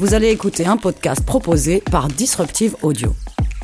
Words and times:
vous 0.00 0.14
allez 0.14 0.30
écouter 0.30 0.64
un 0.64 0.78
podcast 0.78 1.22
proposé 1.26 1.82
par 1.90 2.08
Disruptive 2.08 2.74
Audio. 2.80 3.14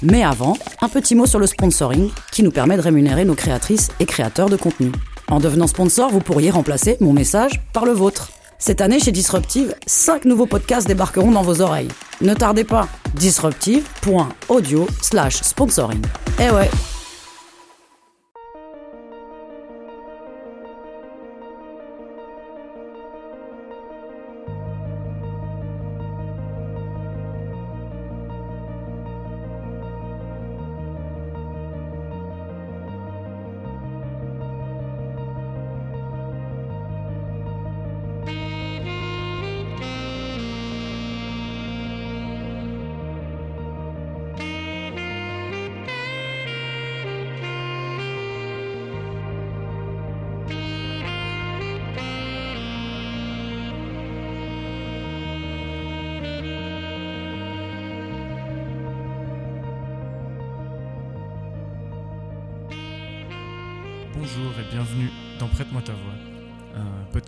Mais 0.03 0.23
avant, 0.23 0.59
un 0.83 0.89
petit 0.91 1.15
mot 1.15 1.25
sur 1.25 1.39
le 1.39 1.47
sponsoring 1.47 2.11
qui 2.31 2.43
nous 2.43 2.51
permet 2.51 2.77
de 2.77 2.83
rémunérer 2.83 3.25
nos 3.25 3.35
créatrices 3.35 3.89
et 4.01 4.05
créateurs 4.05 4.51
de 4.51 4.57
contenu. 4.57 4.93
En 5.29 5.41
devenant 5.41 5.67
sponsor, 5.67 6.11
vous 6.11 6.21
pourriez 6.21 6.51
remplacer 6.51 6.99
mon 7.01 7.15
message 7.15 7.63
par 7.73 7.87
le 7.87 7.93
vôtre. 7.93 8.33
Cette 8.59 8.83
année, 8.83 9.01
chez 9.01 9.13
Disruptive, 9.13 9.75
5 9.87 10.27
nouveaux 10.27 10.45
podcasts 10.45 10.87
débarqueront 10.87 11.31
dans 11.31 11.41
vos 11.41 11.63
oreilles. 11.63 11.89
Ne 12.21 12.35
tardez 12.35 12.65
pas, 12.65 12.87
disruptive.audio 13.15 14.87
slash 15.01 15.37
sponsoring. 15.37 16.03
Eh 16.39 16.51
ouais 16.51 16.69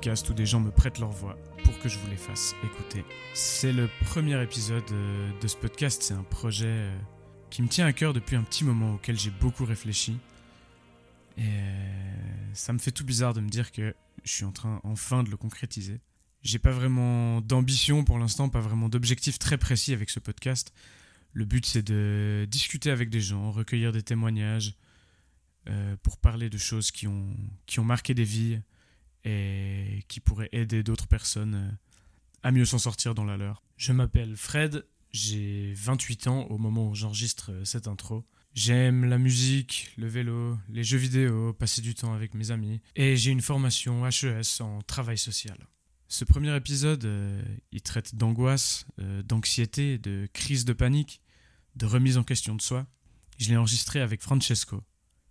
où 0.09 0.33
des 0.33 0.47
gens 0.47 0.61
me 0.61 0.71
prêtent 0.71 1.01
leur 1.01 1.11
voix 1.11 1.37
pour 1.65 1.79
que 1.81 1.89
je 1.89 1.99
vous 1.99 2.09
les 2.09 2.17
fasse 2.17 2.55
écouter. 2.65 3.05
C'est 3.35 3.75
le 3.75 3.91
premier 4.07 4.43
épisode 4.43 4.91
euh, 4.91 5.31
de 5.39 5.47
ce 5.47 5.55
podcast, 5.55 6.03
c'est 6.03 6.15
un 6.15 6.23
projet 6.23 6.67
euh, 6.67 6.99
qui 7.51 7.61
me 7.61 7.69
tient 7.69 7.85
à 7.85 7.93
cœur 7.93 8.15
depuis 8.15 8.35
un 8.35 8.43
petit 8.43 8.65
moment 8.65 8.95
auquel 8.95 9.19
j'ai 9.19 9.31
beaucoup 9.31 9.67
réfléchi. 9.67 10.17
Et 11.37 11.43
euh, 11.43 12.53
ça 12.55 12.73
me 12.73 12.79
fait 12.79 12.91
tout 12.91 13.05
bizarre 13.05 13.35
de 13.35 13.41
me 13.41 13.51
dire 13.51 13.71
que 13.71 13.95
je 14.25 14.33
suis 14.33 14.47
en 14.47 14.51
train 14.51 14.81
enfin 14.83 15.23
de 15.25 15.31
le 15.31 15.37
concrétiser. 15.37 16.01
J'ai 16.41 16.59
pas 16.59 16.73
vraiment 16.73 17.43
d'ambition 17.43 18.03
pour 18.03 18.19
l'instant, 18.19 18.49
pas 18.49 18.61
vraiment 18.61 18.89
d'objectif 18.89 19.39
très 19.39 19.59
précis 19.59 19.93
avec 19.93 20.09
ce 20.09 20.21
podcast. 20.21 20.73
Le 21.35 21.45
but 21.45 21.67
c'est 21.67 21.83
de 21.83 22.47
discuter 22.51 22.91
avec 22.91 23.11
des 23.11 23.21
gens, 23.21 23.53
recueillir 23.53 23.93
des 23.93 24.03
témoignages, 24.03 24.75
pour 26.03 26.17
parler 26.17 26.49
de 26.49 26.57
choses 26.57 26.91
qui 26.91 27.07
ont, 27.07 27.37
qui 27.67 27.79
ont 27.79 27.85
marqué 27.85 28.15
des 28.15 28.25
vies 28.25 28.59
et 29.29 30.05
qui 30.09 30.21
pourraient 30.21 30.49
aider 30.53 30.83
d'autres 30.83 31.07
personnes 31.07 31.55
euh, 31.55 31.71
à 32.43 32.51
mieux 32.51 32.65
s'en 32.65 32.79
sortir 32.79 33.15
dans 33.15 33.25
la 33.25 33.37
leur. 33.37 33.63
Je 33.77 33.93
m'appelle 33.93 34.37
Fred, 34.37 34.87
j'ai 35.13 35.75
28 35.75 36.27
ans 36.29 36.43
au 36.45 36.57
moment 36.57 36.89
où 36.89 36.95
j'enregistre 36.95 37.53
euh, 37.53 37.65
cette 37.65 37.89
intro. 37.89 38.25
J'aime 38.55 39.05
la 39.05 39.19
musique, 39.19 39.93
le 39.99 40.09
vélo, 40.09 40.57
les 40.71 40.83
jeux 40.83 40.99
vidéo, 40.99 41.53
passer 41.53 41.83
du 41.83 41.95
temps 41.95 42.15
avec 42.15 42.35
mes 42.35 42.51
amis, 42.51 42.81
et 42.97 43.17
j'ai 43.17 43.31
une 43.31 43.43
formation 43.43 44.09
HES 44.09 44.61
en 44.63 44.81
travail 44.81 45.19
social. 45.19 45.69
Ce 46.09 46.25
premier 46.25 46.57
épisode, 46.57 47.07
il 47.71 47.83
traite 47.83 48.15
d'angoisse, 48.15 48.87
d'anxiété, 48.97 49.99
de 49.99 50.27
crise 50.33 50.65
de 50.65 50.73
panique, 50.73 51.21
de 51.77 51.85
remise 51.85 52.17
en 52.17 52.25
question 52.25 52.57
de 52.57 52.63
soi. 52.63 52.87
Je 53.37 53.51
l'ai 53.51 53.57
enregistré 53.59 54.01
avec 54.01 54.23
Francesco, 54.23 54.83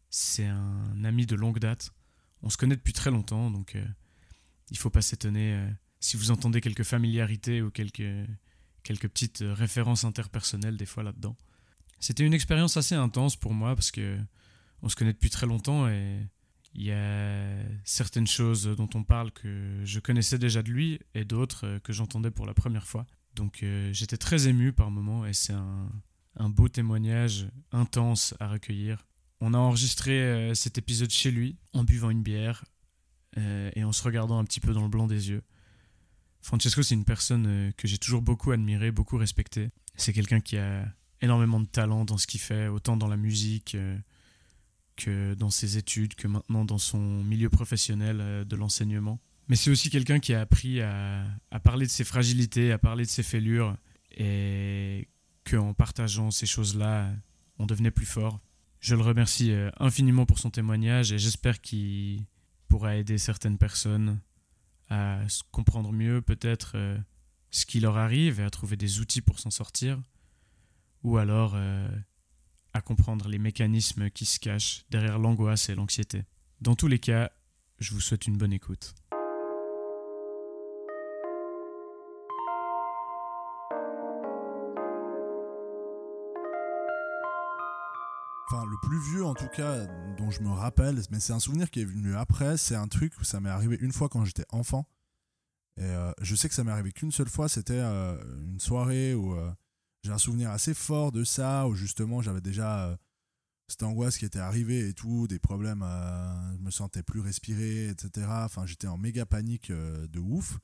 c'est 0.10 0.46
un 0.46 1.04
ami 1.04 1.26
de 1.26 1.36
longue 1.36 1.60
date. 1.60 1.92
On 2.44 2.50
se 2.50 2.58
connaît 2.58 2.76
depuis 2.76 2.94
très 2.94 3.12
longtemps, 3.12 3.52
donc 3.52 3.72
il 3.74 3.82
euh, 3.82 3.86
il 4.70 4.78
faut 4.78 4.90
pas 4.90 5.02
s'étonner 5.02 5.54
euh, 5.54 5.70
si 6.00 6.18
vous 6.18 6.32
entendez 6.32 6.62
quelques 6.62 6.84
familiarités 6.84 7.62
ou 7.62 7.72
quelques, 7.72 8.28
quelques 8.84 9.08
petites 9.08 9.42
euh, 9.42 9.54
références 9.54 10.04
interpersonnelles 10.04 10.78
des 10.78 10.86
fois 10.86 11.04
là-dedans. 11.04 11.36
C'était 12.00 12.26
une 12.26 12.34
expérience 12.34 12.78
assez 12.78 12.96
intense 12.96 13.36
pour 13.36 13.54
moi 13.54 13.76
parce 13.76 13.92
que 13.92 14.20
on 14.84 14.90
se 14.90 14.96
connaît 14.96 15.14
depuis 15.14 15.32
très 15.32 15.48
longtemps 15.48 15.90
et 15.90 16.20
il 16.76 16.84
y 16.84 16.92
a 16.92 17.58
certaines 17.84 18.28
choses 18.28 18.66
dont 18.66 18.90
on 18.94 19.04
parle 19.04 19.32
que 19.32 19.82
je 19.84 20.00
connaissais 20.00 20.38
déjà 20.38 20.62
de 20.62 20.70
lui 20.70 21.00
et 21.16 21.26
d'autres 21.26 21.80
que 21.80 21.94
j'entendais 21.94 22.30
pour 22.30 22.46
la 22.46 22.54
première 22.54 22.86
fois. 22.86 23.08
Donc 23.34 23.66
j'étais 23.92 24.18
très 24.18 24.48
ému 24.48 24.74
par 24.74 24.92
moments 24.92 25.26
et 25.26 25.34
c'est 25.34 25.54
un 25.54 26.50
beau 26.50 26.70
témoignage 26.70 27.48
intense 27.72 28.36
à 28.40 28.48
recueillir 28.48 29.08
on 29.40 29.54
a 29.54 29.58
enregistré 29.58 30.12
euh, 30.12 30.54
cet 30.54 30.78
épisode 30.78 31.12
chez 31.12 31.32
lui, 31.32 31.58
en 31.74 31.84
buvant 31.84 32.10
une 32.10 32.24
bière 32.24 32.66
euh, 33.38 33.70
et 33.76 33.84
en 33.84 33.92
se 33.92 34.04
regardant 34.04 34.40
un 34.40 34.44
petit 34.44 34.60
peu 34.60 34.74
dans 34.74 34.82
le 34.82 34.90
blanc 34.90 35.08
des 35.08 35.30
yeux. 35.30 35.44
Francesco, 36.42 36.82
c'est 36.82 36.96
une 36.96 37.06
personne 37.06 37.46
euh, 37.48 37.72
que 37.78 37.88
j'ai 37.88 37.98
toujours 37.98 38.22
beaucoup 38.22 38.52
admiré, 38.52 38.92
beaucoup 38.92 39.18
respecté. 39.18 39.70
C'est 39.96 40.14
quelqu'un 40.14 40.40
qui 40.40 40.58
a 40.58 40.86
énormément 41.22 41.60
de 41.60 41.68
talent 41.68 42.06
dans 42.06 42.18
ce 42.18 42.28
qu'il 42.28 42.40
fait, 42.40 42.68
autant 42.68 42.98
dans 42.98 43.08
la 43.08 43.18
musique 43.18 43.76
que 44.96 45.34
dans 45.34 45.50
ses 45.50 45.78
études, 45.78 46.14
que 46.14 46.28
maintenant 46.28 46.64
dans 46.64 46.78
son 46.78 47.24
milieu 47.24 47.50
professionnel 47.50 48.46
de 48.46 48.56
l'enseignement. 48.56 49.20
Mais 49.48 49.56
c'est 49.56 49.72
aussi 49.72 49.90
quelqu'un 49.90 50.20
qui 50.20 50.36
a 50.36 50.42
appris 50.42 50.82
à, 50.82 51.26
à, 51.50 51.60
parler 51.60 51.88
de 51.88 51.92
ses 51.92 52.04
fragilités, 52.04 52.72
à 52.72 52.78
parler 52.78 53.04
de 53.04 53.10
ses 53.10 53.24
fêlures, 53.24 53.76
et 54.12 55.08
qu'en 55.44 55.74
partageant 55.74 56.30
ces 56.30 56.46
choses-là, 56.46 57.12
on 57.58 57.66
devenait 57.66 57.90
plus 57.90 58.06
fort. 58.06 58.40
Je 58.88 58.96
le 58.96 59.02
remercie 59.02 59.52
euh, 59.52 59.70
infiniment 59.82 60.26
pour 60.26 60.40
son 60.40 60.50
témoignage 60.50 61.12
et 61.12 61.20
j'espère 61.20 61.60
qu'il 61.60 62.24
pourra 62.70 62.96
aider 62.96 63.18
certaines 63.18 63.58
personnes 63.58 64.22
à 64.90 65.20
comprendre 65.52 65.92
mieux 65.92 66.22
peut-être 66.22 66.72
euh, 66.76 66.98
ce 67.52 67.66
qui 67.66 67.82
leur 67.82 67.98
arrive 67.98 68.40
et 68.40 68.44
à 68.44 68.50
trouver 68.50 68.78
des 68.78 69.02
outils 69.02 69.20
pour 69.20 69.40
s'en 69.40 69.50
sortir, 69.50 70.00
ou 71.04 71.18
alors 71.18 71.52
euh, 71.56 71.90
à 72.72 72.80
comprendre 72.80 73.28
les 73.28 73.40
mécanismes 73.40 74.10
qui 74.10 74.26
se 74.26 74.40
cachent 74.40 74.86
derrière 74.90 75.20
l'angoisse 75.20 75.68
et 75.68 75.76
l'anxiété. 75.76 76.24
Dans 76.62 76.76
tous 76.76 76.88
les 76.88 77.00
cas, 77.00 77.30
je 77.80 77.92
vous 77.94 78.00
souhaite 78.00 78.26
une 78.26 78.38
bonne 78.38 78.54
écoute. 78.54 78.96
Le 88.82 88.88
plus 88.88 89.00
vieux 89.00 89.26
en 89.26 89.34
tout 89.34 89.48
cas 89.48 89.86
dont 90.18 90.30
je 90.30 90.42
me 90.42 90.50
rappelle, 90.50 91.00
mais 91.12 91.20
c'est 91.20 91.34
un 91.34 91.40
souvenir 91.40 91.70
qui 91.70 91.82
est 91.82 91.86
venu 91.86 92.16
après, 92.16 92.58
c'est 92.58 92.76
un 92.76 92.88
truc 92.88 93.14
où 93.20 93.24
ça 93.24 93.40
m'est 93.40 93.50
arrivé 93.50 93.78
une 93.82 93.92
fois 93.92 94.10
quand 94.10 94.26
j'étais 94.26 94.46
enfant. 94.50 94.88
Et 95.78 95.84
euh, 95.84 96.12
je 96.22 96.36
sais 96.36 96.50
que 96.50 96.56
ça 96.56 96.64
m'est 96.64 96.72
arrivé 96.72 96.92
qu'une 96.92 97.12
seule 97.12 97.30
fois, 97.30 97.50
c'était 97.50 97.74
euh, 97.74 98.18
une 98.46 98.60
soirée 98.60 99.14
où 99.14 99.34
euh, 99.34 99.52
j'ai 100.04 100.12
un 100.12 100.18
souvenir 100.18 100.50
assez 100.50 100.74
fort 100.74 101.12
de 101.12 101.24
ça, 101.24 101.68
où 101.68 101.76
justement 101.76 102.22
j'avais 102.22 102.42
déjà 102.42 102.98
cette 103.68 103.84
angoisse 103.84 104.18
qui 104.18 104.26
était 104.26 104.40
arrivée 104.40 104.88
et 104.88 104.94
tout, 104.94 105.28
des 105.28 105.40
problèmes, 105.40 105.86
je 106.56 106.62
me 106.62 106.72
sentais 106.72 107.04
plus 107.04 107.20
respirer, 107.20 107.90
etc. 107.90 108.28
Enfin, 108.30 108.66
j'étais 108.66 108.88
en 108.88 108.98
méga 108.98 109.26
panique 109.26 109.72
de 109.72 110.20
ouf. 110.20 110.58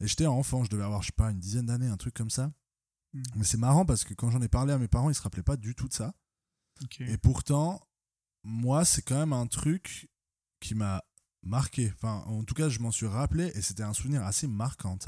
Et 0.00 0.08
j'étais 0.08 0.26
enfant, 0.26 0.64
je 0.64 0.70
devais 0.70 0.82
avoir, 0.82 1.02
je 1.02 1.08
sais 1.08 1.12
pas, 1.16 1.30
une 1.30 1.38
dizaine 1.38 1.66
d'années, 1.66 1.86
un 1.86 1.96
truc 1.96 2.14
comme 2.14 2.30
ça. 2.30 2.50
Hmm. 3.12 3.22
Mais 3.36 3.44
c'est 3.44 3.58
marrant 3.58 3.84
parce 3.84 4.02
que 4.02 4.14
quand 4.14 4.30
j'en 4.30 4.42
ai 4.42 4.48
parlé 4.48 4.72
à 4.72 4.78
mes 4.78 4.88
parents, 4.88 5.10
ils 5.10 5.14
se 5.14 5.22
rappelaient 5.22 5.42
pas 5.42 5.56
du 5.56 5.74
tout 5.74 5.88
de 5.88 5.92
ça. 5.92 6.12
Et 7.00 7.18
pourtant, 7.18 7.86
moi, 8.42 8.84
c'est 8.84 9.02
quand 9.02 9.18
même 9.18 9.32
un 9.32 9.46
truc 9.46 10.08
qui 10.60 10.74
m'a 10.74 11.04
marqué. 11.42 11.92
Enfin, 11.94 12.22
en 12.26 12.44
tout 12.44 12.54
cas, 12.54 12.68
je 12.68 12.80
m'en 12.80 12.90
suis 12.90 13.06
rappelé 13.06 13.52
et 13.54 13.62
c'était 13.62 13.82
un 13.82 13.94
souvenir 13.94 14.22
assez 14.24 14.46
marquant. 14.46 14.98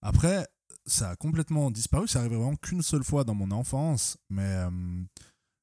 Après, 0.00 0.46
ça 0.86 1.10
a 1.10 1.16
complètement 1.16 1.70
disparu. 1.70 2.08
Ça 2.08 2.20
arrive 2.20 2.34
vraiment 2.34 2.56
qu'une 2.56 2.82
seule 2.82 3.04
fois 3.04 3.24
dans 3.24 3.34
mon 3.34 3.50
enfance, 3.50 4.18
mais 4.28 4.42
euh, 4.42 5.02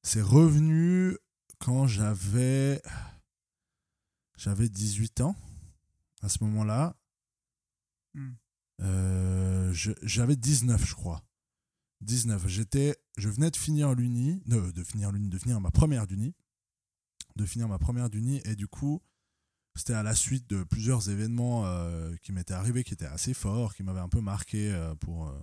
c'est 0.02 0.22
revenu 0.22 1.16
quand 1.58 1.86
j'avais 1.86 2.80
j'avais 4.36 4.68
18 4.70 5.20
ans 5.20 5.36
à 6.22 6.28
ce 6.28 6.42
moment-là. 6.44 6.96
Hmm. 8.14 8.32
Euh, 8.80 9.72
j'avais 10.02 10.36
19, 10.36 10.84
je 10.84 10.94
crois. 10.94 11.22
19. 12.00 12.48
J'étais, 12.48 12.96
je 13.20 13.28
venais 13.28 13.50
de 13.50 13.56
finir 13.56 13.94
l'uni, 13.94 14.42
de, 14.46 14.70
de, 14.70 14.84
finir 14.84 15.12
de 15.12 15.38
finir 15.38 15.60
ma 15.60 15.70
première 15.70 16.06
d'uni, 16.06 16.34
de 17.36 17.44
finir 17.44 17.68
ma 17.68 17.78
première 17.78 18.10
d'uni, 18.10 18.40
et 18.44 18.56
du 18.56 18.66
coup, 18.66 19.00
c'était 19.76 19.94
à 19.94 20.02
la 20.02 20.14
suite 20.14 20.48
de 20.48 20.64
plusieurs 20.64 21.10
événements 21.10 21.66
euh, 21.66 22.14
qui 22.22 22.32
m'étaient 22.32 22.54
arrivés, 22.54 22.82
qui 22.82 22.94
étaient 22.94 23.06
assez 23.06 23.34
forts, 23.34 23.74
qui 23.74 23.82
m'avaient 23.82 24.00
un 24.00 24.08
peu 24.08 24.20
marqué 24.20 24.72
euh, 24.72 24.94
pour 24.96 25.28
euh, 25.28 25.38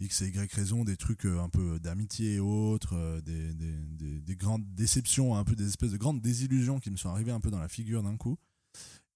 X 0.00 0.22
et 0.22 0.28
Y 0.28 0.52
raisons, 0.52 0.84
des 0.84 0.96
trucs 0.96 1.24
un 1.24 1.48
peu 1.48 1.80
d'amitié 1.80 2.34
et 2.34 2.40
autres, 2.40 3.20
des, 3.20 3.54
des, 3.54 4.20
des, 4.20 4.36
grandes 4.36 4.64
déceptions, 4.74 5.36
un 5.36 5.44
peu 5.44 5.54
des 5.54 5.66
espèces 5.66 5.92
de 5.92 5.96
grandes 5.96 6.20
désillusions 6.20 6.80
qui 6.80 6.90
me 6.90 6.96
sont 6.96 7.08
arrivées 7.08 7.32
un 7.32 7.40
peu 7.40 7.50
dans 7.50 7.58
la 7.58 7.68
figure 7.68 8.02
d'un 8.02 8.16
coup. 8.16 8.38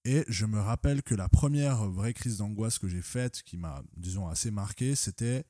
Et 0.05 0.23
je 0.29 0.45
me 0.45 0.59
rappelle 0.59 1.03
que 1.03 1.15
la 1.15 1.27
première 1.27 1.89
vraie 1.89 2.13
crise 2.13 2.37
d'angoisse 2.37 2.79
que 2.79 2.87
j'ai 2.87 3.01
faite, 3.01 3.43
qui 3.43 3.57
m'a, 3.57 3.83
disons, 3.97 4.27
assez 4.27 4.51
marqué, 4.51 4.95
c'était 4.95 5.43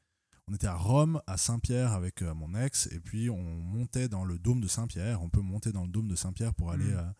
on 0.50 0.56
était 0.56 0.68
à 0.68 0.76
Rome, 0.76 1.22
à 1.28 1.38
Saint-Pierre 1.38 1.92
avec 1.94 2.22
euh, 2.22 2.34
mon 2.34 2.56
ex, 2.56 2.88
et 2.92 3.00
puis 3.00 3.30
on 3.30 3.42
montait 3.42 4.08
dans 4.08 4.24
le 4.26 4.40
dôme 4.40 4.62
de 4.62 4.68
Saint-Pierre. 4.68 5.22
On 5.22 5.30
peut 5.30 5.42
monter 5.42 5.72
dans 5.72 5.84
le 5.84 5.90
dôme 5.90 6.08
de 6.08 6.16
Saint-Pierre 6.16 6.54
pour 6.54 6.72
aller, 6.72 6.86
Mhm. 6.86 6.98
euh, 6.98 7.12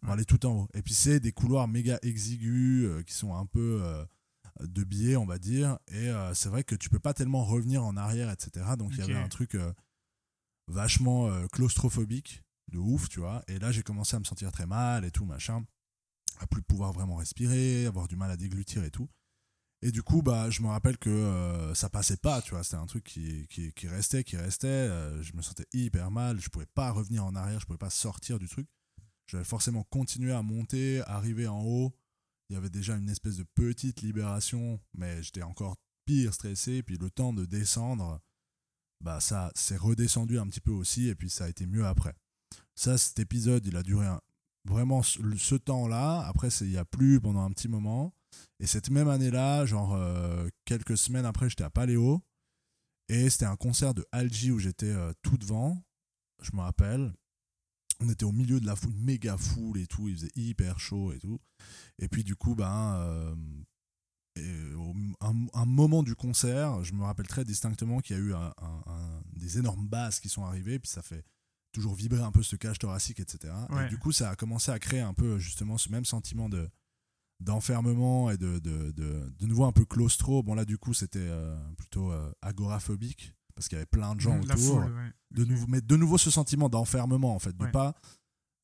pour 0.00 0.10
aller 0.12 0.24
tout 0.24 0.44
en 0.46 0.62
haut. 0.62 0.68
Et 0.74 0.82
puis 0.82 0.94
c'est 0.94 1.20
des 1.20 1.32
couloirs 1.32 1.68
méga 1.68 1.98
exigus 2.02 2.86
euh, 2.86 3.02
qui 3.02 3.12
sont 3.12 3.34
un 3.34 3.44
peu 3.46 3.82
de 4.60 4.84
biais, 4.84 5.16
on 5.16 5.26
va 5.26 5.38
dire. 5.38 5.78
Et 5.88 6.10
c'est 6.34 6.48
vrai 6.48 6.64
que 6.64 6.74
tu 6.74 6.88
peux 6.90 6.98
pas 6.98 7.14
tellement 7.14 7.44
revenir 7.44 7.84
en 7.84 7.96
arrière, 7.96 8.30
etc. 8.30 8.66
Donc 8.78 8.92
il 8.92 8.98
y 8.98 9.02
avait 9.02 9.14
un 9.14 9.28
truc 9.28 9.56
vachement 10.68 11.30
claustrophobique, 11.48 12.42
de 12.72 12.78
ouf, 12.78 13.08
tu 13.08 13.20
vois. 13.20 13.42
Et 13.48 13.58
là 13.58 13.72
j'ai 13.72 13.82
commencé 13.82 14.16
à 14.16 14.18
me 14.20 14.24
sentir 14.24 14.52
très 14.52 14.66
mal 14.66 15.04
et 15.04 15.10
tout, 15.10 15.24
machin. 15.24 15.64
À 16.38 16.46
plus 16.46 16.62
pouvoir 16.62 16.92
vraiment 16.92 17.16
respirer, 17.16 17.86
avoir 17.86 18.08
du 18.08 18.16
mal 18.16 18.30
à 18.30 18.36
déglutir 18.36 18.82
et 18.84 18.90
tout. 18.90 19.08
Et 19.82 19.92
du 19.92 20.02
coup, 20.02 20.20
bah, 20.20 20.50
je 20.50 20.60
me 20.60 20.68
rappelle 20.68 20.98
que 20.98 21.08
euh, 21.08 21.74
ça 21.74 21.88
passait 21.88 22.18
pas, 22.18 22.42
tu 22.42 22.50
vois. 22.50 22.62
C'était 22.62 22.76
un 22.76 22.86
truc 22.86 23.04
qui, 23.04 23.46
qui, 23.48 23.88
restait, 23.88 24.24
qui 24.24 24.36
restait. 24.36 24.68
Euh, 24.68 25.22
je 25.22 25.34
me 25.34 25.40
sentais 25.40 25.66
hyper 25.72 26.10
mal. 26.10 26.38
Je 26.38 26.50
pouvais 26.50 26.66
pas 26.66 26.90
revenir 26.90 27.24
en 27.24 27.34
arrière, 27.34 27.60
je 27.60 27.66
pouvais 27.66 27.78
pas 27.78 27.90
sortir 27.90 28.38
du 28.38 28.48
truc. 28.48 28.68
Je 29.26 29.36
devais 29.36 29.44
forcément 29.44 29.84
continuer 29.84 30.32
à 30.32 30.42
monter, 30.42 31.00
arriver 31.06 31.46
en 31.46 31.62
haut. 31.62 31.94
Il 32.48 32.54
y 32.54 32.56
avait 32.56 32.68
déjà 32.68 32.96
une 32.96 33.08
espèce 33.08 33.36
de 33.36 33.44
petite 33.54 34.02
libération, 34.02 34.80
mais 34.92 35.22
j'étais 35.22 35.42
encore 35.42 35.76
pire 36.04 36.34
stressé. 36.34 36.82
Puis 36.82 36.98
le 36.98 37.10
temps 37.10 37.32
de 37.32 37.46
descendre, 37.46 38.20
bah, 39.00 39.20
ça 39.20 39.50
s'est 39.54 39.76
redescendu 39.76 40.38
un 40.38 40.46
petit 40.48 40.60
peu 40.60 40.72
aussi. 40.72 41.08
Et 41.08 41.14
puis 41.14 41.30
ça 41.30 41.44
a 41.44 41.48
été 41.48 41.66
mieux 41.66 41.86
après. 41.86 42.14
Ça, 42.74 42.98
cet 42.98 43.18
épisode, 43.18 43.66
il 43.66 43.76
a 43.76 43.82
duré 43.82 44.08
vraiment 44.64 45.02
ce, 45.02 45.54
temps-là. 45.54 46.20
Après, 46.26 46.48
il 46.60 46.70
y 46.70 46.76
a 46.76 46.84
plus 46.84 47.20
pendant 47.20 47.42
un 47.42 47.52
petit 47.52 47.68
moment. 47.68 48.14
Et 48.58 48.66
cette 48.66 48.90
même 48.90 49.08
année-là, 49.08 49.64
genre 49.66 49.94
euh, 49.94 50.48
quelques 50.64 50.96
semaines 50.98 51.24
après, 51.26 51.48
j'étais 51.48 51.64
à 51.64 51.70
Paléo. 51.70 52.22
Et 53.08 53.28
c'était 53.30 53.46
un 53.46 53.56
concert 53.56 53.92
de 53.94 54.06
Algie 54.12 54.50
où 54.52 54.58
j'étais 54.58 54.86
euh, 54.92 55.12
tout 55.22 55.36
devant. 55.38 55.82
Je 56.42 56.50
me 56.54 56.60
rappelle. 56.60 57.12
On 58.02 58.08
était 58.08 58.24
au 58.24 58.32
milieu 58.32 58.60
de 58.60 58.66
la 58.66 58.76
foule, 58.76 58.94
méga 58.94 59.36
foule 59.36 59.78
et 59.78 59.86
tout. 59.86 60.08
Il 60.08 60.14
faisait 60.16 60.30
hyper 60.36 60.78
chaud 60.78 61.12
et 61.12 61.18
tout. 61.18 61.38
Et 61.98 62.08
puis 62.08 62.24
du 62.24 62.34
coup, 62.36 62.54
ben, 62.54 62.94
euh, 62.96 63.34
et 64.36 64.74
au- 64.74 64.94
un, 65.20 65.34
un 65.52 65.64
moment 65.66 66.02
du 66.02 66.14
concert, 66.14 66.82
je 66.84 66.94
me 66.94 67.02
rappelle 67.02 67.26
très 67.26 67.44
distinctement 67.44 68.00
qu'il 68.00 68.16
y 68.16 68.18
a 68.18 68.22
eu 68.22 68.32
un- 68.34 68.54
un- 68.62 68.82
un- 68.86 69.22
des 69.34 69.58
énormes 69.58 69.86
basses 69.88 70.20
qui 70.20 70.28
sont 70.28 70.44
arrivées. 70.44 70.78
Puis 70.78 70.90
ça 70.90 71.02
fait 71.02 71.24
toujours 71.72 71.94
vibrer 71.94 72.22
un 72.22 72.32
peu 72.32 72.42
ce 72.42 72.56
cage 72.56 72.78
thoracique, 72.78 73.20
etc. 73.20 73.52
Ouais. 73.70 73.86
Et 73.86 73.88
du 73.88 73.98
coup, 73.98 74.12
ça 74.12 74.30
a 74.30 74.36
commencé 74.36 74.70
à 74.70 74.78
créer 74.78 75.00
un 75.00 75.14
peu 75.14 75.38
justement 75.38 75.76
ce 75.78 75.88
même 75.90 76.04
sentiment 76.04 76.48
de 76.48 76.68
d'enfermement 77.40 78.30
et 78.30 78.36
de, 78.36 78.58
de, 78.58 78.92
de, 78.92 79.32
de 79.38 79.46
nouveau 79.46 79.64
un 79.64 79.72
peu 79.72 79.84
claustro. 79.84 80.42
Bon 80.42 80.54
là 80.54 80.64
du 80.64 80.78
coup 80.78 80.94
c'était 80.94 81.18
euh, 81.20 81.56
plutôt 81.76 82.12
euh, 82.12 82.30
agoraphobique 82.42 83.32
parce 83.54 83.68
qu'il 83.68 83.76
y 83.76 83.80
avait 83.80 83.86
plein 83.86 84.14
de 84.14 84.20
gens 84.20 84.38
la 84.46 84.54
autour. 84.54 84.82
foule, 84.82 84.92
ouais. 84.94 85.12
De 85.32 85.44
nouveau, 85.44 85.66
mais 85.68 85.80
de 85.80 85.96
nouveau 85.96 86.18
ce 86.18 86.30
sentiment 86.30 86.68
d'enfermement 86.68 87.34
en 87.34 87.38
fait, 87.38 87.56
de 87.56 87.64
Ouais. 87.64 87.70
pas 87.70 87.94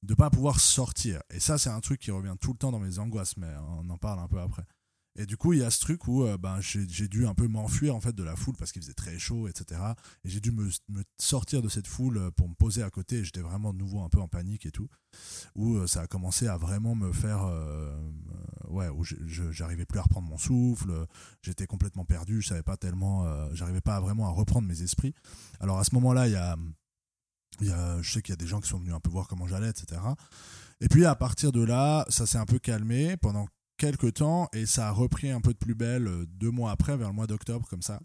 de 0.02 0.14
pas 0.14 0.31
pouvoir 0.31 0.61
sortir. 0.61 1.20
Et 1.31 1.40
ça 1.40 1.58
c'est 1.58 1.70
un 1.70 1.81
truc 1.81 2.00
qui 2.00 2.11
revient 2.11 2.34
tout 2.40 2.52
le 2.52 2.58
temps 2.58 2.70
dans 2.70 2.78
mes 2.78 2.99
angoisses, 2.99 3.37
mais 3.37 3.50
on 3.78 3.88
en 3.90 3.99
parle 3.99 4.20
un 4.20 4.28
peu 4.28 4.40
après. 4.40 4.64
Et 5.16 5.26
du 5.26 5.36
coup 5.36 5.52
il 5.52 5.60
y 5.60 5.62
a 5.62 5.70
ce 5.70 5.80
truc 5.80 6.06
où 6.08 6.24
euh, 6.24 6.36
ben, 6.36 6.60
j'ai 6.60 7.08
dû 7.08 7.26
un 7.26 7.34
peu 7.34 7.48
m'enfuir 7.48 7.94
en 7.96 8.00
fait 8.00 8.14
de 8.14 8.22
la 8.22 8.36
foule 8.36 8.54
parce 8.56 8.72
qu'il 8.72 8.82
faisait 8.82 8.94
très 8.94 9.18
chaud, 9.18 9.48
etc. 9.48 9.80
Et 10.24 10.28
j'ai 10.28 10.40
dû 10.40 10.52
me, 10.52 10.68
sortir 11.18 11.62
de 11.62 11.68
cette 11.68 11.86
foule 11.86 12.18
euh, 12.18 12.30
pour 12.30 12.48
me 12.48 12.54
poser 12.54 12.82
à 12.82 12.90
côté. 12.90 13.24
J'étais 13.24 13.40
vraiment 13.40 13.72
de 13.72 13.78
nouveau 13.78 14.00
un 14.02 14.08
peu 14.08 14.20
en 14.20 14.28
panique 14.28 14.66
et 14.66 14.70
tout. 14.70 14.88
Où 15.54 15.76
euh, 15.76 15.86
ça 15.86 16.02
a 16.02 16.06
commencé 16.06 16.46
à 16.46 16.58
vraiment 16.58 16.94
me 16.94 17.12
faire 17.12 17.46
ouais 18.68 18.88
où 18.88 19.04
j'arrivais 19.04 19.86
plus 19.86 19.98
à 19.98 20.02
reprendre 20.02 20.28
mon 20.28 20.38
souffle. 20.38 21.06
J'étais 21.42 21.66
complètement 21.66 22.04
perdu. 22.04 22.42
Je 22.42 22.48
savais 22.48 22.62
pas 22.62 22.76
tellement 22.76 23.26
j'arrivais 23.54 23.80
pas 23.80 24.00
vraiment 24.00 24.26
à 24.26 24.30
reprendre 24.30 24.69
mes 24.69 24.82
esprits. 24.82 25.14
Alors 25.60 25.78
à 25.78 25.84
ce 25.84 25.94
moment 25.94 26.12
là 26.12 26.26
il 26.28 26.32
y 26.32 26.36
a, 26.36 26.56
y 27.62 27.70
a 27.70 28.02
je 28.02 28.12
sais 28.12 28.22
qu'il 28.22 28.32
y 28.32 28.34
a 28.34 28.36
des 28.36 28.46
gens 28.46 28.60
qui 28.60 28.69
sont 28.69 28.78
venus 28.78 28.92
un 28.92 29.00
peu 29.00 29.10
voir 29.10 29.28
comment 29.28 29.46
j'allais 29.46 29.70
etc 29.70 30.00
et 30.80 30.88
puis 30.88 31.06
à 31.06 31.14
partir 31.14 31.52
de 31.52 31.62
là 31.62 32.04
ça 32.08 32.26
s'est 32.26 32.38
un 32.38 32.44
peu 32.44 32.58
calmé. 32.58 33.16
Pendant 33.16 33.46
quelques 33.76 34.14
temps 34.14 34.49
et 34.52 34.67
ça 34.67 34.88
a 34.88 34.90
repris 34.90 35.31
un 35.31 35.40
peu 35.40 35.52
de 35.52 35.58
plus 35.58 35.75
belle 35.75 36.06
euh, 36.08 36.26
deux 36.26 36.50
mois 36.50 36.70
après 36.70 36.96
vers 36.96 37.08
le 37.08 37.14
mois 37.14 37.26
d'octobre 37.26 37.67
comme 37.69 37.82
ça. 37.82 38.00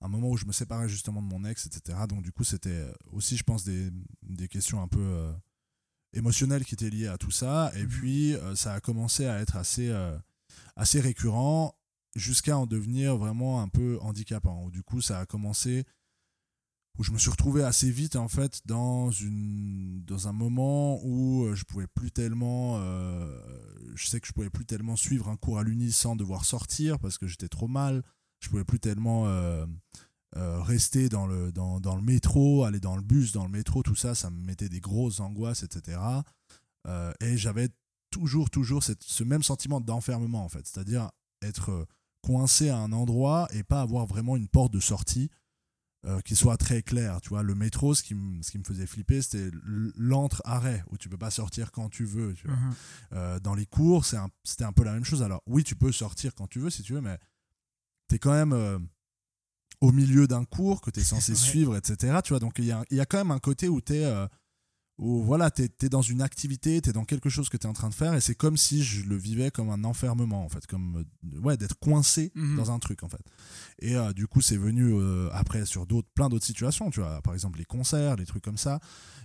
Un 0.00 0.08
moment 0.08 0.28
où 0.30 0.36
je 0.36 0.46
me 0.46 0.52
séparais 0.52 0.88
justement 0.88 1.20
de 1.22 1.26
mon 1.26 1.44
ex 1.44 1.66
etc 1.66 1.98
donc 2.08 2.22
du 2.22 2.30
coup 2.30 2.44
c'était 2.44 2.84
aussi 3.12 3.36
je 3.36 3.42
pense 3.42 3.64
des, 3.64 3.90
des 4.22 4.46
questions 4.48 4.80
un 4.80 4.86
peu 4.88 5.00
euh, 5.00 5.32
émotionnelles 6.12 6.64
qui 6.64 6.74
étaient 6.74 6.90
liées 6.90 7.08
à 7.08 7.18
tout 7.18 7.30
ça. 7.30 7.72
Et 7.76 7.82
Mhm. 7.82 7.88
puis 7.88 8.34
euh, 8.34 8.54
ça 8.54 8.74
a 8.74 8.80
commencé 8.80 9.26
à 9.26 9.40
être 9.40 9.56
assez 9.56 9.88
euh, 9.88 10.16
assez 10.76 11.00
récurrent 11.00 11.74
jusqu'à 12.16 12.56
en 12.56 12.66
devenir 12.66 13.16
vraiment 13.16 13.60
un 13.60 13.68
peu 13.68 13.98
handicapant. 14.00 14.68
Du 14.70 14.82
coup 14.82 15.00
ça 15.00 15.18
a 15.20 15.26
commencé 15.26 15.84
où 16.98 17.04
je 17.04 17.12
me 17.12 17.18
suis 17.18 17.30
retrouvé 17.30 17.62
assez 17.62 17.90
vite 17.90 18.16
en 18.16 18.26
fait 18.28 18.60
dans 18.66 19.10
une 19.10 20.02
dans 20.04 20.26
un 20.28 20.32
moment 20.32 20.98
où 21.04 21.44
euh, 21.44 21.54
je 21.54 21.64
pouvais 21.64 21.86
plus 21.86 22.10
tellement 22.10 22.78
euh, 22.78 23.40
je 23.94 24.06
sais 24.08 24.20
que 24.20 24.26
je 24.26 24.32
pouvais 24.32 24.50
plus 24.50 24.66
tellement 24.66 24.96
suivre 24.96 25.28
un 25.28 25.36
cours 25.36 25.58
à 25.58 25.62
l'uni 25.62 25.92
sans 25.92 26.16
devoir 26.16 26.44
sortir 26.44 26.98
parce 26.98 27.16
que 27.18 27.26
j'étais 27.26 27.48
trop 27.48 27.68
mal. 27.68 28.02
Je 28.40 28.48
pouvais 28.48 28.64
plus 28.64 28.80
tellement 28.80 29.26
euh, 29.26 29.66
rester 30.34 31.08
dans 31.08 31.26
le 31.26 31.52
dans, 31.52 31.80
dans 31.80 31.96
le 31.96 32.02
métro 32.02 32.64
aller 32.64 32.80
dans 32.80 32.96
le 32.96 33.02
bus 33.02 33.32
dans 33.32 33.44
le 33.44 33.50
métro 33.50 33.82
tout 33.82 33.96
ça 33.96 34.14
ça 34.14 34.30
me 34.30 34.40
mettait 34.44 34.68
des 34.68 34.80
grosses 34.80 35.20
angoisses 35.20 35.62
etc 35.62 35.98
et 37.20 37.36
j'avais 37.36 37.68
toujours 38.10 38.48
toujours 38.48 38.82
cette- 38.82 39.02
ce 39.02 39.22
même 39.22 39.42
sentiment 39.42 39.80
d'enfermement 39.80 40.42
en 40.44 40.48
fait. 40.48 40.66
C'est-à-dire 40.66 41.10
être 41.42 41.86
coincé 42.22 42.70
à 42.70 42.78
un 42.78 42.92
endroit 42.92 43.46
et 43.52 43.62
pas 43.62 43.82
avoir 43.82 44.06
vraiment 44.06 44.36
une 44.36 44.48
porte 44.48 44.72
de 44.72 44.80
sortie 44.80 45.30
euh, 46.06 46.20
qui 46.20 46.36
soit 46.36 46.56
très 46.56 46.82
claire. 46.82 47.20
Tu 47.20 47.28
vois, 47.30 47.42
le 47.42 47.54
métro, 47.54 47.94
ce 47.94 48.02
qui, 48.02 48.14
me- 48.14 48.40
ce 48.42 48.50
qui 48.52 48.58
me 48.58 48.64
faisait 48.64 48.86
flipper, 48.86 49.20
c'était 49.22 49.50
l'entre-arrêt 49.96 50.84
où 50.90 50.96
tu 50.96 51.08
peux 51.08 51.18
pas 51.18 51.30
sortir 51.30 51.72
quand 51.72 51.88
tu 51.88 52.04
veux. 52.04 52.34
Tu 52.34 52.46
vois. 52.46 52.56
Mhm. 52.56 52.74
Euh, 53.14 53.40
dans 53.40 53.54
les 53.54 53.66
cours, 53.66 54.04
c'est 54.04 54.16
un- 54.16 54.30
c'était 54.44 54.64
un, 54.64 54.72
peu 54.72 54.84
la 54.84 54.92
même 54.92 55.04
chose. 55.04 55.22
Alors, 55.22 55.42
oui, 55.46 55.64
tu 55.64 55.74
peux 55.76 55.92
sortir 55.92 56.34
quand 56.34 56.46
tu 56.46 56.60
veux, 56.60 56.70
si 56.70 56.82
tu 56.82 56.92
veux, 56.92 57.00
mais 57.00 57.18
tu 58.08 58.14
es 58.14 58.18
quand 58.18 58.32
même 58.32 58.52
euh, 58.52 58.78
au 59.80 59.92
milieu 59.92 60.26
d'un 60.26 60.44
cours 60.44 60.80
que 60.80 60.90
tu 60.90 61.00
es 61.00 61.04
censé 61.04 61.32
Ouais. 61.32 61.38
suivre, 61.38 61.76
etc. 61.76 62.18
Tu 62.24 62.32
vois, 62.32 62.40
donc 62.40 62.54
il 62.58 62.64
y 62.66 62.72
a, 62.72 62.84
il 62.90 62.96
y 62.96 63.00
a 63.00 63.06
quand 63.06 63.18
même 63.18 63.30
un 63.32 63.38
côté 63.40 63.68
où 63.68 63.80
tu 63.80 63.94
es. 63.94 64.04
Où 64.98 65.22
voilà, 65.22 65.50
tu 65.50 65.62
es, 65.62 65.88
dans 65.88 66.02
une 66.02 66.20
activité, 66.22 66.80
tu 66.82 66.90
es 66.90 66.92
dans 66.92 67.04
quelque 67.04 67.28
chose 67.28 67.48
que 67.48 67.56
tu 67.56 67.66
es 67.66 67.70
en 67.70 67.72
train 67.72 67.88
de 67.88 67.94
faire, 67.94 68.14
et 68.14 68.20
c'est 68.20 68.34
comme 68.34 68.56
si 68.56 68.82
je 68.82 69.04
le 69.04 69.16
vivais 69.16 69.50
comme 69.52 69.70
un 69.70 69.84
enfermement, 69.84 70.44
en 70.44 70.48
fait, 70.48 70.66
comme 70.66 71.04
euh, 71.32 71.38
ouais, 71.40 71.56
d'être 71.56 71.78
coincé 71.78 72.32
Mhm. 72.34 72.56
dans 72.56 72.70
un 72.72 72.78
truc, 72.80 73.02
en 73.04 73.08
fait. 73.08 73.22
Et 73.80 73.94
euh, 73.96 74.12
du 74.12 74.26
coup, 74.26 74.40
c'est 74.40 74.56
venu 74.56 74.92
euh, 74.92 75.30
après 75.32 75.64
sur 75.66 75.86
d'autres, 75.86 76.08
plein 76.14 76.28
d'autres 76.28 76.44
situations, 76.46 76.90
tu 76.90 76.98
vois, 77.00 77.22
par 77.22 77.32
exemple 77.34 77.58
les 77.58 77.64
concerts, 77.64 78.16
les 78.16 78.26
trucs 78.26 78.42
comme 78.42 78.58
ça. 78.58 78.80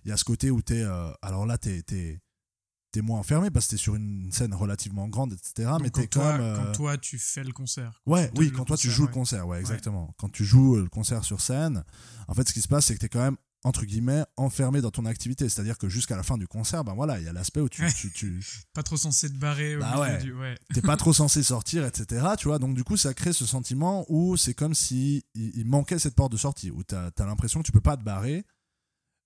Il 0.05 0.09
y 0.09 0.12
a 0.12 0.17
ce 0.17 0.24
côté 0.24 0.51
où 0.51 0.62
tu 0.62 0.75
es. 0.75 0.83
alors 1.24 1.45
là, 1.48 1.57
tu 1.57 1.69
es, 1.69 1.81
t'es 1.81 3.01
moins 3.01 3.17
enfermé 3.19 3.50
parce 3.50 3.65
que 3.65 3.71
t'es 3.71 3.77
sur 3.77 3.95
une 3.95 4.31
scène 4.31 4.53
relativement 4.53 5.07
grande, 5.07 5.33
etc. 5.33 5.69
Donc 5.71 5.81
mais 5.81 5.89
quand 5.89 6.01
t'es 6.01 6.07
quand 6.07 6.19
toi, 6.19 6.38
même. 6.38 6.55
quand 6.57 6.71
toi, 6.74 6.98
tu 7.00 7.17
fais 7.17 7.43
le 7.43 7.51
concert. 7.51 8.00
Ouais, 8.05 8.29
tu 8.36 8.39
oui, 8.41 8.51
quand 8.51 8.65
toi 8.65 8.77
tu 8.77 8.91
joues 8.91 9.03
ouais. 9.03 9.07
le 9.07 9.13
concert, 9.15 9.48
ouais, 9.48 9.59
exactement. 9.59 10.13
Quand 10.19 10.29
tu 10.29 10.45
joues 10.45 10.75
le 10.75 10.88
concert 10.89 11.24
sur 11.24 11.41
scène, 11.41 11.83
en 12.27 12.36
fait, 12.36 12.48
ce 12.48 12.53
qui 12.53 12.62
se 12.62 12.67
passe, 12.67 12.86
c'est 12.86 12.93
que 12.93 13.00
t'es 13.00 13.09
quand 13.09 13.24
même 13.24 13.38
entre 13.65 13.86
guillemets 13.86 14.24
enfermé 14.38 14.82
dans 14.82 14.91
ton 14.91 15.05
activité. 15.05 15.48
C'est-à-dire 15.48 15.77
que 15.77 15.88
jusqu'à 15.88 16.17
la 16.17 16.24
fin 16.24 16.38
du 16.38 16.48
concert, 16.48 16.84
ben 16.84 16.93
voilà, 16.93 17.20
il 17.20 17.25
y 17.25 17.29
a 17.29 17.34
l'aspect 17.34 17.62
où 17.62 17.70
tu, 17.70 17.82
Ouais. 17.84 17.91
tu, 17.93 18.12
tu 18.12 18.43
Pas 18.74 18.84
trop 18.84 18.98
censé 18.98 19.29
te 19.29 19.38
barrer 19.38 19.77
Bah 19.77 20.00
ouais. 20.01 20.17
du. 20.22 20.34
Ouais. 20.34 20.55
t'es 20.74 20.82
pas 20.82 20.98
trop 20.98 21.13
censé 21.13 21.43
sortir, 21.43 21.86
etc. 21.86 22.25
Tu 22.38 22.48
vois, 22.50 22.60
donc 22.60 22.75
du 22.75 22.84
coup, 22.84 22.98
ça 22.98 23.13
crée 23.13 23.32
ce 23.34 23.46
sentiment 23.46 24.05
où 24.10 24.36
c'est 24.38 24.53
comme 24.53 24.74
si 24.74 25.24
il, 25.34 25.51
il 25.58 25.65
manquait 25.65 26.00
cette 26.00 26.15
porte 26.15 26.32
de 26.34 26.38
sortie, 26.38 26.72
où 26.72 26.84
t'as 26.84 27.10
as, 27.17 27.25
l'impression 27.25 27.62
que 27.62 27.65
tu 27.65 27.72
peux 27.72 27.79
pas 27.82 27.96
te 27.98 28.03
barrer, 28.03 28.43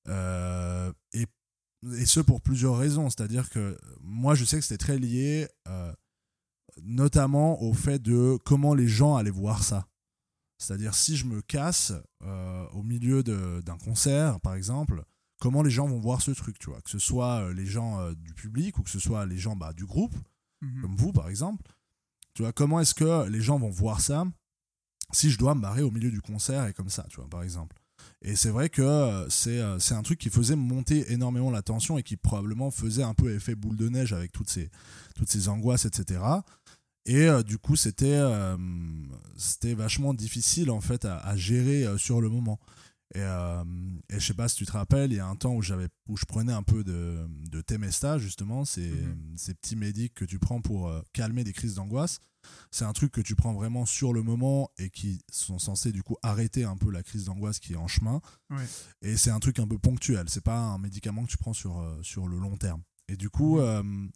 euh, 0.08 0.91
et, 1.13 1.25
et 1.96 2.06
ce 2.06 2.20
pour 2.20 2.41
plusieurs 2.41 2.77
raisons. 2.77 3.10
C'est-à-dire 3.10 3.50
que 3.50 3.77
moi, 4.01 4.36
je 4.36 4.46
sais 4.46 4.58
que 4.58 4.63
c'était 4.63 4.77
très 4.77 5.00
lié, 5.00 5.48
euh, 5.67 5.91
notamment 6.84 7.62
au 7.63 7.74
fait 7.74 8.00
de 8.01 8.38
comment 8.46 8.75
les 8.75 8.88
gens 8.88 9.15
allaient 9.15 9.29
voir 9.32 9.63
ça. 9.63 9.88
C'est-à-dire 10.57 10.95
si 10.95 11.15
je 11.15 11.25
me 11.25 11.41
casse 11.41 11.93
euh, 12.23 12.67
au 12.73 12.83
milieu 12.83 13.23
d'un 13.23 13.77
concert, 13.77 14.39
par 14.41 14.55
exemple, 14.55 15.03
comment 15.39 15.61
les 15.61 15.69
gens 15.69 15.87
vont 15.87 15.99
voir 15.99 16.21
ce 16.21 16.31
truc, 16.31 16.57
tu 16.59 16.69
vois, 16.69 16.81
que 16.81 16.89
ce 16.89 16.99
soit 16.99 17.43
euh, 17.43 17.53
les 17.53 17.65
gens 17.65 17.99
euh, 17.99 18.13
du 18.15 18.33
public 18.33 18.77
ou 18.79 18.83
que 18.83 18.89
ce 18.89 18.99
soit 18.99 19.25
les 19.25 19.37
gens 19.37 19.55
bah, 19.55 19.73
du 19.73 19.85
groupe 19.85 20.15
Mhm. 20.61 20.81
comme 20.81 20.95
vous 20.95 21.13
par 21.13 21.29
exemple. 21.29 21.63
Tu 22.33 22.41
vois, 22.41 22.51
comment 22.51 22.79
est-ce 22.79 22.95
que 22.95 23.27
les 23.29 23.41
gens 23.41 23.59
vont 23.59 23.69
voir 23.69 24.01
ça 24.01 24.25
si 25.11 25.29
je 25.29 25.37
dois 25.37 25.53
me 25.53 25.61
barrer 25.61 25.83
au 25.83 25.91
milieu 25.91 26.09
du 26.09 26.19
concert 26.21 26.65
et 26.65 26.73
comme 26.73 26.89
ça, 26.89 27.05
tu 27.09 27.17
vois, 27.17 27.29
par 27.29 27.43
exemple? 27.43 27.77
Et 28.23 28.35
c'est 28.35 28.49
vrai 28.49 28.69
que 28.69 29.27
c'est 29.29 29.61
c'est 29.79 29.93
un 29.93 30.01
truc 30.01 30.19
qui 30.19 30.29
faisait 30.31 30.55
monter 30.55 31.11
énormément 31.11 31.51
la 31.51 31.61
tension 31.61 31.97
et 31.99 32.03
qui 32.03 32.17
probablement 32.17 32.71
faisait 32.71 33.03
un 33.03 33.13
peu 33.13 33.33
effet 33.35 33.53
boule 33.55 33.77
de 33.77 33.89
neige 33.89 34.13
avec 34.13 34.31
toutes 34.31 34.49
ces, 34.49 34.69
toutes 35.15 35.29
ces 35.29 35.47
angoisses, 35.47 35.85
etc. 35.85 36.21
Et 37.07 37.27
euh, 37.27 37.41
du 37.41 37.57
coup, 37.57 37.75
c'était 37.75 38.05
euh, 38.13 38.55
c'était 39.37 39.73
vachement 39.73 40.13
difficile 40.13 40.69
en 40.71 40.81
fait 40.81 41.05
à, 41.05 41.17
à 41.17 41.35
gérer 41.35 41.85
euh, 41.85 41.97
sur 41.97 42.21
le 42.21 42.29
moment. 42.29 42.59
Et, 43.15 43.19
euh, 43.21 43.63
et 44.09 44.19
je 44.19 44.25
sais 44.27 44.33
pas 44.33 44.49
si 44.49 44.57
tu 44.57 44.65
te 44.65 44.73
rappelles, 44.73 45.13
il 45.13 45.15
y 45.15 45.19
a 45.21 45.25
un 45.27 45.37
temps 45.37 45.53
où, 45.55 45.61
j'avais, 45.61 45.87
où 46.09 46.17
je 46.17 46.25
prenais 46.25 46.51
un 46.51 46.61
peu 46.63 46.83
de, 46.83 47.25
de 47.49 47.61
Temesta, 47.61 48.17
justement, 48.17 48.65
ces, 48.65 48.89
Mhm. 48.91 49.37
ces 49.37 49.53
petits 49.53 49.77
médics 49.77 50.13
que 50.13 50.25
tu 50.25 50.39
prends 50.39 50.59
pour 50.59 50.89
euh, 50.89 51.01
calmer 51.13 51.45
des 51.45 51.53
crises 51.53 51.75
d'angoisse. 51.75 52.19
C'est 52.71 52.83
un 52.83 52.91
truc 52.93 53.13
que 53.13 53.21
tu 53.21 53.35
prends 53.35 53.53
vraiment 53.53 53.85
sur 53.85 54.11
le 54.11 54.23
moment 54.23 54.69
et 54.77 54.89
qui 54.89 55.19
sont 55.31 55.57
censés 55.59 55.93
du 55.93 56.03
coup 56.03 56.17
arrêter 56.21 56.65
un 56.65 56.75
peu 56.75 56.91
la 56.91 57.01
crise 57.03 57.23
d'angoisse 57.25 57.59
qui 57.59 57.73
est 57.73 57.77
en 57.77 57.87
chemin. 57.87 58.19
Et 59.01 59.15
c'est 59.15 59.31
un 59.31 59.39
truc 59.39 59.59
un 59.59 59.67
peu 59.67 59.77
ponctuel, 59.77 60.27
c'est 60.29 60.43
pas 60.43 60.59
un 60.59 60.77
médicament 60.77 61.23
que 61.25 61.31
tu 61.31 61.37
prends 61.37 61.53
sur, 61.53 61.79
euh, 61.79 61.97
sur 62.03 62.27
le 62.27 62.37
long 62.37 62.57
terme. 62.57 62.81
Et 63.07 63.15
du 63.15 63.29
coup, 63.29 63.59
Mhm. 63.61 64.11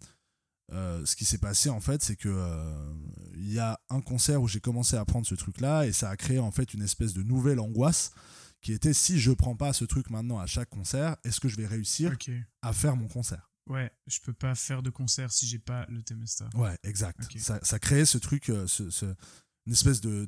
Euh, 0.71 1.05
ce 1.05 1.15
qui 1.15 1.25
s'est 1.25 1.37
passé 1.37 1.69
en 1.69 1.79
fait, 1.81 2.03
c'est 2.03 2.15
que 2.15 2.29
euh, 2.29 2.93
il 3.35 3.51
y 3.51 3.59
a 3.59 3.79
un 3.89 4.01
concert 4.01 4.41
où 4.41 4.47
j'ai 4.47 4.59
commencé 4.61 4.95
à 4.95 5.03
prendre 5.05 5.25
ce 5.27 5.35
truc-là 5.35 5.85
et 5.85 5.91
ça 5.91 6.09
a 6.09 6.15
créé 6.17 6.39
en 6.39 6.51
fait 6.51 6.73
une 6.73 6.81
espèce 6.81 7.13
de 7.13 7.23
nouvelle 7.23 7.59
angoisse 7.59 8.11
qui 8.61 8.73
était 8.73 8.93
si 8.93 9.19
je 9.19 9.31
prends 9.31 9.55
pas 9.55 9.73
ce 9.73 9.85
truc 9.85 10.09
maintenant 10.11 10.37
à 10.39 10.45
chaque 10.45 10.69
concert, 10.69 11.17
est-ce 11.23 11.39
que 11.39 11.49
je 11.49 11.57
vais 11.57 11.65
réussir 11.65 12.15
à 12.61 12.73
faire 12.73 12.95
mon 12.95 13.07
concert? 13.07 13.49
Ouais, 13.69 13.91
je 14.07 14.19
peux 14.19 14.33
pas 14.33 14.53
faire 14.55 14.81
de 14.83 14.89
concert 14.89 15.31
si 15.31 15.45
j'ai 15.47 15.59
pas 15.59 15.85
le 15.89 16.01
Temesta. 16.03 16.47
Ouais, 16.55 16.77
exact. 16.83 17.27
Ça, 17.39 17.59
ça 17.63 17.79
créait 17.79 18.05
ce 18.05 18.17
truc, 18.17 18.49
euh, 18.49 18.67
ce, 18.67 18.89
ce- 18.89 19.13
une 19.65 19.73
espèce 19.73 19.99
de. 20.01 20.27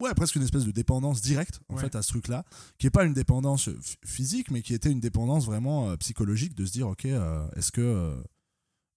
Ouais, 0.00 0.12
presque 0.14 0.34
une 0.34 0.42
espèce 0.42 0.64
de 0.64 0.72
dépendance 0.72 1.22
directe, 1.22 1.60
en 1.68 1.76
Ouais. 1.76 1.82
fait, 1.82 1.94
à 1.94 2.02
ce 2.02 2.08
truc-là, 2.08 2.44
qui 2.78 2.86
est 2.88 2.90
pas 2.90 3.04
une 3.04 3.14
dépendance 3.14 3.66
ph- 3.66 3.96
physique, 4.04 4.50
mais 4.50 4.60
qui 4.62 4.74
était 4.74 4.90
une 4.90 4.98
dépendance 5.00 5.46
vraiment 5.46 5.96
psychologique, 5.98 6.54
de 6.54 6.66
se 6.66 6.72
dire, 6.72 6.88
ok, 6.88 7.04
est-ce 7.04 7.70
que, 7.72 8.20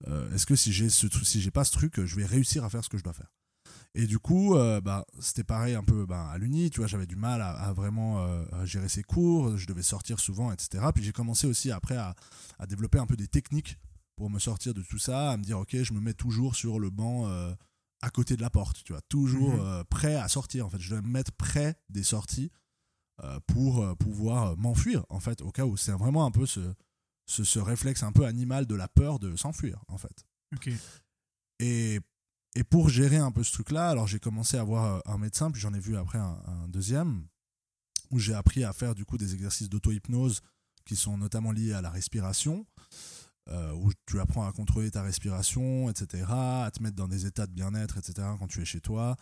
euh, 0.08 0.32
est-ce 0.34 0.46
que 0.46 0.56
si 0.56 0.72
j'ai 0.72 0.90
ce 0.90 1.08
si 1.24 1.42
j'ai 1.42 1.52
pas 1.52 1.64
ce 1.64 1.72
truc, 1.72 2.04
je 2.06 2.16
vais 2.16 2.26
réussir 2.26 2.64
à 2.64 2.70
faire 2.70 2.84
ce 2.84 2.90
que 2.90 2.98
je 2.98 3.04
dois 3.04 3.14
faire? 3.14 3.32
Et 3.96 4.06
du 4.06 4.20
coup, 4.20 4.56
euh, 4.56 4.80
bah, 4.80 5.06
c'était 5.20 5.44
pareil 5.44 5.74
un 5.74 5.84
peu 5.84 6.06
bah, 6.06 6.30
à 6.30 6.38
l'Uni, 6.38 6.70
tu 6.70 6.80
vois, 6.80 6.88
j'avais 6.88 7.08
du 7.08 7.16
mal 7.16 7.42
à, 7.42 7.50
à 7.50 7.74
vraiment 7.74 8.24
euh, 8.24 8.46
à 8.52 8.66
gérer 8.66 8.90
ses 8.90 9.02
cours, 9.04 9.58
je 9.58 9.66
devais 9.66 9.82
sortir 9.82 10.20
souvent, 10.20 10.52
etc. 10.52 10.86
Puis 10.94 11.04
j'ai 11.04 11.12
commencé 11.12 11.48
aussi 11.48 11.72
après 11.72 11.98
à, 11.98 12.14
à 12.60 12.68
développer 12.68 13.00
un 13.00 13.08
peu 13.08 13.16
des 13.16 13.28
techniques 13.28 13.80
pour 14.16 14.30
me 14.30 14.40
sortir 14.40 14.74
de 14.74 14.82
tout 14.84 15.00
ça, 15.00 15.32
à 15.32 15.38
me 15.38 15.44
dire, 15.44 15.60
ok, 15.60 15.82
je 15.82 15.94
me 15.94 16.00
mets 16.00 16.14
toujours 16.14 16.56
sur 16.56 16.80
le 16.80 16.90
banc 16.90 17.28
euh, 17.28 17.54
à 18.02 18.10
côté 18.10 18.36
de 18.36 18.42
la 18.42 18.50
porte, 18.50 18.84
tu 18.84 18.94
vois, 18.94 19.02
toujours 19.10 19.56
euh, 19.62 19.84
prêt 19.84 20.16
à 20.16 20.28
sortir, 20.28 20.66
en 20.68 20.70
fait. 20.70 20.80
Je 20.80 20.90
dois 20.90 21.02
me 21.02 21.10
mettre 21.10 21.32
près 21.32 21.76
des 21.90 22.04
sorties 22.04 22.52
pour 23.48 23.98
pouvoir 23.98 24.56
m'enfuir, 24.58 25.04
en 25.10 25.20
fait, 25.20 25.42
au 25.42 25.52
cas 25.52 25.66
où. 25.66 25.76
C'est 25.76 25.92
vraiment 25.92 26.28
un 26.28 26.30
peu 26.30 26.46
ce, 26.46 26.60
ce, 27.28 27.44
ce 27.44 27.60
réflexe 27.60 28.02
un 28.02 28.12
peu 28.12 28.26
animal 28.26 28.66
de 28.66 28.74
la 28.74 28.88
peur 28.88 29.20
de 29.20 29.36
s'enfuir, 29.36 29.84
en 29.90 29.98
fait. 29.98 30.26
Et, 31.60 32.00
et 32.56 32.64
pour 32.64 32.90
gérer 32.90 33.18
un 33.18 33.32
peu 33.32 33.44
ce 33.44 33.52
truc-là, 33.52 33.90
alors 33.90 34.08
j'ai 34.08 34.20
commencé 34.20 34.58
à 34.58 34.64
voir 34.64 34.86
euh, 34.86 35.00
un 35.06 35.18
médecin, 35.18 35.52
puis 35.52 35.62
j'en 35.62 35.74
ai 35.74 35.80
vu 35.80 35.96
après 35.98 36.18
un, 36.20 36.42
un 36.48 36.68
deuxième, 36.70 37.28
où 38.12 38.20
j'ai 38.20 38.34
appris 38.34 38.64
à 38.64 38.74
faire 38.74 38.96
du 38.96 39.06
coup 39.06 39.18
des 39.18 39.34
exercices 39.34 39.70
d'auto-hypnose 39.70 40.42
qui 40.86 40.96
sont 40.96 41.18
notamment 41.18 41.52
liés 41.52 41.74
à 41.74 41.82
la 41.82 41.90
respiration, 41.90 42.66
euh, 43.50 43.72
où 43.74 43.92
tu 44.06 44.20
apprends 44.20 44.48
à 44.48 44.52
contrôler 44.54 44.92
ta 44.92 45.02
respiration, 45.02 45.90
etc., 45.90 46.26
à 46.30 46.72
te 46.74 46.82
mettre 46.82 46.96
dans 46.96 47.08
des 47.10 47.26
états 47.26 47.48
de 47.48 47.52
bien-être, 47.54 47.98
etc., 47.98 48.28
quand 48.40 48.48
tu 48.48 48.62
es 48.62 48.66
chez 48.66 48.80
toi, 48.82 49.16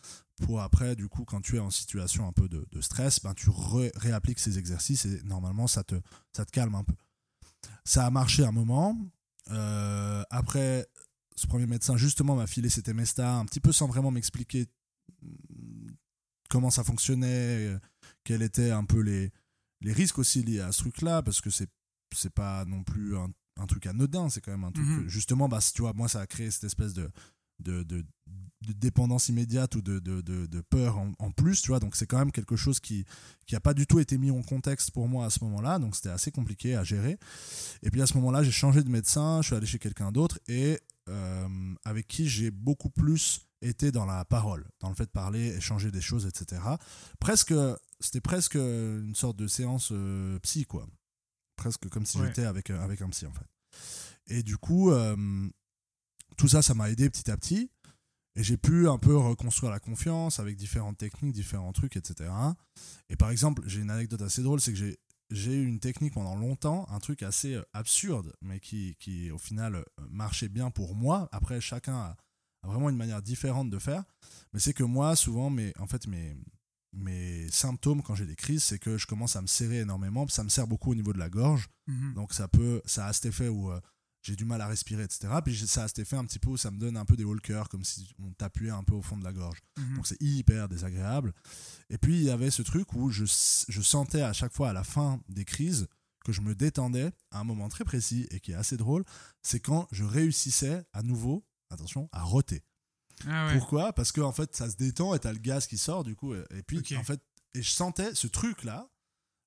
pour 0.44 0.62
après, 0.62 0.96
du 0.96 1.08
coup, 1.08 1.26
quand 1.26 1.42
tu 1.42 1.56
es 1.56 1.60
en 1.60 1.72
situation 1.72 2.28
un 2.28 2.32
peu 2.32 2.48
de, 2.50 2.68
de 2.72 2.82
stress, 2.82 3.20
ben, 3.24 3.34
tu 3.34 3.50
ré- 3.50 3.92
réappliques 3.96 4.40
ces 4.40 4.60
exercices 4.60 5.06
et 5.06 5.22
normalement, 5.24 5.68
ça 5.68 5.84
te, 5.84 5.96
ça 6.36 6.46
te 6.46 6.52
calme 6.52 6.76
un 6.76 6.84
peu. 6.84 6.94
Ça 7.84 8.06
a 8.06 8.10
marché 8.10 8.44
un 8.46 8.52
moment. 8.52 8.98
Euh, 9.52 10.24
après, 10.30 10.88
ce 11.36 11.48
premier 11.48 11.68
médecin, 11.68 11.98
justement, 11.98 12.36
m'a 12.36 12.48
filé 12.48 12.70
cet 12.70 12.86
Temesta, 12.86 13.36
un 13.36 13.46
petit 13.46 13.60
peu 13.60 13.72
sans 13.72 13.88
vraiment 13.88 14.12
m'expliquer 14.12 14.68
mm, 15.22 15.88
comment 16.50 16.72
ça 16.72 16.84
fonctionnait, 16.84 17.68
euh, 17.68 17.80
quels 18.24 18.42
étaient 18.42 18.72
un 18.72 18.86
peu 18.86 19.02
les, 19.02 19.32
les 19.82 19.94
risques 19.94 20.18
aussi 20.18 20.44
liés 20.44 20.62
à 20.62 20.72
ce 20.72 20.80
truc-là, 20.80 21.22
parce 21.22 21.42
que 21.42 21.50
c'est 21.50 21.70
c'est 22.16 22.34
pas 22.34 22.64
non 22.66 22.84
plus 22.84 23.18
un, 23.18 23.30
un 23.58 23.66
truc 23.66 23.86
anodin, 23.88 24.30
c'est 24.30 24.42
quand 24.42 24.52
même 24.52 24.64
un 24.64 24.72
truc. 24.72 24.86
Mhm. 24.86 25.08
Justement, 25.08 25.50
bah, 25.50 25.60
tu 25.74 25.82
vois, 25.82 25.94
moi, 25.94 26.08
ça 26.08 26.22
a 26.22 26.28
créé 26.28 26.50
cette 26.52 26.64
espèce 26.64 26.94
de, 26.94 27.10
de, 27.60 27.84
de, 27.84 28.06
de 28.66 28.74
dépendance 28.74 29.30
immédiate 29.30 29.76
ou 29.76 29.82
de, 29.82 30.00
de, 30.00 30.22
de, 30.22 30.46
de 30.46 30.62
peur 30.62 30.98
en, 30.98 31.12
en 31.20 31.32
plus, 31.32 31.62
tu 31.62 31.70
vois. 31.70 31.80
Donc, 31.80 31.96
c'est 31.96 32.06
quand 32.08 32.18
même 32.20 32.32
quelque 32.32 32.56
chose 32.56 32.80
qui 32.80 33.06
qui 33.46 33.56
a 33.56 33.60
pas 33.60 33.74
du 33.76 33.86
tout 33.86 34.00
été 34.00 34.18
mis 34.18 34.32
en 34.32 34.42
contexte 34.42 34.92
pour 34.92 35.08
moi 35.08 35.26
à 35.26 35.30
ce 35.30 35.44
moment-là, 35.44 35.78
donc 35.78 35.96
c'était 35.96 36.10
assez 36.10 36.32
compliqué 36.32 36.76
à 36.76 36.84
gérer. 36.84 37.18
Et 37.84 37.92
puis 37.92 38.02
à 38.02 38.08
ce 38.08 38.16
moment-là, 38.16 38.42
j'ai 38.44 38.52
changé 38.52 38.82
de 38.84 38.90
médecin, 38.90 39.42
je 39.44 39.48
suis 39.48 39.56
allé 39.56 39.68
chez 39.68 39.78
quelqu'un 39.78 40.12
d'autre 40.12 40.40
et 40.48 40.80
euh, 41.10 41.48
avec 41.84 42.08
qui 42.08 42.28
j'ai 42.28 42.50
beaucoup 42.50 42.90
plus 42.90 43.42
été 43.62 43.92
dans 43.92 44.06
la 44.06 44.26
parole, 44.26 44.66
dans 44.80 44.90
le 44.90 44.96
fait 44.96 45.06
de 45.06 45.12
parler, 45.12 45.56
échanger 45.58 45.92
des 45.92 46.02
choses, 46.02 46.26
etc. 46.26 46.62
Presque, 47.20 47.54
c'était 48.00 48.22
presque 48.22 48.56
une 48.56 49.14
sorte 49.16 49.38
de 49.38 49.48
séance 49.48 49.90
euh, 49.92 50.40
psy, 50.40 50.66
quoi. 50.66 50.88
Presque 51.56 51.88
comme 51.90 52.06
si 52.06 52.18
Ouais. 52.20 52.28
j'étais 52.28 52.46
avec, 52.46 52.70
euh, 52.72 52.84
avec 52.84 53.02
un 53.02 53.10
psy, 53.10 53.26
en 53.28 53.32
fait. 53.34 53.46
Et 54.28 54.42
du 54.44 54.58
coup, 54.58 54.92
euh, 54.92 55.16
tout 56.38 56.48
ça, 56.48 56.62
ça 56.62 56.74
m'a 56.74 56.90
aidé 56.90 57.10
petit 57.10 57.30
à 57.30 57.38
petit. 57.38 57.70
Et 58.36 58.44
j'ai 58.44 58.58
pu 58.58 58.90
un 58.90 58.98
peu 58.98 59.16
reconstruire 59.16 59.72
la 59.72 59.80
confiance 59.80 60.40
avec 60.40 60.58
différentes 60.58 60.98
techniques, 60.98 61.34
différents 61.34 61.72
trucs, 61.72 61.96
etc. 61.96 62.30
Et 63.10 63.16
par 63.16 63.30
exemple, 63.30 63.62
j'ai 63.66 63.80
une 63.82 63.90
anecdote 63.90 64.22
assez 64.22 64.42
drôle, 64.42 64.60
c'est 64.60 64.74
que 64.74 64.78
j'ai 64.78 65.00
j'ai 65.32 65.54
eu 65.54 65.66
une 65.66 65.80
technique 65.80 66.14
pendant 66.14 66.36
longtemps, 66.36 66.88
un 66.90 67.00
truc 67.00 67.24
assez 67.24 67.56
euh, 67.56 67.64
absurde, 67.74 68.34
mais 68.42 68.60
qui, 68.60 68.96
qui 69.00 69.32
au 69.32 69.38
final 69.38 69.76
euh, 69.76 69.84
marchait 70.10 70.50
bien 70.50 70.70
pour 70.70 70.96
moi. 70.96 71.30
Après, 71.32 71.60
chacun 71.62 71.96
a, 71.96 72.18
vraiment 72.64 72.90
une 72.90 72.98
manière 72.98 73.22
différente 73.22 73.70
de 73.70 73.80
faire. 73.80 74.04
Mais 74.54 74.60
c'est 74.60 74.74
que 74.74 74.84
moi, 74.84 75.16
souvent, 75.16 75.50
mes, 75.50 75.74
en 75.80 75.88
fait, 75.88 76.08
mes, 76.08 76.36
mes 76.94 77.50
symptômes 77.50 78.02
quand 78.02 78.16
j'ai 78.16 78.26
des 78.26 78.36
crises, 78.36 78.64
c'est 78.64 78.80
que 78.80 78.98
je 78.98 79.06
commence 79.06 79.36
à 79.36 79.42
me 79.42 79.48
serrer 79.48 79.80
énormément. 79.80 80.28
Ça 80.28 80.44
me 80.44 80.50
serre 80.50 80.68
beaucoup 80.68 80.92
au 80.92 80.96
niveau 80.96 81.14
de 81.14 81.20
la 81.20 81.30
gorge. 81.30 81.68
Mhm. 81.88 82.14
Donc 82.14 82.34
ça 82.34 82.48
peut, 82.48 82.82
ça 82.86 83.08
a 83.08 83.14
cet 83.14 83.26
effet 83.26 83.48
où 83.48 83.72
euh, 83.72 83.80
j'ai 84.26 84.36
du 84.36 84.44
mal 84.44 84.60
à 84.60 84.68
respirer, 84.68 85.04
etc. 85.04 85.28
Puis 85.44 85.56
ça 85.68 85.84
a 85.84 85.88
cet 85.88 86.00
effet 86.00 86.16
un 86.16 86.26
petit 86.26 86.40
peu 86.40 86.50
où 86.50 86.58
ça 86.58 86.72
me 86.72 86.80
donne 86.80 86.98
un 86.98 87.06
peu 87.06 87.16
des 87.16 87.26
cœur, 87.44 87.70
comme 87.70 87.84
si 87.84 88.12
on 88.20 88.32
t'appuyait 88.32 88.72
un 88.72 88.84
peu 88.84 88.96
au 88.96 89.04
fond 89.04 89.18
de 89.18 89.24
la 89.24 89.32
gorge. 89.32 89.62
Mhm. 89.78 89.98
Donc 89.98 90.08
c'est 90.08 90.20
hyper 90.20 90.68
désagréable. 90.68 91.32
Et 91.92 92.00
puis 92.00 92.16
il 92.16 92.24
y 92.24 92.32
avait 92.32 92.50
ce 92.50 92.64
truc 92.64 92.94
où 92.94 93.12
je, 93.12 93.26
je 93.26 93.82
sentais 93.82 94.24
à 94.24 94.34
chaque 94.34 94.52
fois 94.52 94.72
à 94.72 94.74
la 94.74 94.84
fin 94.84 95.22
des 95.30 95.46
crises 95.46 95.88
que 96.26 96.32
je 96.32 96.42
me 96.42 96.56
détendais 96.56 97.12
à 97.30 97.40
un 97.40 97.44
moment 97.44 97.70
très 97.70 97.84
précis 97.84 98.28
et 98.32 98.40
qui 98.40 98.52
est 98.52 98.56
assez 98.56 98.78
drôle, 98.78 99.04
c'est 99.44 99.60
quand 99.60 99.88
je 99.92 100.04
réussissais 100.04 100.84
à 100.92 101.04
nouveau, 101.04 101.46
attention, 101.70 102.10
à 102.12 102.24
roter. 102.24 102.64
Ah 103.28 103.46
ouais. 103.46 103.60
Pourquoi? 103.60 103.94
Parce 103.94 104.12
que 104.12 104.22
en 104.22 104.32
fait 104.32 104.56
ça 104.56 104.68
se 104.72 104.76
détend 104.76 105.14
et 105.14 105.20
t'as 105.20 105.34
le 105.34 105.38
gaz 105.38 105.68
qui 105.68 105.78
sort 105.78 106.04
du 106.04 106.16
coup. 106.16 106.34
Et, 106.34 106.44
et 106.58 106.64
puis 106.64 106.98
en 106.98 107.04
fait, 107.04 107.22
et 107.54 107.62
je 107.62 107.70
sentais 107.70 108.16
ce 108.16 108.26
truc 108.26 108.64
là, 108.64 108.90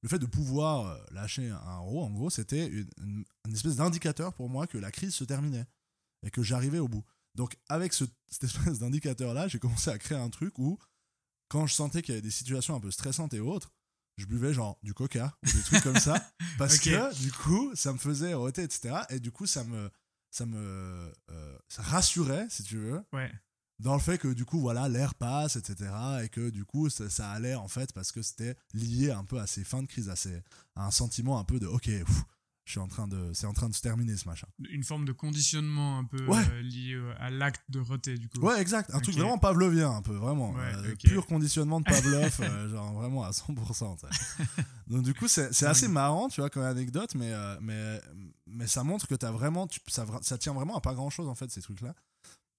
le 0.03 0.09
fait 0.09 0.19
de 0.19 0.27
pouvoir 0.27 0.87
euh, 0.87 0.99
lâcher 1.11 1.49
un 1.51 1.77
euro, 1.79 2.05
en 2.05 2.11
gros, 2.11 2.31
c'était 2.31 2.67
une, 2.69 2.89
une- 3.03 3.25
une 3.47 3.55
espèce 3.55 3.77
d'indicateur 3.77 4.33
pour 4.35 4.49
moi 4.49 4.67
que 4.67 4.79
la 4.79 4.91
crise 4.91 5.15
se 5.15 5.25
terminait 5.25 5.67
et 6.25 6.31
que 6.31 6.43
j'arrivais 6.43 6.79
au 6.79 6.89
bout. 6.89 7.05
Donc 7.35 7.57
avec 7.69 7.93
ce, 7.93 8.05
cette 8.29 8.45
espèce 8.45 8.79
d'indicateur 8.81 9.35
là, 9.35 9.49
j'ai 9.49 9.59
commencé 9.59 9.91
à 9.91 9.99
créer 9.99 10.19
un 10.19 10.31
truc 10.31 10.59
où 10.59 10.79
quand 11.49 11.67
je 11.67 11.75
sentais 11.75 12.03
qu'il 12.03 12.15
y 12.15 12.19
avait 12.19 12.23
des 12.23 12.31
situations 12.31 12.75
un 12.77 12.81
peu 12.81 12.91
stressantes 12.91 13.33
et 13.35 13.41
autres, 13.41 13.73
je 14.17 14.27
buvais 14.27 14.53
genre 14.53 14.79
du 14.83 14.95
coca 14.95 15.37
ou 15.45 15.53
des 15.53 15.63
trucs 15.63 15.83
comme 15.83 15.99
ça 16.01 16.29
parce 16.59 16.79
que 16.79 17.15
du 17.23 17.31
coup 17.33 17.71
ça 17.77 17.93
me 17.93 17.99
faisait 17.99 18.35
roter 18.35 18.63
etc 18.65 18.97
et 19.11 19.21
du 19.21 19.31
coup 19.31 19.47
ça 19.47 19.63
me 19.65 19.91
ça 20.31 20.45
me 20.45 20.59
euh, 21.31 21.59
ça 21.69 21.83
rassurait 21.83 22.47
si 22.51 22.65
tu 22.65 22.77
veux 22.79 23.01
Ouais. 23.13 23.33
Dans 23.81 23.95
le 23.95 24.01
fait 24.01 24.19
que 24.19 24.29
du 24.29 24.45
coup 24.45 24.59
voilà 24.61 24.89
l'air 24.89 25.15
passe 25.15 25.57
etc 25.57 25.91
et 26.25 26.29
que 26.29 26.51
du 26.51 26.65
coup 26.65 26.89
ça, 26.91 27.09
ça 27.09 27.31
allait 27.31 27.55
en 27.55 27.69
fait 27.69 27.93
parce 27.93 28.11
que 28.13 28.23
c'était 28.23 28.57
lié 28.75 29.11
un 29.11 29.25
peu 29.25 29.39
à 29.41 29.47
ces 29.47 29.63
fins 29.65 29.83
de 29.83 29.87
crise 29.89 30.09
à, 30.09 30.17
ces- 30.17 30.43
à 30.75 30.87
un 30.87 30.91
sentiment 30.91 31.39
un 31.39 31.45
peu 31.45 31.61
de 31.61 31.67
ok 31.67 31.85
pff, 31.85 32.23
je 32.65 32.73
suis 32.73 32.81
en 32.81 32.89
train 32.89 33.07
de 33.09 33.31
c'est 33.35 33.47
en 33.47 33.53
train 33.53 33.69
de 33.69 33.75
se 33.75 33.81
terminer 33.81 34.17
ce 34.17 34.29
machin 34.29 34.49
Une 34.69 34.83
forme 34.83 35.05
de 35.05 35.13
conditionnement 35.13 35.99
un 36.01 36.05
peu 36.05 36.27
Ouais. 36.27 36.43
euh, 36.53 36.61
lié 36.63 36.95
euh, 36.95 37.15
à 37.19 37.31
l'acte 37.31 37.63
de 37.71 37.79
roter, 37.81 38.19
du 38.19 38.29
coup. 38.29 38.41
ouais 38.41 38.61
exact 38.61 38.91
un 38.93 39.01
truc 39.01 39.15
vraiment 39.15 39.39
pavlovien 39.39 39.91
un 39.93 40.03
peu 40.03 40.13
vraiment 40.15 40.51
Ouais, 40.51 40.75
euh, 40.75 40.95
pur 40.97 41.25
conditionnement 41.27 41.81
de 41.81 41.85
Pavlov 41.85 42.37
euh, 42.41 42.69
genre 42.69 42.93
vraiment 42.95 43.23
à 43.25 43.31
100% 43.31 43.97
tu 44.01 44.07
sais. 44.17 44.45
donc 44.89 45.03
du 45.05 45.15
coup 45.15 45.29
c'est 45.29 45.63
assez 45.67 45.87
marrant 45.89 46.29
tu 46.29 46.41
vois 46.41 46.51
comme 46.51 46.65
anecdote 46.65 47.15
mais 47.15 47.33
mais 47.61 48.01
mais 48.47 48.67
ça 48.67 48.83
montre 48.83 49.07
que 49.07 49.15
t'as 49.15 49.31
vraiment 49.31 49.67
tu- 49.69 49.81
ça, 49.87 50.05
ça 50.23 50.37
tient 50.37 50.53
vraiment 50.53 50.77
à 50.77 50.81
pas 50.81 50.95
grand 50.95 51.11
chose 51.11 51.29
en 51.29 51.35
fait 51.37 51.49
ces 51.51 51.63
trucs 51.63 51.81
là 51.81 51.95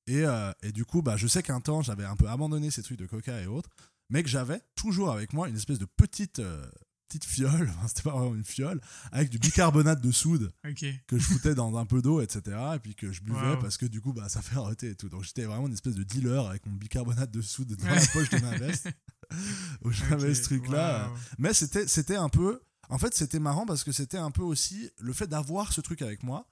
et, 0.10 0.25
euh, 0.25 0.51
et 0.63 0.72
du 0.72 0.86
coup 0.86 1.01
bah 1.01 1.16
je 1.18 1.28
sais 1.28 1.44
qu'un 1.44 1.62
temps 1.62 1.82
j'avais 1.82 2.06
un 2.06 2.16
peu 2.16 2.28
abandonné 2.28 2.72
ces 2.72 2.84
trucs 2.84 2.98
de 3.00 3.06
coca 3.06 3.42
et 3.42 3.48
autres 3.48 3.70
mais 4.10 4.24
que 4.24 4.30
j'avais 4.30 4.62
toujours 4.75 5.12
avec 5.12 5.34
moi 5.34 5.48
une 5.50 5.56
espèce 5.56 5.80
de 5.80 5.86
petite 5.86 6.39
euh, 6.39 6.66
petite 7.08 7.25
fiole 7.25 7.70
enfin, 7.78 7.88
c'était 7.88 8.01
pas 8.04 8.12
vraiment 8.12 8.36
une 8.36 8.44
fiole 8.44 8.80
avec 9.12 9.30
du 9.30 9.39
bicarbonate 9.39 10.01
de 10.01 10.12
soude 10.12 10.51
que 11.08 11.18
je 11.18 11.24
foutais 11.25 11.56
dans 11.56 11.75
un 11.78 11.86
peu 11.86 12.01
d'eau 12.01 12.22
etc 12.22 12.42
et 12.75 12.80
puis 12.80 12.96
que 12.96 13.12
je 13.12 13.22
buvais 13.22 13.51
Wow. 13.54 13.60
parce 13.60 13.78
que 13.78 13.86
du 13.86 14.00
coup 14.01 14.13
bah 14.13 14.30
ça 14.30 14.42
fait 14.42 14.58
arrêter 14.58 14.89
et 14.92 14.96
tout. 14.96 15.10
Donc 15.10 15.24
j'étais 15.24 15.44
vraiment 15.46 15.68
une 15.68 15.74
espèce 15.74 15.96
de 15.96 16.04
dealer 16.04 16.46
avec 16.48 16.66
mon 16.66 16.74
bicarbonate 16.75 17.32
de 17.32 17.42
soude 17.42 17.75
dans 17.75 17.88
la 17.88 18.06
poche 18.13 18.30
de 18.30 18.39
ma 18.39 18.58
veste. 18.58 18.88
Où 19.84 19.92
j'avais 19.92 20.34
ce 20.34 20.44
truc 20.44 20.68
là 20.70 21.08
Waouh. 21.08 21.18
mais 21.38 21.54
c'était 21.54 22.16
un 22.16 22.30
peu 22.30 22.62
en 22.89 22.98
fait 22.98 23.13
c'était 23.16 23.39
marrant 23.39 23.66
parce 23.68 23.84
que 23.84 23.92
c'était 23.92 24.18
un 24.18 24.32
peu 24.32 24.42
aussi 24.42 24.89
le 25.00 25.13
fait 25.13 25.28
d'avoir 25.28 25.72
ce 25.74 25.82
truc 25.82 26.01
avec 26.01 26.24
moi 26.24 26.48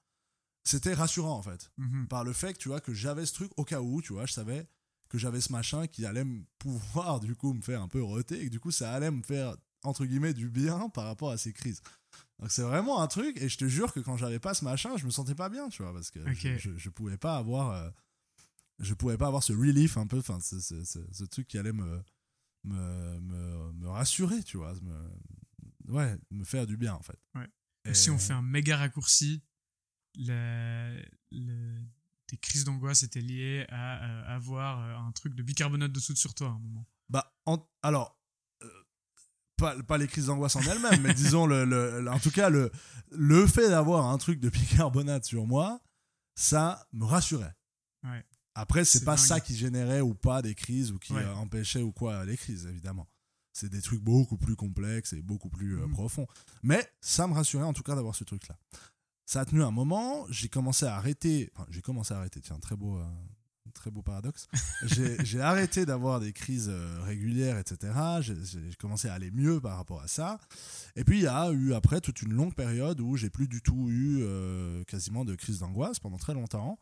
c'était 0.68 0.94
rassurant 0.94 1.38
en 1.38 1.42
fait 1.42 1.72
Mhm. 1.78 2.08
par 2.08 2.24
le 2.24 2.34
fait 2.34 2.54
que 2.54 2.60
tu 2.60 2.70
vois 2.70 2.82
que 2.82 2.94
j'avais 2.94 3.26
ce 3.26 3.34
truc 3.34 3.52
au 3.58 3.64
cas 3.64 3.82
où 3.82 4.02
tu 4.02 4.14
vois 4.14 4.26
je 4.26 4.34
savais 4.34 4.68
que 5.10 5.18
j'avais 5.18 5.42
ce 5.42 5.52
machin 5.52 5.88
qui 5.88 6.06
allait 6.06 6.26
me 6.26 6.44
pouvoir 6.60 7.20
du 7.20 7.36
coup 7.36 7.54
me 7.54 7.62
faire 7.62 7.82
un 7.82 7.88
peu 7.88 8.02
roter 8.04 8.42
et 8.42 8.46
que 8.46 8.52
du 8.52 8.60
coup 8.60 8.72
ça 8.72 8.92
allait 8.94 9.12
me 9.12 9.24
faire 9.24 9.56
entre 9.84 10.06
guillemets, 10.06 10.34
du 10.34 10.50
bien 10.50 10.90
par 10.90 11.06
rapport 11.06 11.32
à 11.32 11.38
ces 11.38 11.54
crises. 11.54 11.82
Donc 12.40 12.52
c'est 12.52 12.64
vraiment 12.64 13.00
un 13.02 13.08
truc, 13.08 13.38
et 13.40 13.48
je 13.48 13.58
te 13.58 13.66
jure 13.68 13.94
que 13.94 14.00
quand 14.00 14.18
j'avais 14.18 14.40
pas 14.40 14.54
ce 14.54 14.66
machin, 14.66 14.98
je 14.98 15.06
me 15.06 15.12
sentais 15.12 15.36
pas 15.36 15.50
bien, 15.50 15.70
tu 15.70 15.82
vois, 15.84 15.94
parce 15.94 16.12
que 16.12 16.20
je, 16.34 16.58
je, 16.58 16.76
je, 16.78 16.90
pouvais 16.90 17.18
pas 17.18 17.38
avoir, 17.38 17.72
euh, 17.72 17.90
je 18.80 18.94
pouvais 18.96 19.18
pas 19.18 19.28
avoir 19.28 19.44
ce 19.44 19.54
relief 19.54 19.98
un 19.98 20.08
peu, 20.08 20.18
enfin, 20.18 20.40
ce, 20.40 20.60
ce, 20.60 20.84
ce, 20.84 21.24
truc 21.26 21.48
qui 21.48 21.58
allait 21.58 21.74
me, 21.74 22.04
me, 22.64 23.20
me, 23.20 23.72
me 23.74 23.88
rassurer, 23.88 24.44
tu 24.44 24.58
vois, 24.58 24.74
me, 24.82 25.94
ouais, 25.94 26.18
me 26.32 26.44
faire 26.44 26.68
du 26.68 26.76
bien 26.76 26.94
en 26.96 27.02
fait. 27.02 27.20
Ouais. 27.36 27.48
Et 27.86 27.94
si 27.94 28.10
on 28.10 28.18
fait 28.18 28.34
un 28.34 28.42
méga 28.42 28.78
raccourci, 28.78 29.42
le, 30.18 31.02
le, 31.32 31.78
tes 32.28 32.38
crises 32.38 32.66
d'angoisse 32.66 33.04
étaient 33.04 33.22
liées 33.22 33.66
à 33.70 34.04
euh, 34.04 34.36
avoir 34.36 34.82
euh, 34.82 35.08
un 35.08 35.12
truc 35.12 35.34
de 35.34 35.42
bicarbonate 35.42 35.92
de 35.92 36.00
soude 36.00 36.18
sur 36.18 36.34
toi 36.34 36.48
à 36.48 36.52
un 36.52 36.60
moment. 36.60 36.86
Bah, 37.10 37.34
alors, 37.82 38.20
euh, 38.64 38.68
pas, 39.56 39.82
pas, 39.84 39.98
les 39.98 40.08
crises 40.08 40.26
d'angoisse 40.28 40.56
en 40.56 40.62
elles-mêmes, 40.62 41.02
mais 41.02 41.14
disons, 41.14 41.46
le, 41.46 41.66
le, 41.66 42.10
en 42.10 42.20
tout 42.20 42.32
cas, 42.32 42.50
le, 42.50 42.72
le 43.12 43.48
fait 43.48 43.70
d'avoir 43.70 44.08
un 44.08 44.18
truc 44.18 44.40
de 44.40 44.50
bicarbonate 44.50 45.26
sur 45.26 45.48
moi, 45.48 45.82
ça 46.36 46.88
me 46.92 47.06
rassurait. 47.06 47.56
Ouais. 48.04 48.24
Après, 48.54 48.86
c'est 48.86 49.06
pas 49.06 49.18
ça 49.18 49.40
qui 49.40 49.56
générait 49.56 50.02
ou 50.02 50.16
pas 50.16 50.42
des 50.42 50.56
crises 50.56 50.92
ou 50.92 50.98
qui 50.98 51.14
empêchait 51.14 51.84
ou 51.84 51.92
quoi 51.92 52.26
les 52.26 52.36
crises, 52.38 52.66
évidemment. 52.66 53.08
C'est 53.54 53.70
des 53.70 53.82
trucs 53.84 54.02
beaucoup 54.02 54.38
plus 54.38 54.56
complexes 54.56 55.14
et 55.14 55.22
beaucoup 55.22 55.50
plus 55.50 55.78
mmh. 55.78 55.92
profonds. 55.92 56.28
Mais 56.64 56.92
ça 57.00 57.28
me 57.28 57.34
rassurait 57.34 57.66
en 57.66 57.74
tout 57.74 57.84
cas 57.84 57.94
d'avoir 57.94 58.16
ce 58.16 58.24
truc-là. 58.24 58.58
Ça 59.28 59.42
a 59.42 59.46
tenu 59.46 59.62
un 59.62 59.72
moment, 59.72 60.26
j'ai 60.30 60.48
commencé 60.48 60.86
à 60.86 60.96
arrêter, 60.96 61.52
enfin 61.54 61.68
j'ai 61.70 61.82
commencé 61.82 62.14
à 62.14 62.18
arrêter, 62.18 62.40
tiens, 62.40 62.60
très 62.60 62.78
beau, 62.78 62.98
euh, 62.98 63.06
très 63.74 63.92
beau 63.92 64.02
paradoxe. 64.02 64.48
j'ai 65.24 65.42
arrêté 65.42 65.86
d'avoir 65.86 66.22
des 66.22 66.32
crises 66.32 66.70
euh, 66.70 67.02
régulières, 67.04 67.58
etc. 67.58 67.92
J'ai 68.22 68.74
commencé 68.80 69.10
à 69.10 69.16
aller 69.16 69.30
mieux 69.32 69.60
par 69.60 69.76
rapport 69.76 70.02
à 70.02 70.08
ça. 70.08 70.40
Et 70.96 71.04
puis 71.04 71.18
il 71.18 71.24
y 71.24 71.28
a 71.28 71.52
eu 71.52 71.74
après 71.74 72.00
toute 72.00 72.22
une 72.22 72.32
longue 72.32 72.56
période 72.56 73.02
où 73.02 73.18
j'ai 73.18 73.30
plus 73.30 73.50
du 73.50 73.62
tout 73.62 73.90
eu 73.90 74.20
euh, 74.22 74.86
quasiment 74.86 75.26
de 75.26 75.36
crise 75.36 75.60
d'angoisse 75.60 76.00
pendant 76.00 76.18
très 76.18 76.34
longtemps. 76.34 76.80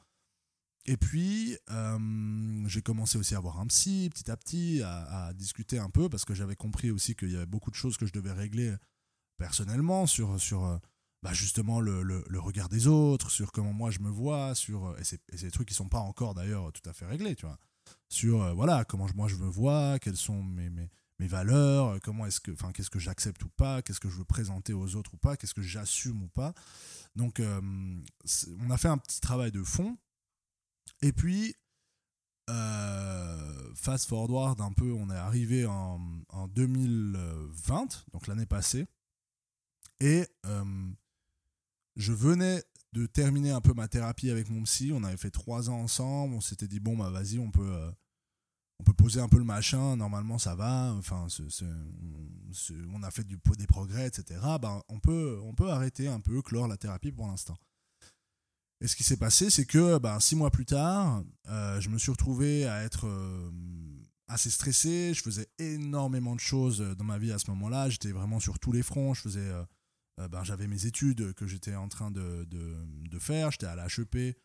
Et 0.86 0.98
puis, 0.98 1.58
j'ai 2.68 2.82
commencé 2.84 3.18
aussi 3.18 3.34
à 3.34 3.40
avoir 3.40 3.60
un 3.60 3.66
psy 3.66 4.08
petit 4.14 4.30
à 4.30 4.38
petit, 4.38 4.84
à, 4.84 5.30
à 5.30 5.34
discuter 5.34 5.80
un 5.80 5.90
peu, 5.90 6.10
parce 6.10 6.25
que 6.25 6.36
j'avais 6.36 6.56
compris 6.56 6.92
aussi 6.92 7.16
qu'il 7.16 7.32
y 7.32 7.36
avait 7.36 7.48
beaucoup 7.48 7.72
de 7.72 7.75
choses 7.75 7.98
que 7.98 8.06
je 8.06 8.14
devais 8.14 8.32
régler 8.32 8.72
personnellement 9.40 10.06
sur, 10.06 10.40
sur 10.40 10.80
bah 11.25 11.34
justement 11.34 11.82
le, 11.82 12.03
le, 12.03 12.39
regard 12.39 12.70
des 12.70 12.86
autres, 12.86 13.32
sur 13.32 13.51
comment 13.51 13.74
moi 13.74 13.89
je 13.89 13.98
me 13.98 14.12
vois, 14.12 14.53
sur 14.53 14.86
euh, 14.86 14.98
et 15.00 15.03
c'est 15.03 15.20
des 15.41 15.50
trucs 15.50 15.67
qui 15.67 15.74
sont 15.74 15.89
pas 15.89 15.98
encore 15.98 16.36
d'ailleurs 16.36 16.72
tout 16.72 16.88
à 16.88 16.94
fait 16.94 17.08
réglés, 17.08 17.36
tu 17.36 17.48
vois. 17.48 17.58
Sur 18.10 18.44
euh, 18.44 18.53
voilà 18.53 18.86
comment 18.86 19.08
moi 19.15 19.27
je 19.27 19.36
me 19.38 19.48
vois, 19.48 19.98
quelles 19.98 20.17
sont 20.17 20.44
mes, 20.44 20.70
mes, 20.70 21.27
valeurs, 21.27 21.88
euh, 21.88 22.00
comment 22.03 22.27
est-ce 22.27 22.39
que 22.39 22.51
enfin 22.51 22.72
qu'est-ce 22.72 22.91
que 22.91 23.00
j'accepte 23.00 23.44
ou 23.44 23.50
pas, 23.50 23.82
qu'est-ce 23.82 24.00
que 24.00 24.08
je 24.08 24.17
veux 24.17 24.24
présenter 24.24 24.74
aux 24.74 24.96
autres 24.96 25.15
ou 25.15 25.17
pas, 25.17 25.36
qu'est-ce 25.36 25.55
que 25.55 25.63
j'assume 25.63 26.22
ou 26.22 26.27
pas. 26.27 26.53
Donc 27.15 27.41
on 27.41 28.70
a 28.70 28.77
fait 28.77 28.89
un 28.89 29.00
petit 29.00 29.20
travail 29.20 29.51
de 29.51 29.63
fond. 29.63 29.98
Et 31.01 31.12
puis 31.12 31.55
fast 32.48 34.08
forward 34.08 34.62
un 34.62 34.74
peu, 34.74 34.94
on 34.94 35.10
est 35.10 35.17
arrivé 35.17 35.65
en, 35.65 36.00
en 36.29 36.48
2020, 36.50 38.05
donc 38.13 38.27
l'année 38.27 38.46
passée. 38.46 38.86
Et 40.01 40.27
je 41.96 42.14
venais 42.14 42.64
de 42.94 43.06
terminer 43.06 43.52
un 43.52 43.62
peu 43.62 43.74
ma 43.74 43.88
thérapie 43.88 44.30
avec 44.30 44.50
mon 44.50 44.64
psy. 44.64 44.92
On 44.94 45.04
avait 45.04 45.18
fait 45.18 45.32
trois 45.32 45.70
ans 45.70 45.80
ensemble. 45.82 46.34
On 46.34 46.42
s'était 46.42 46.68
dit, 46.68 46.80
bon, 46.80 46.98
bah 46.98 47.10
vas-y, 47.10 47.40
on 47.40 47.52
peut, 47.52 47.74
euh, 47.74 47.92
on 48.80 48.84
peut 48.84 48.94
poser 48.94 49.20
un 49.20 49.28
peu 49.28 49.38
le 49.38 49.44
machin. 49.44 49.98
Normalement, 49.98 50.38
ça 50.38 50.56
va. 50.56 50.94
Enfin, 50.98 51.28
on 52.94 53.04
a 53.04 53.12
fait 53.12 53.25
des 53.25 53.68
progrès, 53.68 54.08
etc. 54.08 54.40
Bah, 54.62 54.82
on, 54.88 55.00
peut, 55.00 55.40
on 55.44 55.54
peut 55.54 55.70
arrêter 55.70 56.08
un 56.08 56.22
peu, 56.22 56.42
clore 56.42 56.68
la 56.68 56.78
thérapie 56.78 57.12
pour 57.12 57.28
l'instant. 57.28 57.58
Et 58.82 58.88
ce 58.88 58.96
qui 58.96 59.04
s'est 59.04 59.18
passé, 59.18 59.50
c'est 59.50 59.66
que 59.66 59.98
bah, 59.98 60.18
six 60.20 60.36
mois 60.36 60.52
plus 60.52 60.66
tard, 60.66 61.24
euh, 61.48 61.80
je 61.80 61.90
me 61.90 61.98
suis 61.98 62.12
retrouvé 62.12 62.66
à 62.66 62.84
être 62.84 63.08
euh, 63.08 63.52
assez 64.28 64.50
stressé. 64.50 65.14
Je 65.14 65.22
faisais 65.22 65.48
énormément 65.60 66.36
de 66.36 66.42
choses 66.42 66.80
dans 66.98 67.06
ma 67.06 67.18
vie 67.18 67.32
à 67.32 67.40
ce 67.40 67.50
moment-là. 67.52 67.90
J'étais 67.90 68.12
vraiment 68.12 68.40
sur 68.40 68.60
tous 68.60 68.72
les 68.72 68.84
fronts. 68.84 69.14
Je 69.14 69.22
faisais 69.22 69.52
ben, 70.17 70.43
j'avais 70.43 70.67
mes 70.67 70.85
études 70.85 71.33
que 71.33 71.46
j'étais 71.46 71.75
en 71.75 71.90
train 71.90 72.11
de, 72.11 72.46
de, 72.46 72.75
de 73.09 73.20
faire. 73.20 73.51
J'étais 73.51 73.66
à 73.66 73.75
la 73.75 73.87
HEP, 73.87 74.37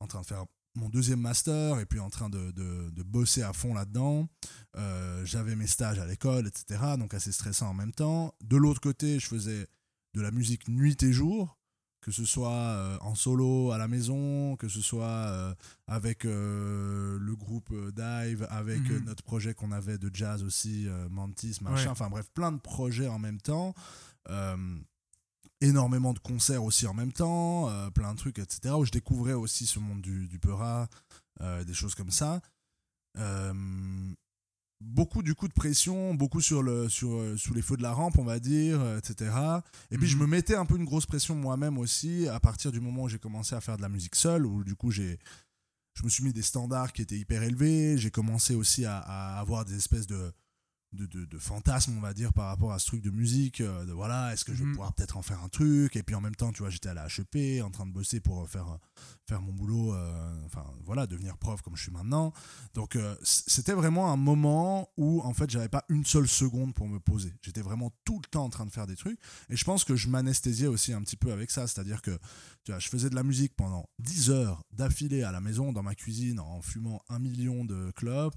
en 0.00 0.06
train 0.06 0.20
de 0.20 0.26
faire 0.26 0.44
mon 0.76 0.88
deuxième 0.88 1.20
master 1.20 1.78
et 1.78 1.86
puis 1.86 2.00
en 2.00 2.10
train 2.10 2.28
de, 2.28 2.50
de 2.50 3.02
bosser 3.02 3.42
à 3.42 3.52
fond 3.52 3.74
là-dedans. 3.74 4.28
Euh, 4.76 5.24
j'avais 5.24 5.56
mes 5.56 5.66
stages 5.66 5.98
à 5.98 6.06
l'école, 6.06 6.46
etc. 6.46 6.80
Donc 6.98 7.14
assez 7.14 7.32
stressant 7.32 7.68
en 7.68 7.74
même 7.74 7.92
temps. 7.92 8.34
De 8.42 8.56
l'autre 8.56 8.80
côté, 8.80 9.18
je 9.18 9.26
faisais 9.26 9.66
de 10.14 10.20
la 10.20 10.30
musique 10.30 10.68
nuit 10.68 11.00
et 11.02 11.12
jour, 11.12 11.58
que 12.00 12.10
ce 12.10 12.24
soit 12.24 12.50
euh, 12.50 12.98
en 13.00 13.14
solo 13.14 13.70
à 13.70 13.78
la 13.78 13.88
maison, 13.88 14.56
que 14.56 14.68
ce 14.68 14.80
soit 14.80 15.54
avec 15.86 16.24
le 16.24 17.34
groupe 17.36 17.72
Dive, 17.92 18.46
avec 18.50 18.82
mhm. 18.82 19.04
notre 19.04 19.22
projet 19.22 19.54
qu'on 19.54 19.72
avait 19.72 19.98
de 19.98 20.10
jazz 20.12 20.42
aussi, 20.42 20.88
Mantis, 21.10 21.58
machin. 21.62 21.90
Enfin 21.90 22.08
bref, 22.10 22.28
plein 22.34 22.52
de 22.52 22.58
projets 22.60 23.08
en 23.08 23.18
même 23.18 23.40
temps 23.40 23.74
énormément 25.64 26.12
de 26.12 26.18
concerts 26.18 26.62
aussi 26.62 26.86
en 26.86 26.94
même 26.94 27.12
temps, 27.12 27.68
euh, 27.68 27.90
plein 27.90 28.12
de 28.12 28.18
trucs, 28.18 28.38
etc. 28.38 28.74
Où 28.74 28.84
je 28.84 28.90
découvrais 28.90 29.32
aussi 29.32 29.66
ce 29.66 29.78
monde 29.78 30.00
du, 30.00 30.28
du 30.28 30.38
Peura, 30.38 30.88
euh, 31.40 31.64
des 31.64 31.74
choses 31.74 31.94
comme 31.94 32.10
ça. 32.10 32.40
Euh, 33.18 33.52
beaucoup 34.80 35.22
du 35.22 35.34
coup 35.34 35.48
de 35.48 35.52
pression, 35.52 36.14
beaucoup 36.14 36.40
sur 36.40 36.62
le, 36.62 36.88
sur, 36.88 37.38
sous 37.38 37.54
les 37.54 37.62
feux 37.62 37.76
de 37.76 37.82
la 37.82 37.92
rampe, 37.92 38.18
on 38.18 38.24
va 38.24 38.38
dire, 38.38 38.80
etc. 38.98 39.34
Et 39.90 39.96
puis 39.96 40.06
je 40.06 40.16
mhm. 40.16 40.22
me 40.22 40.26
mettais 40.26 40.56
un 40.56 40.66
peu 40.66 40.76
une 40.76 40.84
grosse 40.84 41.06
pression 41.06 41.34
moi-même 41.34 41.78
aussi 41.78 42.28
à 42.28 42.40
partir 42.40 42.70
du 42.70 42.80
moment 42.80 43.04
où 43.04 43.08
j'ai 43.08 43.18
commencé 43.18 43.54
à 43.54 43.60
faire 43.60 43.76
de 43.76 43.82
la 43.82 43.88
musique 43.88 44.16
seule, 44.16 44.44
où 44.44 44.62
du 44.64 44.74
coup 44.74 44.90
j'ai 44.90 45.18
je 45.94 46.02
me 46.02 46.08
suis 46.08 46.24
mis 46.24 46.32
des 46.32 46.42
standards 46.42 46.92
qui 46.92 47.02
étaient 47.02 47.16
hyper 47.16 47.42
élevés. 47.44 47.96
J'ai 47.98 48.10
commencé 48.10 48.54
aussi 48.56 48.84
à, 48.84 48.98
avoir 49.38 49.64
des 49.64 49.76
espèces 49.76 50.08
de, 50.08 50.32
de, 50.94 51.06
de, 51.06 51.24
de, 51.24 51.38
fantasme, 51.38 51.94
on 51.96 52.00
va 52.00 52.14
dire, 52.14 52.32
par 52.32 52.46
rapport 52.46 52.72
à 52.72 52.78
ce 52.78 52.86
truc 52.86 53.02
de 53.02 53.10
musique. 53.10 53.60
Euh, 53.60 53.84
de 53.84 53.92
voilà, 53.92 54.32
est-ce 54.32 54.44
que 54.44 54.52
je 54.52 54.60
vais 54.60 54.64
mhm. 54.64 54.72
pouvoir 54.72 54.92
peut-être 54.94 55.16
en 55.16 55.22
faire 55.22 55.42
un 55.42 55.48
truc? 55.48 55.96
Et 55.96 56.02
puis 56.02 56.14
en 56.14 56.20
même 56.20 56.34
temps, 56.34 56.52
tu 56.52 56.62
vois, 56.62 56.70
j'étais 56.70 56.88
à 56.88 56.94
la 56.94 57.06
HEP 57.06 57.62
en 57.62 57.70
train 57.70 57.86
de 57.86 57.92
bosser 57.92 58.20
pour 58.20 58.48
faire, 58.48 58.78
faire 59.26 59.40
mon 59.40 59.52
boulot, 59.52 59.94
euh, 59.94 60.44
enfin 60.46 60.64
voilà, 60.84 61.06
devenir 61.06 61.36
prof 61.38 61.62
comme 61.62 61.76
je 61.76 61.82
suis 61.82 61.92
maintenant. 61.92 62.32
Donc 62.74 62.96
euh, 62.96 63.16
c'était 63.22 63.72
vraiment 63.72 64.12
un 64.12 64.16
moment 64.16 64.90
où 64.96 65.20
en 65.22 65.32
fait, 65.32 65.50
j'avais 65.50 65.68
pas 65.68 65.84
une 65.88 66.04
seule 66.04 66.28
seconde 66.28 66.74
pour 66.74 66.88
me 66.88 67.00
poser. 67.00 67.32
J'étais 67.42 67.62
vraiment 67.62 67.90
tout 68.04 68.20
le 68.22 68.28
temps 68.28 68.44
en 68.44 68.50
train 68.50 68.66
de 68.66 68.70
faire 68.70 68.86
des 68.86 68.96
trucs. 68.96 69.18
Et 69.50 69.56
je 69.56 69.64
pense 69.64 69.84
que 69.84 69.96
je 69.96 70.08
m'anesthésiais 70.08 70.66
aussi 70.66 70.92
un 70.92 71.02
petit 71.02 71.16
peu 71.16 71.32
avec 71.32 71.50
ça. 71.50 71.66
C'est-à-dire 71.66 72.02
que 72.02 72.18
tu 72.64 72.72
vois, 72.72 72.78
je 72.78 72.88
faisais 72.88 73.10
de 73.10 73.14
la 73.14 73.22
musique 73.22 73.54
pendant 73.56 73.88
10 73.98 74.30
heures 74.30 74.62
d'affilée 74.72 75.22
à 75.22 75.32
la 75.32 75.40
maison, 75.40 75.72
dans 75.72 75.82
ma 75.82 75.94
cuisine, 75.94 76.40
en 76.40 76.62
fumant 76.62 77.02
un 77.08 77.18
million 77.18 77.64
de 77.64 77.90
clopes. 77.92 78.36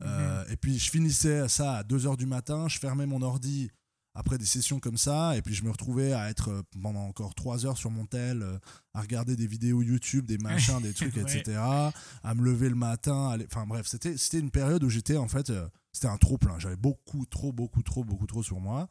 Mhm. 0.00 0.44
Et 0.50 0.56
puis 0.56 0.78
je 0.78 0.90
finissais 0.90 1.48
ça 1.48 1.78
à 1.78 1.82
2 1.84 1.97
2h 1.98 2.16
du 2.16 2.26
matin, 2.26 2.68
je 2.68 2.78
fermais 2.78 3.06
mon 3.06 3.22
ordi 3.22 3.70
après 4.18 4.36
des 4.36 4.44
sessions 4.44 4.80
comme 4.80 4.96
ça, 4.96 5.36
et 5.36 5.42
puis 5.42 5.54
je 5.54 5.62
me 5.62 5.70
retrouvais 5.70 6.12
à 6.12 6.28
être 6.28 6.50
euh, 6.50 6.62
pendant 6.82 7.02
encore 7.02 7.36
3 7.36 7.66
heures 7.66 7.76
sur 7.76 7.90
mon 7.90 8.04
tel, 8.04 8.42
euh, 8.42 8.58
à 8.92 9.00
regarder 9.00 9.36
des 9.36 9.46
vidéos 9.46 9.80
YouTube, 9.80 10.26
des 10.26 10.38
machins, 10.38 10.80
des 10.82 10.92
trucs, 10.94 11.16
etc., 11.16 11.56
à 11.56 12.34
me 12.34 12.42
lever 12.42 12.68
le 12.68 12.74
matin, 12.74 13.38
enfin 13.46 13.64
bref, 13.64 13.86
c'était, 13.86 14.16
c'était 14.16 14.40
une 14.40 14.50
période 14.50 14.82
où 14.82 14.90
j'étais 14.90 15.16
en 15.16 15.28
fait, 15.28 15.50
euh, 15.50 15.68
c'était 15.92 16.08
un 16.08 16.16
trop 16.16 16.36
plein, 16.36 16.58
j'avais 16.58 16.76
beaucoup, 16.76 17.26
trop, 17.26 17.52
beaucoup, 17.52 17.84
trop, 17.84 18.02
beaucoup, 18.02 18.26
trop 18.26 18.42
sur 18.42 18.58
moi. 18.58 18.88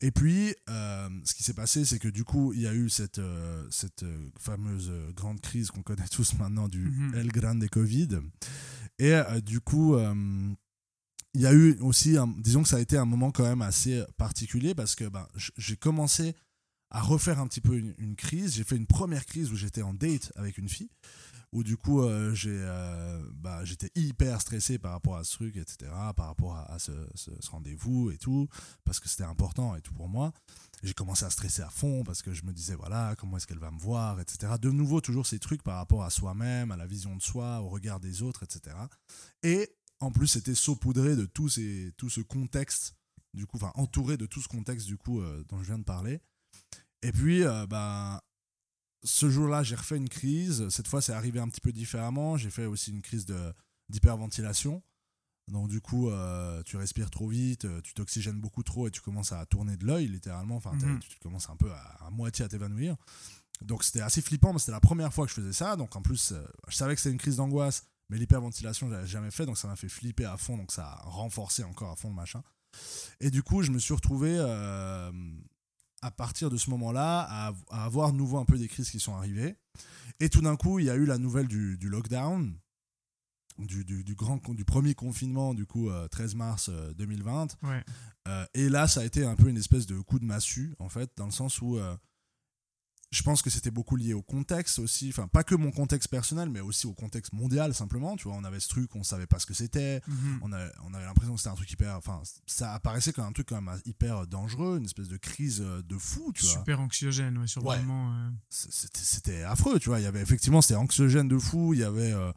Et 0.00 0.12
puis, 0.12 0.54
ce 0.68 1.34
qui 1.34 1.42
s'est 1.42 1.54
passé, 1.54 1.84
c'est 1.84 1.98
que 1.98 2.06
du 2.06 2.22
coup, 2.22 2.52
il 2.52 2.60
y 2.60 2.68
a 2.68 2.72
eu 2.72 2.88
cette, 2.88 3.20
cette 3.68 4.04
fameuse 4.38 4.92
grande 5.12 5.40
crise 5.40 5.72
qu'on 5.72 5.82
connaît 5.82 6.06
tous 6.06 6.34
maintenant 6.34 6.68
du 6.68 6.88
mm 6.88 7.14
El 7.16 7.32
Grande 7.32 7.68
Covid. 7.68 8.20
Et 9.00 9.16
du 9.44 9.58
coup, 9.58 9.96
il 11.34 11.40
y 11.42 11.46
a 11.46 11.52
eu 11.52 11.78
aussi, 11.80 12.16
disons 12.38 12.62
que 12.62 12.68
ça 12.68 12.76
a 12.76 12.80
été 12.80 12.96
un 12.96 13.04
moment 13.04 13.30
quand 13.30 13.44
même 13.44 13.62
assez 13.62 14.02
particulier 14.16 14.74
parce 14.74 14.94
que 14.94 15.04
ben, 15.04 15.26
j'ai 15.56 15.76
commencé 15.76 16.34
à 16.90 17.02
refaire 17.02 17.38
un 17.38 17.46
petit 17.46 17.60
peu 17.60 17.76
une, 17.76 18.16
crise. 18.16 18.54
J'ai 18.54 18.64
fait 18.64 18.76
une 18.76 18.86
première 18.86 19.26
crise 19.26 19.52
où 19.52 19.56
j'étais 19.56 19.82
en 19.82 19.94
date 19.94 20.32
avec 20.36 20.58
une 20.58 20.68
fille, 20.68 20.90
où 21.52 21.62
du 21.62 21.76
coup 21.76 22.02
euh, 22.02 22.34
j'ai, 22.34 22.56
euh, 22.58 23.22
bah, 23.34 23.64
j'étais 23.64 23.90
hyper 23.94 24.40
stressé 24.40 24.78
par 24.78 24.92
rapport 24.92 25.16
à 25.16 25.24
ce 25.24 25.34
truc, 25.34 25.56
etc., 25.56 25.90
par 26.16 26.26
rapport 26.26 26.56
à, 26.56 26.78
ce, 26.78 26.92
rendez-vous 27.50 28.10
et 28.10 28.16
tout, 28.16 28.48
parce 28.84 29.00
que 29.00 29.08
c'était 29.08 29.24
important 29.24 29.76
et 29.76 29.82
tout 29.82 29.92
pour 29.92 30.08
moi. 30.08 30.32
J'ai 30.82 30.94
commencé 30.94 31.24
à 31.24 31.30
stresser 31.30 31.62
à 31.62 31.70
fond 31.70 32.04
parce 32.04 32.22
que 32.22 32.32
je 32.32 32.44
me 32.44 32.52
disais, 32.52 32.74
voilà, 32.74 33.14
comment 33.18 33.36
est-ce 33.36 33.46
qu'elle 33.46 33.58
va 33.58 33.70
me 33.70 33.80
voir, 33.80 34.20
etc. 34.20 34.54
De 34.60 34.70
nouveau, 34.70 35.00
toujours 35.00 35.26
ces 35.26 35.38
trucs 35.38 35.62
par 35.62 35.76
rapport 35.76 36.04
à 36.04 36.10
soi-même, 36.10 36.70
à 36.70 36.76
la 36.76 36.86
vision 36.86 37.14
de 37.16 37.22
soi, 37.22 37.60
au 37.60 37.68
regard 37.68 38.00
des 38.00 38.22
autres, 38.22 38.44
etc. 38.44 38.76
Et 39.42 39.68
en 40.00 40.10
plus, 40.12 40.26
c'était 40.28 40.54
saupoudré 40.54 41.16
de 41.16 41.26
tout, 41.26 41.48
ces, 41.48 41.92
tout 41.96 42.08
ce 42.10 42.20
contexte, 42.20 42.94
du 43.34 43.46
coup, 43.46 43.56
enfin, 43.56 43.72
entouré 43.74 44.16
de 44.16 44.26
tout 44.26 44.40
ce 44.40 44.48
contexte, 44.48 44.86
du 44.86 44.96
coup, 44.96 45.20
euh, 45.20 45.44
dont 45.48 45.58
je 45.58 45.64
viens 45.64 45.78
de 45.78 45.84
parler. 45.84 46.20
Et 47.02 47.12
puis, 47.12 47.42
euh, 47.44 47.66
bah, 47.66 48.22
ce 49.04 49.28
jour-là, 49.30 49.62
j'ai 49.62 49.74
refait 49.76 49.96
une 49.96 50.08
crise. 50.08 50.68
Cette 50.68 50.88
fois, 50.88 51.00
c'est 51.02 51.12
arrivé 51.12 51.38
un 51.40 51.48
petit 51.48 51.60
peu 51.60 51.72
différemment. 51.72 52.36
J'ai 52.36 52.50
fait 52.50 52.66
aussi 52.66 52.90
une 52.90 53.02
crise 53.02 53.26
d'hyperventilation. 53.88 54.82
Donc 55.48 55.68
du 55.68 55.80
coup, 55.80 56.10
euh, 56.10 56.62
tu 56.64 56.76
respires 56.76 57.10
trop 57.10 57.26
vite, 57.28 57.66
tu 57.82 57.94
t'oxygènes 57.94 58.38
beaucoup 58.38 58.62
trop 58.62 58.86
et 58.86 58.90
tu 58.90 59.00
commences 59.00 59.32
à 59.32 59.46
tourner 59.46 59.78
de 59.78 59.86
l'œil 59.86 60.06
littéralement. 60.08 60.56
Enfin, 60.56 60.74
Mhm. 60.74 60.98
tu 61.00 61.18
commences 61.20 61.48
un 61.48 61.56
peu 61.56 61.72
à, 61.72 61.80
à 62.06 62.10
moitié 62.10 62.44
à 62.44 62.48
t'évanouir. 62.48 62.96
Donc 63.62 63.82
c'était 63.82 64.02
assez 64.02 64.20
flippant, 64.20 64.52
mais 64.52 64.58
c'était 64.58 64.72
la 64.72 64.80
première 64.80 65.12
fois 65.12 65.24
que 65.24 65.30
je 65.30 65.36
faisais 65.36 65.54
ça. 65.54 65.74
Donc 65.76 65.96
en 65.96 66.02
plus, 66.02 66.32
euh, 66.32 66.44
je 66.68 66.76
savais 66.76 66.94
que 66.94 67.00
c'était 67.00 67.12
une 67.12 67.18
crise 67.18 67.36
d'angoisse, 67.36 67.84
mais 68.08 68.18
l'hyperventilation, 68.18 68.88
je 68.88 68.94
l'avais 68.94 69.06
jamais 69.06 69.30
fait, 69.30 69.46
donc 69.46 69.58
ça 69.58 69.68
m'a 69.68 69.76
fait 69.76 69.88
flipper 69.88 70.24
à 70.24 70.36
fond. 70.36 70.56
Donc 70.56 70.72
ça 70.72 70.86
a 70.86 71.02
renforcé 71.04 71.64
encore 71.64 71.90
à 71.90 71.96
fond 71.96 72.08
le 72.08 72.14
machin. 72.14 72.42
Et 73.20 73.30
du 73.30 73.42
coup, 73.42 73.62
je 73.62 73.70
me 73.70 73.78
suis 73.78 73.94
retrouvé 73.94 74.36
euh, 74.38 75.10
à 76.02 76.10
partir 76.10 76.50
de 76.50 76.56
ce 76.56 76.70
moment-là 76.70 77.26
à, 77.28 77.52
à 77.70 77.84
avoir 77.84 78.12
nouveau 78.12 78.38
un 78.38 78.44
peu 78.44 78.58
des 78.58 78.68
crises 78.68 78.90
qui 78.90 79.00
sont 79.00 79.14
arrivées. 79.14 79.56
Et 80.20 80.28
tout 80.28 80.40
d'un 80.40 80.56
coup, 80.56 80.78
il 80.78 80.86
y 80.86 80.90
a 80.90 80.96
eu 80.96 81.04
la 81.04 81.18
nouvelle 81.18 81.48
du, 81.48 81.78
du 81.78 81.88
lockdown, 81.88 82.58
du, 83.58 83.84
du, 83.84 84.04
du 84.04 84.14
grand, 84.14 84.40
du 84.54 84.64
premier 84.64 84.94
confinement, 84.94 85.54
du 85.54 85.66
coup, 85.66 85.90
euh, 85.90 86.08
13 86.08 86.34
mars 86.34 86.70
euh, 86.72 86.92
2020. 86.94 87.56
Ouais. 87.62 87.84
Euh, 88.28 88.46
et 88.54 88.68
là, 88.68 88.88
ça 88.88 89.00
a 89.00 89.04
été 89.04 89.24
un 89.24 89.36
peu 89.36 89.48
une 89.48 89.56
espèce 89.56 89.86
de 89.86 90.00
coup 90.00 90.18
de 90.18 90.24
massue, 90.24 90.74
en 90.78 90.88
fait, 90.88 91.10
dans 91.16 91.26
le 91.26 91.32
sens 91.32 91.60
où 91.60 91.78
je 93.10 93.22
pense 93.22 93.40
que 93.40 93.48
c'était 93.48 93.70
beaucoup 93.70 93.96
lié 93.96 94.12
au 94.12 94.20
contexte 94.22 94.78
aussi, 94.78 95.08
enfin, 95.08 95.28
pas 95.28 95.42
que 95.42 95.54
mon 95.54 95.70
contexte 95.70 96.08
personnel, 96.10 96.50
mais 96.50 96.60
aussi 96.60 96.86
au 96.86 96.92
contexte 96.92 97.32
mondial, 97.32 97.72
simplement. 97.74 98.16
Tu 98.16 98.28
vois, 98.28 98.36
on 98.36 98.44
avait 98.44 98.60
ce 98.60 98.68
truc, 98.68 98.94
on 98.96 99.02
savait 99.02 99.26
pas 99.26 99.38
ce 99.38 99.46
que 99.46 99.54
c'était, 99.54 100.02
Mhm. 100.06 100.40
on, 100.42 100.52
avait 100.52 101.04
l'impression 101.06 101.32
que 101.34 101.38
c'était 101.40 101.50
un 101.50 101.54
truc 101.54 101.70
hyper. 101.72 101.96
Enfin, 101.96 102.20
ça 102.46 102.74
apparaissait 102.74 103.12
comme 103.14 103.24
un 103.24 103.32
truc 103.32 103.48
quand 103.48 103.60
même 103.62 103.80
hyper 103.86 104.26
dangereux, 104.26 104.76
une 104.78 104.84
espèce 104.84 105.08
de 105.08 105.16
crise 105.16 105.62
euh, 105.64 105.80
de 105.82 105.96
fou, 105.96 106.32
tu 106.34 106.44
vois. 106.44 106.52
Super 106.52 106.80
anxiogène, 106.80 107.38
ouais, 107.38 107.46
sur 107.46 107.64
Ouais. 107.64 107.78
euh, 107.78 108.30
C'était 108.50 109.00
c'était 109.02 109.42
affreux, 109.42 109.78
tu 109.78 109.88
vois. 109.88 110.00
Il 110.00 110.02
y 110.02 110.06
avait 110.06 110.20
effectivement, 110.22 110.60
c'était 110.60 110.74
anxiogène 110.76 111.28
de 111.28 111.38
fou, 111.38 111.72
il 111.74 111.80
y 111.80 111.84
avait. 111.84 112.12
euh, 112.12 112.30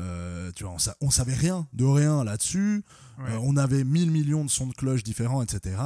euh, 0.00 0.50
tu 0.56 0.64
vois, 0.64 0.72
on, 0.72 0.78
sa- 0.78 0.96
on 1.02 1.10
savait 1.10 1.34
rien 1.34 1.68
de 1.74 1.84
rien 1.84 2.24
là-dessus. 2.24 2.82
ouais. 3.18 3.32
Euh, 3.32 3.38
on 3.42 3.56
avait 3.58 3.84
1000 3.84 4.10
millions 4.10 4.42
de 4.44 4.48
sons 4.50 4.66
de 4.66 4.72
cloche 4.72 5.02
différents, 5.02 5.42
etc. 5.42 5.76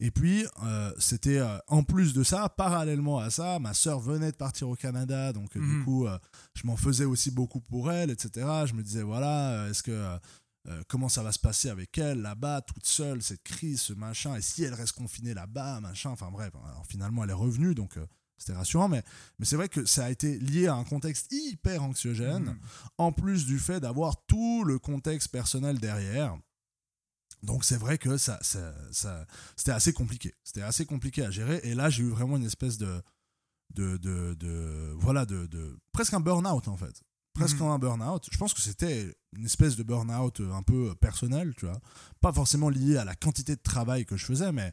Et 0.00 0.10
puis, 0.10 0.46
euh, 0.64 0.92
c'était 0.98 1.38
euh, 1.38 1.56
en 1.68 1.82
plus 1.84 2.12
de 2.14 2.22
ça, 2.24 2.48
parallèlement 2.48 3.18
à 3.18 3.30
ça, 3.30 3.58
ma 3.58 3.74
sœur 3.74 4.00
venait 4.00 4.32
de 4.32 4.36
partir 4.36 4.68
au 4.68 4.74
Canada, 4.76 5.32
donc 5.32 5.56
euh, 5.56 5.60
Mhm. 5.60 5.78
du 5.78 5.84
coup, 5.84 6.06
euh, 6.06 6.18
je 6.54 6.66
m'en 6.66 6.76
faisais 6.76 7.04
aussi 7.04 7.30
beaucoup 7.30 7.60
pour 7.60 7.90
elle, 7.92 8.10
etc. 8.10 8.46
Je 8.66 8.74
me 8.74 8.82
disais, 8.82 9.02
voilà, 9.02 9.68
est-ce 9.70 9.82
que. 9.82 10.18
comment 10.88 11.10
ça 11.10 11.22
va 11.22 11.30
se 11.30 11.38
passer 11.38 11.68
avec 11.68 11.98
elle 11.98 12.22
là-bas, 12.22 12.62
toute 12.62 12.86
seule, 12.86 13.20
cette 13.22 13.42
crise, 13.42 13.82
ce 13.82 13.92
machin, 13.92 14.34
et 14.36 14.40
si 14.40 14.64
elle 14.64 14.72
reste 14.72 14.92
confinée 14.92 15.34
là-bas, 15.34 15.80
machin, 15.80 16.08
enfin 16.10 16.30
bref, 16.32 16.52
alors 16.64 16.86
finalement 16.88 17.22
elle 17.22 17.28
est 17.28 17.34
revenue, 17.34 17.74
donc 17.74 17.98
c'était 18.38 18.54
rassurant, 18.54 18.88
mais, 18.88 19.02
mais 19.38 19.44
c'est 19.44 19.56
vrai 19.56 19.68
que 19.68 19.84
ça 19.84 20.06
a 20.06 20.10
été 20.10 20.38
lié 20.38 20.66
à 20.66 20.74
un 20.74 20.84
contexte 20.84 21.30
hyper 21.30 21.82
anxiogène, 21.82 22.44
Mhm. 22.44 22.58
en 22.96 23.12
plus 23.12 23.44
du 23.44 23.58
fait 23.58 23.78
d'avoir 23.80 24.24
tout 24.26 24.64
le 24.64 24.78
contexte 24.78 25.28
personnel 25.28 25.78
derrière. 25.80 26.34
Donc 27.44 27.64
c'est 27.64 27.76
vrai 27.76 27.98
que 27.98 28.16
ça, 28.16 28.38
ça, 28.42 28.74
ça- 28.90 29.26
c'était 29.56 29.70
assez 29.72 29.92
compliqué. 29.92 30.34
C'était 30.44 30.62
assez 30.62 30.86
compliqué 30.86 31.24
à 31.24 31.30
gérer. 31.30 31.60
Et 31.64 31.74
là, 31.74 31.90
j'ai 31.90 32.02
eu 32.02 32.08
vraiment 32.08 32.36
une 32.36 32.44
espèce 32.46 32.78
de, 32.78 33.02
de, 33.74 33.96
de, 33.98 34.34
de- 34.34 34.92
voilà, 34.96 35.26
de, 35.26 35.46
de 35.46 35.78
presque 35.92 36.14
un 36.14 36.20
burn-out 36.20 36.68
en 36.68 36.76
fait. 36.76 37.02
Presque 37.34 37.58
Mhm. 37.60 37.66
un 37.66 37.78
burn-out. 37.80 38.28
Je 38.30 38.38
pense 38.38 38.54
que 38.54 38.60
c'était 38.60 39.12
une 39.36 39.44
espèce 39.44 39.74
de 39.76 39.82
burn-out 39.82 40.40
un 40.52 40.62
peu 40.62 40.94
personnel, 40.94 41.52
tu 41.56 41.66
vois. 41.66 41.80
Pas 42.20 42.32
forcément 42.32 42.68
lié 42.68 42.96
à 42.96 43.04
la 43.04 43.16
quantité 43.16 43.56
de 43.56 43.60
travail 43.60 44.06
que 44.06 44.16
je 44.16 44.24
faisais, 44.24 44.52
mais 44.52 44.72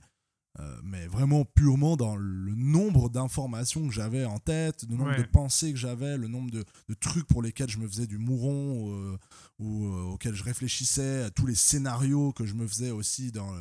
euh, 0.59 0.79
mais 0.83 1.07
vraiment 1.07 1.45
purement 1.45 1.95
dans 1.95 2.15
le 2.17 2.53
nombre 2.55 3.09
d'informations 3.09 3.87
que 3.87 3.93
j'avais 3.93 4.25
en 4.25 4.37
tête, 4.39 4.83
le 4.89 4.95
nombre 4.97 5.11
Ouais. 5.11 5.17
de 5.23 5.27
pensées 5.27 5.71
que 5.71 5.79
j'avais, 5.79 6.17
le 6.17 6.27
nombre 6.27 6.51
de, 6.51 6.65
de 6.89 6.93
trucs 6.93 7.25
pour 7.27 7.41
lesquels 7.41 7.69
je 7.69 7.77
me 7.77 7.87
faisais 7.87 8.05
du 8.07 8.17
mouron 8.17 8.91
euh, 8.93 9.17
ou 9.59 9.85
euh, 9.87 10.03
auxquels 10.11 10.35
je 10.35 10.43
réfléchissais, 10.43 11.23
à 11.23 11.29
tous 11.31 11.45
les 11.45 11.55
scénarios 11.55 12.33
que 12.33 12.45
je 12.45 12.53
me 12.53 12.67
faisais 12.67 12.91
aussi 12.91 13.31
dans, 13.31 13.53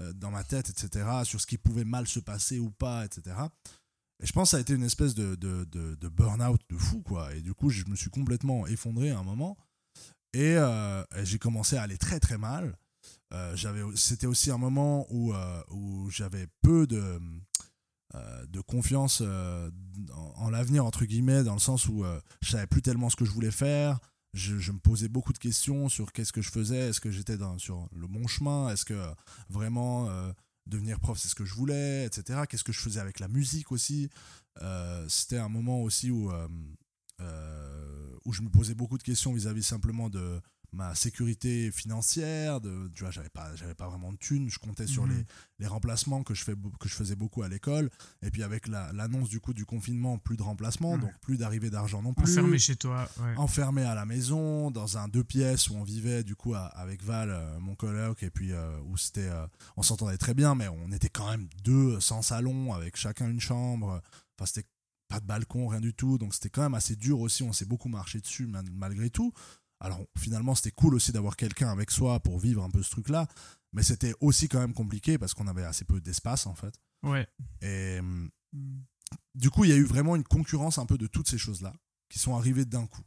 euh, 0.00 0.12
dans 0.14 0.30
ma 0.32 0.42
tête, 0.42 0.68
etc., 0.70 1.06
sur 1.24 1.40
ce 1.40 1.46
qui 1.46 1.58
pouvait 1.58 1.84
mal 1.84 2.08
se 2.08 2.18
passer 2.18 2.58
ou 2.58 2.70
pas, 2.70 3.04
etc. 3.04 3.36
Et 4.20 4.26
je 4.26 4.32
pense 4.32 4.48
que 4.48 4.50
ça 4.52 4.56
a 4.58 4.60
été 4.60 4.74
une 4.74 4.84
espèce 4.84 5.14
de, 5.14 5.34
de, 5.36 5.64
de, 5.64 5.94
de 5.96 6.08
burn-out 6.08 6.60
de 6.70 6.76
fou, 6.76 7.02
quoi. 7.02 7.34
Et 7.34 7.40
du 7.40 7.54
coup, 7.54 7.70
je 7.70 7.84
me 7.86 7.96
suis 7.96 8.10
complètement 8.10 8.66
effondré 8.66 9.10
à 9.10 9.18
un 9.18 9.24
moment. 9.24 9.56
Et, 10.32 10.54
euh, 10.56 11.02
et 11.16 11.24
j'ai 11.26 11.38
commencé 11.38 11.76
à 11.76 11.82
aller 11.82 11.98
très 11.98 12.18
très 12.20 12.38
mal. 12.38 12.76
Euh, 13.32 13.56
j'avais, 13.56 13.82
c'était 13.94 14.26
aussi 14.26 14.50
un 14.50 14.58
moment 14.58 15.06
où, 15.10 15.32
euh, 15.32 15.62
où 15.70 16.10
j'avais 16.10 16.46
peu 16.62 16.86
de, 16.86 17.18
euh, 18.14 18.46
de 18.46 18.60
confiance 18.60 19.22
en, 19.22 20.32
en 20.36 20.50
l'avenir, 20.50 20.84
entre 20.84 21.04
guillemets, 21.04 21.42
dans 21.42 21.54
le 21.54 21.60
sens 21.60 21.88
où 21.88 22.04
je 22.42 22.50
savais 22.50 22.66
plus 22.66 22.82
tellement 22.82 23.10
ce 23.10 23.16
que 23.16 23.24
je 23.24 23.30
voulais 23.30 23.50
faire. 23.50 23.98
Je, 24.34 24.72
me 24.72 24.78
posais 24.78 25.08
beaucoup 25.08 25.32
de 25.32 25.38
questions 25.38 25.88
sur 25.88 26.12
qu'est-ce 26.12 26.32
que 26.32 26.40
je 26.40 26.50
faisais, 26.50 26.88
est-ce 26.88 27.00
que 27.00 27.10
j'étais 27.10 27.36
sur 27.58 27.88
le 27.94 28.06
bon 28.06 28.26
chemin, 28.26 28.70
est-ce 28.70 28.84
que 28.86 28.98
vraiment 29.50 30.08
devenir 30.66 31.00
prof 31.00 31.18
c'est 31.18 31.28
ce 31.28 31.34
que 31.34 31.44
je 31.44 31.54
voulais, 31.54 32.06
etc. 32.06 32.40
Qu'est-ce 32.48 32.64
que 32.64 32.72
je 32.72 32.80
faisais 32.80 33.00
avec 33.00 33.20
la 33.20 33.28
musique 33.28 33.72
aussi? 33.72 34.08
C'était 35.08 35.38
un 35.38 35.50
moment 35.50 35.82
aussi 35.82 36.10
où, 36.10 36.32
où 38.24 38.32
je 38.32 38.42
me 38.42 38.48
posais 38.48 38.74
beaucoup 38.74 38.96
de 38.96 39.02
questions 39.02 39.34
vis-à-vis 39.34 39.64
simplement 39.64 40.08
de 40.08 40.40
ma 40.72 40.94
sécurité 40.94 41.70
financière, 41.70 42.60
de, 42.60 42.90
tu 42.94 43.02
vois, 43.02 43.10
j'avais 43.10 43.28
pas, 43.28 43.54
j'avais 43.56 43.74
pas 43.74 43.88
vraiment 43.88 44.10
de 44.12 44.16
thunes, 44.16 44.48
je 44.48 44.58
comptais 44.58 44.86
sur 44.86 45.06
Mhm. 45.06 45.12
les, 45.18 45.24
les 45.58 45.66
remplacements 45.66 46.22
que 46.22 46.32
je, 46.34 46.42
fais, 46.44 46.54
que 46.80 46.88
je 46.88 46.94
faisais 46.94 47.14
beaucoup 47.14 47.42
à 47.42 47.48
l'école, 47.48 47.90
et 48.22 48.30
puis 48.30 48.42
avec 48.42 48.66
la- 48.68 48.90
l'annonce 48.94 49.28
du 49.28 49.38
coup 49.38 49.52
du 49.52 49.66
confinement, 49.66 50.16
plus 50.18 50.36
de 50.38 50.42
remplacements, 50.42 50.96
donc 50.96 51.12
plus 51.20 51.36
d'arrivée 51.36 51.68
d'argent 51.68 52.00
non 52.00 52.14
plus, 52.14 52.24
Enfermé 52.38 52.58
chez 52.58 52.76
toi, 52.76 53.06
ouais. 53.20 53.34
enfermé 53.36 53.82
à 53.82 53.94
la 53.94 54.06
maison, 54.06 54.70
dans 54.70 54.96
un 54.96 55.08
deux 55.08 55.24
pièces 55.24 55.68
où 55.68 55.74
on 55.74 55.82
vivait 55.84 56.24
du 56.24 56.36
coup 56.36 56.54
à- 56.54 56.66
avec 56.66 57.02
Val, 57.02 57.28
euh, 57.30 57.58
mon 57.60 57.74
coloc, 57.74 58.22
et 58.22 58.30
puis 58.30 58.52
euh, 58.52 58.78
où 58.86 58.96
c'était, 58.96 59.28
euh, 59.28 59.46
on 59.76 59.82
s'entendait 59.82 60.16
très 60.18 60.32
bien, 60.34 60.54
mais 60.54 60.68
on 60.68 60.90
était 60.90 61.10
quand 61.10 61.30
même 61.30 61.48
deux 61.64 62.00
sans 62.00 62.22
salon, 62.22 62.72
avec 62.72 62.96
chacun 62.96 63.28
une 63.28 63.40
chambre, 63.40 64.00
enfin 64.38 64.46
c'était 64.46 64.66
pas 65.08 65.20
de 65.20 65.26
balcon, 65.26 65.68
rien 65.68 65.80
du 65.82 65.92
tout, 65.92 66.16
donc 66.16 66.32
c'était 66.32 66.48
quand 66.48 66.62
même 66.62 66.72
assez 66.74 66.96
dur 66.96 67.20
aussi, 67.20 67.42
on 67.42 67.52
s'est 67.52 67.66
beaucoup 67.66 67.90
marché 67.90 68.18
dessus 68.20 68.46
mal- 68.46 68.64
malgré 68.72 69.10
tout. 69.10 69.30
Alors 69.82 70.00
finalement 70.16 70.54
c'était 70.54 70.70
cool 70.70 70.94
aussi 70.94 71.12
d'avoir 71.12 71.36
quelqu'un 71.36 71.70
avec 71.70 71.90
soi 71.90 72.20
pour 72.20 72.38
vivre 72.38 72.62
un 72.62 72.70
peu 72.70 72.82
ce 72.82 72.90
truc-là, 72.90 73.26
mais 73.72 73.82
c'était 73.82 74.14
aussi 74.20 74.48
quand 74.48 74.60
même 74.60 74.74
compliqué 74.74 75.18
parce 75.18 75.34
qu'on 75.34 75.46
avait 75.48 75.64
assez 75.64 75.84
peu 75.84 76.00
d'espace 76.00 76.46
en 76.46 76.54
fait. 76.54 76.74
Ouais. 77.02 77.26
Et 77.60 77.98
hum, 77.98 78.30
Mhm. 78.54 78.84
du 79.34 79.50
coup, 79.50 79.64
il 79.64 79.70
y 79.70 79.72
a 79.72 79.76
eu 79.76 79.84
vraiment 79.84 80.14
une 80.14 80.24
concurrence 80.24 80.78
un 80.78 80.86
peu 80.86 80.98
de 80.98 81.06
toutes 81.06 81.28
ces 81.28 81.38
choses-là 81.38 81.74
qui 82.10 82.18
sont 82.18 82.36
arrivées 82.36 82.66
d'un 82.66 82.86
coup. 82.86 83.02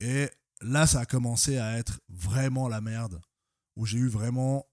Et 0.00 0.28
là, 0.60 0.86
ça 0.86 1.00
a 1.00 1.06
commencé 1.06 1.58
à 1.58 1.78
être 1.78 2.00
vraiment 2.08 2.68
la 2.68 2.80
merde, 2.80 3.20
où 3.76 3.86
j'ai 3.86 3.98
eu 3.98 4.08
vraiment 4.08 4.66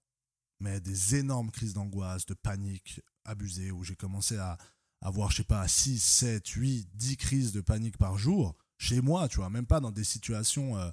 mais 0.60 0.80
des 0.80 1.14
énormes 1.14 1.52
crises 1.52 1.72
d'angoisse, 1.72 2.26
de 2.26 2.34
panique 2.34 3.00
abusées, 3.24 3.70
où 3.70 3.84
j'ai 3.84 3.94
commencé 3.94 4.36
à 4.38 4.58
avoir, 5.00 5.30
je 5.30 5.36
sais 5.36 5.44
pas, 5.44 5.68
6, 5.68 6.00
7, 6.02 6.44
8, 6.48 6.88
10 6.96 7.16
crises 7.16 7.52
de 7.52 7.60
panique 7.60 7.96
par 7.96 8.18
jour, 8.18 8.56
chez 8.76 9.00
moi, 9.00 9.28
tu 9.28 9.36
vois, 9.36 9.50
même 9.50 9.66
pas 9.66 9.78
dans 9.78 9.92
des 9.92 10.02
situations 10.02 10.76
euh, 10.76 10.90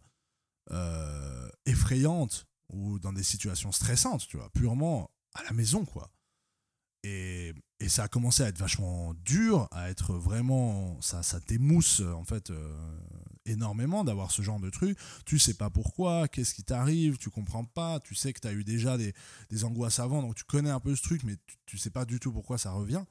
euh, 0.72 1.50
effrayantes 1.66 2.48
ou 2.70 3.00
dans 3.00 3.14
des 3.14 3.24
situations 3.24 3.72
stressantes, 3.72 4.28
tu 4.28 4.38
vois, 4.38 4.50
purement 4.52 5.12
à 5.34 5.44
la 5.44 5.52
maison, 5.52 5.86
quoi. 5.86 6.12
Et, 7.04 7.54
et 7.80 7.88
ça 7.88 8.04
a 8.04 8.08
commencé 8.08 8.42
à 8.42 8.48
être 8.48 8.58
vachement 8.58 9.14
dur, 9.14 9.68
à 9.72 9.90
être 9.92 10.16
vraiment. 10.16 11.00
Ça, 11.02 11.22
ça 11.22 11.40
t'émousse, 11.40 12.00
en 12.02 12.24
fait, 12.24 12.50
euh, 12.50 13.00
énormément 13.46 14.04
d'avoir 14.04 14.32
ce 14.32 14.42
genre 14.42 14.60
de 14.60 14.72
truc. 14.72 14.98
Tu 15.26 15.38
sais 15.38 15.54
pas 15.54 15.70
pourquoi, 15.70 16.28
qu'est-ce 16.28 16.56
qui 16.56 16.64
t'arrive, 16.64 17.18
tu 17.18 17.30
comprends 17.30 17.66
pas, 17.66 18.00
tu 18.00 18.16
sais 18.16 18.34
que 18.34 18.40
tu 18.40 18.48
as 18.48 18.54
eu 18.54 18.64
déjà 18.64 18.98
des, 18.98 19.14
des 19.52 19.64
angoisses 19.66 20.00
avant, 20.00 20.24
donc 20.24 20.36
tu 20.36 20.44
connais 20.46 20.72
un 20.72 20.80
peu 20.80 20.96
ce 20.96 21.04
truc, 21.04 21.24
mais 21.24 21.36
tu, 21.46 21.56
tu 21.68 21.78
sais 21.78 21.92
pas 21.92 22.06
du 22.06 22.20
tout 22.20 22.32
pourquoi 22.32 22.58
ça 22.58 22.72
revient. 22.72 23.04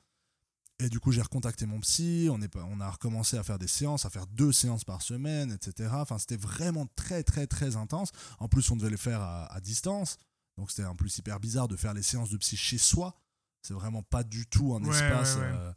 Et 0.81 0.89
du 0.89 0.99
coup, 0.99 1.13
j'ai 1.13 1.23
recontacté 1.23 1.67
mon 1.67 1.79
psy, 1.81 2.29
on, 2.33 2.41
est, 2.43 2.49
pas- 2.49 2.65
on 2.69 2.81
a 2.81 2.91
recommencé 2.91 3.37
à 3.39 3.45
faire 3.45 3.59
des 3.61 3.69
séances, 3.69 4.05
à 4.07 4.11
faire 4.11 4.27
deux 4.27 4.51
séances 4.53 4.85
par 4.85 5.03
semaine, 5.03 5.53
etc. 5.53 5.91
Enfin, 5.93 6.19
c'était 6.19 6.37
vraiment 6.37 6.87
très, 6.97 7.23
très, 7.23 7.47
très 7.47 7.77
intense. 7.77 8.11
En 8.41 8.49
plus, 8.49 8.69
on 8.73 8.77
devait 8.77 8.91
les 8.91 8.97
faire 8.97 9.21
à, 9.21 9.47
à 9.55 9.61
distance. 9.61 10.19
Donc, 10.59 10.71
c'était 10.71 10.85
en 10.85 10.97
plus 10.97 11.17
hyper 11.17 11.39
bizarre 11.39 11.69
de 11.69 11.77
faire 11.77 11.95
les 11.95 12.03
séances 12.03 12.31
de 12.31 12.37
psy 12.39 12.57
chez 12.57 12.79
soi. 12.79 13.21
C'est 13.63 13.75
vraiment 13.75 14.03
pas 14.03 14.25
du 14.25 14.47
tout 14.47 14.75
un 14.75 14.83
Ouais, 14.85 14.91
espace. 14.97 15.37
ouais, 15.37 15.43
ouais. 15.43 15.49
euh, 15.53 15.73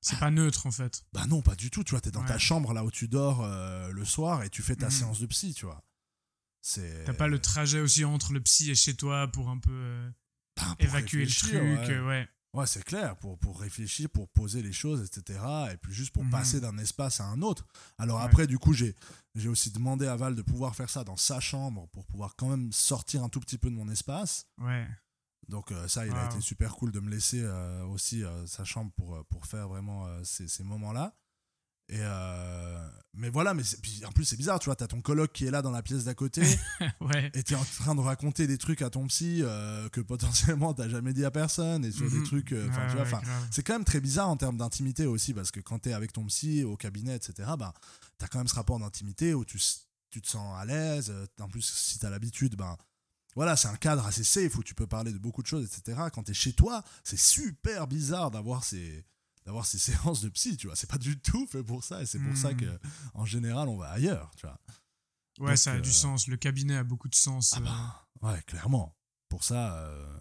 C'est 0.00 0.18
pas 0.20 0.30
neutre 0.30 0.66
en 0.66 0.70
fait. 0.70 1.04
Bah 1.12 1.26
non, 1.26 1.42
pas 1.42 1.56
du 1.56 1.70
tout. 1.70 1.82
Tu 1.82 1.90
vois, 1.90 2.00
t'es 2.00 2.12
dans 2.12 2.24
ta 2.24 2.38
chambre 2.38 2.72
là 2.72 2.84
où 2.84 2.90
tu 2.92 3.08
dors 3.08 3.42
euh, 3.42 3.90
le 3.90 4.04
soir 4.04 4.44
et 4.44 4.48
tu 4.50 4.62
fais 4.62 4.76
ta 4.76 4.86
Mhm. 4.86 4.92
séance 4.92 5.18
de 5.20 5.26
psy, 5.26 5.54
tu 5.54 5.66
vois. 5.66 5.82
C'est. 6.62 7.04
T'as 7.04 7.14
pas 7.14 7.28
le 7.28 7.40
trajet 7.40 7.80
aussi 7.80 8.04
entre 8.04 8.32
le 8.32 8.40
psy 8.40 8.70
et 8.70 8.74
chez 8.76 8.94
toi 8.94 9.26
pour 9.28 9.48
un 9.50 9.58
peu 9.58 9.70
euh, 9.72 10.10
Bah, 10.56 10.62
pour 10.78 10.86
évacuer 10.88 11.24
le 11.24 11.30
truc. 11.30 11.52
ouais. 11.52 11.90
euh, 11.90 12.06
ouais. 12.06 12.28
Ouais, 12.56 12.66
c'est 12.66 12.82
clair, 12.82 13.16
pour, 13.18 13.38
pour 13.38 13.60
réfléchir, 13.60 14.08
pour 14.08 14.28
poser 14.28 14.62
les 14.62 14.72
choses, 14.72 15.02
etc. 15.06 15.38
Et 15.72 15.76
puis 15.76 15.92
juste 15.92 16.12
pour 16.12 16.24
Mhm. 16.24 16.30
passer 16.30 16.60
d'un 16.60 16.78
espace 16.78 17.20
à 17.20 17.24
un 17.26 17.42
autre. 17.42 17.66
Alors 17.98 18.18
Ouais. 18.18 18.24
après, 18.24 18.46
du 18.46 18.58
coup, 18.58 18.72
j'ai 18.72 18.94
j'ai 19.34 19.48
aussi 19.50 19.70
demandé 19.70 20.06
à 20.06 20.16
Val 20.16 20.34
de 20.34 20.40
pouvoir 20.40 20.74
faire 20.74 20.88
ça 20.88 21.04
dans 21.04 21.18
sa 21.18 21.38
chambre 21.40 21.86
pour 21.88 22.06
pouvoir 22.06 22.34
quand 22.36 22.48
même 22.48 22.72
sortir 22.72 23.22
un 23.22 23.28
tout 23.28 23.40
petit 23.40 23.58
peu 23.58 23.68
de 23.68 23.74
mon 23.74 23.88
espace. 23.90 24.46
Ouais. 24.58 24.88
Donc 25.48 25.70
euh, 25.70 25.86
ça, 25.88 26.06
il 26.06 26.16
a 26.16 26.24
été 26.24 26.40
super 26.40 26.74
cool 26.74 26.90
de 26.90 27.00
me 27.00 27.10
laisser 27.10 27.42
euh, 27.42 27.84
aussi 27.84 28.24
euh, 28.24 28.46
sa 28.46 28.64
chambre 28.64 28.90
pour, 28.96 29.22
pour 29.26 29.44
faire 29.46 29.68
vraiment 29.68 30.08
ces, 30.24 30.48
ces 30.48 30.64
moments-là. 30.64 31.14
Et 31.88 31.98
euh, 32.00 32.88
mais 33.14 33.30
voilà, 33.30 33.54
mais 33.54 33.62
puis 33.80 34.04
en 34.04 34.10
plus 34.12 34.24
c'est 34.24 34.36
bizarre, 34.36 34.58
tu 34.58 34.66
vois, 34.66 34.74
t'as 34.76 34.88
ton 34.88 35.00
coloc 35.00 35.32
qui 35.32 35.46
est 35.46 35.50
là 35.50 35.62
dans 35.62 35.70
la 35.70 35.82
pièce 35.82 36.04
d'à 36.04 36.14
côté 36.14 36.42
ouais. 37.00 37.30
et 37.32 37.42
t'es 37.44 37.54
en 37.54 37.64
train 37.64 37.94
de 37.94 38.00
raconter 38.00 38.46
des 38.48 38.58
trucs 38.58 38.82
à 38.82 38.90
ton 38.90 39.06
psy 39.06 39.40
euh, 39.42 39.88
que 39.90 40.00
potentiellement 40.00 40.74
t'as 40.74 40.88
jamais 40.88 41.12
dit 41.14 41.24
à 41.24 41.30
personne 41.30 41.84
et 41.84 41.92
sur 41.92 42.10
des 42.10 42.18
Mhm. 42.18 42.24
trucs, 42.24 42.52
euh, 42.52 42.66
tu 42.66 42.96
vois, 42.96 43.04
ouais, 43.04 43.26
c'est 43.52 43.62
quand 43.62 43.74
même 43.74 43.84
très 43.84 44.00
bizarre 44.00 44.28
en 44.28 44.36
termes 44.36 44.56
d'intimité 44.58 45.06
aussi 45.06 45.32
parce 45.32 45.50
que 45.52 45.60
quand 45.60 45.78
t'es 45.78 45.92
avec 45.92 46.12
ton 46.12 46.24
psy 46.26 46.64
au 46.64 46.76
cabinet, 46.76 47.14
etc., 47.16 47.50
bah 47.58 47.72
t'as 48.18 48.26
quand 48.26 48.38
même 48.38 48.48
ce 48.48 48.54
rapport 48.56 48.78
d'intimité 48.80 49.32
où 49.32 49.44
tu, 49.44 49.58
tu 50.10 50.20
te 50.20 50.28
sens 50.28 50.58
à 50.60 50.64
l'aise. 50.64 51.12
En 51.40 51.48
plus, 51.48 51.62
si 51.62 51.98
t'as 52.00 52.10
l'habitude, 52.10 52.56
ben 52.56 52.76
voilà, 53.36 53.54
c'est 53.56 53.68
un 53.68 53.76
cadre 53.76 54.04
assez 54.06 54.24
safe 54.24 54.56
où 54.56 54.62
tu 54.64 54.74
peux 54.74 54.86
parler 54.86 55.12
de 55.12 55.18
beaucoup 55.18 55.42
de 55.42 55.46
choses, 55.46 55.64
etc. 55.64 55.98
Quand 56.12 56.22
t'es 56.24 56.34
chez 56.34 56.52
toi, 56.52 56.82
c'est 57.04 57.18
super 57.18 57.86
bizarre 57.86 58.30
d'avoir 58.30 58.64
ces 58.64 59.04
d'avoir 59.46 59.64
ces 59.64 59.78
séances 60.12 60.20
de 60.20 60.28
psy, 60.28 60.56
tu 60.58 60.66
vois. 60.66 60.76
C'est 60.76 60.90
pas 60.90 60.98
du 60.98 61.18
tout 61.18 61.46
fait 61.46 61.62
pour 61.62 61.82
ça 61.84 62.02
et 62.02 62.06
c'est 62.06 62.18
pour 62.18 62.36
ça 62.36 62.50
Mhm. 62.50 62.56
que 62.60 62.78
en 63.14 63.24
général 63.24 63.68
on 63.68 63.76
va 63.78 63.88
ailleurs, 63.90 64.30
tu 64.36 64.44
vois. 64.46 64.58
Ouais, 65.38 65.48
Donc, 65.50 65.58
ça 65.58 65.72
a 65.72 65.76
euh, 65.76 65.80
du 65.80 65.92
sens. 65.92 66.28
Le 66.28 66.36
cabinet 66.36 66.76
a 66.76 66.84
beaucoup 66.84 67.08
de 67.08 67.14
sens. 67.14 67.54
Ah 67.56 67.60
euh, 67.60 67.64
bah, 68.20 68.32
ouais, 68.32 68.42
clairement. 68.46 68.94
Pour 69.28 69.42
ça, 69.42 69.74
euh, 69.78 70.18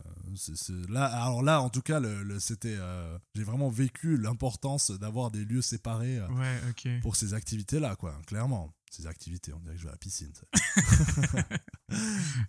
là, 0.90 1.06
alors 1.06 1.44
là, 1.44 1.62
en 1.62 1.70
tout 1.70 1.84
cas, 1.84 2.00
le, 2.00 2.24
le- 2.24 2.40
c'était, 2.40 2.76
euh, 2.76 3.18
j'ai 3.36 3.44
vraiment 3.44 3.70
vécu 3.70 4.18
l'importance 4.18 4.90
d'avoir 4.90 5.30
des 5.30 5.46
lieux 5.46 5.62
séparés 5.62 6.18
euh, 6.18 6.28
Ouais, 6.30 7.00
pour 7.02 7.16
ces 7.16 7.36
activités-là, 7.36 7.96
quoi. 7.98 8.20
Clairement, 8.26 8.74
ces 8.90 9.06
activités, 9.06 9.54
on 9.54 9.60
dirait 9.60 9.76
que 9.76 9.80
je 9.82 9.84
vais 9.86 9.90
à 9.90 9.94
la 9.94 9.98
piscine. 10.00 10.34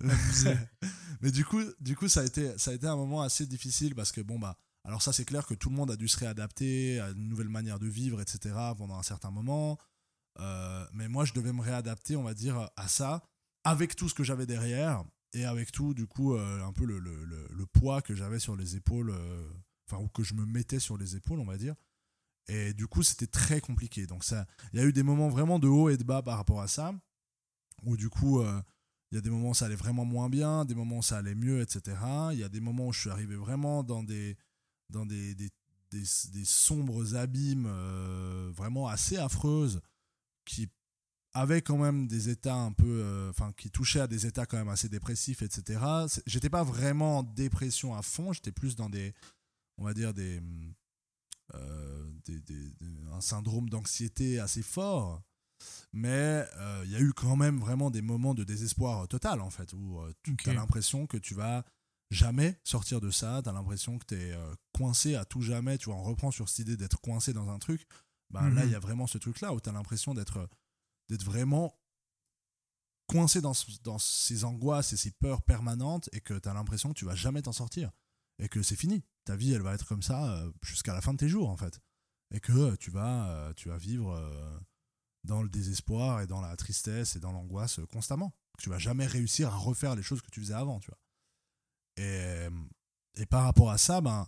Mais 1.20 1.30
du 1.30 1.44
coup, 1.44 1.60
du 1.80 1.94
coup, 1.96 2.08
ça 2.08 2.20
a 2.20 2.24
été, 2.24 2.56
ça 2.58 2.70
a 2.70 2.74
été 2.74 2.86
un 2.86 2.96
moment 2.96 3.22
assez 3.22 3.46
difficile 3.46 3.94
parce 3.94 4.10
que 4.12 4.20
bon 4.22 4.38
bah, 4.38 4.56
alors 4.86 5.02
ça 5.02 5.12
c'est 5.12 5.24
clair 5.24 5.46
que 5.46 5.54
tout 5.54 5.68
le 5.68 5.76
monde 5.76 5.90
a 5.90 5.96
dû 5.96 6.08
se 6.08 6.16
réadapter 6.18 7.00
à 7.00 7.10
une 7.10 7.28
nouvelle 7.28 7.48
manière 7.48 7.78
de 7.78 7.86
vivre, 7.86 8.20
etc. 8.20 8.54
Pendant 8.78 8.96
un 8.96 9.02
certain 9.02 9.30
moment. 9.30 9.78
Euh, 10.38 10.86
mais 10.92 11.08
moi, 11.08 11.24
je 11.24 11.32
devais 11.32 11.52
me 11.52 11.62
réadapter, 11.62 12.14
on 12.16 12.22
va 12.22 12.34
dire, 12.34 12.70
à 12.76 12.88
ça, 12.88 13.22
avec 13.64 13.96
tout 13.96 14.08
ce 14.08 14.14
que 14.14 14.22
j'avais 14.22 14.46
derrière 14.46 15.02
et 15.32 15.44
avec 15.44 15.72
tout, 15.72 15.94
du 15.94 16.06
coup, 16.06 16.34
euh, 16.34 16.62
un 16.62 16.72
peu 16.72 16.84
le, 16.84 16.98
le- 16.98 17.24
le- 17.24 17.66
poids 17.66 18.00
que 18.02 18.14
j'avais 18.14 18.38
sur 18.38 18.54
les 18.56 18.76
épaules, 18.76 19.10
euh, 19.10 19.48
enfin, 19.88 20.02
ou 20.02 20.08
que 20.08 20.22
je 20.22 20.34
me 20.34 20.44
mettais 20.46 20.78
sur 20.78 20.96
les 20.98 21.16
épaules, 21.16 21.40
on 21.40 21.44
va 21.46 21.56
dire. 21.56 21.74
Et 22.48 22.74
du 22.74 22.86
coup, 22.86 23.02
c'était 23.02 23.26
très 23.26 23.60
compliqué. 23.60 24.06
Donc, 24.06 24.24
ça, 24.24 24.46
il 24.72 24.78
y 24.78 24.82
a 24.82 24.86
eu 24.86 24.92
des 24.92 25.02
moments 25.02 25.28
vraiment 25.30 25.58
de 25.58 25.68
haut 25.68 25.88
et 25.88 25.96
de 25.96 26.04
bas 26.04 26.22
par 26.22 26.36
rapport 26.36 26.60
à 26.60 26.68
ça, 26.68 26.94
où 27.82 27.96
du 27.96 28.08
coup, 28.08 28.42
il 28.42 29.14
y 29.14 29.18
a 29.18 29.20
des 29.20 29.30
moments 29.30 29.50
où 29.50 29.54
ça 29.54 29.66
allait 29.66 29.74
vraiment 29.74 30.04
moins 30.04 30.28
bien, 30.28 30.64
des 30.64 30.74
moments 30.74 30.98
où 30.98 31.02
ça 31.02 31.18
allait 31.18 31.34
mieux, 31.34 31.60
etc. 31.60 31.96
Il 32.32 32.38
y 32.38 32.44
a 32.44 32.48
des 32.48 32.60
moments 32.60 32.88
où 32.88 32.92
je 32.92 33.00
suis 33.00 33.10
arrivé 33.10 33.36
vraiment 33.36 33.82
dans 33.82 34.02
des, 34.02 34.36
dans 34.90 35.06
des, 35.06 35.34
des, 35.34 35.50
des, 35.90 36.04
des 36.32 36.44
sombres 36.44 37.14
abîmes 37.16 37.66
euh, 37.68 38.50
vraiment 38.54 38.88
assez 38.88 39.16
affreuses 39.16 39.80
qui 40.44 40.68
avaient 41.32 41.60
quand 41.62 41.76
même 41.78 42.06
des 42.08 42.28
états 42.30 42.54
un 42.56 42.72
peu. 42.72 43.00
euh, 43.02 43.30
Enfin, 43.30 43.52
qui 43.56 43.70
touchaient 43.70 44.00
à 44.00 44.06
des 44.06 44.26
états 44.26 44.46
quand 44.46 44.56
même 44.56 44.68
assez 44.68 44.88
dépressifs, 44.88 45.42
etc. 45.42 45.80
J'étais 46.26 46.48
pas 46.50 46.64
vraiment 46.64 47.18
en 47.18 47.22
dépression 47.22 47.94
à 47.94 48.02
fond, 48.02 48.32
j'étais 48.32 48.52
plus 48.52 48.74
dans 48.76 48.88
des. 48.88 49.12
On 49.78 49.84
va 49.84 49.92
dire 49.94 50.14
des. 50.14 50.40
euh, 51.54 52.10
des- 52.24 52.40
un 53.12 53.20
syndrome 53.20 53.68
d'anxiété 53.68 54.40
assez 54.40 54.62
fort. 54.62 55.22
Mais 55.92 56.44
il 56.84 56.90
y 56.90 56.96
a 56.96 57.00
eu 57.00 57.12
quand 57.12 57.36
même 57.36 57.58
vraiment 57.58 57.90
des 57.90 58.02
moments 58.02 58.34
de 58.34 58.44
désespoir 58.44 59.06
total, 59.08 59.40
en 59.40 59.50
fait, 59.50 59.72
où 59.72 59.98
tu 60.22 60.50
as 60.50 60.54
l'impression 60.54 61.06
que 61.06 61.16
tu 61.16 61.34
vas 61.34 61.64
jamais 62.10 62.58
sortir 62.64 63.00
de 63.00 63.10
ça, 63.10 63.40
tu 63.42 63.48
as 63.48 63.52
l'impression 63.52 63.98
que 63.98 64.04
tu 64.06 64.14
es 64.14 64.34
coincé 64.72 65.14
à 65.16 65.24
tout 65.24 65.42
jamais, 65.42 65.76
tu 65.78 65.86
vois, 65.86 65.96
on 65.96 66.02
reprend 66.02 66.30
sur 66.30 66.48
cette 66.48 66.60
idée 66.60 66.76
d'être 66.76 67.00
coincé 67.00 67.32
dans 67.32 67.48
un 67.50 67.58
truc, 67.58 67.86
ben, 68.30 68.48
là, 68.50 68.62
Mhm. 68.62 68.68
il 68.68 68.72
y 68.72 68.74
a 68.74 68.78
vraiment 68.80 69.06
ce 69.06 69.18
truc-là 69.18 69.52
où 69.52 69.60
tu 69.60 69.68
as 69.68 69.72
l'impression 69.72 70.14
d'être 70.14 70.48
d'être 71.08 71.24
vraiment 71.24 71.72
coincé 73.06 73.40
dans, 73.40 73.52
dans 73.84 73.98
ces 73.98 74.44
angoisses 74.44 74.92
et 74.92 74.96
ces 74.96 75.12
peurs 75.12 75.42
permanentes 75.42 76.08
et 76.12 76.20
que 76.20 76.34
tu 76.38 76.48
as 76.48 76.54
l'impression 76.54 76.88
que 76.92 76.98
tu 76.98 77.04
vas 77.04 77.14
jamais 77.14 77.42
t'en 77.42 77.52
sortir 77.52 77.92
et 78.40 78.48
que 78.48 78.62
c'est 78.62 78.74
fini. 78.76 79.04
Ta 79.24 79.36
vie, 79.36 79.52
elle 79.52 79.62
va 79.62 79.74
être 79.74 79.86
comme 79.86 80.02
ça 80.02 80.32
euh, 80.36 80.52
jusqu'à 80.62 80.92
la 80.92 81.00
fin 81.00 81.12
de 81.12 81.18
tes 81.18 81.28
jours, 81.28 81.48
en 81.48 81.56
fait. 81.56 81.80
Et 82.34 82.40
que 82.40 82.52
euh, 82.52 82.76
tu 82.76 82.90
vas, 82.90 83.28
euh, 83.30 83.52
tu 83.54 83.68
vas 83.68 83.78
vivre 83.78 84.10
euh, 84.12 84.58
dans 85.22 85.42
le 85.42 85.48
désespoir 85.48 86.20
et 86.20 86.26
dans 86.26 86.40
la 86.40 86.56
tristesse 86.56 87.14
et 87.14 87.20
dans 87.20 87.30
l'angoisse 87.32 87.78
euh, 87.78 87.86
constamment. 87.86 88.30
Que 88.58 88.62
tu 88.64 88.68
vas 88.70 88.78
jamais 88.78 89.06
réussir 89.06 89.52
à 89.52 89.56
refaire 89.56 89.94
les 89.94 90.02
choses 90.02 90.22
que 90.22 90.30
tu 90.30 90.40
faisais 90.40 90.54
avant, 90.54 90.80
tu 90.80 90.90
vois. 90.90 90.98
Et, 91.96 92.46
et 93.16 93.26
par 93.26 93.44
rapport 93.44 93.70
à 93.70 93.78
ça, 93.78 94.00
ben, 94.00 94.26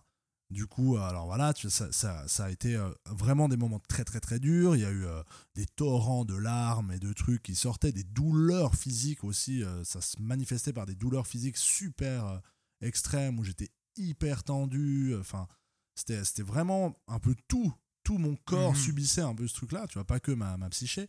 du 0.50 0.66
coup, 0.66 0.96
alors 0.96 1.26
voilà, 1.26 1.52
ça, 1.68 1.92
ça, 1.92 2.26
ça 2.26 2.44
a 2.46 2.50
été 2.50 2.74
euh, 2.74 2.90
vraiment 3.06 3.48
des 3.50 3.58
moments 3.58 3.80
très 3.88 4.04
très 4.04 4.20
très 4.20 4.40
durs. 4.40 4.74
Il 4.76 4.80
y 4.80 4.84
a 4.86 4.90
eu 4.90 5.04
euh, 5.04 5.22
des 5.54 5.66
torrents 5.66 6.24
de 6.24 6.34
larmes 6.34 6.90
et 6.92 6.98
de 6.98 7.12
trucs 7.12 7.42
qui 7.42 7.54
sortaient, 7.54 7.92
des 7.92 8.04
douleurs 8.04 8.74
physiques 8.74 9.24
aussi. 9.24 9.62
euh, 9.62 9.84
ça 9.84 10.00
se 10.00 10.20
manifestait 10.20 10.72
par 10.72 10.86
des 10.86 10.94
douleurs 10.94 11.26
physiques 11.26 11.58
super 11.58 12.24
euh, 12.26 12.38
extrêmes 12.80 13.38
où 13.38 13.44
j'étais 13.44 13.68
hyper 13.96 14.42
tendu. 14.42 15.14
Enfin, 15.20 15.46
c'était 15.94 16.24
c'était 16.24 16.42
vraiment 16.42 16.96
un 17.08 17.18
peu 17.18 17.34
tout. 17.48 17.74
Tout 18.04 18.16
mon 18.16 18.36
corps 18.46 18.70
Mhm. 18.72 18.78
subissait 18.78 19.20
un 19.20 19.34
peu 19.34 19.46
ce 19.46 19.54
truc-là, 19.54 19.86
tu 19.86 19.94
vois, 19.94 20.06
pas 20.06 20.18
que 20.20 20.32
ma, 20.32 20.56
ma 20.56 20.70
psyché. 20.70 21.08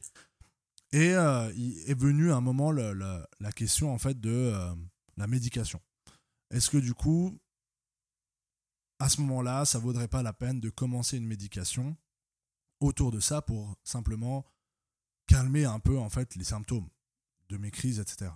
Et 0.91 1.13
euh, 1.13 1.49
il 1.55 1.79
est 1.89 1.97
venu 1.97 2.33
un 2.33 2.41
moment 2.41 2.71
le- 2.71 2.91
le- 2.93 3.25
la 3.39 3.51
question 3.53 3.93
en 3.93 3.97
fait 3.99 4.19
de 4.19 4.29
euh, 4.31 4.73
la 5.15 5.27
médication. 5.27 5.79
Est-ce 6.51 6.69
que 6.69 6.77
du 6.77 6.93
coup, 6.93 7.39
à 8.99 9.09
ce 9.09 9.21
moment-là, 9.21 9.65
ça 9.65 9.79
vaudrait 9.79 10.07
pas 10.07 10.23
la 10.23 10.33
peine 10.33 10.59
de 10.59 10.69
commencer 10.69 11.17
une 11.17 11.27
médication 11.27 11.95
autour 12.79 13.11
de 13.11 13.19
ça 13.19 13.41
pour 13.41 13.75
simplement 13.83 14.45
calmer 15.27 15.65
un 15.65 15.79
peu 15.79 15.97
en 15.97 16.09
fait 16.09 16.35
les 16.35 16.43
symptômes 16.43 16.89
de 17.49 17.57
mes 17.57 17.71
crises, 17.71 17.99
etc. 17.99 18.31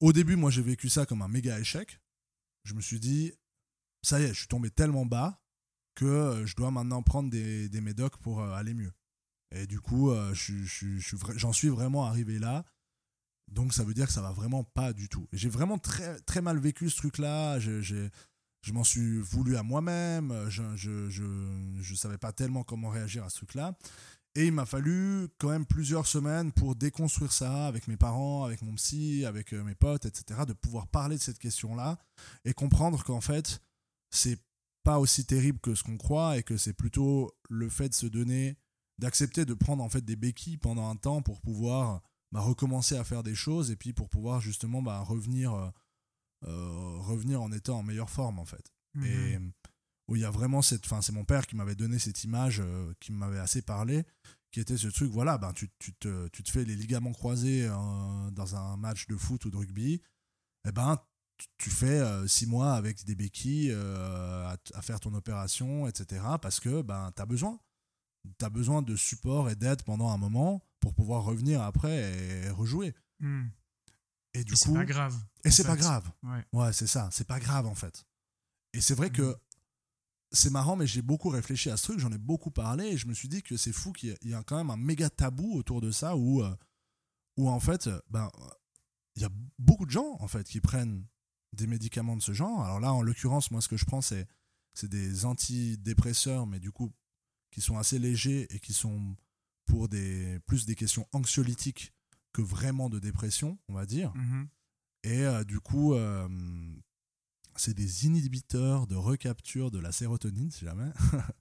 Au 0.00 0.12
début, 0.12 0.36
moi, 0.36 0.50
j'ai 0.50 0.62
vécu 0.62 0.88
ça 0.88 1.06
comme 1.06 1.22
un 1.22 1.28
méga 1.28 1.58
échec. 1.60 2.00
Je 2.64 2.74
me 2.74 2.80
suis 2.80 3.00
dit, 3.00 3.32
ça 4.02 4.20
y 4.20 4.24
est, 4.24 4.28
je 4.34 4.38
suis 4.40 4.48
tombé 4.48 4.70
tellement 4.70 5.06
bas 5.06 5.42
que 5.94 6.04
euh, 6.04 6.46
je 6.46 6.56
dois 6.56 6.70
maintenant 6.70 7.02
prendre 7.02 7.30
des, 7.30 7.68
des 7.68 7.80
médocs 7.80 8.16
pour 8.18 8.40
euh, 8.40 8.52
aller 8.54 8.74
mieux. 8.74 8.92
Et 9.50 9.66
du 9.66 9.80
coup, 9.80 10.10
euh, 10.10 10.32
je- 10.34 10.62
je- 10.64 11.16
j'en 11.36 11.52
suis 11.52 11.68
vraiment 11.68 12.04
arrivé 12.06 12.38
là. 12.38 12.64
Donc 13.50 13.74
ça 13.74 13.84
veut 13.84 13.94
dire 13.94 14.06
que 14.06 14.12
ça 14.12 14.22
va 14.22 14.32
vraiment 14.32 14.64
pas 14.64 14.92
du 14.92 15.08
tout. 15.08 15.26
J'ai 15.32 15.48
vraiment 15.48 15.78
très, 15.78 16.18
très 16.20 16.40
mal 16.40 16.58
vécu 16.58 16.88
ce 16.88 16.96
truc-là. 16.96 17.58
Je, 17.58 17.80
j'ai- 17.80 18.10
je 18.62 18.72
m'en 18.72 18.84
suis 18.84 19.18
voulu 19.18 19.56
à 19.56 19.62
moi-même. 19.62 20.32
Je, 20.48 20.62
je, 20.76 21.08
je, 21.10 21.24
je 21.80 21.94
savais 21.94 22.18
pas 22.18 22.32
tellement 22.32 22.62
comment 22.62 22.90
réagir 22.90 23.24
à 23.24 23.30
ce 23.30 23.36
truc-là. 23.36 23.74
Et 24.36 24.46
il 24.46 24.52
m'a 24.52 24.66
fallu 24.66 25.26
quand 25.38 25.48
même 25.48 25.66
plusieurs 25.66 26.06
semaines 26.06 26.52
pour 26.52 26.76
déconstruire 26.76 27.32
ça 27.32 27.66
avec 27.66 27.88
mes 27.88 27.96
parents, 27.96 28.44
avec 28.44 28.62
mon 28.62 28.74
psy, 28.74 29.24
avec 29.24 29.52
euh, 29.52 29.64
mes 29.64 29.74
potes, 29.74 30.06
etc. 30.06 30.42
De 30.46 30.52
pouvoir 30.52 30.86
parler 30.86 31.16
de 31.16 31.22
cette 31.22 31.38
question-là 31.38 31.98
et 32.44 32.52
comprendre 32.52 33.02
qu'en 33.02 33.20
fait, 33.20 33.60
c'est 34.10 34.38
pas 34.84 35.00
aussi 35.00 35.24
terrible 35.24 35.58
que 35.58 35.74
ce 35.74 35.82
qu'on 35.82 35.96
croit 35.96 36.38
et 36.38 36.44
que 36.44 36.56
c'est 36.56 36.72
plutôt 36.72 37.34
le 37.48 37.68
fait 37.68 37.88
de 37.88 37.94
se 37.94 38.06
donner, 38.06 38.56
d'accepter 38.98 39.44
de 39.44 39.54
prendre 39.54 39.82
en 39.82 39.88
fait 39.88 40.04
des 40.04 40.16
béquilles 40.16 40.58
pendant 40.58 40.88
un 40.88 40.96
temps 40.96 41.22
pour 41.22 41.40
pouvoir 41.40 42.00
bah, 42.32 42.40
recommencer 42.40 42.96
à 42.96 43.04
faire 43.04 43.22
des 43.22 43.34
choses 43.34 43.70
et 43.70 43.76
puis 43.76 43.92
pour 43.92 44.08
pouvoir 44.08 44.40
justement 44.40 44.82
bah, 44.82 45.00
revenir, 45.00 45.52
euh, 45.52 45.70
euh, 46.46 46.98
revenir 46.98 47.42
en 47.42 47.52
étant 47.52 47.78
en 47.78 47.82
meilleure 47.82 48.10
forme 48.10 48.38
en 48.38 48.44
fait. 48.44 48.72
Mhm. 48.94 49.04
Et 49.04 49.38
où 50.08 50.16
il 50.16 50.22
y 50.22 50.24
a 50.24 50.30
vraiment 50.30 50.62
cette. 50.62 50.84
Enfin, 50.86 51.02
c'est 51.02 51.12
mon 51.12 51.24
père 51.24 51.46
qui 51.46 51.56
m'avait 51.56 51.76
donné 51.76 51.98
cette 51.98 52.24
image 52.24 52.60
euh, 52.60 52.92
qui 52.98 53.12
m'avait 53.12 53.38
assez 53.38 53.62
parlé, 53.62 54.04
qui 54.50 54.60
était 54.60 54.76
ce 54.76 54.88
truc 54.88 55.10
voilà, 55.10 55.38
ben, 55.38 55.52
tu, 55.52 55.70
tu, 55.78 55.92
te, 55.94 56.28
tu 56.28 56.42
te 56.42 56.50
fais 56.50 56.64
les 56.64 56.74
ligaments 56.74 57.12
croisés 57.12 57.68
euh, 57.68 58.30
dans 58.32 58.56
un 58.56 58.76
match 58.76 59.06
de 59.06 59.16
foot 59.16 59.44
ou 59.44 59.50
de 59.50 59.56
rugby, 59.56 60.02
et 60.66 60.72
ben, 60.72 61.00
tu, 61.38 61.46
tu 61.58 61.70
fais 61.70 62.02
six 62.28 62.46
mois 62.46 62.74
avec 62.74 63.04
des 63.04 63.14
béquilles 63.14 63.72
à, 63.72 64.56
à 64.74 64.82
faire 64.82 65.00
ton 65.00 65.14
opération, 65.14 65.86
etc. 65.86 66.22
Parce 66.42 66.60
que 66.60 66.82
ben, 66.82 67.12
tu 67.14 67.22
as 67.22 67.26
besoin. 67.26 67.60
Tu 68.38 68.44
as 68.44 68.50
besoin 68.50 68.82
de 68.82 68.96
support 68.96 69.48
et 69.48 69.56
d'aide 69.56 69.82
pendant 69.82 70.10
un 70.10 70.18
moment 70.18 70.62
pour 70.80 70.94
pouvoir 70.94 71.24
revenir 71.24 71.62
après 71.62 72.12
et 72.44 72.50
rejouer. 72.50 72.94
Mhm. 73.20 73.50
Et 74.34 74.44
du 74.44 74.52
Et 74.52 74.56
c'est 74.56 74.68
coup. 74.68 74.74
pas 74.74 74.84
grave. 74.84 75.16
Et 75.44 75.50
c'est 75.50 75.64
pas 75.64 75.76
grave. 75.76 76.10
Ouais. 76.22 76.44
Ouais, 76.52 76.72
c'est 76.72 76.86
ça. 76.86 77.08
C'est 77.12 77.26
pas 77.26 77.40
grave 77.40 77.66
en 77.66 77.74
fait. 77.74 78.04
Et 78.72 78.80
c'est 78.80 78.94
vrai 78.94 79.10
que 79.10 79.22
Mhm. 79.22 79.36
c'est 80.32 80.50
marrant, 80.50 80.76
mais 80.76 80.86
j'ai 80.86 81.02
beaucoup 81.02 81.28
réfléchi 81.28 81.70
à 81.70 81.76
ce 81.76 81.84
truc, 81.84 81.98
j'en 81.98 82.12
ai 82.12 82.18
beaucoup 82.18 82.50
parlé 82.50 82.86
et 82.86 82.96
je 82.96 83.06
me 83.08 83.14
suis 83.14 83.28
dit 83.28 83.42
que 83.42 83.56
c'est 83.56 83.72
fou 83.72 83.92
qu'il 83.92 84.10
y, 84.10 84.12
a- 84.12 84.16
il 84.22 84.30
y 84.30 84.34
a 84.34 84.42
quand 84.44 84.56
même 84.56 84.70
un 84.70 84.76
méga 84.76 85.10
tabou 85.10 85.54
autour 85.56 85.80
de 85.80 85.90
ça 85.90 86.16
où, 86.16 86.42
euh, 86.42 86.54
où 87.36 87.48
en 87.50 87.58
fait, 87.60 87.88
euh, 87.88 88.00
ben, 88.08 88.30
euh, 88.38 88.48
il 89.16 89.22
y 89.22 89.24
a 89.24 89.30
beaucoup 89.58 89.86
de 89.86 89.90
gens 89.90 90.16
en 90.20 90.28
fait 90.28 90.46
qui 90.46 90.60
prennent 90.60 91.04
des 91.52 91.66
médicaments 91.66 92.16
de 92.16 92.22
ce 92.22 92.32
genre. 92.32 92.62
Alors 92.62 92.78
là, 92.78 92.92
en 92.92 93.02
l'occurrence, 93.02 93.50
moi, 93.50 93.60
ce 93.60 93.68
que 93.68 93.76
je 93.76 93.84
prends, 93.84 94.00
c'est 94.00 94.26
c'est 94.72 94.88
des 94.88 95.24
antidépresseurs, 95.24 96.46
mais 96.46 96.60
du 96.60 96.70
coup, 96.70 96.92
qui 97.50 97.60
sont 97.60 97.76
assez 97.76 97.98
légers 97.98 98.46
et 98.54 98.60
qui 98.60 98.72
sont 98.72 99.16
pour 99.70 99.88
des 99.88 100.40
plus 100.46 100.66
des 100.66 100.74
questions 100.74 101.06
anxiolytiques 101.12 101.92
que 102.32 102.42
vraiment 102.42 102.90
de 102.90 102.98
dépression, 102.98 103.58
on 103.68 103.74
va 103.74 103.86
dire. 103.86 104.12
Mhm. 104.14 104.48
Et 105.04 105.24
euh, 105.24 105.44
du 105.44 105.60
coup, 105.60 105.94
euh, 105.94 106.28
c'est 107.56 107.74
des 107.74 108.06
inhibiteurs 108.06 108.86
de 108.86 108.96
recapture 108.96 109.70
de 109.70 109.78
la 109.78 109.92
sérotonine, 109.92 110.50
si 110.50 110.64
jamais. 110.64 110.90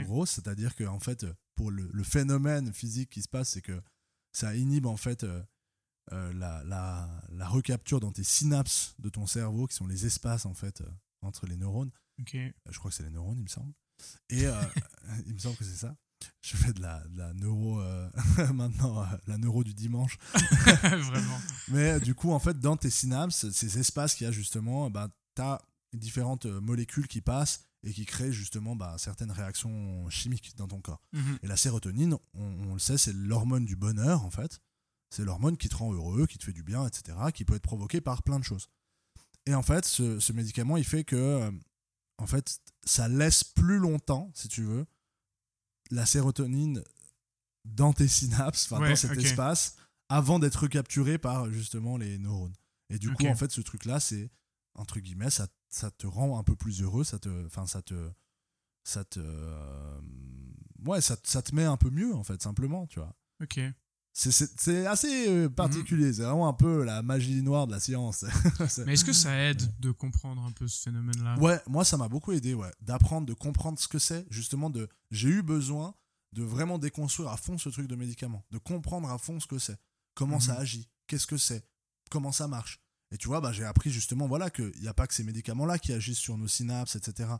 En 0.00 0.02
gros, 0.04 0.24
c'est-à-dire 0.24 0.74
que 0.74 0.84
en 0.84 0.98
fait, 0.98 1.26
pour 1.54 1.70
le, 1.70 1.90
le 1.92 2.02
phénomène 2.02 2.72
physique 2.72 3.10
qui 3.10 3.20
se 3.20 3.28
passe, 3.28 3.50
c'est 3.50 3.60
que 3.60 3.82
ça 4.32 4.56
inhibe 4.56 4.86
en 4.86 4.96
fait 4.96 5.24
euh, 5.24 5.42
la, 6.10 6.64
la, 6.64 7.22
la 7.28 7.48
recapture 7.48 8.00
dans 8.00 8.10
tes 8.10 8.24
synapses 8.24 8.94
de 8.98 9.10
ton 9.10 9.26
cerveau, 9.26 9.66
qui 9.66 9.76
sont 9.76 9.86
les 9.86 10.06
espaces 10.06 10.46
en 10.46 10.54
fait 10.54 10.82
entre 11.20 11.46
les 11.46 11.58
neurones. 11.58 11.90
Je 12.70 12.78
crois 12.78 12.90
que 12.90 12.96
c'est 12.96 13.02
les 13.02 13.10
neurones, 13.10 13.36
il 13.36 13.42
me 13.42 13.48
semble. 13.48 13.74
Et 14.30 14.44
il 15.26 15.34
me 15.34 15.38
semble 15.38 15.56
que 15.58 15.64
c'est 15.64 15.76
ça. 15.76 15.94
Je 16.40 16.56
fais 16.56 16.72
de 16.72 16.80
la, 16.80 17.02
de 17.08 17.18
la 17.18 17.32
neuro 17.34 17.80
euh, 17.80 18.08
maintenant, 18.54 19.02
euh, 19.02 19.06
la 19.26 19.38
neuro 19.38 19.64
du 19.64 19.74
dimanche. 19.74 20.18
Vraiment. 20.82 21.40
Mais 21.68 21.90
euh, 21.90 22.00
du 22.00 22.14
coup, 22.14 22.32
en 22.32 22.38
fait, 22.38 22.58
dans 22.58 22.76
tes 22.76 22.90
synapses, 22.90 23.50
ces 23.50 23.78
espaces 23.78 24.14
qu'il 24.14 24.24
y 24.26 24.28
a 24.28 24.32
justement, 24.32 24.90
bah, 24.90 25.08
tu 25.34 25.42
as 25.42 25.60
différentes 25.92 26.46
molécules 26.46 27.06
qui 27.06 27.20
passent 27.20 27.64
et 27.82 27.92
qui 27.92 28.06
créent 28.06 28.32
justement 28.32 28.76
bah, 28.76 28.96
certaines 28.98 29.30
réactions 29.30 30.08
chimiques 30.10 30.56
dans 30.56 30.68
ton 30.68 30.80
corps. 30.80 31.02
Mhm. 31.12 31.38
Et 31.42 31.46
la 31.48 31.56
sérotonine, 31.56 32.16
on, 32.34 32.70
on 32.70 32.72
le 32.72 32.78
sait, 32.78 32.98
c'est 32.98 33.14
l'hormone 33.14 33.64
du 33.64 33.76
bonheur, 33.76 34.24
en 34.24 34.30
fait. 34.30 34.60
C'est 35.10 35.24
l'hormone 35.24 35.56
qui 35.56 35.68
te 35.68 35.76
rend 35.76 35.92
heureux, 35.92 36.26
qui 36.26 36.38
te 36.38 36.44
fait 36.44 36.52
du 36.52 36.62
bien, 36.62 36.86
etc., 36.86 37.16
qui 37.32 37.44
peut 37.44 37.54
être 37.54 37.62
provoquée 37.62 38.00
par 38.00 38.22
plein 38.22 38.38
de 38.38 38.44
choses. 38.44 38.68
Et 39.46 39.54
en 39.54 39.62
fait, 39.62 39.84
ce, 39.84 40.20
ce 40.20 40.32
médicament, 40.32 40.76
il 40.76 40.84
fait 40.84 41.04
que, 41.04 41.50
en 42.18 42.26
fait, 42.26 42.60
ça 42.84 43.08
laisse 43.08 43.44
plus 43.44 43.78
longtemps, 43.78 44.30
si 44.34 44.48
tu 44.48 44.62
veux, 44.62 44.86
la 45.90 46.06
sérotonine 46.06 46.82
dans 47.64 47.92
tes 47.92 48.08
synapses, 48.08 48.70
enfin, 48.70 48.82
Ouais, 48.82 48.90
dans 48.90 48.96
cet 48.96 49.16
espace, 49.18 49.76
avant 50.08 50.38
d'être 50.38 50.62
recapturé 50.62 51.18
par 51.18 51.50
justement 51.50 51.96
les 51.96 52.18
neurones. 52.18 52.54
Et 52.90 52.98
du 52.98 53.12
coup, 53.12 53.26
en 53.26 53.34
fait, 53.34 53.50
ce 53.50 53.60
truc-là, 53.60 54.00
c'est, 54.00 54.30
entre 54.74 55.00
guillemets, 55.00 55.30
ça, 55.30 55.46
ça 55.68 55.90
te 55.90 56.06
rend 56.06 56.38
un 56.38 56.42
peu 56.42 56.56
plus 56.56 56.82
heureux, 56.82 57.04
ça 57.04 57.18
te, 57.18 57.46
enfin, 57.46 57.66
ça 57.66 57.82
te, 57.82 58.10
ça 58.84 59.04
te, 59.04 59.20
euh, 59.22 60.00
ouais, 60.86 61.00
ça, 61.00 61.16
ça 61.24 61.42
te 61.42 61.54
met 61.54 61.64
un 61.64 61.76
peu 61.76 61.90
mieux, 61.90 62.14
en 62.14 62.24
fait, 62.24 62.42
simplement, 62.42 62.86
tu 62.86 63.00
vois. 63.00 63.14
Ok. 63.42 63.60
C'est- 64.12 64.86
assez 64.86 65.28
euh, 65.28 65.48
particulier, 65.48 66.12
c'est 66.12 66.22
vraiment 66.22 66.48
un 66.48 66.52
peu 66.52 66.82
la 66.82 67.02
magie 67.02 67.40
noire 67.42 67.66
de 67.68 67.72
la 67.72 67.78
science. 67.80 68.24
Mais 68.86 68.94
est-ce 68.94 69.04
que 69.04 69.12
ça 69.12 69.36
aide 69.36 69.62
de 69.78 69.92
comprendre 69.92 70.42
un 70.44 70.50
peu 70.50 70.66
ce 70.66 70.82
phénomène-là? 70.82 71.38
Ouais, 71.38 71.60
moi 71.68 71.84
ça 71.84 71.96
m'a 71.96 72.08
beaucoup 72.08 72.32
aidé, 72.32 72.52
ouais, 72.54 72.70
d'apprendre, 72.80 73.26
de 73.28 73.34
comprendre 73.34 73.78
ce 73.78 73.86
que 73.86 73.98
c'est, 74.00 74.26
justement 74.30 74.70
de, 74.70 74.88
j'ai 75.12 75.28
eu 75.28 75.42
besoin 75.42 75.94
de 76.32 76.42
vraiment 76.42 76.78
déconstruire 76.78 77.28
à 77.30 77.36
fond 77.36 77.58
ce 77.58 77.68
truc 77.68 77.86
de 77.86 77.94
médicament, 77.94 78.44
de 78.50 78.58
comprendre 78.58 79.08
à 79.08 79.18
fond 79.18 79.38
ce 79.38 79.46
que 79.46 79.58
c'est, 79.58 79.78
comment 80.14 80.36
Mhm. 80.36 80.42
ça 80.42 80.54
agit, 80.58 80.88
qu'est-ce 81.06 81.26
que 81.26 81.36
c'est, 81.38 81.64
comment 82.10 82.32
ça 82.32 82.48
marche. 82.48 82.80
Et 83.12 83.16
tu 83.18 83.28
vois, 83.28 83.40
bah, 83.40 83.52
j'ai 83.52 83.64
appris 83.64 83.90
justement, 83.90 84.26
voilà, 84.26 84.50
qu'il 84.50 84.72
n'y 84.80 84.88
a 84.88 84.94
pas 84.94 85.06
que 85.06 85.14
ces 85.14 85.24
médicaments-là 85.24 85.78
qui 85.78 85.92
agissent 85.92 86.18
sur 86.18 86.36
nos 86.36 86.48
synapses, 86.48 86.96
etc. 86.96 87.30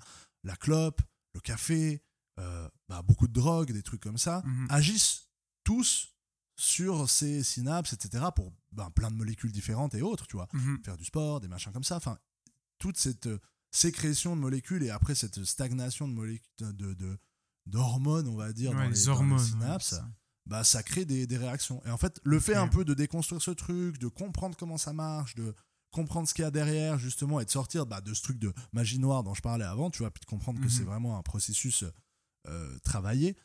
La 0.44 0.54
clope, 0.56 1.02
le 1.34 1.40
café, 1.40 2.02
euh, 2.38 2.68
bah, 2.88 3.02
beaucoup 3.02 3.26
de 3.28 3.32
drogues, 3.32 3.72
des 3.72 3.82
trucs 3.82 4.00
comme 4.00 4.16
ça, 4.16 4.42
Mhm. 4.46 4.66
agissent 4.70 5.28
tous 5.64 6.14
sur 6.60 7.08
ces 7.08 7.44
synapses, 7.44 7.92
etc. 7.92 8.24
pour 8.34 8.52
ben, 8.72 8.90
plein 8.90 9.10
de 9.10 9.16
molécules 9.16 9.52
différentes 9.52 9.94
et 9.94 10.02
autres, 10.02 10.26
tu 10.26 10.36
vois 10.36 10.48
Mhm. 10.52 10.80
faire 10.84 10.96
du 10.96 11.04
sport, 11.04 11.38
des 11.40 11.46
machins 11.48 11.72
comme 11.72 11.84
ça. 11.84 11.96
Enfin, 11.96 12.18
toute 12.78 12.98
cette 12.98 13.26
euh, 13.28 13.38
sécrétion 13.70 14.34
de 14.34 14.40
molécules 14.40 14.82
et 14.82 14.90
après 14.90 15.14
cette 15.14 15.44
stagnation 15.44 16.08
de 16.08 16.12
molécules, 16.14 16.46
de, 16.58 17.18
d'hormones, 17.66 18.26
on 18.28 18.36
va 18.36 18.52
dire, 18.52 18.70
Ouais, 18.72 18.76
dans, 18.76 18.82
les, 18.82 18.88
les 18.88 18.94
dans 18.94 19.00
les 19.00 19.08
hormones. 19.08 19.38
ouais, 19.38 19.44
synapses, 19.44 19.94
bah, 20.46 20.64
ça 20.64 20.82
crée 20.82 21.04
des, 21.04 21.26
des 21.26 21.36
réactions. 21.36 21.80
Et 21.86 21.90
en 21.90 21.98
fait, 21.98 22.18
le 22.24 22.40
fait 22.40 22.54
un 22.56 22.68
peu 22.68 22.84
de 22.84 22.94
déconstruire 22.94 23.40
ce 23.42 23.50
truc, 23.52 23.98
de 23.98 24.08
comprendre 24.08 24.56
comment 24.56 24.78
ça 24.78 24.92
marche, 24.92 25.34
de 25.36 25.54
comprendre 25.90 26.26
ce 26.28 26.34
qu'il 26.34 26.42
y 26.42 26.46
a 26.46 26.50
derrière, 26.50 26.98
justement, 26.98 27.38
et 27.40 27.44
de 27.44 27.50
sortir 27.50 27.86
bah, 27.86 28.00
de 28.00 28.12
ce 28.14 28.22
truc 28.22 28.38
de 28.38 28.52
magie 28.72 28.98
noire 28.98 29.22
dont 29.22 29.34
je 29.34 29.42
parlais 29.42 29.64
avant, 29.64 29.90
tu 29.90 29.98
vois, 30.00 30.10
puis 30.10 30.20
de 30.22 30.26
comprendre 30.26 30.58
que 30.60 30.64
Mhm. 30.64 30.70
c'est 30.70 30.84
vraiment 30.84 31.18
un 31.18 31.22
processus 31.22 31.84
euh, 32.46 32.78
travaillé, 32.80 33.36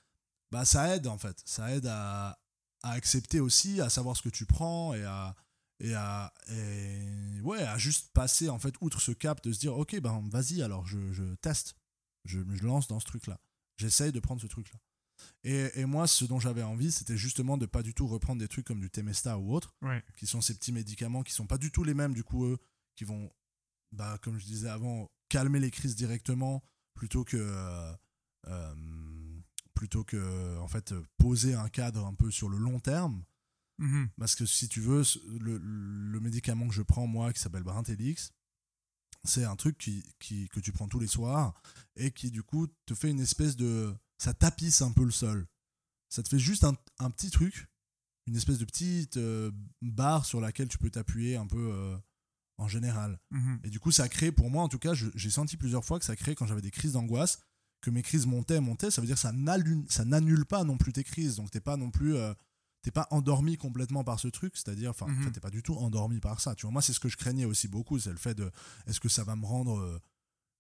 bah, 0.52 0.66
ça 0.66 0.96
aide, 0.96 1.08
en 1.08 1.18
fait. 1.18 1.42
Ça 1.46 1.72
aide 1.76 1.88
à, 1.88 2.40
à 2.84 2.92
accepter 2.92 3.40
aussi, 3.40 3.82
à 3.82 3.90
savoir 3.90 4.16
ce 4.18 4.22
que 4.22 4.30
tu 4.30 4.46
prends 4.46 4.94
et 4.94 5.04
à, 5.04 5.36
et 5.80 5.94
à, 5.96 6.34
et, 6.50 7.42
ouais, 7.42 7.64
à 7.64 7.78
juste 7.78 8.12
passer, 8.14 8.50
en 8.50 8.60
fait, 8.60 8.76
outre 8.82 9.02
ce 9.02 9.12
cap 9.12 9.42
de 9.44 9.52
se 9.52 9.60
dire, 9.60 9.76
ok, 9.78 10.00
ben 10.02 10.22
vas-y, 10.30 10.62
alors 10.62 10.86
je, 10.86 11.12
je 11.14 11.24
teste, 11.36 11.76
je 12.26 12.40
me 12.40 12.58
lance 12.60 12.88
dans 12.88 13.00
ce 13.00 13.06
truc-là. 13.06 13.40
J'essaye 13.78 14.12
de 14.12 14.20
prendre 14.20 14.42
ce 14.42 14.48
truc-là. 14.48 14.80
Et, 15.44 15.72
et 15.80 15.86
moi, 15.86 16.06
ce 16.08 16.26
dont 16.26 16.40
j'avais 16.40 16.64
envie, 16.64 16.92
c'était 16.92 17.18
justement 17.18 17.58
de 17.58 17.66
pas 17.66 17.84
du 17.84 17.94
tout 17.94 18.08
reprendre 18.08 18.40
des 18.40 18.48
trucs 18.48 18.66
comme 18.68 18.80
du 18.82 18.90
Temesta 18.90 19.38
ou 19.40 19.54
autre, 19.54 19.74
Ouais. 19.82 20.04
qui 20.18 20.28
sont 20.28 20.42
ces 20.42 20.54
petits 20.54 20.72
médicaments 20.74 21.24
qui 21.24 21.34
sont 21.34 21.48
pas 21.48 21.58
du 21.58 21.72
tout 21.72 21.84
les 21.84 21.94
mêmes, 21.94 22.14
du 22.14 22.24
coup, 22.24 22.46
eux, 22.46 22.58
qui 22.96 23.04
vont, 23.06 23.32
bah, 23.92 24.18
comme 24.22 24.38
je 24.38 24.46
disais 24.46 24.70
avant, 24.70 25.10
calmer 25.30 25.60
les 25.60 25.72
crises 25.72 25.96
directement 25.96 26.64
plutôt 26.96 27.24
que. 27.24 27.38
euh, 27.38 27.94
euh, 28.48 28.76
plutôt 29.84 30.06
que, 30.06 30.58
en 30.60 30.68
fait, 30.70 30.94
poser 31.18 31.56
un 31.56 31.68
cadre 31.68 32.06
un 32.06 32.14
peu 32.14 32.32
sur 32.32 32.48
le 32.48 32.58
long 32.58 32.80
terme. 32.80 33.22
Mhm. 33.80 34.08
Parce 34.18 34.34
que 34.34 34.46
si 34.46 34.70
tu 34.70 34.80
veux, 34.80 35.04
le, 35.42 35.58
le 35.58 36.20
médicament 36.22 36.70
que 36.70 36.74
je 36.74 36.84
prends, 36.84 37.06
moi, 37.06 37.34
qui 37.34 37.42
s'appelle 37.42 37.64
Brintelix, 37.64 38.32
c'est 39.26 39.44
un 39.44 39.58
truc 39.58 39.78
qui, 39.78 40.02
qui- 40.20 40.48
que 40.48 40.62
tu 40.62 40.72
prends 40.72 40.88
tous 40.88 41.00
les 41.00 41.08
soirs 41.08 41.54
et 41.98 42.12
qui, 42.12 42.32
du 42.32 42.44
coup, 42.44 42.68
te 42.86 42.94
fait 42.96 43.10
une 43.10 43.20
espèce 43.20 43.58
de. 43.58 43.94
Ça 44.20 44.34
tapisse 44.34 44.82
un 44.82 44.94
peu 44.94 45.04
le 45.04 45.12
sol. 45.12 45.48
Ça 46.08 46.24
te 46.24 46.30
fait 46.30 46.40
juste 46.40 46.64
un, 46.64 46.78
un 47.00 47.10
petit 47.12 47.30
truc, 47.30 47.68
une 48.26 48.38
espèce 48.38 48.60
de 48.60 48.66
petite 48.66 49.18
euh, 49.18 49.52
barre 49.82 50.24
sur 50.26 50.40
laquelle 50.40 50.70
tu 50.70 50.78
peux 50.78 50.90
t'appuyer 50.92 51.36
un 51.36 51.48
peu 51.48 51.72
euh, 51.74 51.98
en 52.58 52.70
général. 52.70 53.20
Mhm. 53.32 53.60
Et 53.66 53.70
du 53.70 53.82
coup, 53.82 53.92
ça 53.92 54.08
crée, 54.08 54.32
pour 54.32 54.50
moi 54.50 54.64
en 54.64 54.70
tout 54.70 54.80
cas, 54.80 54.94
j'ai 54.94 55.30
senti 55.30 55.58
plusieurs 55.58 55.84
fois 55.84 56.00
que 56.00 56.06
ça 56.06 56.16
crée 56.16 56.36
quand 56.36 56.46
j'avais 56.48 56.62
des 56.62 56.72
crises 56.72 56.94
d'angoisse, 56.94 57.40
que 57.84 57.92
mes 57.92 58.02
crises 58.02 58.26
montaient, 58.26 58.60
montaient. 58.62 58.90
Ça 58.90 59.02
veut 59.02 59.08
dire 59.08 59.16
que 59.18 59.22
ça 59.22 59.32
n'annule, 60.06 60.46
pas 60.46 60.64
non 60.64 60.78
plus 60.78 60.92
tes 60.94 61.04
crises. 61.04 61.36
Donc, 61.36 61.52
t'es 61.52 61.60
pas 61.62 61.78
non 61.78 61.92
plus. 61.92 62.16
euh, 62.16 62.34
t'es 62.82 62.92
pas 62.92 63.08
endormi 63.12 63.56
complètement 63.58 64.04
par 64.04 64.20
ce 64.20 64.28
truc, 64.28 64.58
c'est-à-dire, 64.58 64.90
enfin, 64.90 65.06
Mhm. 65.08 65.20
en 65.20 65.24
fait, 65.24 65.32
t'es 65.32 65.40
pas 65.40 65.50
du 65.50 65.64
tout 65.64 65.76
endormi 65.76 66.20
par 66.20 66.42
ça. 66.42 66.54
Tu 66.56 66.64
vois, 66.66 66.72
moi, 66.72 66.82
c'est 66.82 66.92
ce 66.94 67.00
que 67.00 67.08
je 67.08 67.16
craignais 67.16 67.46
aussi 67.46 67.68
beaucoup, 67.70 67.98
c'est 68.00 68.10
le 68.12 68.18
fait 68.18 68.34
de, 68.36 68.52
est-ce 68.88 69.00
que 69.00 69.08
ça 69.08 69.24
va 69.24 69.36
me 69.38 69.46
rendre 69.46 70.02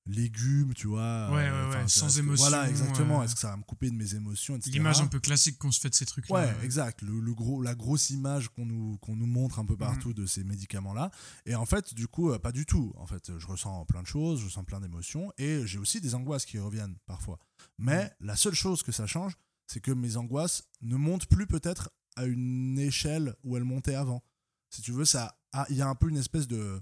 euh, 0.07 0.11
légume, 0.11 0.73
tu 0.73 0.87
vois 0.87 1.29
Ouais, 1.31 1.47
euh, 1.47 1.51
ouais, 1.63 1.67
enfin, 1.69 1.81
ouais, 1.81 1.87
c'est- 1.87 1.99
sans 1.99 2.19
émotion, 2.19 2.47
Voilà, 2.49 2.69
exactement. 2.69 3.21
euh, 3.21 3.23
Est-ce 3.25 3.33
que 3.35 3.39
ça 3.41 3.49
va 3.49 3.57
me 3.57 3.63
couper 3.63 3.89
de 3.89 3.95
mes 3.95 4.15
émotions, 4.15 4.55
etc. 4.55 4.71
L'image 4.71 5.01
un 5.01 5.07
peu 5.07 5.19
classique 5.19 5.57
qu'on 5.57 5.71
se 5.71 5.79
fait 5.79 5.89
de 5.89 5.95
ces 5.95 6.05
trucs-là. 6.05 6.35
Ouais, 6.35 6.65
exact. 6.65 7.01
Le, 7.01 7.19
le 7.19 7.33
gros, 7.33 7.61
la 7.61 7.75
grosse 7.75 8.09
image 8.09 8.49
qu'on 8.49 8.65
nous, 8.65 8.97
qu'on 8.99 9.15
nous 9.15 9.25
montre 9.27 9.59
un 9.59 9.65
peu 9.65 9.77
partout 9.77 10.09
Mhm. 10.09 10.13
de 10.15 10.25
ces 10.25 10.43
médicaments-là. 10.43 11.11
Et 11.45 11.55
en 11.55 11.65
fait, 11.65 11.93
du 11.93 12.07
coup, 12.07 12.31
euh, 12.31 12.39
pas 12.39 12.51
du 12.51 12.65
tout. 12.65 12.93
En 12.97 13.05
fait, 13.07 13.37
je 13.37 13.47
ressens 13.47 13.85
plein 13.85 14.01
de 14.01 14.07
choses, 14.07 14.39
je 14.41 14.45
ressens 14.45 14.63
plein 14.63 14.79
d'émotions 14.81 15.31
et 15.37 15.65
j'ai 15.65 15.77
aussi 15.79 16.01
des 16.01 16.15
angoisses 16.15 16.45
qui 16.45 16.59
reviennent 16.59 16.97
parfois. 17.05 17.39
Mais 17.77 18.03
Mhm. 18.03 18.09
la 18.27 18.35
seule 18.35 18.53
chose 18.55 18.83
que 18.83 18.91
ça 18.91 19.07
change, 19.07 19.37
c'est 19.67 19.79
que 19.79 19.91
mes 19.91 20.17
angoisses 20.17 20.63
ne 20.81 20.95
montent 20.97 21.27
plus 21.27 21.47
peut-être 21.47 21.89
à 22.15 22.25
une 22.25 22.77
échelle 22.77 23.33
où 23.43 23.57
elles 23.57 23.63
montaient 23.63 23.95
avant. 23.95 24.23
Si 24.69 24.81
tu 24.81 24.91
veux, 24.91 25.05
ça, 25.05 25.39
il 25.69 25.75
y 25.77 25.81
a 25.81 25.87
un 25.87 25.95
peu 25.95 26.09
une 26.09 26.17
espèce 26.17 26.47
de 26.47 26.81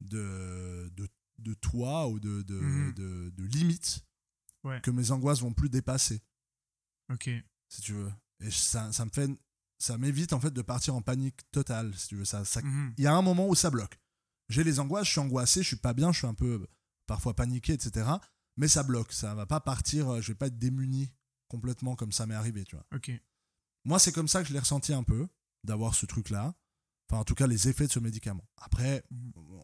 de, 0.00 0.90
de, 0.96 1.08
de 1.38 1.54
toit 1.54 2.08
ou 2.08 2.20
de, 2.20 2.42
de, 2.42 2.54
Mhm. 2.60 2.92
de, 2.94 3.30
de 3.36 3.44
limite 3.44 4.04
Ouais. 4.64 4.80
que 4.80 4.90
mes 4.90 5.10
angoisses 5.10 5.40
vont 5.40 5.52
plus 5.52 5.68
dépasser 5.68 6.22
Ok. 7.12 7.28
si 7.68 7.82
tu 7.82 7.92
veux. 7.92 8.12
Et 8.40 8.50
ça, 8.50 8.92
ça 8.92 9.04
me 9.04 9.10
fait, 9.10 9.28
ça 9.78 9.98
m'évite 9.98 10.32
en 10.32 10.40
fait 10.40 10.50
de 10.52 10.62
partir 10.62 10.94
en 10.94 11.02
panique 11.02 11.40
totale, 11.50 11.94
si 11.96 12.08
tu 12.08 12.16
veux. 12.16 12.24
Ça, 12.24 12.44
ça, 12.44 12.62
Mhm. 12.62 12.94
il 12.96 13.04
y 13.04 13.06
a 13.06 13.14
un 13.14 13.22
moment 13.22 13.48
où 13.48 13.54
ça 13.54 13.70
bloque. 13.70 13.98
J'ai 14.48 14.64
les 14.64 14.78
angoisses, 14.80 15.06
je 15.06 15.12
suis 15.12 15.20
angoissé, 15.20 15.62
je 15.62 15.68
suis 15.68 15.76
pas 15.76 15.92
bien, 15.94 16.12
je 16.12 16.18
suis 16.18 16.26
un 16.26 16.34
peu 16.34 16.66
parfois 17.06 17.34
paniqué, 17.34 17.72
etc. 17.74 18.08
Mais 18.56 18.68
ça 18.68 18.82
bloque, 18.82 19.12
ça 19.12 19.34
va 19.34 19.46
pas 19.46 19.60
partir, 19.60 20.08
euh, 20.14 20.20
je 20.20 20.28
vais 20.28 20.34
pas 20.36 20.46
être 20.46 20.58
démuni 20.58 21.12
complètement 21.48 21.96
comme 21.96 22.12
ça 22.12 22.24
m'est 22.26 22.34
arrivé, 22.34 22.64
tu 22.64 22.76
vois. 22.76 22.86
Ok. 22.94 23.10
Moi, 23.84 23.98
c'est 23.98 24.12
comme 24.12 24.28
ça 24.28 24.42
que 24.42 24.48
je 24.48 24.52
l'ai 24.54 24.58
ressenti 24.60 24.92
un 24.94 25.02
peu, 25.02 25.28
d'avoir 25.64 25.94
ce 25.94 26.06
truc-là. 26.06 26.54
Enfin, 27.10 27.20
en 27.20 27.24
tout 27.24 27.34
cas, 27.34 27.46
les 27.46 27.68
effets 27.68 27.86
de 27.86 27.92
ce 27.92 27.98
médicament. 28.00 28.44
Après, 28.56 29.04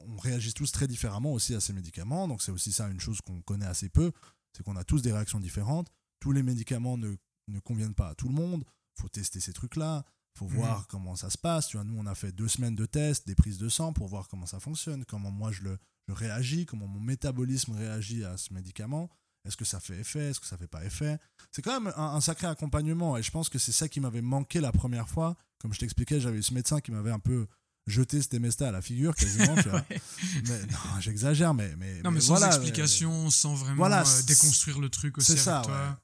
on 0.09 0.17
réagit 0.19 0.53
tous 0.53 0.71
très 0.73 0.87
différemment 0.87 1.33
aussi 1.33 1.55
à 1.55 1.61
ces 1.61 1.73
médicaments. 1.73 2.29
Donc, 2.29 2.43
c'est 2.43 2.53
aussi 2.53 2.73
ça 2.73 2.89
une 2.89 3.01
chose 3.01 3.21
qu'on 3.23 3.41
connaît 3.43 3.67
assez 3.67 3.89
peu. 3.89 4.13
C'est 4.53 4.63
qu'on 4.63 4.77
a 4.77 4.85
tous 4.85 5.01
des 5.03 5.13
réactions 5.13 5.41
différentes. 5.41 5.89
Tous 6.21 6.33
les 6.33 6.43
médicaments 6.43 6.99
ne, 6.99 7.15
ne 7.49 7.61
conviennent 7.61 7.95
pas 7.95 8.09
à 8.11 8.15
tout 8.15 8.29
le 8.29 8.35
monde. 8.35 8.65
faut 8.95 9.09
tester 9.09 9.41
ces 9.41 9.53
trucs-là. 9.55 10.05
faut 10.37 10.47
Mhm. 10.49 10.55
voir 10.57 10.87
comment 10.87 11.17
ça 11.17 11.31
se 11.31 11.39
passe. 11.39 11.69
Tu 11.69 11.77
vois, 11.77 11.85
nous, 11.85 11.97
on 11.99 12.07
a 12.07 12.15
fait 12.15 12.33
deux 12.33 12.49
semaines 12.49 12.77
de 12.77 12.85
tests, 12.87 13.27
des 13.27 13.35
prises 13.35 13.59
de 13.59 13.69
sang 13.69 13.93
pour 13.95 14.07
voir 14.09 14.29
comment 14.29 14.47
ça 14.47 14.61
fonctionne, 14.61 15.05
comment 15.07 15.31
moi 15.31 15.51
je, 15.53 15.63
le, 15.63 15.79
je 16.09 16.13
réagis, 16.13 16.67
comment 16.67 16.87
mon 16.87 17.01
métabolisme 17.01 17.73
réagit 17.73 18.25
à 18.25 18.37
ce 18.37 18.53
médicament. 18.53 19.09
Est-ce 19.47 19.57
que 19.57 19.65
ça 19.65 19.81
fait 19.81 19.99
effet? 19.99 20.31
Est-ce 20.31 20.41
que 20.41 20.47
ça 20.47 20.57
fait 20.57 20.67
pas 20.67 20.85
effet? 20.85 21.19
C'est 21.51 21.63
quand 21.63 21.81
même 21.81 21.93
un, 21.97 22.15
un 22.15 22.21
sacré 22.21 22.47
accompagnement 22.47 23.17
et 23.17 23.23
je 23.23 23.31
pense 23.31 23.49
que 23.49 23.59
c'est 23.59 23.73
ça 23.73 23.89
qui 23.89 24.01
m'avait 24.01 24.23
manqué 24.23 24.61
la 24.61 24.73
première 24.73 25.09
fois. 25.09 25.37
Comme 25.59 25.73
je 25.73 25.79
t'expliquais, 25.79 26.21
j'avais 26.21 26.39
eu 26.39 26.43
ce 26.43 26.55
médecin 26.55 26.81
qui 26.81 26.91
m'avait 26.91 27.11
un 27.11 27.19
peu 27.19 27.47
jeté 27.87 28.21
cet 28.21 28.33
Temesta 28.33 28.69
à 28.69 28.73
la 28.73 28.83
figure 28.83 29.15
quasiment. 29.15 29.55
tu 29.57 29.69
vois. 29.69 29.81
Ouais. 29.81 30.01
Mais, 30.49 30.61
non, 30.67 31.01
j'exagère, 31.01 31.55
mais, 31.55 31.75
mais, 31.77 32.01
Non, 32.03 32.11
mais 32.11 32.21
sans 32.21 32.35
voilà, 32.35 32.49
explication, 32.49 33.31
sans 33.31 33.55
vraiment 33.55 33.77
Voilà, 33.77 34.03
euh, 34.03 34.23
déconstruire 34.27 34.79
le 34.81 34.89
truc 34.89 35.19
aussi 35.19 35.27
c'est 35.27 35.33
avec 35.33 35.45
ça, 35.45 35.63
toi. 35.65 36.01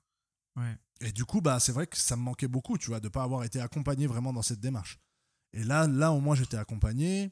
Ouais. 0.56 0.76
Et 1.00 1.12
du 1.12 1.24
coup, 1.24 1.40
bah, 1.40 1.60
c'est 1.60 1.72
vrai 1.72 1.86
que 1.86 1.96
ça 1.96 2.16
me 2.16 2.22
manquait 2.22 2.48
beaucoup, 2.48 2.78
tu 2.78 2.88
vois, 2.88 3.00
de 3.00 3.08
pas 3.08 3.22
avoir 3.22 3.44
été 3.44 3.60
accompagné 3.60 4.06
vraiment 4.06 4.32
dans 4.32 4.42
cette 4.42 4.60
démarche. 4.60 4.98
Et 5.52 5.64
là, 5.64 5.86
là 5.86 6.12
au 6.12 6.20
moins, 6.20 6.34
j'étais 6.34 6.56
accompagné. 6.56 7.30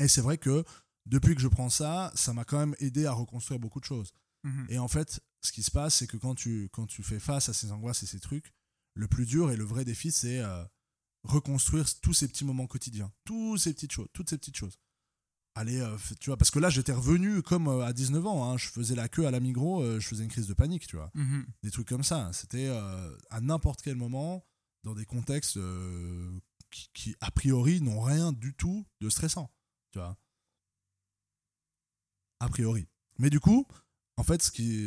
Et 0.00 0.08
c'est 0.08 0.20
vrai 0.20 0.38
que 0.38 0.64
depuis 1.06 1.34
que 1.34 1.40
je 1.40 1.48
prends 1.48 1.70
ça, 1.70 2.12
ça 2.14 2.32
m'a 2.32 2.44
quand 2.44 2.58
même 2.58 2.74
aidé 2.80 3.06
à 3.06 3.12
reconstruire 3.12 3.60
beaucoup 3.60 3.80
de 3.80 3.84
choses. 3.84 4.12
Mhm. 4.44 4.66
Et 4.68 4.78
en 4.78 4.88
fait, 4.88 5.20
ce 5.42 5.52
qui 5.52 5.62
se 5.62 5.70
passe, 5.70 5.96
c'est 5.96 6.06
que 6.06 6.16
quand 6.16 6.34
tu, 6.34 6.68
quand 6.72 6.86
tu 6.86 7.02
fais 7.02 7.18
face 7.18 7.48
à 7.48 7.52
ces 7.52 7.72
angoisses 7.72 8.02
et 8.02 8.06
ces 8.06 8.20
trucs, 8.20 8.52
le 8.94 9.08
plus 9.08 9.26
dur 9.26 9.50
et 9.50 9.56
le 9.56 9.64
vrai 9.64 9.84
défi, 9.84 10.12
c'est 10.12 10.38
euh, 10.38 10.64
reconstruire 11.24 11.86
tous 12.00 12.14
ces 12.14 12.28
petits 12.28 12.44
moments 12.44 12.66
quotidiens, 12.66 13.12
tous 13.24 13.58
ces 13.58 13.74
petites 13.74 13.92
choses, 13.92 14.08
toutes 14.12 14.30
ces 14.30 14.38
petites 14.38 14.56
choses. 14.56 14.78
Allez, 15.56 15.80
euh, 15.80 15.96
tu 16.20 16.30
vois, 16.30 16.36
parce 16.36 16.50
que 16.50 16.58
là, 16.58 16.68
j'étais 16.68 16.92
revenu 16.92 17.40
comme 17.40 17.68
euh, 17.68 17.84
à 17.84 17.92
19 17.92 18.26
ans, 18.26 18.50
hein, 18.50 18.56
je 18.56 18.68
faisais 18.68 18.96
la 18.96 19.08
queue 19.08 19.26
à 19.26 19.30
la 19.30 19.38
Migros, 19.38 20.00
je 20.00 20.06
faisais 20.06 20.24
une 20.24 20.30
crise 20.30 20.48
de 20.48 20.54
panique, 20.54 20.86
tu 20.86 20.96
vois. 20.96 21.10
Mhm. 21.14 21.46
Des 21.62 21.70
trucs 21.70 21.88
comme 21.88 22.02
ça. 22.02 22.30
C'était 22.32 22.66
euh, 22.66 23.16
à 23.30 23.40
n'importe 23.40 23.80
quel 23.80 23.94
moment, 23.94 24.44
dans 24.82 24.94
des 24.94 25.06
contextes 25.06 25.58
qui, 26.70 26.90
qui, 26.92 27.16
a 27.20 27.30
priori, 27.30 27.80
n'ont 27.80 28.00
rien 28.00 28.32
du 28.32 28.54
tout 28.54 28.84
de 29.00 29.08
stressant, 29.08 29.54
tu 29.92 29.98
vois. 30.00 30.18
A 32.40 32.48
priori. 32.48 32.88
Mais 33.18 33.30
du 33.30 33.38
coup, 33.38 33.66
en 34.16 34.22
fait, 34.22 34.42
ce 34.42 34.50
qui, 34.50 34.86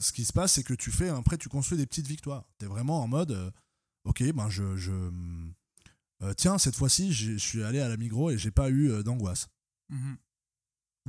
ce 0.00 0.12
qui 0.12 0.24
se 0.24 0.32
passe, 0.32 0.52
c'est 0.54 0.64
que 0.64 0.74
tu 0.74 0.90
fais, 0.90 1.08
après, 1.08 1.38
tu 1.38 1.48
construis 1.48 1.78
des 1.78 1.86
petites 1.86 2.08
victoires. 2.08 2.44
Tu 2.58 2.64
es 2.64 2.68
vraiment 2.68 3.02
en 3.02 3.08
mode, 3.08 3.30
euh, 3.32 3.50
ok, 4.04 4.22
ben 4.32 4.48
je. 4.50 4.76
je 4.76 4.92
euh, 6.22 6.34
tiens, 6.34 6.58
cette 6.58 6.76
fois-ci, 6.76 7.12
je 7.12 7.36
suis 7.36 7.62
allé 7.64 7.80
à 7.80 7.88
la 7.88 7.96
Migros 7.96 8.30
et 8.30 8.38
j'ai 8.38 8.50
pas 8.52 8.68
eu 8.70 8.90
euh, 8.90 9.02
d'angoisse. 9.02 9.48
Mhm. 9.90 10.16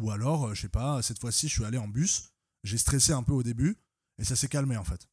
Ou 0.01 0.11
alors, 0.11 0.53
je 0.55 0.61
sais 0.61 0.69
pas, 0.69 1.01
cette 1.03 1.19
fois-ci, 1.19 1.47
je 1.47 1.53
suis 1.53 1.65
allé 1.65 1.77
en 1.77 1.87
bus, 1.87 2.31
j'ai 2.63 2.77
stressé 2.79 3.11
un 3.13 3.21
peu 3.21 3.33
au 3.33 3.43
début 3.43 3.77
et 4.17 4.23
ça 4.23 4.35
s'est 4.35 4.47
calmé 4.47 4.75
en 4.75 4.83
fait. 4.83 5.07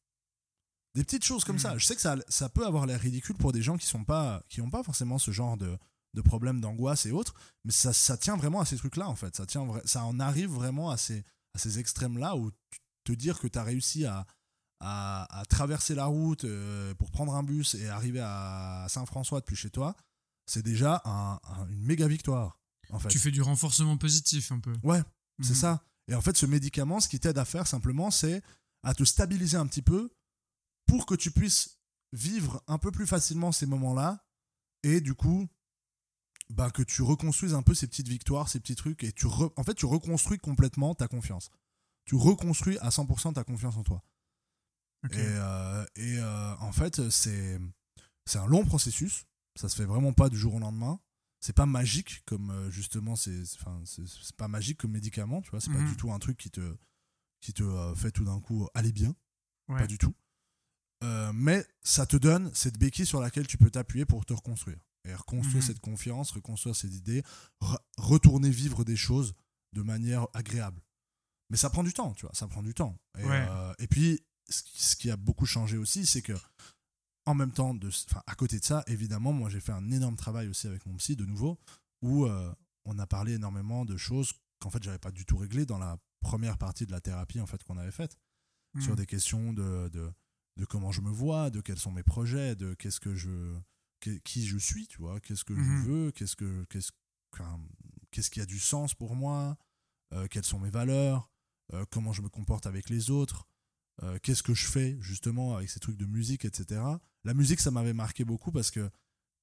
Des 0.95 1.03
petites 1.03 1.23
choses 1.23 1.43
comme 1.43 1.55
Mhm. 1.57 1.61
ça. 1.61 1.77
Je 1.77 1.85
sais 1.85 1.95
que 1.95 2.01
ça, 2.01 2.17
ça 2.27 2.49
peut 2.49 2.65
avoir 2.65 2.85
l'air 2.87 2.99
ridicule 2.99 3.35
pour 3.37 3.51
des 3.51 3.61
gens 3.61 3.77
qui 3.77 3.85
sont 3.85 4.03
pas, 4.03 4.43
qui 4.49 4.59
n'ont 4.59 4.71
pas 4.71 4.83
forcément 4.83 5.19
ce 5.19 5.31
genre 5.31 5.55
de, 5.55 5.77
de 6.15 6.21
problème 6.21 6.59
d'angoisse 6.61 7.05
et 7.05 7.11
autres, 7.11 7.35
mais 7.63 7.71
ça, 7.71 7.93
ça 7.93 8.17
tient 8.17 8.35
vraiment 8.35 8.59
à 8.59 8.65
ces 8.65 8.75
trucs-là 8.77 9.07
en 9.07 9.15
fait. 9.15 9.35
Ça, 9.35 9.45
tient, 9.45 9.67
ça 9.85 10.03
en 10.03 10.19
arrive 10.19 10.49
vraiment 10.49 10.89
à 10.89 10.97
ces, 10.97 11.23
à 11.53 11.59
ces 11.59 11.79
extrêmes-là 11.79 12.35
où 12.35 12.51
te 13.03 13.11
dire 13.11 13.39
que 13.39 13.47
tu 13.47 13.57
as 13.59 13.63
réussi 13.63 14.05
à, 14.05 14.25
à, 14.79 15.39
à 15.39 15.45
traverser 15.45 15.95
la 15.95 16.05
route 16.05 16.43
euh, 16.45 16.93
pour 16.95 17.11
prendre 17.11 17.35
un 17.35 17.43
bus 17.43 17.75
et 17.75 17.87
arriver 17.89 18.19
à 18.23 18.85
Saint-François 18.89 19.39
depuis 19.41 19.55
chez 19.55 19.69
toi, 19.69 19.95
c'est 20.45 20.63
déjà 20.63 21.01
un- 21.05 21.39
un- 21.43 21.67
une 21.69 21.83
méga 21.83 22.07
victoire. 22.07 22.59
En 22.89 22.99
fait. 22.99 23.07
Tu 23.09 23.19
fais 23.19 23.31
du 23.31 23.41
renforcement 23.41 23.97
positif 23.97 24.51
un 24.51 24.59
peu. 24.59 24.73
Ouais, 24.83 25.01
c'est 25.41 25.49
Mhm. 25.51 25.55
ça. 25.55 25.83
Et 26.07 26.15
en 26.15 26.21
fait, 26.21 26.35
ce 26.35 26.45
médicament, 26.45 26.99
ce 26.99 27.07
qui 27.07 27.19
t'aide 27.19 27.37
à 27.37 27.45
faire 27.45 27.67
simplement, 27.67 28.11
c'est 28.11 28.41
à 28.83 28.93
te 28.93 29.03
stabiliser 29.03 29.55
un 29.57 29.67
petit 29.67 29.81
peu 29.83 30.11
pour 30.87 31.05
que 31.05 31.15
tu 31.15 31.31
puisses 31.31 31.77
vivre 32.11 32.61
un 32.67 32.77
peu 32.77 32.91
plus 32.91 33.07
facilement 33.07 33.51
ces 33.53 33.65
moments-là 33.65 34.25
et 34.83 34.99
du 34.99 35.13
coup, 35.13 35.47
bah, 36.51 36.69
que 36.71 36.83
tu 36.83 37.01
reconstruises 37.01 37.53
un 37.53 37.61
peu 37.63 37.73
ces 37.73 37.87
petites 37.87 38.07
victoires, 38.07 38.47
ces 38.49 38.59
petits 38.59 38.75
trucs 38.75 39.03
et 39.03 39.11
tu 39.11 39.25
re- 39.27 39.51
en 39.55 39.63
fait, 39.63 39.73
tu 39.75 39.85
reconstruis 39.85 40.37
complètement 40.37 40.93
ta 40.95 41.07
confiance. 41.07 41.49
Tu 42.05 42.15
reconstruis 42.15 42.77
à 42.79 42.89
100% 42.89 43.33
ta 43.33 43.43
confiance 43.43 43.77
en 43.77 43.83
toi. 43.83 44.03
Et, 45.11 45.15
euh, 45.17 45.85
et, 45.95 46.17
euh, 46.19 46.55
en 46.57 46.71
fait, 46.71 47.09
c'est 47.09 47.59
c'est 48.25 48.37
un 48.39 48.45
long 48.47 48.63
processus. 48.65 49.25
Ça 49.59 49.67
se 49.67 49.75
fait 49.75 49.85
vraiment 49.85 50.13
pas 50.13 50.29
du 50.29 50.37
jour 50.37 50.53
au 50.55 50.59
lendemain. 50.59 50.99
C'est 51.39 51.53
pas 51.55 51.65
magique 51.65 52.23
comme 52.25 52.51
euh, 52.51 52.69
justement 52.69 53.15
c'est 53.15 53.43
pas 54.37 54.47
magique 54.47 54.77
comme 54.79 54.91
médicament, 54.91 55.41
tu 55.41 55.49
vois. 55.49 55.59
C'est 55.59 55.71
pas 55.71 55.79
Mhm. 55.79 55.89
du 55.89 55.97
tout 55.97 56.11
un 56.11 56.19
truc 56.19 56.37
qui 56.37 56.51
te 56.51 56.77
qui 57.39 57.51
te 57.53 57.63
euh, 57.63 57.95
fait 57.95 58.11
tout 58.11 58.23
d'un 58.25 58.39
coup 58.39 58.67
aller 58.75 58.91
bien. 58.91 59.15
Ouais. 59.69 59.79
Pas 59.79 59.87
du 59.87 59.97
tout. 59.97 60.13
Mais 61.33 61.65
ça 61.81 62.05
te 62.05 62.15
donne 62.15 62.53
cette 62.53 62.77
béquille 62.77 63.07
sur 63.07 63.21
laquelle 63.21 63.47
tu 63.47 63.57
peux 63.57 63.71
t'appuyer 63.71 64.05
pour 64.05 64.23
te 64.23 64.33
reconstruire 64.33 64.77
et 65.05 65.13
reconstruire 65.15 65.61
Mhm. 65.63 65.67
cette 65.67 65.79
confiance, 65.79 66.31
reconstruire 66.31 66.75
ces 66.75 66.95
idées, 66.95 67.23
re- 67.61 67.79
retourner 67.97 68.49
vivre 68.49 68.83
des 68.83 68.95
choses 68.97 69.33
de 69.73 69.81
manière 69.81 70.27
agréable. 70.33 70.81
Mais 71.49 71.57
ça 71.57 71.69
prend 71.69 71.83
du 71.83 71.93
temps, 71.93 72.13
tu 72.13 72.25
vois, 72.25 72.33
ça 72.33 72.47
prend 72.47 72.63
du 72.63 72.73
temps. 72.73 72.97
Et, 73.17 73.25
Ouais. 73.25 73.45
euh, 73.49 73.73
et 73.79 73.87
puis, 73.87 74.19
ce 74.49 74.95
qui, 74.95 75.09
a 75.11 75.17
beaucoup 75.17 75.45
changé 75.45 75.77
aussi, 75.77 76.05
c'est 76.05 76.21
que, 76.21 76.33
en 77.25 77.35
même 77.35 77.51
temps, 77.51 77.73
de, 77.73 77.89
à 78.27 78.35
côté 78.35 78.59
de 78.59 78.65
ça, 78.65 78.83
évidemment, 78.87 79.31
moi 79.33 79.49
j'ai 79.49 79.59
fait 79.61 79.71
un 79.71 79.91
énorme 79.91 80.15
travail 80.17 80.47
aussi 80.47 80.67
avec 80.67 80.85
mon 80.85 80.95
psy 80.97 81.15
de 81.15 81.25
nouveau, 81.25 81.57
où 82.01 82.25
euh, 82.25 82.53
on 82.85 82.97
a 82.99 83.05
parlé 83.07 83.33
énormément 83.33 83.85
de 83.85 83.95
choses 83.97 84.33
qu'en 84.59 84.69
fait 84.69 84.81
j'avais 84.83 84.97
pas 84.99 85.11
du 85.11 85.25
tout 85.25 85.37
réglées 85.37 85.65
dans 85.65 85.77
la 85.77 85.97
première 86.21 86.57
partie 86.57 86.85
de 86.85 86.91
la 86.91 86.99
thérapie 87.01 87.39
en 87.39 87.47
fait 87.47 87.63
qu'on 87.63 87.77
avait 87.77 87.91
faite 87.91 88.17
Mhm. 88.73 88.81
sur 88.81 88.95
des 88.95 89.05
questions 89.05 89.53
de, 89.53 89.89
de, 89.89 90.11
de 90.57 90.65
comment 90.65 90.91
je 90.91 91.01
me 91.01 91.09
vois, 91.11 91.49
de 91.49 91.61
quels 91.61 91.77
sont 91.79 91.91
mes 91.91 92.03
projets, 92.03 92.55
de 92.55 92.73
qu'est-ce 92.73 92.99
que 92.99 93.13
je, 93.15 93.55
qui 94.23 94.45
je 94.45 94.57
suis, 94.57 94.87
tu 94.87 94.97
vois, 94.97 95.19
qu'est-ce 95.19 95.43
que 95.43 95.55
je 95.55 95.71
veux, 95.87 96.11
qu'est-ce 96.11 96.35
que, 96.35 96.65
qu'est-ce, 96.65 96.91
qu'est-ce 98.11 98.29
qui 98.29 98.41
a 98.41 98.45
du 98.45 98.59
sens 98.59 98.93
pour 98.93 99.15
moi, 99.15 99.57
euh, 100.13 100.27
quelles 100.27 100.45
sont 100.45 100.59
mes 100.59 100.69
valeurs, 100.69 101.29
euh, 101.73 101.85
comment 101.89 102.13
je 102.13 102.21
me 102.21 102.29
comporte 102.29 102.65
avec 102.65 102.89
les 102.89 103.09
autres, 103.09 103.47
euh, 104.03 104.19
qu'est-ce 104.23 104.43
que 104.43 104.53
je 104.53 104.67
fais 104.67 104.97
justement 104.99 105.55
avec 105.55 105.69
ces 105.69 105.79
trucs 105.79 105.97
de 105.97 106.05
musique, 106.05 106.45
etc. 106.45 106.81
La 107.23 107.33
musique, 107.33 107.59
ça 107.59 107.71
m'avait 107.71 107.93
marqué 107.93 108.25
beaucoup 108.25 108.51
parce 108.51 108.71
que 108.71 108.89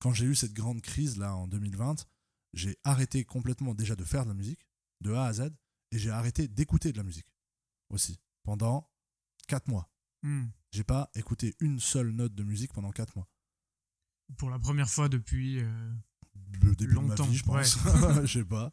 quand 0.01 0.13
j'ai 0.13 0.27
eu 0.27 0.35
cette 0.35 0.53
grande 0.53 0.81
crise 0.81 1.17
là 1.17 1.35
en 1.35 1.49
2020, 1.49 2.07
j'ai 2.53 2.77
arrêté 2.85 3.25
complètement 3.25 3.75
déjà 3.75 3.97
de 3.97 4.05
faire 4.05 4.25
de 4.25 4.31
la 4.31 4.35
musique, 4.35 4.67
de 5.01 5.13
A 5.13 5.27
à 5.27 5.33
Z, 5.33 5.51
et 5.91 5.99
j'ai 5.99 6.11
arrêté 6.11 6.49
d'écouter 6.49 6.93
de 6.93 6.99
la 6.99 7.05
musique 7.05 7.29
aussi 7.91 8.19
pendant 8.43 8.91
4 9.49 9.69
mois. 9.69 9.91
Mhm. 10.23 10.51
J'ai 10.71 10.85
pas 10.85 11.11
écouté 11.15 11.57
une 11.61 11.81
seule 11.81 12.11
note 12.11 12.35
de 12.35 12.43
musique 12.43 12.73
pendant 12.73 12.91
4 12.91 13.17
mois. 13.17 13.29
Pour 14.37 14.51
la 14.51 14.59
première 14.59 14.89
fois 14.91 15.09
depuis. 15.09 15.61
euh, 15.61 15.93
Le 16.63 16.75
début 16.77 16.93
de 16.93 16.95
Longtemps, 16.95 17.25
ma 17.27 17.31
vie, 17.33 17.37
je 17.39 17.45
pense. 17.45 17.79
Je 18.27 18.39
sais 18.41 18.45
pas. 18.45 18.73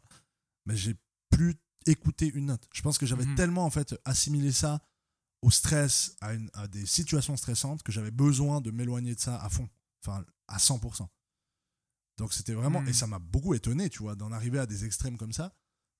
Mais 0.66 0.76
j'ai 0.76 0.94
plus 1.30 1.54
écouté 1.86 2.30
une 2.34 2.46
note. 2.46 2.66
Je 2.74 2.82
pense 2.82 2.98
que 2.98 3.06
j'avais 3.06 3.24
Mhm. 3.26 3.34
tellement 3.36 3.64
en 3.64 3.70
fait 3.70 3.94
assimilé 4.04 4.52
ça 4.52 4.80
au 5.42 5.50
stress, 5.50 6.16
à, 6.20 6.34
une- 6.34 6.50
à 6.54 6.66
des 6.68 6.86
situations 6.86 7.36
stressantes, 7.36 7.82
que 7.82 7.92
j'avais 7.92 8.10
besoin 8.10 8.60
de 8.60 8.70
m'éloigner 8.70 9.14
de 9.14 9.20
ça 9.20 9.36
à 9.40 9.48
fond. 9.48 9.68
Enfin, 10.04 10.24
à 10.48 10.58
100%. 10.58 11.08
Donc 12.18 12.32
c'était 12.32 12.54
vraiment. 12.54 12.80
Mhm. 12.80 12.88
Et 12.88 12.92
ça 12.92 13.06
m'a 13.06 13.18
beaucoup 13.18 13.54
étonné, 13.54 13.88
tu 13.90 13.98
vois, 14.02 14.14
d'en 14.16 14.32
arriver 14.32 14.58
à 14.58 14.66
des 14.66 14.84
extrêmes 14.84 15.16
comme 15.18 15.32
ça. 15.32 15.54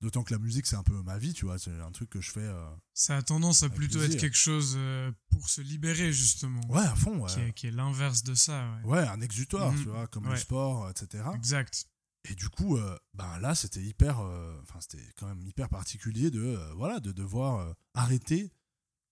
D'autant 0.06 0.22
que 0.22 0.32
la 0.32 0.38
musique, 0.38 0.66
c'est 0.66 0.76
un 0.76 0.84
peu 0.84 1.02
ma 1.02 1.18
vie, 1.18 1.32
tu 1.32 1.46
vois. 1.46 1.58
C'est 1.58 1.72
un 1.80 1.90
truc 1.90 2.08
que 2.10 2.20
je 2.20 2.30
fais. 2.30 2.38
euh, 2.38 2.64
Ça 2.94 3.16
a 3.16 3.22
tendance 3.22 3.64
à 3.64 3.68
plutôt 3.68 3.98
plaisir. 3.98 4.14
être 4.14 4.20
quelque 4.20 4.36
chose 4.36 4.74
euh, 4.78 5.10
pour 5.30 5.48
se 5.48 5.60
libérer, 5.60 6.12
justement. 6.12 6.60
Ouais, 6.68 6.78
à 6.78 6.94
fond, 6.94 7.18
ouais. 7.24 7.32
Qui 7.34 7.40
est, 7.40 7.52
qui 7.54 7.66
est 7.66 7.70
l'inverse 7.72 8.22
de 8.22 8.36
ça, 8.36 8.70
ouais. 8.84 8.88
Ouais, 8.88 9.08
un 9.08 9.20
exutoire, 9.20 9.72
Mhm. 9.72 9.82
tu 9.82 9.88
vois, 9.88 10.06
comme 10.06 10.26
le 10.26 10.30
Ouais. 10.30 10.36
sport, 10.38 10.88
etc. 10.90 11.24
Exact. 11.34 11.86
Et 12.30 12.36
du 12.36 12.48
coup, 12.48 12.76
euh, 12.76 12.96
ben 13.14 13.36
là, 13.40 13.56
c'était 13.56 13.82
hyper, 13.82 14.20
euh, 14.20 14.56
enfin, 14.62 14.78
c'était 14.80 15.02
quand 15.16 15.26
même 15.26 15.42
hyper 15.42 15.68
particulier 15.68 16.30
de, 16.30 16.40
euh, 16.40 16.72
voilà, 16.74 17.00
de 17.00 17.10
devoir 17.10 17.58
euh, 17.58 17.72
arrêter 17.94 18.52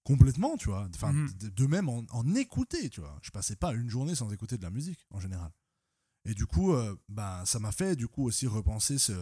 complètement, 0.05 0.57
tu 0.57 0.69
vois. 0.69 0.89
Enfin, 0.95 1.13
Mhm. 1.13 1.33
de, 1.41 1.49
de 1.49 1.67
même 1.67 1.89
en, 1.89 2.05
en 2.11 2.35
écouter, 2.37 2.89
tu 2.89 3.01
vois. 3.01 3.19
Je 3.23 3.31
passais 3.33 3.57
pas 3.57 3.73
une 3.75 3.91
journée 3.91 4.15
sans 4.15 4.31
écouter 4.31 4.59
de 4.59 4.63
la 4.63 4.71
musique 4.71 5.05
en 5.11 5.19
général. 5.19 5.51
Et 6.25 6.35
du 6.35 6.47
coup, 6.47 6.73
euh, 6.73 6.95
ben, 7.09 7.45
ça 7.47 7.59
m'a 7.59 7.73
fait 7.73 7.97
du 7.97 8.07
coup 8.07 8.25
aussi 8.25 8.47
repenser 8.47 8.99
ce, 8.99 9.13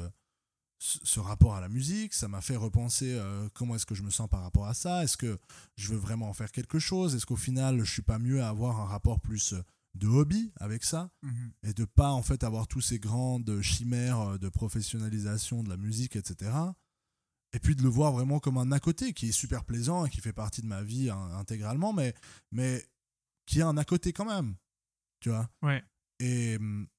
ce, 0.83 1.21
rapport 1.21 1.55
à 1.55 1.61
la 1.61 1.69
musique. 1.69 2.13
Ça 2.13 2.29
m'a 2.29 2.41
fait 2.41 2.57
repenser 2.57 3.13
euh, 3.13 3.49
comment 3.55 3.77
est-ce 3.77 3.87
que 3.87 3.95
je 3.95 4.03
me 4.03 4.11
sens 4.11 4.29
par 4.29 4.43
rapport 4.43 4.67
à 4.67 4.75
ça. 4.75 5.05
Est-ce 5.05 5.17
que 5.17 5.39
je 5.77 5.89
veux 5.89 5.97
vraiment 5.99 6.29
en 6.29 6.33
faire 6.33 6.51
quelque 6.51 6.79
chose 6.79 7.15
Est-ce 7.15 7.27
qu'au 7.27 7.37
final, 7.37 7.79
je 7.85 7.93
suis 7.93 8.03
pas 8.03 8.19
mieux 8.19 8.43
à 8.43 8.49
avoir 8.49 8.81
un 8.81 8.87
rapport 8.87 9.21
plus 9.21 9.53
euh, 9.53 9.63
de 9.95 10.09
hobby 10.09 10.53
avec 10.59 10.85
ça 10.85 11.11
Mhm. 11.23 11.53
et 11.65 11.75
de 11.75 11.85
pas 11.85 12.11
en 12.11 12.23
fait 12.23 12.43
avoir 12.45 12.67
tous 12.67 12.81
ces 12.81 12.99
grandes 12.99 13.61
chimères 13.61 14.21
euh, 14.21 14.39
de 14.39 14.49
professionnalisation 14.49 15.63
de 15.63 15.69
la 15.69 15.77
musique, 15.77 16.17
etc. 16.17 16.51
Et 17.53 17.61
puis 17.61 17.77
de 17.77 17.83
le 17.83 17.89
voir 17.89 18.13
vraiment 18.13 18.41
comme 18.41 18.57
un 18.57 18.73
à 18.73 18.81
côté 18.81 19.13
qui 19.13 19.29
est 19.29 19.33
super 19.33 19.65
plaisant 19.65 20.07
et 20.07 20.11
qui 20.11 20.21
fait 20.21 20.33
partie 20.33 20.63
de 20.63 20.67
ma 20.67 20.83
vie 20.83 21.11
hein, 21.11 21.31
intégralement, 21.37 21.93
mais, 21.93 22.15
mais 22.51 22.85
qui 23.47 23.61
est 23.61 23.63
un 23.63 23.77
à 23.77 23.85
côté 23.85 24.13
quand 24.13 24.25
même, 24.25 24.57
tu 25.21 25.29
vois. 25.29 25.49
Ouais. 25.61 25.85
Et, 26.25 26.57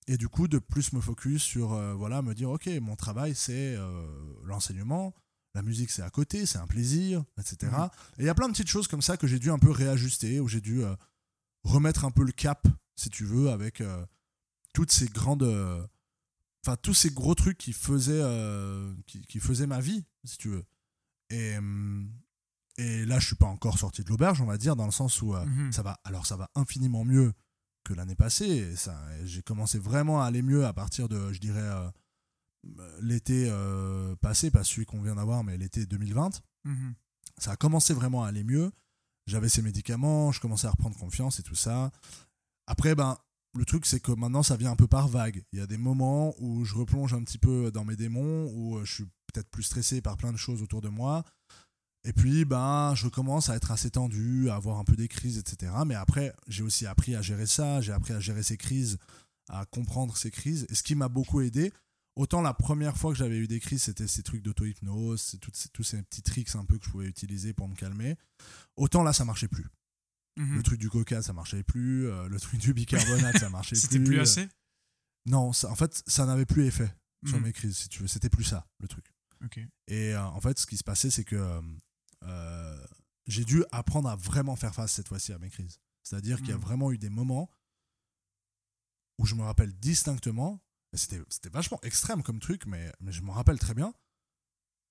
et 0.08 0.18
du 0.18 0.28
coup, 0.28 0.48
de 0.50 0.60
plus 0.60 0.92
me 0.92 1.00
focus 1.00 1.42
sur, 1.42 1.72
euh, 1.72 1.94
voilà, 1.94 2.22
me 2.22 2.34
dire, 2.34 2.50
ok, 2.50 2.68
mon 2.82 2.96
travail, 2.98 3.36
c'est 3.36 3.76
euh, 3.78 4.06
l'enseignement, 4.44 5.14
la 5.56 5.62
musique, 5.62 5.92
c'est 5.92 6.02
à 6.02 6.10
côté, 6.10 6.46
c'est 6.46 6.58
un 6.58 6.68
plaisir, 6.68 7.24
etc. 7.40 7.72
Mhm. 7.72 7.90
Et 8.18 8.24
il 8.24 8.26
y 8.26 8.30
a 8.30 8.36
plein 8.36 8.48
de 8.48 8.52
petites 8.54 8.68
choses 8.68 8.88
comme 8.90 9.02
ça 9.02 9.16
que 9.16 9.26
j'ai 9.28 9.40
dû 9.40 9.50
un 9.50 9.60
peu 9.60 9.72
réajuster, 9.72 10.42
où 10.42 10.48
j'ai 10.50 10.60
dû 10.60 10.84
euh, 10.84 10.94
remettre 11.64 12.04
un 12.04 12.12
peu 12.12 12.26
le 12.26 12.34
cap, 12.34 12.68
si 12.98 13.10
tu 13.10 13.24
veux, 13.24 13.50
avec 13.50 13.82
toutes 14.74 14.92
ces 14.92 15.08
grandes. 15.08 15.44
Enfin, 16.66 16.76
tous 16.82 16.94
ces 16.94 17.10
gros 17.10 17.36
trucs 17.36 17.58
qui 17.58 17.72
faisaient, 17.74 18.24
qui, 19.08 19.22
qui 19.22 19.40
faisaient 19.40 19.68
ma 19.68 19.80
vie, 19.80 20.04
si 20.26 20.38
tu 20.38 20.50
veux. 20.50 20.66
Et, 21.30 21.58
hum, 21.58 22.12
et 22.78 23.06
là, 23.06 23.20
je 23.20 23.28
suis 23.28 23.36
pas 23.36 23.46
encore 23.46 23.78
sorti 23.80 24.04
de 24.04 24.10
l'auberge, 24.10 24.42
on 24.42 24.46
va 24.46 24.58
dire, 24.58 24.76
dans 24.76 24.86
le 24.86 24.92
sens 24.92 25.22
où 25.22 25.34
Mhm. 25.34 25.72
ça 25.72 25.82
va. 25.82 26.00
Alors, 26.04 26.26
ça 26.26 26.36
va 26.36 26.50
infiniment 26.56 27.06
mieux 27.06 27.34
que 27.84 27.94
l'année 27.94 28.16
passée. 28.16 28.46
Et 28.48 28.76
ça, 28.76 28.98
j'ai 29.26 29.42
commencé 29.42 29.78
vraiment 29.80 30.22
à 30.22 30.26
aller 30.26 30.42
mieux 30.42 30.66
à 30.66 30.74
partir 30.74 31.10
de, 31.10 31.32
je 31.34 31.40
dirais, 31.40 31.60
euh, 31.62 31.90
l'été 33.02 33.48
euh, 33.50 34.16
passé, 34.18 34.52
pas 34.52 34.64
celui 34.64 34.86
qu'on 34.86 35.02
vient 35.02 35.16
d'avoir, 35.16 35.44
mais 35.44 35.58
l'été 35.58 35.86
2020 35.86 36.42
Mhm. 36.66 36.94
ça 37.40 37.52
a 37.52 37.56
commencé 37.58 37.94
vraiment 37.94 38.24
à 38.24 38.30
aller 38.30 38.46
mieux. 38.46 38.72
J'avais 39.28 39.50
ces 39.50 39.62
médicaments, 39.62 40.32
je 40.32 40.40
commençais 40.40 40.68
à 40.68 40.72
reprendre 40.72 40.98
confiance 40.98 41.40
et 41.40 41.44
tout 41.44 41.56
ça. 41.56 41.92
Après, 42.68 42.96
ben, 42.96 43.18
le 43.54 43.66
truc, 43.66 43.86
c'est 43.86 44.00
que 44.00 44.14
maintenant, 44.14 44.44
ça 44.44 44.56
vient 44.56 44.72
un 44.72 44.76
peu 44.78 44.88
par 44.88 45.10
vague. 45.10 45.44
Il 45.52 45.60
y 45.60 45.62
a 45.62 45.68
des 45.68 45.78
moments 45.78 46.34
où 46.40 46.64
je 46.64 46.74
replonge 46.76 47.14
un 47.14 47.22
petit 47.22 47.38
peu 47.38 47.70
dans 47.70 47.84
mes 47.84 47.98
démons, 47.98 48.50
où 48.54 48.78
euh, 48.78 48.86
je 48.86 48.94
suis 48.94 49.04
peut-être 49.34 49.50
plus 49.50 49.64
stressé 49.64 50.02
par 50.02 50.16
plein 50.16 50.32
de 50.32 50.38
choses 50.38 50.62
autour 50.62 50.80
de 50.80 50.88
moi. 50.90 51.24
Et 52.06 52.12
puis, 52.14 52.44
ben, 52.46 52.94
je 52.96 53.08
commence 53.08 53.50
à 53.50 53.56
être 53.56 53.72
assez 53.72 53.90
tendu, 53.90 54.50
à 54.50 54.56
avoir 54.56 54.78
un 54.80 54.84
peu 54.84 54.96
des 54.96 55.08
crises, 55.08 55.38
etc. 55.38 55.72
Mais 55.86 55.96
après, 55.96 56.34
j'ai 56.48 56.62
aussi 56.64 56.86
appris 56.86 57.16
à 57.16 57.22
gérer 57.22 57.46
ça, 57.46 57.80
j'ai 57.82 57.94
appris 57.94 58.14
à 58.14 58.20
gérer 58.20 58.44
ces 58.44 58.58
crises, 58.58 58.98
à 59.50 59.66
comprendre 59.66 60.18
ces 60.18 60.30
crises. 60.32 60.66
Et 60.70 60.76
ce 60.76 60.84
qui 60.84 60.96
m'a 60.96 61.08
beaucoup 61.08 61.40
aidé, 61.40 61.72
autant 62.18 62.42
la 62.42 62.54
première 62.54 62.98
fois 62.98 63.12
que 63.14 63.18
j'avais 63.18 63.38
eu 63.38 63.48
des 63.48 63.60
crises, 63.62 63.84
c'était 63.84 64.08
ces 64.08 64.22
trucs 64.22 64.42
d'auto-hypnose, 64.42 65.22
ces- 65.22 65.38
tous 65.38 65.84
ces 65.84 66.02
petits 66.04 66.22
tricks 66.24 66.54
un 66.56 66.66
peu 66.66 66.78
que 66.78 66.86
je 66.86 66.90
pouvais 66.90 67.08
utiliser 67.08 67.54
pour 67.54 67.70
me 67.70 67.76
calmer. 67.76 68.18
Autant 68.76 69.04
là, 69.04 69.14
ça 69.14 69.24
marchait 69.24 69.48
plus. 69.48 69.66
Mhm. 70.36 70.56
Le 70.58 70.64
truc 70.64 70.80
du 70.80 70.90
coca, 70.90 71.22
ça 71.22 71.32
marchait 71.32 71.64
plus. 71.64 72.08
euh, 72.10 72.28
le 72.28 72.40
truc 72.40 72.60
du 72.60 72.74
bicarbonate, 72.74 73.38
ça 73.38 73.50
marchait 73.50 73.76
plus. 73.78 73.82
C'était 74.00 74.04
plus 74.04 74.20
assez? 74.20 74.50
Non, 75.26 75.54
ça- 75.54 75.70
en 75.72 75.76
fait, 75.76 76.04
ça 76.08 76.26
n'avait 76.26 76.46
plus 76.46 76.66
effet 76.66 76.94
sur 77.26 77.38
Mhm. 77.38 77.44
mes 77.46 77.54
crises, 77.54 77.78
si 77.78 77.88
tu 77.88 78.02
veux. 78.02 78.08
C'était 78.08 78.30
plus 78.30 78.44
ça, 78.44 78.68
le 78.82 78.88
truc. 78.90 79.06
Et 79.88 80.14
euh, 80.14 80.22
en 80.26 80.40
fait, 80.42 80.58
ce 80.58 80.66
qui 80.66 80.78
se 80.78 80.84
passait, 80.86 81.10
c'est 81.10 81.24
que 81.26 81.36
euh, 81.36 81.62
euh, 82.24 82.86
j'ai 83.28 83.46
dû 83.46 83.64
apprendre 83.72 84.10
à 84.10 84.16
vraiment 84.16 84.56
faire 84.56 84.74
face 84.76 84.92
cette 84.94 85.08
fois-ci 85.08 85.32
à 85.34 85.40
mes 85.40 85.50
crises. 85.50 85.80
C'est-à-dire 86.04 86.38
qu'il 86.40 86.50
y 86.50 86.52
a 86.54 86.56
Mhm. 86.58 86.62
vraiment 86.62 86.92
eu 86.92 86.98
des 86.98 87.10
moments 87.10 87.50
où 89.20 89.26
je 89.26 89.36
me 89.36 89.44
rappelle 89.44 89.74
distinctement, 89.74 90.60
c'était 90.94 91.22
c'était 91.30 91.50
vachement 91.50 91.80
extrême 91.84 92.24
comme 92.24 92.40
truc, 92.40 92.66
mais, 92.66 92.92
mais 93.00 93.12
je 93.12 93.22
m'en 93.22 93.34
rappelle 93.34 93.60
très 93.60 93.74
bien. 93.74 93.94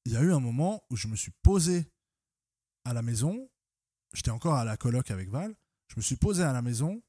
Il 0.05 0.13
y 0.13 0.17
a 0.17 0.23
eu 0.23 0.33
un 0.33 0.41
moment 0.41 0.83
où 0.91 0.97
je 0.97 1.09
me 1.09 1.17
suis 1.17 1.33
posé 1.43 1.89
à 2.85 2.93
la 2.93 3.03
maison, 3.03 3.49
j'étais 4.15 4.31
encore 4.31 4.55
à 4.55 4.65
la 4.65 4.77
coloc 4.77 5.11
avec 5.11 5.29
Val, 5.29 5.55
je 5.89 5.95
me 5.97 6.03
suis 6.03 6.17
posé 6.17 6.43
à 6.43 6.53
la 6.53 6.63
maison, 6.63 7.03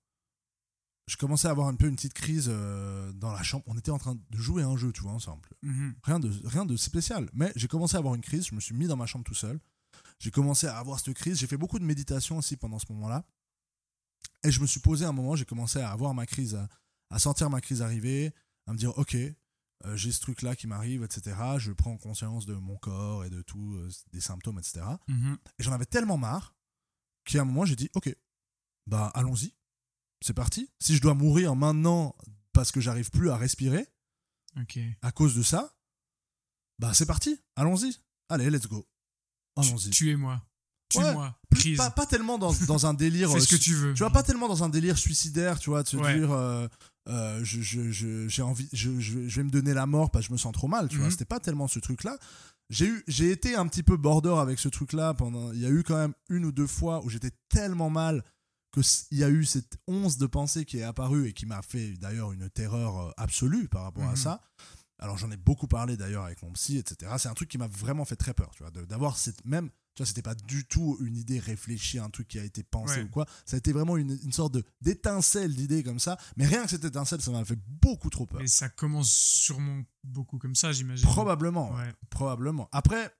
je 1.07 1.17
commençais 1.17 1.47
à 1.47 1.51
avoir 1.51 1.67
un 1.67 1.75
peu 1.75 1.87
une 1.87 1.95
petite 1.95 2.13
crise 2.13 2.47
euh, 2.49 3.11
dans 3.13 3.31
la 3.31 3.43
chambre. 3.43 3.63
On 3.67 3.77
était 3.77 3.91
en 3.91 3.97
train 3.97 4.15
de 4.15 4.37
jouer 4.37 4.63
à 4.63 4.67
un 4.67 4.77
jeu, 4.77 4.91
tu 4.91 5.01
vois, 5.01 5.11
ensemble 5.11 5.49
Mhm. 5.61 5.95
rien 6.03 6.19
de, 6.19 6.31
rien 6.47 6.65
de 6.65 6.75
spécial. 6.77 7.29
Mais 7.33 7.51
j'ai 7.55 7.67
commencé 7.67 7.95
à 7.95 7.99
avoir 7.99 8.15
une 8.15 8.21
crise, 8.21 8.47
je 8.47 8.55
me 8.55 8.59
suis 8.59 8.75
mis 8.75 8.87
dans 8.87 8.95
ma 8.97 9.05
chambre 9.05 9.25
tout 9.25 9.33
seul. 9.33 9.59
J'ai 10.19 10.31
commencé 10.31 10.67
à 10.67 10.77
avoir 10.77 10.99
cette 10.99 11.13
crise, 11.15 11.39
j'ai 11.39 11.47
fait 11.47 11.57
beaucoup 11.57 11.79
de 11.79 11.83
méditation 11.83 12.37
aussi 12.37 12.57
pendant 12.57 12.79
ce 12.79 12.85
moment-là. 12.93 13.25
Et 14.43 14.51
je 14.51 14.59
me 14.59 14.67
suis 14.67 14.79
posé 14.79 15.05
un 15.05 15.11
moment, 15.11 15.35
j'ai 15.35 15.45
commencé 15.45 15.79
à 15.79 15.91
avoir 15.91 16.13
ma 16.13 16.25
crise, 16.25 16.55
à, 16.55 16.67
à 17.09 17.19
sentir 17.19 17.49
ma 17.49 17.61
crise 17.61 17.81
arriver, 17.81 18.33
à 18.67 18.73
me 18.73 18.77
dire, 18.77 18.97
ok, 18.97 19.15
euh, 19.85 19.97
j'ai 19.97 20.11
ce 20.11 20.21
truc-là 20.21 20.55
qui 20.55 20.67
m'arrive, 20.67 21.03
etc. 21.03 21.35
Je 21.57 21.71
prends 21.71 21.97
conscience 21.97 22.45
de 22.45 22.53
mon 22.53 22.77
corps 22.77 23.25
et 23.25 23.29
de 23.29 23.41
tout, 23.41 23.75
euh, 23.75 23.89
des 24.11 24.21
symptômes, 24.21 24.59
etc. 24.59 24.81
Mhm. 25.07 25.37
Et 25.59 25.63
j'en 25.63 25.73
avais 25.73 25.85
tellement 25.85 26.17
marre 26.17 26.55
qu'à 27.25 27.41
un 27.41 27.45
moment, 27.45 27.65
j'ai 27.65 27.75
dit, 27.75 27.89
ok, 27.93 28.15
bah 28.87 29.11
allons-y, 29.13 29.53
c'est 30.21 30.33
parti. 30.33 30.69
Si 30.79 30.95
je 30.95 31.01
dois 31.01 31.13
mourir 31.13 31.55
maintenant 31.55 32.15
parce 32.53 32.71
que 32.71 32.79
j'arrive 32.79 33.09
plus 33.11 33.29
à 33.29 33.37
respirer, 33.37 33.87
à 35.01 35.11
cause 35.11 35.35
de 35.35 35.41
ça, 35.41 35.75
bah 36.79 36.93
c'est 36.93 37.05
parti, 37.05 37.39
allons-y. 37.55 37.97
Allez, 38.29 38.49
let's 38.49 38.67
go. 38.67 38.87
Allons-y. 39.57 39.89
Tuez-moi. 39.91 40.41
Ouais. 40.95 41.13
Plus- 41.49 41.59
Crise. 41.59 41.77
Pas, 41.77 41.89
pas 41.89 42.05
tellement 42.05 42.37
dans, 42.37 42.53
dans 42.67 42.85
un 42.85 42.93
délire. 42.93 43.31
Fais 43.33 43.39
ce 43.39 43.47
que 43.47 43.55
euh, 43.55 43.59
tu 43.59 43.73
veux. 43.73 43.93
Tu 43.93 43.99
vois, 43.99 44.11
pas 44.11 44.21
tellement 44.23 44.47
dans 44.47 44.63
un 44.63 44.69
délire 44.69 44.97
suicidaire, 44.97 45.59
tu 45.59 45.69
vois, 45.71 45.81
de 45.83 45.87
se 45.87 45.97
Ouais. 45.97 46.19
dire 46.19 46.31
euh, 46.31 46.67
euh, 47.09 47.39
je, 47.43 47.61
je, 47.61 47.91
je- 47.91 48.27
j'ai 48.27 48.41
envie, 48.43 48.69
je, 48.73 48.89
vais 48.91 49.43
me 49.43 49.49
donner 49.49 49.73
la 49.73 49.85
mort 49.87 50.11
parce 50.11 50.25
que 50.25 50.29
je 50.29 50.33
me 50.33 50.37
sens 50.37 50.53
trop 50.53 50.67
mal, 50.67 50.87
tu 50.89 50.97
vois. 50.97 51.05
Mhm. 51.05 51.11
C'était 51.11 51.25
pas 51.25 51.39
tellement 51.39 51.67
ce 51.67 51.79
truc-là. 51.79 52.17
J'ai 52.69 52.87
eu, 52.87 53.03
j'ai 53.07 53.31
été 53.31 53.55
un 53.55 53.67
petit 53.67 53.83
peu 53.83 53.97
border 53.97 54.35
avec 54.39 54.59
ce 54.59 54.69
truc-là 54.69 55.13
pendant. 55.13 55.51
Il 55.51 55.59
y 55.59 55.65
a 55.65 55.69
eu 55.69 55.83
quand 55.83 55.97
même 55.97 56.13
une 56.29 56.45
ou 56.45 56.51
deux 56.51 56.67
fois 56.67 57.03
où 57.03 57.09
j'étais 57.09 57.31
tellement 57.49 57.89
mal 57.89 58.23
que 58.71 58.79
s- 58.79 59.07
il 59.11 59.17
y 59.17 59.23
a 59.23 59.29
eu 59.29 59.45
cette 59.45 59.77
once 59.87 60.17
de 60.17 60.25
pensée 60.27 60.63
qui 60.65 60.77
est 60.79 60.83
apparue 60.83 61.27
et 61.27 61.33
qui 61.33 61.45
m'a 61.45 61.61
fait 61.61 61.93
d'ailleurs 61.97 62.31
une 62.31 62.49
terreur 62.49 62.97
euh, 62.99 63.11
absolue 63.17 63.67
par 63.67 63.83
rapport 63.83 64.05
à 64.05 64.11
Mhm. 64.11 64.15
ça. 64.15 64.41
Alors 65.03 65.17
j'en 65.17 65.29
ai 65.31 65.37
beaucoup 65.37 65.67
parlé 65.67 65.97
d'ailleurs 65.97 66.23
avec 66.23 66.41
mon 66.43 66.51
psy, 66.53 66.77
etc. 66.77 67.11
C'est 67.17 67.27
un 67.27 67.33
truc 67.33 67.49
qui 67.49 67.57
m'a 67.57 67.67
vraiment 67.67 68.05
fait 68.05 68.15
très 68.15 68.33
peur, 68.33 68.51
tu 68.55 68.63
vois, 68.63 68.71
d'avoir 68.71 69.17
cette 69.17 69.43
même, 69.43 69.69
tu 69.95 70.01
vois, 70.01 70.05
c'était 70.05 70.21
pas 70.21 70.33
du 70.33 70.65
tout 70.65 70.97
une 71.01 71.17
idée 71.17 71.39
réfléchie, 71.39 71.99
un 71.99 72.09
truc 72.09 72.29
qui 72.29 72.39
a 72.39 72.43
été 72.45 72.63
pensé 72.63 72.99
Ouais. 72.99 73.03
ou 73.03 73.09
quoi. 73.09 73.25
Ça 73.45 73.55
a 73.55 73.57
été 73.57 73.73
vraiment 73.73 73.97
une, 73.97 74.17
une 74.23 74.31
sorte 74.31 74.55
d'étincelle 74.79 75.53
d'idée 75.55 75.83
comme 75.83 75.99
ça. 75.99 76.17
Mais 76.37 76.45
rien 76.47 76.63
que 76.63 76.69
cette 76.69 76.85
étincelle, 76.85 77.21
ça 77.21 77.31
m'a 77.31 77.43
fait 77.43 77.59
beaucoup 77.67 78.09
trop 78.09 78.25
peur. 78.25 78.39
Mais 78.39 78.47
ça 78.47 78.69
commence 78.69 79.11
sûrement 79.11 79.83
beaucoup 80.05 80.37
comme 80.37 80.55
ça, 80.55 80.71
j'imagine. 80.71 81.05
Probablement, 81.05 81.73
ouais, 81.75 81.93
probablement. 82.09 82.69
Après, 82.71 83.13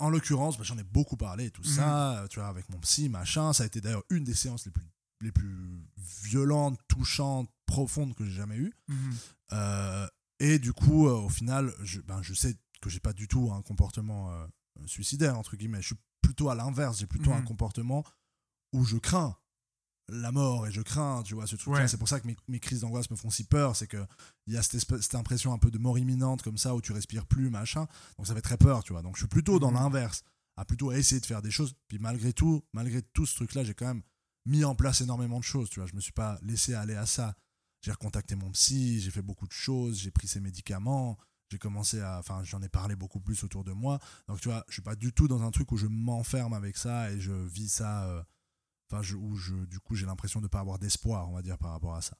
en 0.00 0.10
l'occurrence, 0.10 0.58
bah, 0.58 0.64
j'en 0.64 0.78
ai 0.78 0.82
beaucoup 0.82 1.16
parlé, 1.16 1.50
tout 1.52 1.62
Mhm. 1.62 1.68
ça, 1.76 2.18
euh, 2.22 2.26
tu 2.26 2.40
vois, 2.40 2.48
avec 2.48 2.68
mon 2.70 2.78
psy, 2.80 3.08
machin. 3.08 3.52
Ça 3.52 3.62
a 3.62 3.66
été 3.66 3.80
d'ailleurs 3.80 4.02
une 4.10 4.24
des 4.24 4.34
séances 4.34 4.64
les 4.66 4.72
plus, 4.72 4.82
les 5.20 5.30
plus 5.30 5.86
violentes, 6.24 6.78
touchantes, 6.88 7.48
profondes 7.66 8.14
que 8.16 8.24
j'ai 8.24 8.32
jamais 8.34 8.56
eues. 8.56 8.72
Mhm. 8.88 9.16
Euh, 9.52 10.08
et 10.44 10.58
du 10.58 10.72
coup, 10.72 11.06
euh, 11.08 11.12
au 11.12 11.28
final, 11.28 11.72
je, 11.82 12.00
ben, 12.00 12.20
je 12.22 12.34
sais 12.34 12.56
que 12.80 12.90
j'ai 12.90 13.00
pas 13.00 13.12
du 13.12 13.28
tout 13.28 13.50
un 13.52 13.62
comportement 13.62 14.30
euh, 14.32 14.46
suicidaire, 14.86 15.38
entre 15.38 15.56
guillemets. 15.56 15.80
Je 15.82 15.86
suis 15.88 15.96
plutôt 16.20 16.48
à 16.50 16.54
l'inverse. 16.54 16.98
J'ai 16.98 17.06
plutôt 17.06 17.30
Mhm. 17.30 17.36
un 17.38 17.42
comportement 17.42 18.04
où 18.72 18.84
je 18.84 18.96
crains 18.96 19.36
la 20.08 20.32
mort 20.32 20.66
et 20.66 20.72
je 20.72 20.82
crains, 20.82 21.22
tu 21.22 21.34
vois, 21.34 21.46
ce 21.46 21.54
truc-là. 21.56 21.82
Ouais. 21.82 21.88
C'est 21.88 21.96
pour 21.96 22.08
ça 22.08 22.20
que 22.20 22.26
mes, 22.26 22.36
mes 22.48 22.58
crises 22.60 22.80
d'angoisse 22.80 23.08
me 23.10 23.16
font 23.16 23.30
si 23.30 23.44
peur. 23.44 23.76
C'est 23.76 23.86
qu'il 23.86 24.04
y 24.48 24.56
a 24.56 24.62
cette, 24.62 24.74
espèce- 24.74 25.02
cette 25.02 25.14
impression 25.14 25.52
un 25.54 25.58
peu 25.58 25.70
de 25.70 25.78
mort 25.78 25.96
imminente 25.98 26.42
comme 26.42 26.58
ça 26.58 26.74
où 26.74 26.80
tu 26.80 26.92
respires 26.92 27.24
plus, 27.26 27.48
machin. 27.50 27.86
Donc 28.18 28.26
ça 28.26 28.34
fait 28.34 28.42
très 28.42 28.56
peur, 28.58 28.82
tu 28.82 28.92
vois. 28.92 29.02
Donc 29.02 29.14
je 29.16 29.20
suis 29.20 29.28
plutôt 29.28 29.58
dans 29.60 29.70
Mhm. 29.70 29.76
l'inverse, 29.78 30.22
à 30.56 30.64
plutôt 30.64 30.90
essayer 30.92 31.20
de 31.20 31.26
faire 31.26 31.40
des 31.40 31.50
choses. 31.52 31.74
Puis 31.88 31.98
malgré 31.98 32.32
tout, 32.32 32.62
malgré 32.72 33.00
tout 33.02 33.26
ce 33.26 33.34
truc-là, 33.36 33.62
j'ai 33.64 33.74
quand 33.74 33.86
même 33.86 34.02
mis 34.44 34.64
en 34.64 34.74
place 34.74 35.00
énormément 35.02 35.38
de 35.38 35.44
choses, 35.44 35.70
tu 35.70 35.78
vois. 35.80 35.86
Je 35.88 35.94
me 35.94 36.00
suis 36.00 36.12
pas 36.12 36.38
laissé 36.42 36.74
aller 36.74 36.96
à 36.96 37.06
ça. 37.06 37.34
J'ai 37.82 37.90
recontacté 37.92 38.34
mon 38.36 38.50
psy, 38.52 39.00
j'ai 39.00 39.10
fait 39.10 39.22
beaucoup 39.22 39.46
de 39.46 39.52
choses, 39.52 39.98
j'ai 39.98 40.10
pris 40.10 40.28
ses 40.28 40.40
médicaments, 40.40 41.18
j'ai 41.50 41.58
commencé 41.58 42.00
à. 42.00 42.18
Enfin, 42.18 42.42
j'en 42.44 42.62
ai 42.62 42.68
parlé 42.68 42.96
beaucoup 42.96 43.20
plus 43.20 43.42
autour 43.44 43.64
de 43.64 43.72
moi. 43.72 43.98
Donc, 44.28 44.40
tu 44.40 44.48
vois, 44.48 44.64
je 44.68 44.72
suis 44.74 44.82
pas 44.82 44.94
du 44.96 45.12
tout 45.12 45.28
dans 45.28 45.42
un 45.42 45.50
truc 45.50 45.70
où 45.72 45.76
je 45.76 45.86
m'enferme 45.86 46.54
avec 46.54 46.76
ça 46.76 47.10
et 47.10 47.20
je 47.20 47.32
vis 47.32 47.68
ça. 47.68 48.04
euh, 48.08 48.22
Enfin, 48.90 49.02
je, 49.02 49.16
où 49.16 49.34
je, 49.36 49.54
du 49.64 49.80
coup, 49.80 49.94
j'ai 49.96 50.04
l'impression 50.04 50.42
de 50.42 50.48
pas 50.48 50.60
avoir 50.60 50.78
d'espoir, 50.78 51.26
on 51.30 51.32
va 51.32 51.40
dire, 51.40 51.56
par 51.56 51.70
rapport 51.70 51.94
à 51.94 52.02
ça. 52.02 52.14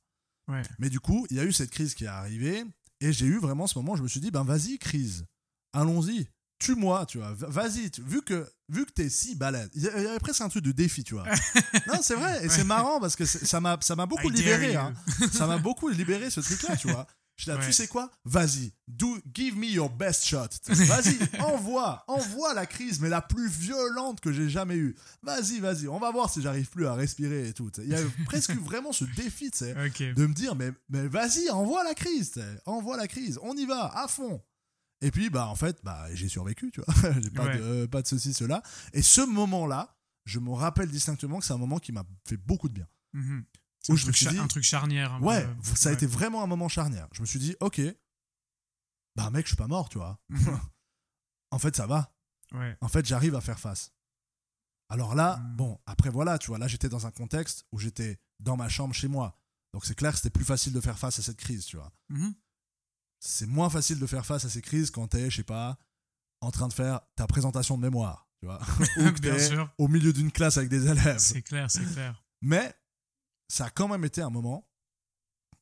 Ouais. 0.49 0.63
Mais 0.79 0.89
du 0.89 1.01
coup, 1.01 1.27
il 1.29 1.37
y 1.37 1.41
a 1.41 1.45
eu 1.45 1.53
cette 1.53 1.71
crise 1.71 1.95
qui 1.95 2.05
est 2.05 2.09
arrivée 2.09 2.65
et 3.01 3.13
j'ai 3.13 3.27
eu 3.27 3.39
vraiment 3.39 3.67
ce 3.67 3.79
moment 3.79 3.93
où 3.93 3.97
je 3.97 4.03
me 4.03 4.09
suis 4.09 4.21
dit, 4.21 4.31
ben 4.31 4.43
vas-y, 4.43 4.79
crise, 4.79 5.27
allons-y, 5.75 6.29
tue-moi, 6.63 7.07
tu 7.07 7.19
vois, 7.19 7.33
va- 7.33 7.49
vas-y, 7.49 7.91
vu 8.01 8.23
que, 8.23 8.47
vu 8.69 8.85
que 8.87 8.93
t'es 8.93 9.09
si 9.09 9.35
balèze. 9.35 9.71
Il 9.75 9.83
y 9.83 9.89
avait 9.89 10.19
presque 10.21 10.41
un 10.41 10.49
truc 10.49 10.65
de 10.65 10.73
défi, 10.73 11.05
tu 11.05 11.15
vois. 11.15 11.25
non, 11.89 12.01
c'est 12.03 12.15
vrai, 12.15 12.45
et 12.45 12.49
c'est 12.49 12.65
marrant 12.65 13.01
parce 13.01 13.17
que 13.17 13.25
ça 13.25 13.61
m'a 13.61 13.79
ça 13.81 13.97
m'a 13.97 14.07
beaucoup 14.07 14.31
I 14.31 14.35
libéré, 14.35 14.77
hein. 14.77 14.93
ça 15.33 15.47
m'a 15.47 15.59
beaucoup 15.59 15.89
libéré 15.89 16.31
ce 16.31 16.41
truc-là, 16.41 16.77
tu 16.77 16.89
vois. 16.91 17.07
Je 17.35 17.51
là, 17.51 17.57
Ouais. 17.57 17.65
tu 17.67 17.73
sais 17.73 17.89
quoi? 17.89 18.11
Vas-y, 18.27 18.73
do, 18.87 19.19
give 19.35 19.57
me 19.57 19.65
your 19.67 19.89
best 19.89 20.25
shot. 20.27 20.49
Vas-y, 20.69 21.17
envoie, 21.41 22.05
envoie 22.07 22.53
la 22.53 22.67
crise, 22.67 23.01
mais 23.01 23.09
la 23.09 23.23
plus 23.23 23.49
violente 23.49 24.21
que 24.21 24.31
j'ai 24.33 24.51
jamais 24.51 24.77
eue. 24.77 24.95
Vas-y, 25.23 25.59
vas-y, 25.59 25.89
on 25.89 25.99
va 25.99 26.11
voir 26.13 26.31
si 26.31 26.43
j'arrive 26.43 26.69
plus 26.69 26.87
à 26.87 26.93
respirer 26.95 27.49
et 27.49 27.53
tout. 27.55 27.71
Il 27.79 27.89
y 27.89 27.95
a 27.95 28.01
presque 28.27 28.55
vraiment 28.57 28.93
ce 28.93 29.07
défi, 29.17 29.51
tu 29.51 29.59
sais, 29.59 29.73
de 30.15 30.27
me 30.27 30.35
dire, 30.35 30.55
mais, 30.55 30.73
mais 30.91 31.09
vas-y, 31.09 31.49
envoie 31.51 31.83
la 31.85 31.95
crise, 31.95 32.35
envoie 32.67 32.99
la 32.99 33.09
crise, 33.09 33.39
on 33.43 33.57
y 33.57 33.65
va, 33.65 33.91
à 33.97 34.09
fond. 34.09 34.41
Et 35.03 35.11
puis, 35.11 35.29
bah, 35.31 35.47
en 35.49 35.55
fait, 35.57 35.79
bah, 35.85 36.07
j'ai 36.15 36.29
survécu, 36.29 36.71
tu 36.71 36.81
vois. 36.81 36.95
j'ai 37.23 37.31
pas, 37.31 37.45
Ouais. 37.47 37.59
de, 37.59 37.87
pas 37.87 38.01
de 38.03 38.07
ceci, 38.07 38.33
cela. 38.33 38.63
Et 38.93 39.03
ce 39.03 39.21
moment-là, 39.21 39.97
je 40.25 40.39
me 40.39 40.51
rappelle 40.53 40.91
distinctement 40.91 41.39
que 41.41 41.45
c'est 41.45 41.53
un 41.53 41.59
moment 41.59 41.79
qui 41.79 41.93
m'a 41.93 42.05
fait 42.27 42.37
beaucoup 42.37 42.69
de 42.69 42.75
bien. 42.75 42.87
Mhm. 43.13 43.45
Où 43.89 43.93
un, 43.93 43.97
je 43.97 44.07
me 44.07 44.13
truc 44.13 44.17
suis 44.17 44.27
dit- 44.29 44.39
un 44.39 44.47
truc 44.47 44.63
charnière. 44.65 45.13
un 45.15 45.21
Ouais, 45.21 45.45
peu. 45.45 45.75
ça 45.75 45.89
a 45.89 45.93
Ouais. 45.93 45.97
été 45.97 46.07
vraiment 46.07 46.43
un 46.43 46.47
moment 46.47 46.69
charnière. 46.69 47.09
Je 47.13 47.21
me 47.21 47.27
suis 47.27 47.41
dit, 47.41 47.57
ok, 47.61 47.81
bah 49.17 49.29
mec, 49.31 49.45
je 49.45 49.51
suis 49.51 49.57
pas 49.57 49.67
mort, 49.69 49.89
tu 49.89 49.99
vois. 49.99 50.19
Mhm. 50.31 50.39
En 51.51 51.59
fait, 51.59 51.77
ça 51.77 51.87
va. 51.87 52.15
Ouais. 52.53 52.79
En 52.81 52.89
fait, 52.89 53.05
j'arrive 53.05 53.35
à 53.35 53.43
faire 53.43 53.59
face. 53.61 53.93
Alors 54.89 55.15
là, 55.15 55.37
Mm. 55.39 55.57
bon, 55.57 55.79
après 55.85 56.09
voilà, 56.11 56.39
tu 56.39 56.47
vois, 56.49 56.57
là 56.59 56.67
j'étais 56.69 56.89
dans 56.89 57.07
un 57.07 57.11
contexte 57.11 57.67
où 57.73 57.79
j'étais 57.79 58.19
dans 58.41 58.57
ma 58.57 58.69
chambre 58.71 58.95
chez 58.95 59.09
moi. 59.09 59.39
Donc 59.75 59.85
c'est 59.85 59.95
clair 59.95 60.13
que 60.13 60.17
c'était 60.19 60.31
plus 60.31 60.45
facile 60.47 60.73
de 60.73 60.81
faire 60.81 60.99
face 60.99 61.19
à 61.19 61.23
cette 61.23 61.37
crise, 61.39 61.65
tu 61.67 61.77
vois. 61.77 61.93
Mhm. 63.23 63.29
C'est 63.29 63.47
moins 63.47 63.70
facile 63.70 63.99
de 63.99 64.07
faire 64.07 64.27
face 64.27 64.45
à 64.45 64.51
ces 64.51 64.62
crises 64.62 64.91
quand 64.91 65.07
t'es, 65.09 65.31
je 65.31 65.37
sais 65.37 65.43
pas, 65.45 65.79
en 66.41 66.51
train 66.51 66.68
de 66.68 66.73
faire 66.73 67.01
ta 67.14 67.27
présentation 67.27 67.77
de 67.77 67.83
mémoire, 67.83 68.29
tu 68.41 68.47
vois. 68.47 68.61
Ou 68.99 69.12
Bien 69.20 69.39
sûr. 69.39 69.73
au 69.79 69.89
milieu 69.89 70.12
d'une 70.12 70.33
classe 70.33 70.57
avec 70.57 70.68
des 70.68 70.87
élèves. 70.87 71.18
C'est 71.18 71.43
clair, 71.43 71.70
c'est 71.70 71.85
clair. 71.93 72.23
Mais 72.41 72.75
ça 73.49 73.66
a 73.66 73.70
quand 73.70 73.87
même 73.89 74.05
été 74.05 74.23
un 74.23 74.31
moment 74.31 74.68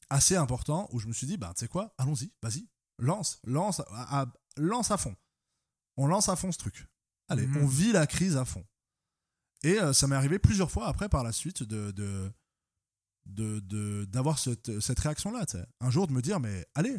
assez 0.08 0.36
important 0.36 0.88
où 0.92 0.98
je 1.00 1.06
me 1.06 1.12
suis 1.12 1.26
dit, 1.26 1.36
bah, 1.36 1.52
tu 1.54 1.60
sais 1.60 1.68
quoi, 1.68 1.94
allons-y, 1.98 2.32
vas-y, 2.42 2.66
lance, 2.98 3.40
lance, 3.44 3.80
à, 3.90 4.22
à- 4.22 4.32
lance 4.56 4.90
à 4.90 4.96
fond. 4.96 5.14
On 5.96 6.06
lance 6.06 6.28
à 6.28 6.36
fond 6.36 6.50
ce 6.52 6.58
truc. 6.58 6.86
Allez, 7.28 7.46
Mhm. 7.46 7.58
on 7.58 7.66
vit 7.66 7.92
la 7.92 8.06
crise 8.06 8.36
à 8.36 8.44
fond. 8.44 8.64
Et 9.62 9.78
euh, 9.78 9.92
ça 9.92 10.06
m'est 10.06 10.16
arrivé 10.16 10.38
plusieurs 10.38 10.70
fois 10.70 10.88
après, 10.88 11.08
par 11.10 11.22
la 11.22 11.32
suite, 11.32 11.62
de, 11.62 11.90
de, 11.90 12.32
de, 13.26 13.60
de- 13.60 14.06
d'avoir 14.06 14.38
cette, 14.38 14.80
cette 14.80 14.98
réaction-là. 14.98 15.44
Un 15.80 15.90
jour, 15.90 16.06
de 16.08 16.12
me 16.12 16.22
dire, 16.22 16.40
mais 16.40 16.66
allez, 16.74 16.96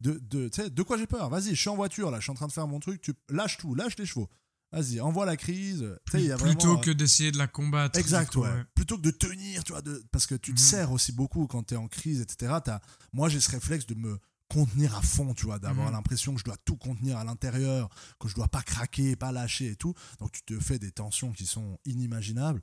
de, 0.00 0.18
de, 0.18 0.48
tu 0.48 0.62
sais, 0.62 0.70
de 0.70 0.82
quoi 0.82 0.98
j'ai 0.98 1.06
peur 1.06 1.28
Vas-y, 1.30 1.50
je 1.54 1.60
suis 1.60 1.68
en 1.70 1.76
voiture, 1.76 2.10
là, 2.10 2.18
je 2.18 2.22
suis 2.24 2.30
en 2.32 2.34
train 2.34 2.46
de 2.48 2.52
faire 2.52 2.66
mon 2.66 2.80
truc, 2.80 3.00
tu 3.00 3.12
lâches 3.30 3.56
tout, 3.58 3.74
lâche 3.74 3.96
les 3.98 4.06
chevaux. 4.06 4.28
Vas-y, 4.72 5.00
envoie 5.00 5.24
la 5.26 5.36
crise. 5.36 5.96
Y 6.12 6.30
a 6.32 6.36
Plutôt 6.36 6.60
vraiment, 6.66 6.80
que 6.80 6.90
d'essayer 6.90 7.30
de 7.32 7.38
la 7.38 7.46
combattre. 7.46 7.98
Exact, 7.98 8.32
coup, 8.32 8.40
ouais. 8.42 8.64
Plutôt 8.74 8.96
que 8.96 9.02
de 9.02 9.10
tenir, 9.12 9.62
tu 9.64 9.72
vois, 9.72 9.80
de... 9.80 10.04
parce 10.10 10.26
que 10.26 10.34
tu 10.34 10.52
te 10.52 10.60
Mhm. 10.60 10.66
sers 10.66 10.92
aussi 10.92 11.12
beaucoup 11.12 11.46
quand 11.46 11.62
tu 11.62 11.74
es 11.74 11.76
en 11.76 11.86
crise, 11.88 12.20
etc. 12.20 12.54
T'as- 12.64 12.80
Moi, 13.12 13.28
j'ai 13.28 13.40
ce 13.40 13.50
réflexe 13.50 13.86
de 13.86 13.94
me 13.94 14.18
contenir 14.48 14.94
à 14.96 15.02
fond, 15.02 15.34
tu 15.34 15.46
vois, 15.46 15.58
d'avoir 15.58 15.86
Mhm. 15.86 15.92
l'impression 15.92 16.32
que 16.34 16.40
je 16.40 16.44
dois 16.44 16.56
tout 16.64 16.76
contenir 16.76 17.16
à 17.16 17.24
l'intérieur, 17.24 17.88
que 18.20 18.28
je 18.28 18.34
dois 18.34 18.48
pas 18.48 18.62
craquer, 18.62 19.16
pas 19.16 19.32
lâcher 19.32 19.68
et 19.70 19.76
tout. 19.76 19.94
Donc 20.18 20.32
tu 20.32 20.42
te 20.42 20.58
fais 20.60 20.78
des 20.78 20.90
tensions 20.92 21.32
qui 21.32 21.46
sont 21.46 21.78
inimaginables. 21.84 22.60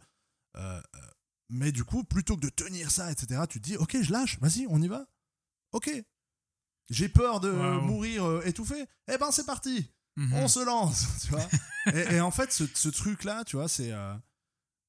Euh, 0.57 0.79
euh, 0.95 0.99
mais 1.49 1.71
du 1.71 1.83
coup, 1.83 2.03
plutôt 2.03 2.35
que 2.35 2.41
de 2.41 2.49
tenir 2.49 2.91
ça, 2.91 3.11
etc., 3.11 3.41
tu 3.49 3.59
te 3.59 3.65
dis, 3.69 3.77
ok, 3.77 3.97
je 4.01 4.11
lâche, 4.11 4.39
vas-y, 4.39 4.65
on 4.69 4.81
y 4.81 4.87
va. 4.87 5.07
Ok. 5.71 5.89
J'ai 6.89 7.09
peur 7.09 7.39
de 7.39 7.49
Wow. 7.49 7.81
mourir 7.81 8.25
euh, 8.25 8.41
étouffé. 8.45 8.85
Eh 9.11 9.17
ben, 9.17 9.31
c'est 9.31 9.45
parti 9.45 9.89
Mhm. 10.15 10.33
on 10.33 10.47
se 10.47 10.63
lance, 10.63 11.05
tu 11.23 11.29
vois. 11.29 11.47
et, 11.93 12.15
et 12.15 12.21
en 12.21 12.29
fait, 12.29 12.51
ce, 12.51 12.65
ce 12.73 12.89
truc-là, 12.89 13.43
tu 13.45 13.55
vois, 13.55 13.67
c'est. 13.67 13.91
euh, 13.91 14.13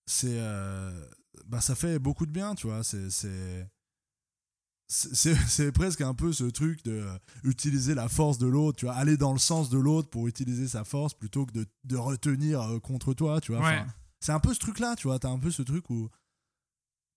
c'est. 0.07 0.39
euh, 0.39 1.07
bah, 1.47 1.61
ça 1.63 1.75
fait 1.75 1.99
beaucoup 1.99 2.27
de 2.27 2.31
bien, 2.31 2.55
tu 2.55 2.67
vois. 2.67 2.85
C'est. 2.85 3.09
c'est- 4.89 5.73
presque 5.73 6.03
un 6.03 6.15
peu 6.15 6.33
ce 6.33 6.45
truc 6.45 6.85
de 6.85 6.93
euh, 6.93 7.19
utiliser 7.43 7.95
la 7.95 8.09
force 8.09 8.37
de 8.39 8.47
l'autre, 8.47 8.79
tu 8.79 8.85
vois, 8.85 8.95
aller 8.95 9.17
dans 9.17 9.33
le 9.33 9.39
sens 9.39 9.71
de 9.71 9.79
l'autre 9.79 10.11
pour 10.11 10.29
utiliser 10.29 10.69
sa 10.69 10.85
force 10.85 11.15
plutôt 11.15 11.47
que 11.47 11.53
de, 11.53 11.67
de 11.85 11.97
retenir 11.97 12.79
contre 12.83 13.15
toi, 13.15 13.41
tu 13.41 13.53
vois. 13.53 13.63
Ouais. 13.63 13.79
Enfin, 13.79 13.87
c'est 14.21 14.33
un 14.33 14.41
peu 14.41 14.53
ce 14.55 14.59
truc-là, 14.59 14.95
tu 14.97 15.07
vois. 15.09 15.19
T'as 15.19 15.31
un 15.31 15.39
peu 15.39 15.51
ce 15.51 15.63
truc 15.63 15.89
où. 15.91 16.09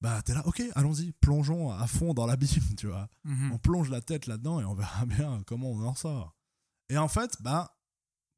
Bah, 0.01 0.21
t'es 0.21 0.33
là, 0.33 0.45
ok, 0.45 0.61
allons-y, 0.75 1.11
plongeons 1.13 1.71
à 1.71 1.87
fond 1.87 2.13
dans 2.13 2.25
l'abîme, 2.27 2.75
tu 2.77 2.87
vois 2.87 3.09
Mhm. 3.23 3.51
on 3.53 3.57
plonge 3.57 3.89
la 3.89 3.99
tête 4.01 4.27
là-dedans 4.27 4.59
et 4.61 4.65
on 4.65 4.75
verra 4.75 5.05
bien 5.29 5.41
comment 5.47 5.71
on 5.71 5.81
en 5.83 5.95
sort. 5.95 6.35
Et 6.89 6.97
en 6.97 7.07
fait, 7.07 7.35
bah, 7.41 7.75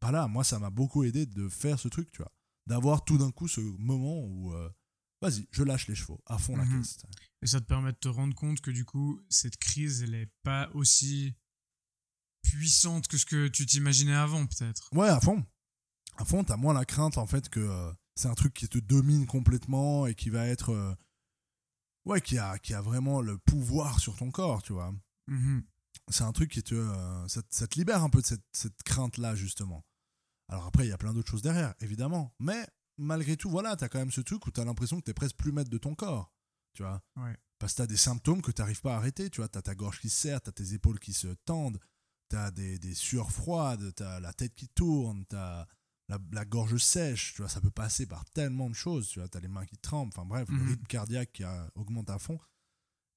bah 0.02 0.12
là, 0.12 0.28
moi, 0.28 0.44
ça 0.46 0.58
m'a 0.60 0.70
beaucoup 0.70 1.04
aidé 1.04 1.26
de 1.26 1.50
faire 1.50 1.78
ce 1.80 1.88
truc, 1.90 2.12
tu 2.12 2.22
vois. 2.22 2.32
D'avoir 2.68 3.04
tout 3.04 3.18
d'un 3.18 3.32
coup 3.32 3.48
ce 3.50 3.60
moment 3.60 4.24
où, 4.24 4.54
euh, 4.54 4.70
vas-y, 5.22 5.48
je 5.52 5.64
lâche 5.64 5.88
les 5.88 5.96
chevaux, 5.96 6.22
à 6.26 6.38
fond 6.38 6.56
la 6.56 6.64
Mhm. 6.64 6.80
caisse. 6.82 6.98
Et 7.42 7.48
ça 7.48 7.60
te 7.60 7.66
permet 7.66 7.92
de 7.92 7.98
te 7.98 8.08
rendre 8.08 8.34
compte 8.36 8.62
que 8.62 8.72
du 8.72 8.86
coup, 8.86 9.20
cette 9.30 9.58
crise, 9.58 10.02
elle 10.04 10.14
est 10.16 10.32
pas 10.44 10.70
aussi 10.74 11.36
puissante 12.44 13.08
que 13.08 13.18
ce 13.18 13.26
que 13.26 13.48
tu 13.48 13.66
t'imaginais 13.66 14.14
avant, 14.16 14.46
peut-être. 14.46 14.90
Ouais, 14.94 15.10
à 15.10 15.20
fond. 15.20 15.46
À 16.18 16.26
fond, 16.26 16.44
t'as 16.44 16.58
moins 16.58 16.74
la 16.74 16.86
crainte, 16.86 17.18
en 17.18 17.28
fait, 17.28 17.50
que 17.50 17.60
euh, 17.60 17.92
c'est 18.16 18.28
un 18.28 18.34
truc 18.34 18.54
qui 18.54 18.68
te 18.68 18.78
domine 18.78 19.26
complètement 19.26 20.08
et 20.08 20.16
qui 20.16 20.30
va 20.30 20.48
être. 20.48 20.70
euh, 20.72 20.96
ouais, 22.10 22.22
qui 22.22 22.38
a, 22.38 22.58
qui 22.60 22.74
a 22.74 22.82
vraiment 22.82 23.22
le 23.22 23.38
pouvoir 23.38 24.00
sur 24.00 24.16
ton 24.18 24.32
corps, 24.32 24.62
tu 24.64 24.74
vois. 24.74 24.94
Mhm. 25.28 25.64
c'est 26.10 26.24
un 26.24 26.32
truc 26.32 26.50
qui 26.52 26.64
te, 26.64 26.74
euh, 26.76 27.28
ça, 27.28 27.42
te- 27.44 27.54
ça 27.56 27.68
te 27.68 27.78
libère 27.78 28.04
un 28.04 28.10
peu 28.10 28.20
de 28.22 28.26
cette, 28.26 28.44
cette 28.52 28.82
crainte-là, 28.84 29.36
justement. 29.36 29.86
Alors 30.48 30.66
après, 30.66 30.86
il 30.86 30.90
y 30.90 30.94
a 30.94 30.98
plein 30.98 31.14
d'autres 31.14 31.30
choses 31.30 31.44
derrière, 31.44 31.76
évidemment. 31.82 32.34
Mais 32.40 32.66
malgré 32.98 33.38
tout, 33.38 33.50
voilà, 33.50 33.76
t'as 33.76 33.90
quand 33.90 34.00
même 34.00 34.12
ce 34.12 34.22
truc 34.22 34.46
où 34.48 34.52
t'as 34.52 34.66
l'impression 34.66 34.98
que 35.00 35.04
t'es 35.04 35.14
presque 35.14 35.36
plus 35.38 35.52
maître 35.52 35.70
de 35.70 35.78
ton 35.78 35.94
corps. 35.94 36.34
Tu 36.74 36.82
vois 36.84 37.02
Ouais. 37.18 37.38
Parce 37.60 37.74
que 37.74 37.78
t'as 37.78 37.88
des 37.88 37.98
symptômes 37.98 38.42
que 38.42 38.52
t'arrives 38.52 38.82
pas 38.82 38.96
à 38.96 38.98
arrêter. 38.98 39.30
Tu 39.30 39.42
vois, 39.42 39.50
t'as 39.50 39.62
ta 39.62 39.76
gorge 39.76 40.00
qui 40.00 40.10
se 40.10 40.20
serre, 40.20 40.42
t'as 40.42 40.52
tes 40.52 40.74
épaules 40.74 41.00
qui 41.00 41.14
se 41.14 41.28
tendent, 41.46 41.80
t'as 42.30 42.50
des, 42.52 42.80
des 42.80 42.96
sueurs 42.96 43.32
froides, 43.32 43.94
t'as 43.96 44.20
la 44.20 44.34
tête 44.34 44.56
qui 44.56 44.68
tourne, 44.70 45.26
t'as 45.28 45.68
la, 46.10 46.18
la 46.32 46.44
gorge 46.46 46.76
sèche. 46.78 47.34
Tu 47.36 47.42
vois, 47.42 47.50
ça 47.50 47.62
peut 47.62 47.70
passer 47.72 48.06
par 48.06 48.26
tellement 48.26 48.70
de 48.70 48.76
choses. 48.76 49.08
Tu 49.08 49.20
vois, 49.20 49.28
t'as 49.30 49.40
les 49.40 49.48
mains 49.48 49.66
qui 49.66 49.78
tremblent. 49.78 50.12
Enfin 50.14 50.26
bref, 50.26 50.50
le 50.50 50.58
Mhm. 50.58 50.68
rythme 50.68 50.86
cardiaque 50.88 51.32
qui 51.32 51.44
augmente 51.76 52.10
à 52.10 52.20
fond. 52.20 52.38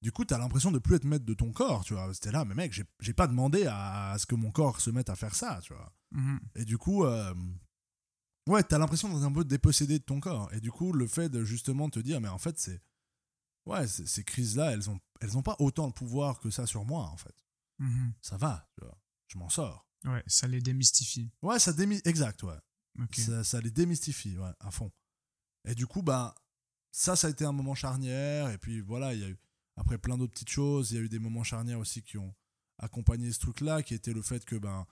Du 0.01 0.11
coup, 0.11 0.25
t'as 0.25 0.37
l'impression 0.37 0.71
de 0.71 0.79
plus 0.79 0.95
être 0.95 1.05
maître 1.05 1.25
de 1.25 1.33
ton 1.33 1.51
corps, 1.53 1.83
tu 1.85 1.93
vois. 1.93 2.13
C'était 2.13 2.31
là, 2.31 2.43
mais 2.45 2.55
mec, 2.55 2.73
j'ai- 2.73 2.83
j'ai 2.99 3.13
pas 3.13 3.25
demandé 3.27 3.65
à, 3.65 4.11
à 4.11 4.17
ce 4.19 4.25
que 4.25 4.35
mon 4.35 4.51
corps 4.51 4.81
se 4.81 4.89
mette 4.89 5.09
à 5.09 5.15
faire 5.15 5.33
ça, 5.33 5.59
tu 5.63 5.73
vois. 5.73 5.93
Mhm. 6.11 6.39
Et 6.55 6.65
du 6.65 6.77
coup, 6.77 7.05
euh, 7.05 7.33
ouais, 8.47 8.63
t'as 8.63 8.77
l'impression 8.77 9.07
d'être 9.13 9.23
un 9.23 9.31
peu 9.31 9.45
dépossédé 9.45 9.99
de 9.99 10.03
ton 10.03 10.19
corps. 10.19 10.53
Et 10.53 10.59
du 10.59 10.71
coup, 10.71 10.91
le 10.93 11.07
fait 11.07 11.29
de 11.29 11.43
justement 11.45 11.89
te 11.89 11.99
dire, 11.99 12.19
mais 12.21 12.27
en 12.29 12.37
fait, 12.37 12.59
c'est. 12.59 12.81
Ouais, 13.65 13.87
ces 13.87 14.25
crises-là, 14.25 14.71
elles 14.73 14.89
ont, 14.89 14.99
elles 15.21 15.37
ont 15.37 15.41
pas 15.41 15.55
autant 15.59 15.87
de 15.87 15.93
pouvoir 15.93 16.41
que 16.41 16.49
ça 16.49 16.65
sur 16.65 16.83
moi, 16.83 17.03
en 17.05 17.15
fait. 17.15 17.33
Mhm. 17.79 18.13
Ça 18.21 18.35
va, 18.35 18.69
tu 18.77 18.83
vois. 18.85 18.99
Je 19.27 19.37
m'en 19.37 19.47
sors. 19.47 19.87
Ouais, 20.03 20.21
ça 20.27 20.47
les 20.47 20.59
démystifie. 20.59 21.31
Ouais, 21.41 21.59
ça 21.59 21.71
démi... 21.71 22.01
Exact, 22.03 22.43
ouais. 22.43 22.57
Ça, 23.43 23.61
les 23.61 23.71
démystifie, 23.71 24.35
à 24.59 24.71
fond. 24.71 24.91
Et 25.65 25.75
du 25.75 25.87
coup, 25.87 26.01
bah, 26.01 26.35
ça, 26.91 27.15
ça 27.15 27.27
a 27.27 27.29
été 27.29 27.45
un 27.45 27.51
moment 27.51 27.75
charnière. 27.75 28.49
Et 28.51 28.57
puis 28.57 28.81
voilà, 28.81 29.13
il 29.13 29.19
y 29.19 29.23
a 29.23 29.29
eu, 29.29 29.37
après 29.75 29.97
plein 29.97 30.17
d'autres 30.17 30.33
petites 30.33 30.49
choses, 30.49 30.91
il 30.91 30.95
y 30.95 30.97
a 30.99 31.01
eu 31.01 31.09
des 31.09 31.19
moments 31.19 31.43
charnières 31.43 31.79
aussi 31.79 32.03
qui 32.03 32.17
ont 32.17 32.33
accompagné 32.77 33.31
ce 33.31 33.39
truc-là, 33.39 33.83
qui 33.83 33.93
était 33.93 34.13
le 34.13 34.21
fait 34.21 34.45
que, 34.45 34.55
ben, 34.55 34.85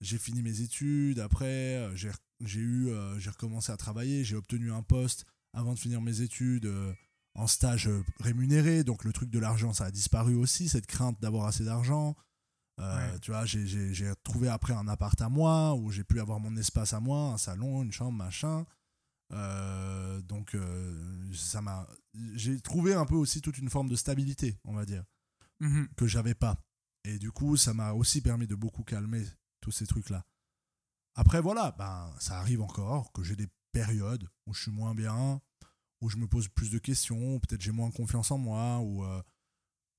j'ai 0.00 0.18
fini 0.18 0.42
mes 0.42 0.60
études. 0.60 1.20
Après, 1.20 1.76
euh, 1.76 1.94
j'ai 1.96 2.60
eu, 2.60 2.88
euh, 2.88 3.18
j'ai 3.18 3.30
recommencé 3.30 3.72
à 3.72 3.76
travailler. 3.76 4.24
J'ai 4.24 4.36
obtenu 4.36 4.72
un 4.72 4.82
poste 4.82 5.24
avant 5.52 5.74
de 5.74 5.78
finir 5.78 6.00
mes 6.00 6.20
études 6.20 6.66
euh, 6.66 6.92
en 7.34 7.46
stage 7.46 7.88
rémunéré. 8.20 8.84
Donc, 8.84 9.04
le 9.04 9.12
truc 9.12 9.30
de 9.30 9.38
l'argent, 9.38 9.72
ça 9.72 9.86
a 9.86 9.90
disparu 9.90 10.34
aussi, 10.34 10.68
cette 10.68 10.86
crainte 10.86 11.20
d'avoir 11.20 11.46
assez 11.46 11.64
d'argent. 11.64 12.16
Euh, 12.80 13.12
Ouais. 13.12 13.18
Tu 13.20 13.30
vois, 13.30 13.44
j'ai- 13.46 14.12
trouvé 14.24 14.48
après 14.48 14.72
un 14.72 14.88
appart 14.88 15.20
à 15.20 15.28
moi 15.28 15.74
où 15.74 15.90
j'ai 15.90 16.04
pu 16.04 16.20
avoir 16.20 16.40
mon 16.40 16.56
espace 16.56 16.92
à 16.92 17.00
moi, 17.00 17.32
un 17.34 17.38
salon, 17.38 17.82
une 17.82 17.92
chambre, 17.92 18.16
machin. 18.18 18.66
Euh, 19.32 20.20
donc, 20.22 20.54
euh, 20.54 21.32
ça 21.32 21.62
m'a. 21.62 21.86
J'ai 22.34 22.60
trouvé 22.60 22.94
un 22.94 23.06
peu 23.06 23.14
aussi 23.14 23.40
toute 23.40 23.58
une 23.58 23.70
forme 23.70 23.88
de 23.88 23.96
stabilité, 23.96 24.58
on 24.64 24.74
va 24.74 24.84
dire, 24.86 25.04
Mhm. 25.60 25.88
que 25.96 26.06
j'avais 26.06 26.34
pas. 26.34 26.58
Et 27.04 27.18
du 27.18 27.30
coup, 27.32 27.56
ça 27.56 27.74
m'a 27.74 27.92
aussi 27.92 28.20
permis 28.20 28.46
de 28.46 28.54
beaucoup 28.54 28.82
calmer 28.84 29.24
tous 29.60 29.70
ces 29.70 29.86
trucs-là. 29.86 30.24
Après, 31.16 31.40
voilà, 31.40 31.72
ben, 31.78 32.12
ça 32.18 32.38
arrive 32.38 32.60
encore 32.60 33.12
que 33.12 33.22
j'ai 33.22 33.36
des 33.36 33.48
périodes 33.72 34.28
où 34.46 34.54
je 34.54 34.62
suis 34.62 34.70
moins 34.72 34.94
bien, 34.94 35.40
où 36.00 36.08
je 36.10 36.16
me 36.16 36.26
pose 36.26 36.48
plus 36.48 36.70
de 36.70 36.78
questions, 36.78 37.38
peut-être 37.40 37.62
j'ai 37.62 37.72
moins 37.72 37.90
confiance 37.90 38.30
en 38.30 38.38
moi, 38.38 38.80
ou 38.80 39.04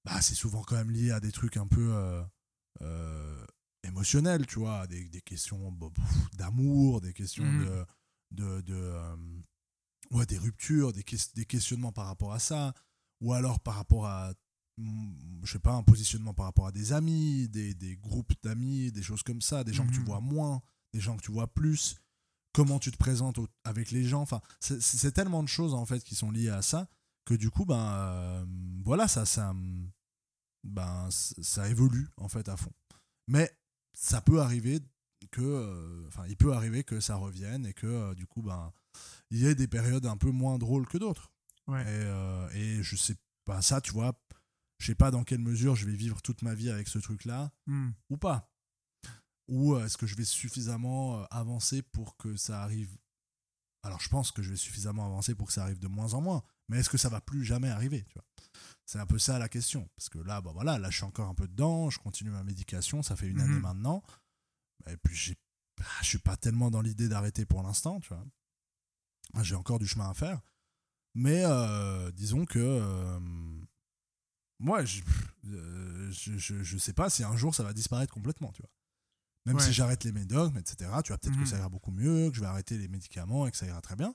bah, 0.03 0.21
c'est 0.21 0.36
souvent 0.36 0.61
quand 0.63 0.76
même 0.76 0.91
lié 0.91 1.11
à 1.11 1.19
des 1.19 1.32
trucs 1.32 1.57
un 1.57 1.67
peu 1.67 2.23
euh, 2.82 3.45
émotionnels, 3.84 4.45
tu 4.47 4.59
vois, 4.59 4.88
des, 4.88 5.07
des 5.09 5.21
questions 5.21 5.71
bah, 5.71 5.88
d'amour, 6.38 7.01
des 7.01 7.13
questions 7.13 7.45
Mhm. 7.51 7.65
de. 7.65 7.86
de, 8.32 8.61
de 8.61 8.73
euh, 8.76 9.15
ouais, 10.11 10.26
des 10.26 10.38
ruptures, 10.38 10.91
des, 10.93 11.03
ques- 11.03 11.34
des 11.36 11.45
questionnements 11.45 11.91
par 11.91 12.07
rapport 12.07 12.34
à 12.34 12.39
ça, 12.39 12.73
ou 13.21 13.34
alors 13.34 13.59
par 13.59 13.76
rapport 13.76 14.05
à 14.07 14.34
mm, 14.78 15.41
je 15.43 15.51
sais 15.53 15.59
pas, 15.59 15.73
un 15.73 15.84
positionnement 15.84 16.34
par 16.34 16.45
rapport 16.47 16.67
à 16.67 16.71
des 16.71 16.91
amis, 16.93 17.47
des, 17.49 17.73
des 17.73 17.95
groupes 17.97 18.34
d'amis, 18.43 18.91
des 18.91 19.03
choses 19.03 19.23
comme 19.23 19.41
ça, 19.41 19.63
des 19.63 19.73
gens 19.73 19.86
que 19.88 19.93
tu 19.93 19.99
Mhm. 19.99 20.05
vois 20.05 20.19
moins, 20.21 20.61
des 20.93 20.99
gens 20.99 21.15
que 21.15 21.21
tu 21.23 21.32
vois 21.32 21.47
plus, 21.53 21.95
comment 22.53 22.80
tu 22.80 22.91
te 22.91 22.97
présentes 22.97 23.38
au- 23.38 23.47
avec 23.63 23.91
les 23.91 24.03
gens, 24.03 24.21
enfin, 24.21 24.41
c'est- 24.59 25.11
tellement 25.11 25.43
de 25.43 25.47
choses 25.49 25.73
en 25.73 25.86
fait 25.86 26.03
qui 26.03 26.15
sont 26.15 26.32
liées 26.32 26.49
à 26.49 26.61
ça 26.61 26.89
que 27.26 27.34
du 27.36 27.49
coup, 27.49 27.65
ben 27.65 27.80
euh, 27.93 28.45
voilà, 28.84 29.07
ça, 29.07 29.26
ça, 29.26 29.53
ben, 30.66 31.07
ça 31.11 31.70
évolue 31.70 32.09
en 32.18 32.28
fait 32.28 32.49
à 32.49 32.57
fond. 32.57 32.74
Mais 33.28 33.49
ça 33.93 34.20
peut 34.22 34.41
arriver 34.41 34.82
que, 35.32 35.41
euh, 35.41 36.07
enfin, 36.07 36.26
il 36.28 36.36
peut 36.38 36.53
arriver 36.53 36.84
que 36.84 36.99
ça 36.99 37.16
revienne 37.16 37.66
et 37.66 37.74
que 37.74 37.88
euh, 37.88 38.13
du 38.16 38.28
coup, 38.28 38.41
ben, 38.41 38.74
il 39.32 39.39
y 39.39 39.45
ait 39.47 39.55
des 39.55 39.68
périodes 39.68 40.05
un 40.05 40.18
peu 40.18 40.32
moins 40.32 40.57
drôles 40.57 40.88
que 40.88 40.97
d'autres. 40.97 41.32
Ouais. 41.68 41.82
Et, 41.82 41.86
euh, 42.05 42.49
et 42.53 42.84
je 42.84 42.95
sais 42.95 43.16
pas, 43.45 43.61
ça, 43.61 43.82
tu 43.82 43.91
vois, 43.91 44.13
je 44.80 44.88
sais 44.88 44.95
pas 44.95 45.11
dans 45.11 45.24
quelle 45.24 45.39
mesure 45.39 45.76
je 45.76 45.86
vais 45.86 45.95
vivre 45.95 46.22
toute 46.22 46.41
ma 46.41 46.53
vie 46.53 46.70
avec 46.70 46.88
ce 46.88 46.99
truc-là 46.99 47.51
Mhm. 47.68 47.93
ou 48.09 48.18
pas. 48.18 48.51
Ou 49.47 49.78
est-ce 49.78 49.97
que 49.97 50.07
je 50.07 50.16
vais 50.16 50.26
suffisamment 50.26 51.24
avancer 51.26 51.82
pour 51.84 52.18
que 52.18 52.36
ça 52.36 52.61
arrive? 52.63 52.97
Alors 53.84 53.99
je 54.01 54.09
pense 54.09 54.32
que 54.32 54.41
je 54.41 54.49
vais 54.49 54.55
suffisamment 54.57 55.05
avancer 55.05 55.36
pour 55.36 55.47
que 55.47 55.53
ça 55.53 55.63
arrive 55.63 55.78
de 55.80 55.88
moins 55.88 56.13
en 56.16 56.22
moins, 56.22 56.43
mais 56.70 56.80
est-ce 56.80 56.89
que 56.89 56.97
ça 56.97 57.09
va 57.09 57.22
plus 57.22 57.43
jamais 57.43 57.70
arriver 57.70 58.03
tu 58.09 58.13
vois? 58.16 58.26
C'est 58.86 58.99
un 58.99 59.05
peu 59.07 59.18
ça 59.20 59.39
la 59.39 59.49
question. 59.49 59.89
Parce 59.95 60.09
que 60.09 60.20
là, 60.20 60.41
bah 60.41 60.51
voilà, 60.53 60.78
là 60.78 60.89
je 60.89 60.97
suis 60.97 61.05
encore 61.05 61.28
un 61.28 61.34
peu 61.36 61.47
dedans, 61.47 61.89
je 61.89 61.97
continue 61.99 62.30
ma 62.30 62.43
médication, 62.43 63.01
ça 63.03 63.16
fait 63.16 63.28
une 63.28 63.38
Mhm. 63.38 63.43
année 63.53 63.59
maintenant. 63.59 64.03
Et 64.88 64.97
puis 64.97 65.16
j'ai, 65.16 65.36
ah, 65.82 65.84
je 66.01 66.07
suis 66.07 66.18
pas 66.20 66.38
tellement 66.38 66.70
dans 66.70 66.82
l'idée 66.82 67.07
d'arrêter 67.09 67.45
pour 67.45 67.63
l'instant, 67.63 67.99
tu 67.99 68.09
vois. 68.09 68.24
Ah, 69.34 69.43
J'ai 69.43 69.55
encore 69.55 69.80
du 69.80 69.88
chemin 69.88 70.09
à 70.09 70.13
faire. 70.13 70.41
Mais 71.16 71.43
euh, 71.45 72.11
disons 72.11 72.45
que 72.45 72.59
euh, 72.59 73.20
moi, 74.59 74.86
je, 74.86 75.01
euh, 75.47 76.11
je, 76.11 76.38
je, 76.38 76.63
je 76.63 76.78
sais 76.78 76.93
pas 76.93 77.09
si 77.09 77.24
un 77.24 77.36
jour 77.36 77.53
ça 77.55 77.63
va 77.63 77.74
disparaître 77.74 78.13
complètement, 78.13 78.51
tu 78.51 78.61
vois. 78.61 78.72
Même 79.47 79.57
Ouais. 79.57 79.63
si 79.63 79.74
j'arrête 79.74 80.03
les 80.03 80.11
médocs, 80.11 80.55
etc., 80.57 80.89
tu 81.03 81.09
vois, 81.11 81.18
peut-être 81.18 81.36
Mhm. 81.36 81.43
que 81.43 81.45
ça 81.49 81.57
ira 81.57 81.70
beaucoup 81.70 81.91
mieux, 81.91 82.30
que 82.30 82.36
je 82.36 82.41
vais 82.41 82.47
arrêter 82.47 82.78
les 82.78 82.88
médicaments 82.88 83.47
et 83.47 83.51
que 83.51 83.57
ça 83.57 83.66
ira 83.66 83.82
très 83.82 83.95
bien. 83.95 84.13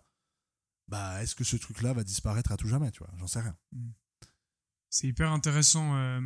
Bah, 0.91 1.23
est-ce 1.23 1.37
que 1.37 1.45
ce 1.45 1.57
truc-là 1.57 1.93
va 1.93 2.03
disparaître 2.03 2.51
à 2.51 2.57
tout 2.57 2.67
jamais, 2.67 2.91
tu 2.91 2.99
vois? 2.99 3.13
J'en 3.17 3.29
sais 3.29 3.41
rien. 3.41 3.57
C'est 4.89 5.07
hyper 5.07 5.31
intéressant 5.31 5.97
euh, 5.97 6.21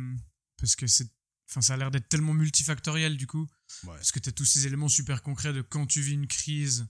parce 0.57 0.75
que 0.75 0.87
c'est, 0.87 1.07
enfin, 1.49 1.61
ça 1.61 1.75
a 1.75 1.77
l'air 1.77 1.91
d'être 1.91 2.09
tellement 2.09 2.33
multifactoriel 2.33 3.15
du 3.15 3.27
coup. 3.27 3.47
Ouais. 3.83 3.95
Parce 3.95 4.11
que 4.11 4.19
tu 4.19 4.29
as 4.29 4.31
tous 4.31 4.45
ces 4.45 4.65
éléments 4.65 4.89
super 4.89 5.21
concrets 5.21 5.53
de 5.53 5.61
quand 5.61 5.85
tu 5.85 6.01
vis 6.01 6.13
une 6.13 6.25
crise, 6.27 6.87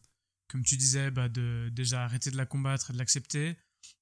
comme 0.47 0.63
tu 0.63 0.77
disais, 0.77 1.11
bah 1.11 1.27
de 1.27 1.69
déjà 1.73 2.05
arrêter 2.05 2.31
de 2.31 2.37
la 2.37 2.45
combattre 2.45 2.91
et 2.91 2.93
de 2.93 2.97
l'accepter, 2.97 3.57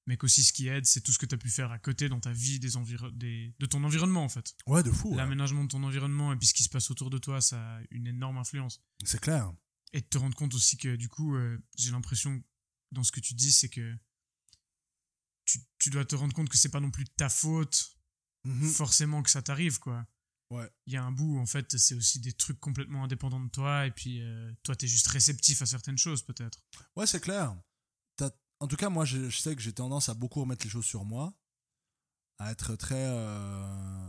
mais 0.06 0.16
qu'aussi 0.16 0.44
ce 0.44 0.52
qui 0.52 0.68
aide, 0.68 0.86
c'est 0.86 1.00
tout 1.00 1.10
ce 1.10 1.18
que 1.18 1.26
tu 1.26 1.34
as 1.34 1.38
pu 1.38 1.50
faire 1.50 1.72
à 1.72 1.80
côté 1.80 2.08
dans 2.08 2.20
ta 2.20 2.30
vie 2.30 2.60
des 2.60 2.70
des, 3.14 3.56
de 3.58 3.66
ton 3.66 3.82
environnement 3.82 4.22
en 4.22 4.28
fait. 4.28 4.54
Ouais, 4.68 4.84
de 4.84 4.92
fou. 4.92 5.10
ouais. 5.10 5.16
L'aménagement 5.16 5.64
de 5.64 5.68
ton 5.68 5.82
environnement 5.82 6.32
et 6.32 6.36
puis 6.36 6.46
ce 6.46 6.54
qui 6.54 6.62
se 6.62 6.68
passe 6.68 6.92
autour 6.92 7.10
de 7.10 7.18
toi, 7.18 7.40
ça 7.40 7.58
a 7.58 7.80
une 7.90 8.06
énorme 8.06 8.36
influence. 8.36 8.80
C'est 9.04 9.20
clair. 9.20 9.52
Et 9.92 10.00
de 10.00 10.06
te 10.06 10.18
rendre 10.18 10.36
compte 10.36 10.54
aussi 10.54 10.76
que 10.76 10.94
du 10.94 11.08
coup, 11.08 11.34
euh, 11.34 11.58
j'ai 11.76 11.90
l'impression 11.90 12.40
dans 12.92 13.02
ce 13.02 13.12
que 13.12 13.20
tu 13.20 13.34
dis, 13.34 13.52
c'est 13.52 13.68
que 13.68 13.96
tu, 15.44 15.58
tu 15.78 15.90
dois 15.90 16.04
te 16.04 16.14
rendre 16.16 16.34
compte 16.34 16.48
que 16.48 16.56
c'est 16.56 16.70
pas 16.70 16.80
non 16.80 16.90
plus 16.90 17.04
de 17.04 17.10
ta 17.16 17.28
faute 17.28 17.90
Mhm. 18.46 18.68
forcément 18.68 19.22
que 19.22 19.30
ça 19.30 19.40
t'arrive 19.42 19.78
quoi. 19.78 20.06
Ouais. 20.50 20.70
Il 20.86 20.92
y 20.92 20.96
a 20.96 21.02
un 21.02 21.10
bout, 21.12 21.38
en 21.38 21.46
fait, 21.46 21.76
c'est 21.78 21.94
aussi 21.94 22.20
des 22.20 22.32
trucs 22.34 22.60
complètement 22.60 23.04
indépendants 23.04 23.40
de 23.40 23.48
toi, 23.48 23.86
et 23.86 23.90
puis 23.90 24.20
euh, 24.20 24.52
toi, 24.62 24.76
t'es 24.76 24.86
juste 24.86 25.06
réceptif 25.08 25.62
à 25.62 25.66
certaines 25.66 25.96
choses, 25.96 26.22
peut-être. 26.22 26.62
Ouais, 26.96 27.06
c'est 27.06 27.20
clair. 27.20 27.56
En 28.60 28.68
tout 28.68 28.76
cas, 28.76 28.88
moi, 28.88 29.04
je, 29.04 29.28
je 29.30 29.38
sais 29.38 29.54
que 29.56 29.60
j'ai 29.62 29.72
tendance 29.72 30.08
à 30.08 30.14
beaucoup 30.14 30.40
remettre 30.40 30.64
les 30.64 30.70
choses 30.70 30.84
sur 30.84 31.04
moi, 31.04 31.34
à 32.38 32.52
être 32.52 32.76
très. 32.76 32.94
euh, 33.08 34.08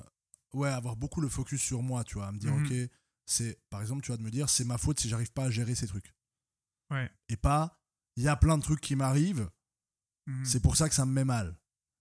Ouais, 0.54 0.70
avoir 0.70 0.96
beaucoup 0.96 1.20
le 1.20 1.28
focus 1.28 1.62
sur 1.62 1.82
moi, 1.82 2.04
tu 2.06 2.14
vois, 2.14 2.28
à 2.28 2.32
me 2.32 2.38
dire, 2.40 2.54
Mhm. 2.54 2.66
ok, 2.66 2.90
c'est. 3.26 3.60
Par 3.70 3.82
exemple, 3.82 4.04
tu 4.04 4.12
vas 4.12 4.18
de 4.18 4.22
me 4.22 4.32
dire, 4.32 4.50
c'est 4.50 4.64
ma 4.64 4.78
faute 4.78 5.00
si 5.00 5.10
j'arrive 5.10 5.32
pas 5.34 5.46
à 5.46 5.50
gérer 5.52 5.76
ces 5.76 5.88
trucs. 5.88 6.14
Ouais. 6.92 7.10
Et 7.30 7.36
pas, 7.38 7.82
il 8.16 8.24
y 8.24 8.28
a 8.28 8.36
plein 8.36 8.58
de 8.58 8.64
trucs 8.64 8.82
qui 8.82 8.96
m'arrivent, 8.96 9.50
Mhm. 10.28 10.46
c'est 10.46 10.60
pour 10.62 10.76
ça 10.76 10.90
que 10.90 10.96
ça 10.96 11.06
me 11.06 11.12
met 11.12 11.26
mal. 11.26 11.56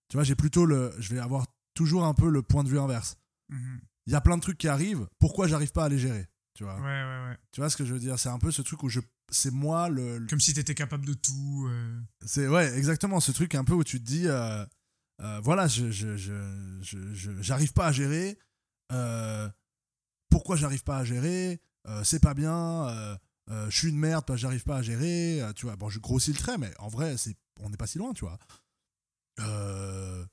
Tu 0.08 0.16
vois, 0.16 0.24
j'ai 0.24 0.34
plutôt 0.34 0.64
le. 0.66 0.92
Je 0.98 1.14
vais 1.14 1.20
avoir 1.20 1.46
toujours 1.74 2.04
un 2.04 2.14
peu 2.14 2.30
le 2.30 2.42
point 2.42 2.64
de 2.64 2.68
vue 2.68 2.78
inverse. 2.78 3.16
Mhm. 3.50 3.80
Il 4.06 4.12
y 4.12 4.16
a 4.16 4.20
plein 4.20 4.36
de 4.36 4.42
trucs 4.42 4.58
qui 4.58 4.68
arrivent, 4.68 5.06
pourquoi 5.18 5.48
j'arrive 5.48 5.72
pas 5.72 5.84
à 5.84 5.88
les 5.88 5.98
gérer 5.98 6.28
Tu 6.54 6.62
vois, 6.64 6.76
Ouais, 6.76 6.82
ouais, 6.82 7.28
ouais. 7.30 7.38
tu 7.52 7.60
vois 7.60 7.68
ce 7.70 7.76
que 7.76 7.84
je 7.84 7.92
veux 7.94 7.98
dire? 8.00 8.18
C'est 8.18 8.28
un 8.28 8.38
peu 8.38 8.50
ce 8.50 8.62
truc 8.62 8.82
où 8.82 8.88
je. 8.88 9.00
C'est 9.30 9.50
moi 9.50 9.88
le, 9.88 10.18
le- 10.18 10.26
Comme 10.26 10.40
si 10.40 10.52
t'étais 10.54 10.74
capable 10.74 11.04
de 11.06 11.14
tout. 11.14 11.66
euh. 11.68 12.00
C'est 12.24 12.46
ouais, 12.46 12.76
exactement 12.78 13.18
ce 13.20 13.32
truc 13.32 13.54
un 13.54 13.64
peu 13.64 13.72
où 13.72 13.82
tu 13.82 13.98
te 14.00 14.04
dis, 14.06 14.28
euh, 14.28 14.64
euh, 15.22 15.40
voilà, 15.40 15.66
je, 15.66 15.90
je, 15.90 16.16
je, 16.16 17.42
j'arrive 17.42 17.72
pas 17.72 17.86
à 17.88 17.92
gérer. 17.92 18.38
pourquoi 20.30 20.56
j'arrive 20.56 20.84
pas 20.84 20.98
à 20.98 21.04
gérer 21.04 21.60
C'est 22.02 22.20
pas 22.20 22.34
bien. 22.34 22.86
Euh, 23.50 23.68
je 23.70 23.76
suis 23.76 23.88
une 23.90 23.98
merde 23.98 24.24
que 24.24 24.36
j'arrive 24.36 24.64
pas 24.64 24.76
à 24.78 24.82
gérer. 24.82 25.40
euh, 25.42 25.52
tu 25.52 25.66
vois, 25.66 25.76
bon, 25.76 25.88
je 25.90 25.98
grossis 25.98 26.32
le 26.32 26.38
trait, 26.38 26.58
mais 26.58 26.72
en 26.78 26.88
vrai, 26.88 27.16
c'est, 27.16 27.36
on 27.60 27.70
n'est 27.70 27.76
pas 27.76 27.86
si 27.86 27.98
loin, 27.98 28.12
tu 28.12 28.24
vois. 28.24 28.38
Euh, 29.40 30.24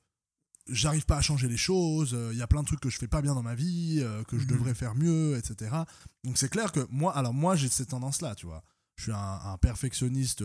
j'arrive 0.68 1.06
pas 1.06 1.18
à 1.18 1.22
changer 1.22 1.48
les 1.48 1.58
choses. 1.58 2.16
Il 2.32 2.38
y 2.38 2.42
a 2.42 2.48
plein 2.48 2.62
de 2.62 2.68
trucs 2.68 2.80
que 2.80 2.90
je 2.90 2.98
fais 2.98 3.08
pas 3.08 3.22
bien 3.22 3.34
dans 3.36 3.44
ma 3.44 3.56
vie, 3.56 4.04
que 4.28 4.38
je 4.38 4.44
Mhm. 4.46 4.50
devrais 4.52 4.74
faire 4.76 4.96
mieux, 4.96 5.36
etc. 5.38 5.76
Donc 6.24 6.38
c'est 6.38 6.50
clair 6.50 6.72
que 6.72 6.86
moi, 6.90 7.16
alors 7.18 7.34
moi, 7.34 7.56
j'ai 7.56 7.68
cette 7.70 7.90
tendance-là, 7.90 8.36
tu 8.36 8.46
vois. 8.46 8.64
Je 8.96 9.04
suis 9.04 9.12
un, 9.14 9.40
un 9.44 9.58
perfectionniste 9.58 10.44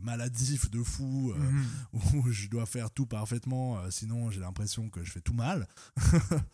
maladif 0.00 0.70
de 0.70 0.82
fou, 0.82 1.34
Mhm. 1.36 1.66
où 2.24 2.30
je 2.30 2.48
dois 2.48 2.64
faire 2.66 2.90
tout 2.92 3.06
parfaitement, 3.06 3.90
sinon 3.90 4.30
j'ai 4.30 4.40
l'impression 4.40 4.88
que 4.88 5.02
je 5.04 5.10
fais 5.10 5.20
tout 5.20 5.34
mal. 5.34 5.66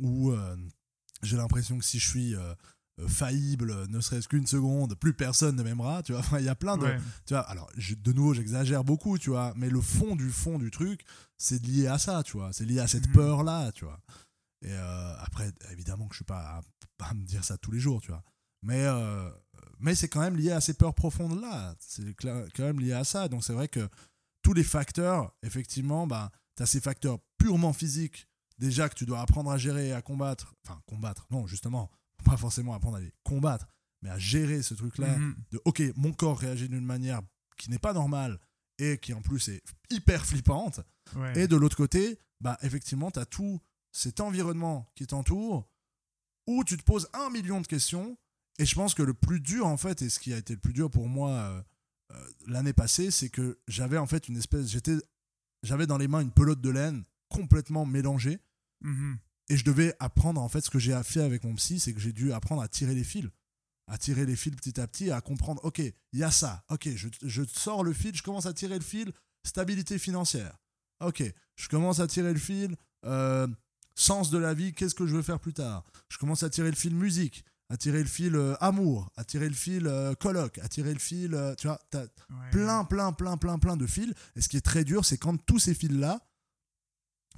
Ou 0.00 0.32
j'ai 1.22 1.36
l'impression 1.36 1.78
que 1.78 1.84
si 1.84 1.98
je 1.98 2.08
suis 2.08 2.34
faillible, 3.08 3.86
ne 3.88 4.00
serait-ce 4.00 4.28
qu'une 4.28 4.46
seconde, 4.46 4.94
plus 4.94 5.12
personne 5.14 5.56
ne 5.56 5.62
m'aimera. 5.62 6.02
Tu 6.02 6.12
vois, 6.12 6.20
Enfin, 6.24 6.38
il 6.38 6.44
y 6.44 6.48
a 6.48 6.54
plein 6.54 6.76
de. 6.78 6.84
Ouais. 6.84 6.98
Tu 7.26 7.34
vois, 7.34 7.42
alors 7.42 7.68
je- 7.76 7.94
de 7.94 8.12
nouveau, 8.12 8.32
j'exagère 8.34 8.84
beaucoup, 8.84 9.18
tu 9.18 9.30
vois, 9.30 9.52
mais 9.56 9.68
le 9.68 9.80
fond 9.80 10.16
du 10.16 10.30
fond 10.30 10.58
du 10.58 10.70
truc, 10.70 11.04
c'est 11.36 11.62
lié 11.64 11.86
à 11.86 11.98
ça, 11.98 12.22
tu 12.22 12.32
vois. 12.36 12.52
C'est 12.52 12.64
lié 12.64 12.80
à 12.80 12.86
cette 12.86 13.06
Mhm. 13.08 13.12
peur-là, 13.14 13.72
tu 13.72 13.84
vois. 13.84 14.00
Et 14.62 14.70
euh, 14.72 15.14
après, 15.18 15.52
évidemment 15.72 16.06
que 16.08 16.14
je 16.14 16.18
suis 16.18 16.24
pas 16.24 16.62
à, 17.00 17.06
à 17.10 17.14
me 17.14 17.24
dire 17.24 17.44
ça 17.44 17.58
tous 17.58 17.70
les 17.70 17.78
jours, 17.80 18.00
tu 18.00 18.08
vois. 18.10 18.22
Mais, 18.62 18.84
euh, 18.86 19.30
mais 19.78 19.94
c'est 19.94 20.08
quand 20.08 20.20
même 20.20 20.36
lié 20.36 20.50
à 20.50 20.60
ces 20.62 20.74
peurs 20.74 20.94
profondes-là. 20.94 21.74
C'est 21.78 22.02
cla- 22.18 22.48
quand 22.56 22.62
même 22.64 22.80
lié 22.80 22.92
à 22.94 23.04
ça. 23.04 23.28
Donc 23.28 23.44
c'est 23.44 23.52
vrai 23.52 23.68
que 23.68 23.86
tous 24.42 24.54
les 24.54 24.64
facteurs, 24.64 25.34
effectivement, 25.42 26.06
bah, 26.06 26.32
tu 26.56 26.62
as 26.62 26.66
ces 26.66 26.80
facteurs 26.80 27.18
purement 27.36 27.74
physiques, 27.74 28.26
déjà 28.58 28.88
que 28.88 28.94
tu 28.94 29.04
dois 29.04 29.20
apprendre 29.20 29.50
à 29.50 29.58
gérer 29.58 29.88
et 29.88 29.92
à 29.92 30.00
combattre. 30.00 30.54
Enfin, 30.64 30.80
combattre, 30.86 31.26
non, 31.30 31.46
justement, 31.46 31.90
pas 32.26 32.36
forcément 32.36 32.74
apprendre 32.74 32.96
à 32.96 33.00
les 33.00 33.12
combattre, 33.22 33.66
mais 34.02 34.10
à 34.10 34.18
gérer 34.18 34.62
ce 34.62 34.74
truc-là 34.74 35.16
Mhm. 35.16 35.34
de 35.52 35.60
ok, 35.64 35.82
mon 35.96 36.12
corps 36.12 36.38
réagit 36.38 36.68
d'une 36.68 36.84
manière 36.84 37.22
qui 37.56 37.70
n'est 37.70 37.78
pas 37.78 37.92
normale 37.92 38.38
et 38.78 38.98
qui 38.98 39.14
en 39.14 39.22
plus 39.22 39.48
est 39.48 39.62
hyper 39.90 40.26
flippante. 40.26 40.80
Ouais. 41.14 41.38
Et 41.40 41.48
de 41.48 41.56
l'autre 41.56 41.76
côté, 41.76 42.18
bah 42.40 42.58
effectivement, 42.62 43.10
tu 43.10 43.18
as 43.18 43.26
tout 43.26 43.60
cet 43.92 44.20
environnement 44.20 44.90
qui 44.94 45.06
t'entoure 45.06 45.66
où 46.46 46.62
tu 46.64 46.76
te 46.76 46.82
poses 46.82 47.08
un 47.14 47.30
million 47.30 47.60
de 47.60 47.66
questions. 47.66 48.18
Et 48.58 48.66
je 48.66 48.74
pense 48.74 48.94
que 48.94 49.02
le 49.02 49.14
plus 49.14 49.40
dur, 49.40 49.66
en 49.66 49.76
fait, 49.76 50.02
et 50.02 50.08
ce 50.08 50.18
qui 50.18 50.32
a 50.32 50.36
été 50.38 50.54
le 50.54 50.60
plus 50.60 50.72
dur 50.72 50.90
pour 50.90 51.08
moi 51.08 51.30
euh, 51.30 51.62
euh, 52.12 52.30
l'année 52.46 52.72
passée, 52.72 53.10
c'est 53.10 53.28
que 53.30 53.58
j'avais 53.68 53.98
en 53.98 54.06
fait 54.06 54.28
une 54.28 54.36
espèce. 54.36 54.68
J'étais, 54.68 54.96
j'avais 55.62 55.86
dans 55.86 55.98
les 55.98 56.08
mains 56.08 56.20
une 56.20 56.30
pelote 56.32 56.60
de 56.60 56.70
laine 56.70 57.04
complètement 57.28 57.84
mélangée. 57.86 58.38
Mhm. 58.82 59.18
Et 59.48 59.56
je 59.56 59.64
devais 59.64 59.94
apprendre, 60.00 60.40
en 60.40 60.48
fait, 60.48 60.60
ce 60.60 60.70
que 60.70 60.78
j'ai 60.78 60.98
fait 61.04 61.20
avec 61.22 61.44
mon 61.44 61.54
psy, 61.54 61.78
c'est 61.78 61.92
que 61.94 62.00
j'ai 62.00 62.12
dû 62.12 62.32
apprendre 62.32 62.62
à 62.62 62.68
tirer 62.68 62.94
les 62.94 63.04
fils. 63.04 63.28
À 63.88 63.98
tirer 63.98 64.26
les 64.26 64.34
fils 64.34 64.54
petit 64.56 64.80
à 64.80 64.86
petit, 64.88 65.12
à 65.12 65.20
comprendre, 65.20 65.64
ok, 65.64 65.78
il 65.78 66.18
y 66.18 66.24
a 66.24 66.30
ça, 66.32 66.64
ok, 66.70 66.88
je, 66.96 67.06
je 67.22 67.44
sors 67.44 67.84
le 67.84 67.92
fil, 67.92 68.12
je 68.16 68.22
commence 68.24 68.46
à 68.46 68.52
tirer 68.52 68.74
le 68.76 68.84
fil, 68.84 69.12
stabilité 69.44 69.96
financière. 69.98 70.58
Ok, 71.00 71.22
je 71.54 71.68
commence 71.68 72.00
à 72.00 72.08
tirer 72.08 72.32
le 72.32 72.38
fil, 72.40 72.74
euh, 73.04 73.46
sens 73.94 74.30
de 74.30 74.38
la 74.38 74.54
vie, 74.54 74.72
qu'est-ce 74.72 74.96
que 74.96 75.06
je 75.06 75.14
veux 75.14 75.22
faire 75.22 75.38
plus 75.38 75.52
tard? 75.52 75.84
Je 76.08 76.18
commence 76.18 76.42
à 76.42 76.50
tirer 76.50 76.70
le 76.70 76.74
fil 76.76 76.96
musique, 76.96 77.44
à 77.68 77.76
tirer 77.76 78.00
le 78.00 78.08
fil 78.08 78.34
euh, 78.34 78.56
amour, 78.60 79.08
à 79.14 79.22
tirer 79.24 79.48
le 79.48 79.54
fil 79.54 79.86
euh, 79.86 80.14
coloc, 80.16 80.58
à 80.58 80.68
tirer 80.68 80.92
le 80.92 80.98
fil, 80.98 81.38
tu 81.56 81.68
vois, 81.68 81.80
t'as 81.90 82.02
Ouais. 82.02 82.50
plein, 82.50 82.84
plein, 82.84 83.12
plein, 83.12 83.36
plein, 83.36 83.56
plein 83.60 83.76
de 83.76 83.86
fils. 83.86 84.12
Et 84.34 84.40
ce 84.40 84.48
qui 84.48 84.56
est 84.56 84.62
très 84.62 84.82
dur, 84.82 85.04
c'est 85.04 85.16
quand 85.18 85.36
tous 85.46 85.60
ces 85.60 85.74
fils-là 85.74 86.28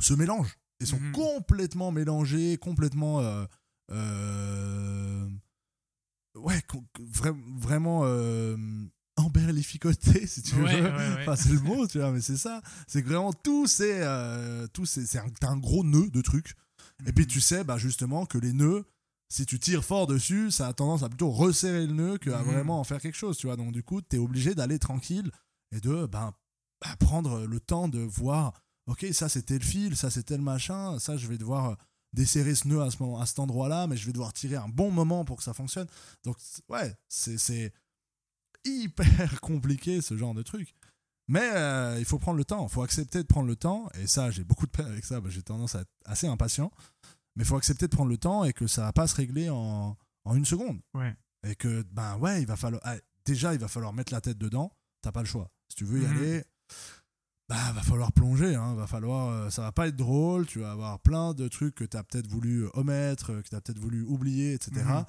se 0.00 0.14
mélangent 0.14 0.56
et 0.80 0.86
sont 0.86 1.00
Mhm. 1.00 1.12
complètement 1.12 1.90
mélangés, 1.92 2.56
complètement. 2.58 3.20
euh, 3.20 3.44
euh, 3.90 5.28
ouais, 6.36 6.60
vra- 7.12 7.58
vraiment 7.58 8.02
euh, 8.04 8.56
emberlificotés, 9.16 10.26
si 10.26 10.42
tu 10.42 10.54
Ouais, 10.56 10.80
veux. 10.80 10.82
ouais, 10.88 10.90
ouais. 10.96 11.16
Enfin, 11.22 11.36
c'est 11.36 11.52
le 11.52 11.60
mot, 11.60 11.86
tu 11.86 11.98
vois, 11.98 12.12
mais 12.12 12.20
c'est 12.20 12.36
ça. 12.36 12.62
C'est 12.86 13.02
que 13.02 13.08
vraiment 13.08 13.32
tout, 13.32 13.66
c'est. 13.66 14.00
euh, 14.02 14.66
tout 14.72 14.86
c'est 14.86 15.18
un, 15.18 15.26
un 15.42 15.56
gros 15.56 15.84
nœud 15.84 16.10
de 16.10 16.20
trucs. 16.22 16.54
Et 17.06 17.12
puis 17.12 17.24
Mhm. 17.24 17.30
tu 17.30 17.40
sais, 17.40 17.64
bah, 17.64 17.78
justement, 17.78 18.26
que 18.26 18.38
les 18.38 18.52
nœuds, 18.52 18.84
si 19.30 19.46
tu 19.46 19.58
tires 19.58 19.84
fort 19.84 20.06
dessus, 20.06 20.50
ça 20.50 20.68
a 20.68 20.72
tendance 20.72 21.02
à 21.02 21.08
plutôt 21.08 21.30
resserrer 21.30 21.86
le 21.86 21.92
nœud 21.92 22.18
qu'à 22.18 22.42
Mhm. 22.42 22.50
vraiment 22.52 22.80
en 22.80 22.84
faire 22.84 23.00
quelque 23.00 23.16
chose, 23.16 23.36
tu 23.36 23.46
vois. 23.46 23.56
Donc 23.56 23.72
du 23.72 23.82
coup, 23.82 24.00
tu 24.00 24.16
es 24.16 24.18
obligé 24.18 24.54
d'aller 24.54 24.78
tranquille 24.78 25.30
et 25.72 25.80
de 25.80 26.06
ben, 26.06 26.32
bah, 26.80 26.96
prendre 26.98 27.46
le 27.46 27.60
temps 27.60 27.88
de 27.88 27.98
voir, 28.00 28.52
ok, 28.88 29.06
ça 29.12 29.28
c'était 29.28 29.58
le 29.58 29.64
fil, 29.64 29.96
ça 29.96 30.10
c'était 30.10 30.36
le 30.36 30.42
machin, 30.42 30.98
ça 30.98 31.16
je 31.16 31.26
vais 31.28 31.38
devoir 31.38 31.70
euh, 31.70 31.74
desserrer 32.12 32.54
ce 32.54 32.66
nœud 32.66 32.82
à, 32.82 32.90
ce 32.90 33.00
moment, 33.02 33.20
à 33.20 33.26
cet 33.26 33.38
endroit-là, 33.38 33.86
mais 33.86 33.96
je 33.96 34.04
vais 34.06 34.12
devoir 34.12 34.32
tirer 34.32 34.56
un 34.56 34.68
bon 34.68 34.90
moment 34.90 35.24
pour 35.24 35.36
que 35.36 35.42
ça 35.44 35.54
fonctionne. 35.54 35.86
Donc 36.24 36.36
ouais, 36.68 36.96
c'est 37.08 37.72
hyper 38.64 39.40
compliqué 39.40 40.00
ce 40.00 40.16
genre 40.16 40.34
de 40.34 40.42
truc. 40.42 40.74
Mais 41.30 41.50
euh, 41.52 41.96
il 41.98 42.06
faut 42.06 42.18
prendre 42.18 42.38
le 42.38 42.44
temps, 42.44 42.66
il 42.66 42.70
faut 42.72 42.82
accepter 42.82 43.18
de 43.22 43.26
prendre 43.28 43.46
le 43.46 43.56
temps, 43.56 43.88
et 43.94 44.06
ça 44.06 44.30
j'ai 44.30 44.44
beaucoup 44.44 44.64
de 44.66 44.70
peine 44.70 44.86
avec 44.86 45.04
ça, 45.04 45.20
bah, 45.20 45.28
j'ai 45.30 45.42
tendance 45.42 45.74
à 45.74 45.80
être 45.82 45.90
assez 46.06 46.26
impatient. 46.26 46.70
Mais 47.36 47.44
il 47.44 47.46
faut 47.46 47.56
accepter 47.56 47.86
de 47.86 47.94
prendre 47.94 48.10
le 48.10 48.16
temps 48.18 48.44
et 48.44 48.52
que 48.52 48.66
ça 48.66 48.82
va 48.82 48.92
pas 48.92 49.06
se 49.06 49.14
régler 49.14 49.48
en, 49.50 49.96
en 50.24 50.34
une 50.34 50.44
seconde. 50.46 50.80
Ouais. 50.94 51.14
Et 51.46 51.54
que, 51.54 51.82
ben 51.92 52.16
ouais, 52.16 52.40
il 52.42 52.46
va 52.48 52.56
falloir. 52.56 52.82
ah, 52.84 52.96
déjà, 53.24 53.52
il 53.54 53.60
va 53.60 53.68
falloir 53.68 53.92
mettre 53.92 54.12
la 54.12 54.20
tête 54.20 54.38
dedans. 54.38 54.72
T'as 55.02 55.12
pas 55.12 55.20
le 55.20 55.26
choix. 55.28 55.48
Si 55.68 55.76
tu 55.76 55.84
veux 55.84 56.02
y 56.02 56.04
Mhm. 56.06 56.16
aller, 56.16 56.44
bah, 57.48 57.72
va 57.72 57.82
falloir 57.82 58.12
plonger. 58.12 58.54
Hein, 58.54 58.74
va 58.74 58.86
falloir, 58.86 59.28
euh, 59.28 59.50
ça 59.50 59.62
va 59.62 59.72
pas 59.72 59.88
être 59.88 59.96
drôle. 59.96 60.46
Tu 60.46 60.60
vas 60.60 60.72
avoir 60.72 61.00
plein 61.00 61.34
de 61.34 61.48
trucs 61.48 61.74
que 61.74 61.84
tu 61.84 61.96
as 61.96 62.04
peut-être 62.04 62.26
voulu 62.26 62.66
omettre, 62.74 63.32
euh, 63.32 63.42
que 63.42 63.48
tu 63.48 63.54
as 63.54 63.60
peut-être 63.60 63.78
voulu 63.78 64.02
oublier, 64.02 64.54
etc. 64.54 64.84
Mhm. 64.84 65.04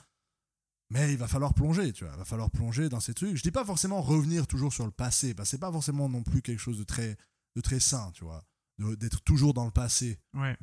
Mais 0.91 1.11
il 1.11 1.17
va 1.17 1.27
falloir 1.27 1.53
plonger, 1.53 1.93
tu 1.93 2.03
vois. 2.03 2.13
Il 2.13 2.19
va 2.19 2.25
falloir 2.25 2.49
plonger 2.49 2.89
dans 2.89 2.99
ces 2.99 3.13
trucs. 3.13 3.35
Je 3.35 3.43
dis 3.43 3.51
pas 3.51 3.65
forcément 3.65 4.01
revenir 4.01 4.47
toujours 4.47 4.73
sur 4.73 4.85
le 4.85 4.91
passé, 4.91 5.33
parce 5.33 5.47
que 5.47 5.51
c'est 5.51 5.59
pas 5.59 5.71
forcément 5.71 6.09
non 6.09 6.23
plus 6.23 6.41
quelque 6.41 6.59
chose 6.59 6.79
de 6.79 6.83
très, 6.83 7.15
de 7.55 7.61
très 7.61 7.79
sain, 7.79 8.11
tu 8.13 8.23
vois. 8.23 8.43
D'être 8.79 9.21
toujours 9.23 9.53
dans 9.53 9.65
le 9.65 9.71
passé. 9.71 10.17
Ouais. 10.33 10.57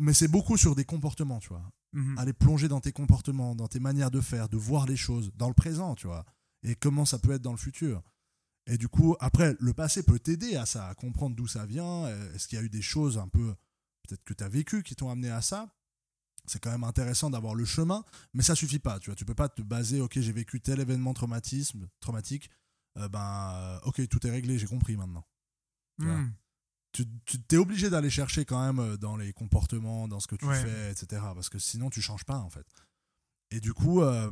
Mais 0.00 0.12
c'est 0.12 0.28
beaucoup 0.28 0.56
sur 0.56 0.74
des 0.74 0.84
comportements, 0.84 1.38
tu 1.38 1.50
vois 1.50 1.62
Mhm. 1.92 2.18
aller 2.18 2.32
plonger 2.32 2.68
dans 2.68 2.80
tes 2.80 2.92
comportements, 2.92 3.56
dans 3.56 3.66
tes 3.66 3.80
manières 3.80 4.10
de 4.12 4.20
faire, 4.20 4.48
de 4.48 4.56
voir 4.56 4.86
les 4.86 4.96
choses 4.96 5.32
dans 5.34 5.48
le 5.48 5.54
présent, 5.54 5.96
tu 5.96 6.06
vois, 6.06 6.24
et 6.62 6.76
comment 6.76 7.04
ça 7.04 7.18
peut 7.18 7.32
être 7.32 7.42
dans 7.42 7.50
le 7.50 7.58
futur. 7.58 8.02
Et 8.72 8.78
du 8.78 8.88
coup, 8.88 9.16
après, 9.20 9.56
le 9.58 9.74
passé 9.74 10.02
peut 10.04 10.18
t'aider 10.20 10.54
à 10.56 10.64
ça, 10.64 10.86
à 10.88 10.94
comprendre 10.94 11.34
d'où 11.34 11.46
ça 11.48 11.66
vient. 11.66 12.04
euh, 12.06 12.34
Est-ce 12.34 12.46
qu'il 12.46 12.56
y 12.58 12.62
a 12.62 12.64
eu 12.64 12.68
des 12.70 12.82
choses 12.82 13.18
un 13.18 13.26
peu, 13.28 13.54
peut-être 14.06 14.22
que 14.24 14.32
tu 14.32 14.44
as 14.44 14.48
vécu, 14.48 14.82
qui 14.84 14.94
t'ont 14.94 15.10
amené 15.10 15.28
à 15.30 15.42
ça? 15.42 15.74
C'est 16.46 16.60
quand 16.60 16.70
même 16.70 16.84
intéressant 16.84 17.30
d'avoir 17.30 17.54
le 17.54 17.64
chemin, 17.64 18.04
mais 18.32 18.42
ça 18.42 18.54
suffit 18.54 18.78
pas, 18.78 18.98
tu 19.00 19.10
vois. 19.10 19.16
Tu 19.16 19.24
peux 19.24 19.34
pas 19.34 19.48
te 19.48 19.60
baser, 19.62 20.00
ok, 20.00 20.20
j'ai 20.20 20.32
vécu 20.32 20.60
tel 20.60 20.78
événement 20.80 21.14
traumatisme, 21.14 21.88
traumatique, 22.00 22.48
euh, 22.96 23.08
ben, 23.08 23.52
euh, 23.54 23.80
ok, 23.86 24.06
tout 24.08 24.24
est 24.26 24.30
réglé, 24.30 24.58
j'ai 24.58 24.66
compris 24.66 24.96
maintenant 24.96 25.26
vois. 25.98 26.14
Mhm. 26.16 26.32
tu, 26.92 27.04
tu 27.26 27.40
t'es 27.42 27.56
obligé 27.58 27.90
d'aller 27.90 28.08
chercher 28.10 28.44
quand 28.44 28.72
même 28.72 28.96
dans 28.96 29.16
les 29.16 29.32
comportements, 29.32 30.08
dans 30.08 30.18
ce 30.20 30.26
que 30.28 30.36
tu 30.36 30.46
Ouais. 30.46 30.62
fais, 30.62 30.90
etc. 30.92 31.22
Parce 31.34 31.48
que 31.50 31.58
sinon, 31.58 31.90
tu 31.90 32.00
changes 32.00 32.24
pas, 32.24 32.38
en 32.38 32.50
fait. 32.50 32.66
Et 33.50 33.60
du 33.60 33.74
coup, 33.74 34.00
euh, 34.00 34.30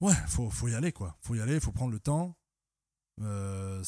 ouais, 0.00 0.14
faut, 0.28 0.50
faut 0.50 0.68
y 0.68 0.74
aller, 0.74 0.92
quoi. 0.92 1.16
Faut 1.22 1.34
y 1.34 1.40
aller, 1.40 1.60
faut 1.60 1.72
prendre 1.72 1.92
le 1.92 2.00
temps. 2.00 2.36
Euh, 3.20 3.82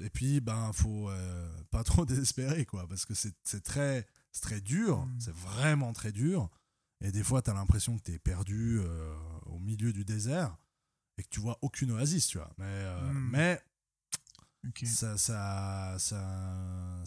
et 0.00 0.10
puis, 0.10 0.40
ben, 0.40 0.72
faut 0.72 1.08
euh, 1.10 1.48
pas 1.70 1.84
trop 1.84 2.04
désespérer, 2.06 2.64
quoi. 2.66 2.86
Parce 2.88 3.04
que 3.04 3.14
c'est 3.14 3.62
très, 3.62 4.06
dur, 4.60 5.04
Mm. 5.06 5.16
c'est 5.20 5.34
vraiment 5.34 5.92
très 5.92 6.12
dur. 6.12 6.50
Et 7.02 7.12
des 7.12 7.22
fois, 7.22 7.42
tu 7.42 7.50
as 7.50 7.54
l'impression 7.54 7.96
que 7.98 8.02
tu 8.04 8.12
es 8.12 8.18
perdu 8.18 8.78
euh, 8.80 9.14
au 9.46 9.58
milieu 9.58 9.92
du 9.92 10.04
désert 10.04 10.56
et 11.18 11.22
que 11.22 11.28
tu 11.28 11.40
vois 11.40 11.58
aucune 11.62 11.90
oasis, 11.92 12.26
tu 12.28 12.38
vois. 12.38 12.52
Mais, 12.58 12.84
Mm. 13.12 13.28
mais 13.32 13.62
Ok. 14.68 14.84
Ça, 14.86 15.16
ça, 15.18 15.96
ça, 15.98 17.04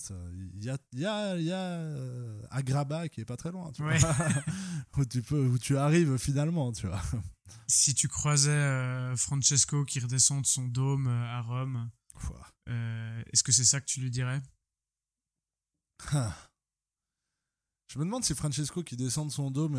il 0.55 0.63
y 0.63 0.69
a, 0.69 0.77
il 0.93 0.99
y 0.99 1.05
a, 1.05 1.37
y 1.37 1.51
a 1.51 1.57
euh, 1.57 2.41
Agraba 2.51 3.09
qui 3.09 3.21
est 3.21 3.25
pas 3.25 3.37
très 3.37 3.51
loin, 3.51 3.71
tu 3.71 3.83
Ouais. 3.83 3.97
vois, 3.97 4.15
où 4.97 5.05
tu 5.05 5.21
peux, 5.21 5.45
où 5.47 5.57
tu 5.57 5.77
arrives 5.77 6.17
finalement, 6.17 6.71
tu 6.71 6.87
vois. 6.87 7.01
Si 7.67 7.93
tu 7.93 8.07
croisais 8.07 8.51
euh, 8.51 9.15
Francesco 9.15 9.83
qui 9.85 9.99
redescend 9.99 10.41
de 10.41 10.47
son 10.47 10.65
dôme 10.67 11.07
euh, 11.07 11.25
à 11.37 11.41
Rome, 11.41 11.89
euh, 12.69 13.23
est-ce 13.33 13.43
que 13.43 13.51
c'est 13.51 13.65
ça 13.65 13.79
que 13.81 13.85
tu 13.85 13.99
lui 14.01 14.11
dirais? 14.11 14.41
Ah. 16.11 16.35
Je 17.91 17.97
me 17.97 18.05
demande 18.05 18.23
si 18.23 18.35
Francesco 18.35 18.83
qui 18.83 18.95
descend 18.95 19.27
de 19.29 19.33
son 19.33 19.49
dôme, 19.49 19.75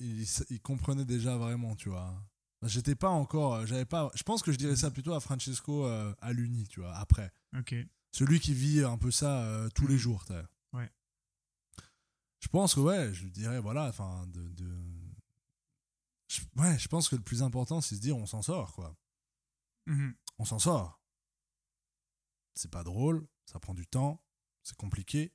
il, 0.00 0.26
il 0.50 0.60
comprenait 0.60 1.04
déjà 1.04 1.36
vraiment, 1.36 1.76
tu 1.76 1.88
vois. 1.90 2.20
J'étais 2.64 2.94
pas 2.94 3.08
encore, 3.08 3.54
euh, 3.54 3.66
j'avais 3.66 3.84
pas. 3.84 4.10
Je 4.14 4.22
pense 4.22 4.42
que 4.42 4.52
je 4.52 4.56
dirais 4.56 4.76
ça 4.76 4.90
plutôt 4.90 5.14
à 5.14 5.20
Francesco 5.20 5.84
euh, 5.86 6.14
à 6.20 6.32
l'Uni, 6.32 6.66
tu 6.68 6.80
vois, 6.80 6.94
après. 6.96 7.32
Ok. 7.58 7.74
Celui 8.12 8.38
qui 8.40 8.54
vit 8.54 8.84
un 8.84 8.98
peu 8.98 9.10
ça 9.10 9.42
euh, 9.44 9.68
tous 9.74 9.86
les 9.88 9.94
Mhm. 9.94 10.00
jours, 10.00 10.24
t'as. 10.24 10.44
Ouais. 10.72 10.90
Je 12.40 12.48
pense 12.48 12.74
que 12.74 12.80
ouais, 12.80 13.12
je 13.14 13.24
lui 13.24 13.30
dirais 13.32 13.60
voilà, 13.60 13.86
enfin 13.88 14.26
de, 14.28 14.48
de... 14.52 14.68
Je- 16.28 16.40
ouais, 16.56 16.78
je 16.78 16.88
pense 16.88 17.08
que 17.08 17.16
le 17.16 17.22
plus 17.22 17.42
important 17.42 17.80
c'est 17.80 17.94
se 17.96 18.00
dire 18.00 18.16
on 18.16 18.26
s'en 18.26 18.42
sort 18.42 18.72
quoi. 18.72 18.96
Mhm. 19.86 20.14
On 20.38 20.44
s'en 20.44 20.58
sort. 20.58 21.00
C'est 22.54 22.70
pas 22.70 22.84
drôle, 22.84 23.26
ça 23.46 23.58
prend 23.60 23.74
du 23.74 23.86
temps, 23.86 24.22
c'est 24.62 24.76
compliqué. 24.76 25.32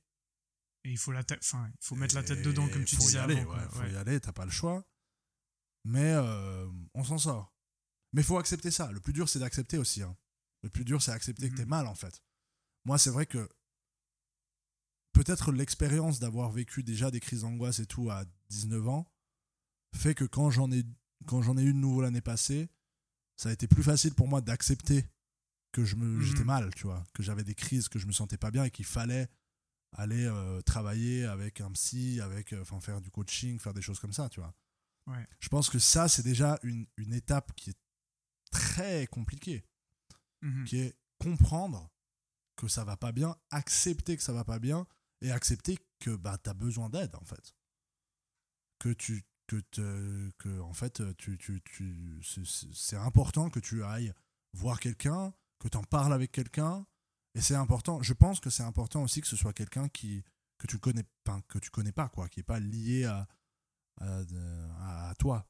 Et 0.84 0.90
il 0.92 0.98
faut, 0.98 1.10
la 1.12 1.24
tête- 1.24 1.40
enfin, 1.42 1.68
il 1.68 1.76
faut 1.84 1.96
mettre 1.96 2.14
la 2.14 2.22
tête 2.22 2.42
dedans, 2.42 2.68
comme 2.68 2.84
tu 2.84 2.96
faut 2.96 3.02
y 3.02 3.06
disais 3.06 3.18
aller, 3.18 3.38
avant. 3.40 3.46
quoi. 3.52 3.56
ouais, 3.58 3.68
faut 3.70 3.78
Ouais. 3.80 3.92
y 3.92 3.96
aller, 3.96 4.20
t'as 4.20 4.32
pas 4.32 4.44
le 4.44 4.50
choix. 4.50 4.84
Mais 5.90 6.12
euh, 6.12 6.68
on 6.92 7.02
s'en 7.02 7.16
sort. 7.16 7.54
Mais 8.12 8.22
faut 8.22 8.36
accepter 8.38 8.70
ça. 8.70 8.92
Le 8.92 9.00
plus 9.00 9.12
dur, 9.14 9.26
c'est 9.28 9.38
d'accepter 9.38 9.78
aussi. 9.78 10.02
hein. 10.02 10.14
Le 10.62 10.68
plus 10.68 10.84
dur, 10.84 11.00
c'est 11.02 11.12
d'accepter 11.12 11.48
que 11.48 11.56
t'es 11.56 11.62
Mhm. 11.64 11.68
mal, 11.70 11.86
en 11.86 11.94
fait. 11.94 12.22
Moi, 12.84 12.98
c'est 12.98 13.10
vrai 13.10 13.24
que 13.26 13.48
peut-être 15.12 15.50
l'expérience 15.52 16.20
d'avoir 16.20 16.50
vécu 16.50 16.82
déjà 16.82 17.10
des 17.10 17.20
crises 17.20 17.40
d'angoisse 17.42 17.78
et 17.80 17.86
tout 17.86 18.10
à 18.10 18.24
19 18.50 18.86
ans 18.88 19.06
fait 19.94 20.14
que 20.14 20.24
quand 20.24 20.50
j'en 20.50 20.70
ai, 20.70 20.84
quand 21.26 21.40
j'en 21.42 21.56
ai 21.56 21.62
eu 21.62 21.72
de 21.72 21.78
nouveau 21.78 22.02
l'année 22.02 22.20
passée, 22.20 22.68
ça 23.36 23.48
a 23.48 23.52
été 23.52 23.66
plus 23.66 23.82
facile 23.82 24.14
pour 24.14 24.28
moi 24.28 24.40
d'accepter 24.40 25.06
que 25.72 25.84
je 25.84 25.96
me, 25.96 26.04
Mhm. 26.18 26.22
j'étais 26.22 26.44
mal, 26.44 26.74
tu 26.74 26.84
vois, 26.84 27.04
que 27.14 27.22
j'avais 27.22 27.44
des 27.44 27.54
crises, 27.54 27.88
que 27.88 27.98
je 27.98 28.06
me 28.06 28.12
sentais 28.12 28.36
pas 28.38 28.50
bien 28.50 28.64
et 28.64 28.70
qu'il 28.70 28.84
fallait 28.84 29.28
aller 29.96 30.24
euh, 30.26 30.60
travailler 30.62 31.24
avec 31.24 31.60
un 31.62 31.70
psy, 31.72 32.20
avec, 32.20 32.52
euh, 32.52 32.64
faire 32.80 33.00
du 33.00 33.10
coaching, 33.10 33.58
faire 33.58 33.72
des 33.74 33.82
choses 33.82 33.98
comme 34.00 34.12
ça, 34.12 34.28
tu 34.28 34.40
vois. 34.40 34.54
Ouais. 35.08 35.26
Je 35.40 35.48
pense 35.48 35.70
que 35.70 35.78
ça, 35.78 36.08
c'est 36.08 36.22
déjà 36.22 36.58
une, 36.62 36.86
une 36.96 37.12
étape 37.14 37.52
qui 37.56 37.70
est 37.70 37.78
très 38.50 39.06
compliquée, 39.06 39.64
Mhm. 40.42 40.64
qui 40.64 40.78
est 40.78 40.96
comprendre 41.18 41.90
que 42.56 42.68
ça 42.68 42.84
va 42.84 42.96
pas 42.96 43.12
bien, 43.12 43.36
accepter 43.50 44.16
que 44.16 44.22
ça 44.22 44.32
va 44.32 44.44
pas 44.44 44.58
bien 44.58 44.86
et 45.22 45.30
accepter 45.32 45.78
que 46.00 46.14
bah, 46.14 46.38
tu 46.38 46.50
as 46.50 46.54
besoin 46.54 46.88
d'aide, 46.90 47.14
en 47.16 47.24
fait. 47.24 47.54
Que 48.78 48.90
tu. 48.92 49.24
Que, 49.46 49.56
te- 49.70 50.30
que 50.36 50.60
en 50.60 50.74
fait, 50.74 51.02
tu, 51.16 51.38
tu, 51.38 51.62
tu, 51.62 52.20
c'est- 52.22 52.96
important 52.96 53.48
que 53.48 53.60
tu 53.60 53.82
ailles 53.82 54.12
voir 54.52 54.78
quelqu'un, 54.78 55.32
que 55.58 55.68
tu 55.68 55.76
en 55.78 55.82
parles 55.84 56.12
avec 56.12 56.32
quelqu'un. 56.32 56.86
Et 57.34 57.40
c'est 57.40 57.54
important. 57.54 58.02
Je 58.02 58.12
pense 58.12 58.40
que 58.40 58.50
c'est 58.50 58.62
important 58.62 59.02
aussi 59.02 59.22
que 59.22 59.26
ce 59.26 59.36
soit 59.36 59.54
quelqu'un 59.54 59.88
qui 59.88 60.22
que 60.58 60.66
tu 60.66 60.78
connais 60.78 61.04
pas, 61.24 61.40
que 61.48 61.58
tu 61.58 61.70
connais 61.70 61.92
pas, 61.92 62.08
quoi, 62.10 62.28
qui 62.28 62.40
est 62.40 62.42
pas 62.42 62.60
lié 62.60 63.04
à, 63.06 63.26
à, 64.00 65.08
à- 65.10 65.14
toi. 65.16 65.46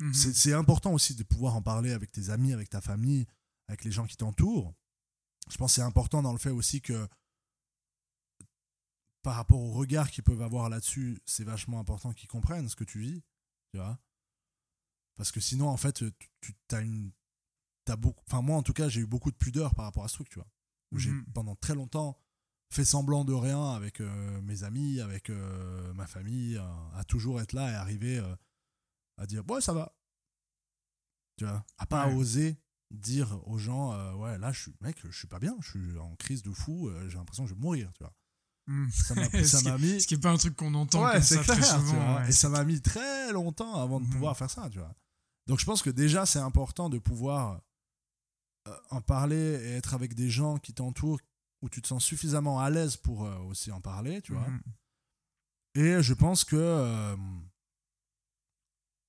Mhm. 0.00 0.12
C'est 0.14 0.52
important 0.54 0.92
aussi 0.92 1.14
de 1.14 1.22
pouvoir 1.22 1.54
en 1.54 1.62
parler 1.62 1.92
avec 1.92 2.10
tes 2.10 2.30
amis, 2.30 2.52
avec 2.52 2.68
ta 2.68 2.80
famille, 2.80 3.26
avec 3.68 3.84
les 3.84 3.92
gens 3.92 4.06
qui 4.06 4.16
t'entourent. 4.16 4.74
Je 5.50 5.56
pense 5.56 5.72
que 5.72 5.74
c'est 5.76 5.82
important 5.82 6.22
dans 6.22 6.32
le 6.32 6.38
fait 6.38 6.50
aussi 6.50 6.80
que 6.80 7.06
par 9.22 9.36
rapport 9.36 9.60
au 9.60 9.72
regard 9.72 10.10
qu'ils 10.10 10.24
peuvent 10.24 10.42
avoir 10.42 10.68
là-dessus, 10.68 11.20
c'est 11.24 11.44
vachement 11.44 11.78
important 11.80 12.12
qu'ils 12.12 12.28
comprennent 12.28 12.68
ce 12.68 12.76
que 12.76 12.84
tu 12.84 12.98
vis, 12.98 13.22
tu 13.72 13.78
vois. 13.78 13.98
Parce 15.16 15.30
que 15.32 15.40
sinon, 15.40 15.68
en 15.68 15.76
fait, 15.76 15.92
tu, 15.94 16.12
tu 16.40 16.74
as 16.74 16.80
une... 16.80 17.12
As 17.86 17.96
beaucoup, 17.96 18.22
enfin, 18.26 18.40
moi, 18.42 18.56
en 18.56 18.62
tout 18.62 18.72
cas, 18.72 18.88
j'ai 18.88 19.00
eu 19.02 19.06
beaucoup 19.06 19.30
de 19.30 19.36
pudeur 19.36 19.74
par 19.74 19.84
rapport 19.84 20.04
à 20.04 20.08
ce 20.08 20.14
truc, 20.14 20.28
tu 20.30 20.36
vois. 20.38 20.48
Où 20.92 20.98
j'ai, 20.98 21.10
Mhm. 21.10 21.24
pendant 21.34 21.54
très 21.56 21.74
longtemps, 21.74 22.18
fait 22.74 22.84
semblant 22.84 23.24
de 23.24 23.32
rien 23.32 23.70
avec 23.72 24.00
euh, 24.00 24.40
mes 24.42 24.64
amis, 24.64 25.00
avec 25.00 25.30
euh, 25.30 25.92
ma 25.94 26.06
famille, 26.06 26.56
euh, 26.56 26.62
à 26.94 27.04
toujours 27.04 27.40
être 27.40 27.52
là 27.52 27.70
et 27.70 27.74
arriver 27.74 28.18
euh, 28.18 28.34
à 29.18 29.26
dire, 29.26 29.42
ouais, 29.48 29.60
ça 29.60 29.72
va. 29.72 29.94
Tu 31.38 31.44
vois, 31.44 31.64
à 31.78 31.86
pas 31.86 32.08
Ouais. 32.08 32.14
oser 32.14 32.56
dire 32.90 33.40
aux 33.48 33.58
gens, 33.58 34.14
ouais, 34.18 34.38
là, 34.38 34.52
je 34.52 34.60
suis, 34.62 34.74
mec, 34.80 34.96
je 35.04 35.16
suis 35.16 35.26
pas 35.26 35.38
bien, 35.40 35.56
je 35.60 35.70
suis 35.70 35.98
en 35.98 36.14
crise 36.16 36.42
de 36.42 36.52
fou, 36.52 36.90
j'ai 37.08 37.16
l'impression 37.16 37.42
que 37.44 37.50
je 37.50 37.54
vais 37.54 37.60
mourir, 37.60 37.90
tu 37.94 38.04
vois. 38.04 38.12
Mhm. 38.66 38.90
Ça 38.92 39.14
m'a, 39.14 39.28
mis. 39.78 40.00
Ce 40.00 40.06
qui 40.06 40.14
n'est 40.14 40.20
pas 40.20 40.30
un 40.30 40.36
truc 40.36 40.54
qu'on 40.56 40.72
entend 40.74 41.04
Ouais, 41.04 41.14
comme 41.14 41.22
ça 41.22 41.42
clair, 41.42 41.56
très 41.58 41.66
tu 41.66 41.72
souvent. 41.74 41.92
vois. 42.12 42.20
ouais. 42.22 42.28
Et 42.28 42.32
ça 42.32 42.48
m'a 42.48 42.62
mis 42.64 42.80
très 42.80 43.32
longtemps 43.32 43.74
avant 43.82 43.98
de 44.00 44.06
Mhm. 44.06 44.12
pouvoir 44.12 44.36
faire 44.36 44.50
ça, 44.50 44.68
tu 44.70 44.78
vois. 44.78 44.94
Donc 45.46 45.58
je 45.58 45.64
pense 45.64 45.82
que 45.82 45.90
déjà, 45.90 46.24
c'est 46.24 46.38
important 46.38 46.88
de 46.88 46.98
pouvoir 46.98 47.60
en 48.90 49.00
parler 49.02 49.36
et 49.36 49.70
être 49.72 49.92
avec 49.94 50.14
des 50.14 50.30
gens 50.30 50.58
qui 50.58 50.72
t'entourent 50.72 51.20
où 51.64 51.68
tu 51.70 51.80
te 51.82 51.88
sens 51.88 52.04
suffisamment 52.04 52.60
à 52.60 52.68
l'aise 52.70 52.96
pour 52.96 53.24
euh, 53.24 53.38
aussi 53.38 53.72
en 53.72 53.80
parler, 53.80 54.20
tu 54.22 54.32
vois. 54.34 54.46
Mhm. 54.48 54.60
Et 55.76 56.02
je 56.02 56.14
pense 56.14 56.44
que 56.44 56.56
euh, 56.56 57.16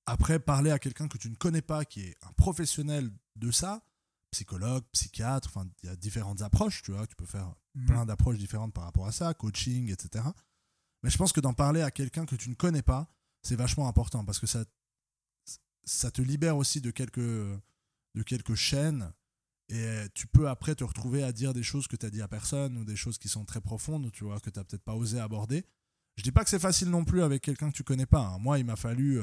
après 0.05 0.39
parler 0.39 0.71
à 0.71 0.79
quelqu'un 0.79 1.07
que 1.07 1.17
tu 1.17 1.29
ne 1.29 1.35
connais 1.35 1.61
pas, 1.61 1.85
qui 1.85 2.01
est 2.01 2.15
un 2.23 2.31
professionnel 2.33 3.11
de 3.35 3.51
ça, 3.51 3.85
psychologue, 4.31 4.83
psychiatre, 4.91 5.49
enfin 5.49 5.69
il 5.83 5.89
y 5.89 5.91
a 5.91 5.95
différentes 5.95 6.41
approches, 6.41 6.81
tu 6.81 6.91
vois, 6.91 7.05
tu 7.07 7.15
peux 7.15 7.25
faire 7.25 7.53
Mhm. 7.75 7.85
plein 7.87 8.05
d'approches 8.05 8.37
différentes 8.37 8.73
par 8.73 8.85
rapport 8.85 9.05
à 9.05 9.11
ça, 9.11 9.33
coaching, 9.33 9.91
etc. 9.91 10.23
Mais 11.03 11.09
je 11.09 11.17
pense 11.17 11.33
que 11.33 11.41
d'en 11.41 11.53
parler 11.53 11.81
à 11.81 11.91
quelqu'un 11.91 12.25
que 12.25 12.35
tu 12.37 12.49
ne 12.49 12.55
connais 12.55 12.81
pas, 12.81 13.13
c'est 13.41 13.57
vachement 13.57 13.87
important 13.89 14.23
parce 14.23 14.39
que 14.39 14.47
ça, 14.47 14.63
ça 15.83 16.09
te 16.09 16.21
libère 16.21 16.55
aussi 16.55 16.79
de 16.79 16.89
quelques, 16.91 17.19
de 17.19 18.23
quelques 18.25 18.55
chaînes 18.55 19.11
et 19.70 20.05
tu 20.13 20.28
peux 20.28 20.47
après 20.49 20.76
te 20.76 20.84
retrouver 20.84 21.24
à 21.24 21.32
dire 21.32 21.53
des 21.53 21.63
choses 21.63 21.88
que 21.88 21.95
tu 21.95 22.05
as 22.05 22.09
dit 22.09 22.22
à 22.22 22.28
personne 22.28 22.78
ou 22.78 22.86
des 22.86 22.95
choses 22.95 23.18
qui 23.18 23.30
sont 23.30 23.45
très 23.45 23.61
profondes, 23.61 24.11
tu 24.11 24.24
vois, 24.24 24.39
que 24.39 24.49
tu 24.49 24.59
n'as 24.59 24.63
peut-être 24.66 24.84
pas 24.84 24.95
osé 24.95 25.20
aborder. 25.20 25.66
Je 26.18 26.24
dis 26.24 26.32
pas 26.32 26.43
que 26.43 26.49
c'est 26.49 26.59
facile 26.59 26.89
non 26.89 27.03
plus 27.03 27.22
avec 27.24 27.41
quelqu'un 27.41 27.70
que 27.72 27.76
tu 27.76 27.84
connais 27.84 28.05
pas. 28.05 28.22
hein. 28.26 28.38
Moi, 28.39 28.59
il 28.59 28.66
m'a 28.66 28.76
fallu 28.76 29.20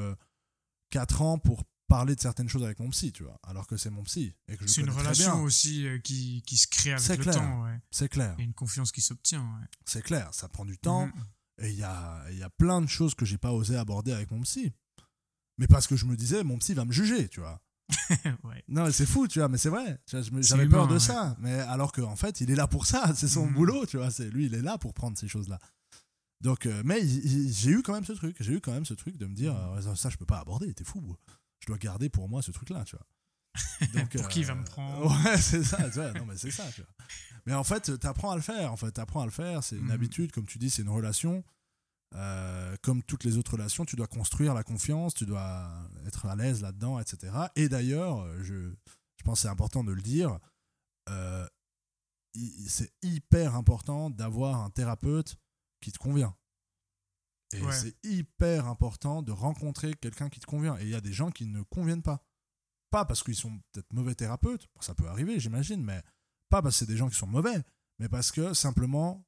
4 0.91 1.21
ans 1.21 1.39
pour 1.39 1.63
parler 1.87 2.15
de 2.15 2.21
certaines 2.21 2.49
choses 2.49 2.63
avec 2.63 2.79
mon 2.79 2.89
psy, 2.89 3.11
tu 3.11 3.23
vois, 3.23 3.39
alors 3.43 3.67
que 3.67 3.77
c'est 3.77 3.89
mon 3.89 4.03
psy 4.03 4.33
et 4.47 4.57
que 4.57 4.63
je 4.65 4.71
C'est 4.71 4.81
une 4.81 4.87
très 4.87 5.01
relation 5.01 5.33
bien. 5.35 5.43
aussi 5.43 5.85
euh, 5.87 5.99
qui, 5.99 6.41
qui 6.45 6.57
se 6.57 6.67
crée 6.67 6.91
avec 6.91 7.03
C'est 7.03 7.17
le 7.17 7.23
clair. 7.23 7.35
temps. 7.35 7.63
Ouais. 7.65 7.79
C'est 7.91 8.09
clair, 8.09 8.33
Il 8.37 8.41
y 8.41 8.43
a 8.43 8.45
une 8.45 8.53
confiance 8.53 8.91
qui 8.91 9.01
s'obtient. 9.01 9.41
ouais. 9.41 9.67
c'est 9.85 10.01
clair, 10.01 10.33
ça 10.33 10.47
prend 10.49 10.65
du 10.65 10.77
temps. 10.77 11.07
Mhm. 11.07 11.13
Et 11.59 11.69
il 11.69 11.75
y 11.77 11.83
a, 11.83 12.25
il 12.31 12.37
y 12.39 12.43
a 12.43 12.49
plein 12.49 12.81
de 12.81 12.87
choses 12.87 13.13
que 13.13 13.25
j'ai 13.25 13.37
pas 13.37 13.51
osé 13.51 13.75
aborder 13.77 14.11
avec 14.11 14.31
mon 14.31 14.41
psy. 14.41 14.71
Mais 15.59 15.67
parce 15.67 15.85
que 15.85 15.95
je 15.95 16.05
me 16.05 16.15
disais, 16.15 16.43
mon 16.43 16.57
psy 16.57 16.73
va 16.73 16.83
me 16.83 16.91
juger, 16.91 17.29
tu 17.29 17.41
vois. 17.41 17.61
ouais. 18.43 18.63
Non, 18.67 18.89
c'est 18.91 19.05
fou, 19.05 19.27
tu 19.27 19.39
vois, 19.39 19.49
mais 19.49 19.57
c'est 19.57 19.69
vrai. 19.69 19.99
J'avais 20.07 20.67
peur 20.67 20.87
de 20.87 20.93
ouais. 20.93 20.99
ça. 20.99 21.35
Mais 21.39 21.53
alors 21.59 21.91
qu'en 21.91 22.11
en 22.11 22.15
fait, 22.15 22.41
il 22.41 22.49
est 22.51 22.55
là 22.55 22.67
pour 22.67 22.85
ça. 22.85 23.11
C'est 23.15 23.27
son 23.27 23.45
Mhm. 23.45 23.53
boulot, 23.53 23.85
tu 23.85 23.97
vois. 23.97 24.09
Lui, 24.31 24.45
il 24.47 24.53
est 24.55 24.61
là 24.61 24.77
pour 24.77 24.93
prendre 24.93 25.17
ces 25.17 25.27
choses-là. 25.27 25.59
Donc, 26.41 26.65
euh, 26.65 26.81
mais 26.85 27.01
j'ai 27.05 27.71
eu 27.71 27.81
quand 27.83 27.93
même 27.93 28.05
ce 28.05 28.13
truc. 28.13 28.35
J'ai 28.39 28.53
eu 28.53 28.61
quand 28.61 28.71
même 28.73 28.85
ce 28.85 28.93
truc 28.93 29.17
de 29.17 29.25
me 29.25 29.33
dire, 29.35 29.55
euh, 29.55 29.95
ça, 29.95 30.09
je 30.09 30.17
peux 30.17 30.25
pas 30.25 30.39
aborder, 30.39 30.73
t'es 30.73 30.83
fou. 30.83 31.15
Je 31.59 31.67
dois 31.67 31.77
garder 31.77 32.09
pour 32.09 32.27
moi 32.27 32.41
ce 32.41 32.51
truc-là, 32.51 32.83
tu 32.85 32.95
vois. 32.97 33.05
Donc, 33.93 34.09
Pour 34.17 34.27
qui 34.29 34.39
il 34.39 34.45
va 34.45 34.53
euh, 34.53 34.55
me 34.57 34.63
prendre 34.65 35.05
Ouais, 35.25 35.37
c'est 35.37 35.63
ça, 35.63 35.77
tu 35.89 35.99
vois. 35.99 36.11
Non, 36.13 36.25
mais 36.25 36.35
c'est 36.37 36.51
ça, 36.51 36.65
tu 36.73 36.81
vois. 36.81 36.89
Mais 37.45 37.53
en 37.53 37.63
fait, 37.63 37.97
t'apprends 37.99 38.31
à 38.31 38.35
le 38.35 38.41
faire. 38.41 38.71
En 38.73 38.77
fait, 38.77 38.91
t'apprends 38.91 39.21
à 39.21 39.25
le 39.25 39.31
faire. 39.31 39.63
C'est 39.63 39.75
une 39.77 39.85
Mhm. 39.85 39.91
habitude, 39.91 40.31
comme 40.31 40.45
tu 40.45 40.57
dis, 40.57 40.69
c'est 40.69 40.81
une 40.81 40.89
relation. 40.89 41.43
Euh, 42.15 42.75
comme 42.83 43.01
toutes 43.03 43.23
les 43.23 43.37
autres 43.37 43.53
relations, 43.53 43.85
tu 43.85 43.95
dois 43.95 44.07
construire 44.07 44.53
la 44.53 44.63
confiance, 44.63 45.13
tu 45.13 45.25
dois 45.25 45.69
être 46.05 46.25
à 46.27 46.35
l'aise 46.35 46.61
là-dedans, 46.61 46.99
etc. 46.99 47.33
Et 47.55 47.69
d'ailleurs, 47.69 48.25
je, 48.43 48.69
je 49.17 49.23
pense 49.23 49.39
que 49.39 49.41
c'est 49.43 49.47
important 49.47 49.83
de 49.83 49.91
le 49.91 50.01
dire, 50.01 50.37
euh, 51.09 51.47
c'est 52.67 52.91
hyper 53.01 53.55
important 53.55 54.09
d'avoir 54.09 54.61
un 54.61 54.69
thérapeute 54.69 55.37
qui 55.81 55.91
te 55.91 55.97
convient. 55.97 56.35
Et 57.53 57.61
Ouais. 57.61 57.71
c'est 57.71 57.95
hyper 58.03 58.67
important 58.67 59.21
de 59.21 59.31
rencontrer 59.31 59.93
quelqu'un 59.93 60.29
qui 60.29 60.39
te 60.39 60.45
convient. 60.45 60.75
Et 60.79 60.83
il 60.83 60.89
y 60.89 60.95
a 60.95 61.01
des 61.01 61.13
gens 61.13 61.29
qui 61.29 61.45
ne 61.45 61.61
conviennent 61.61 62.01
pas. 62.01 62.23
Pas 62.89 63.05
parce 63.05 63.23
qu'ils 63.23 63.35
sont 63.35 63.59
peut-être 63.71 63.91
mauvais 63.93 64.15
thérapeutes, 64.15 64.67
ça 64.79 64.93
peut 64.95 65.07
arriver, 65.07 65.39
j'imagine, 65.39 65.83
mais 65.83 66.01
pas 66.49 66.61
parce 66.61 66.75
que 66.75 66.79
c'est 66.79 66.85
des 66.91 66.97
gens 66.97 67.09
qui 67.09 67.15
sont 67.15 67.27
mauvais, 67.27 67.63
mais 67.99 68.07
parce 68.09 68.31
que 68.31 68.53
simplement 68.53 69.25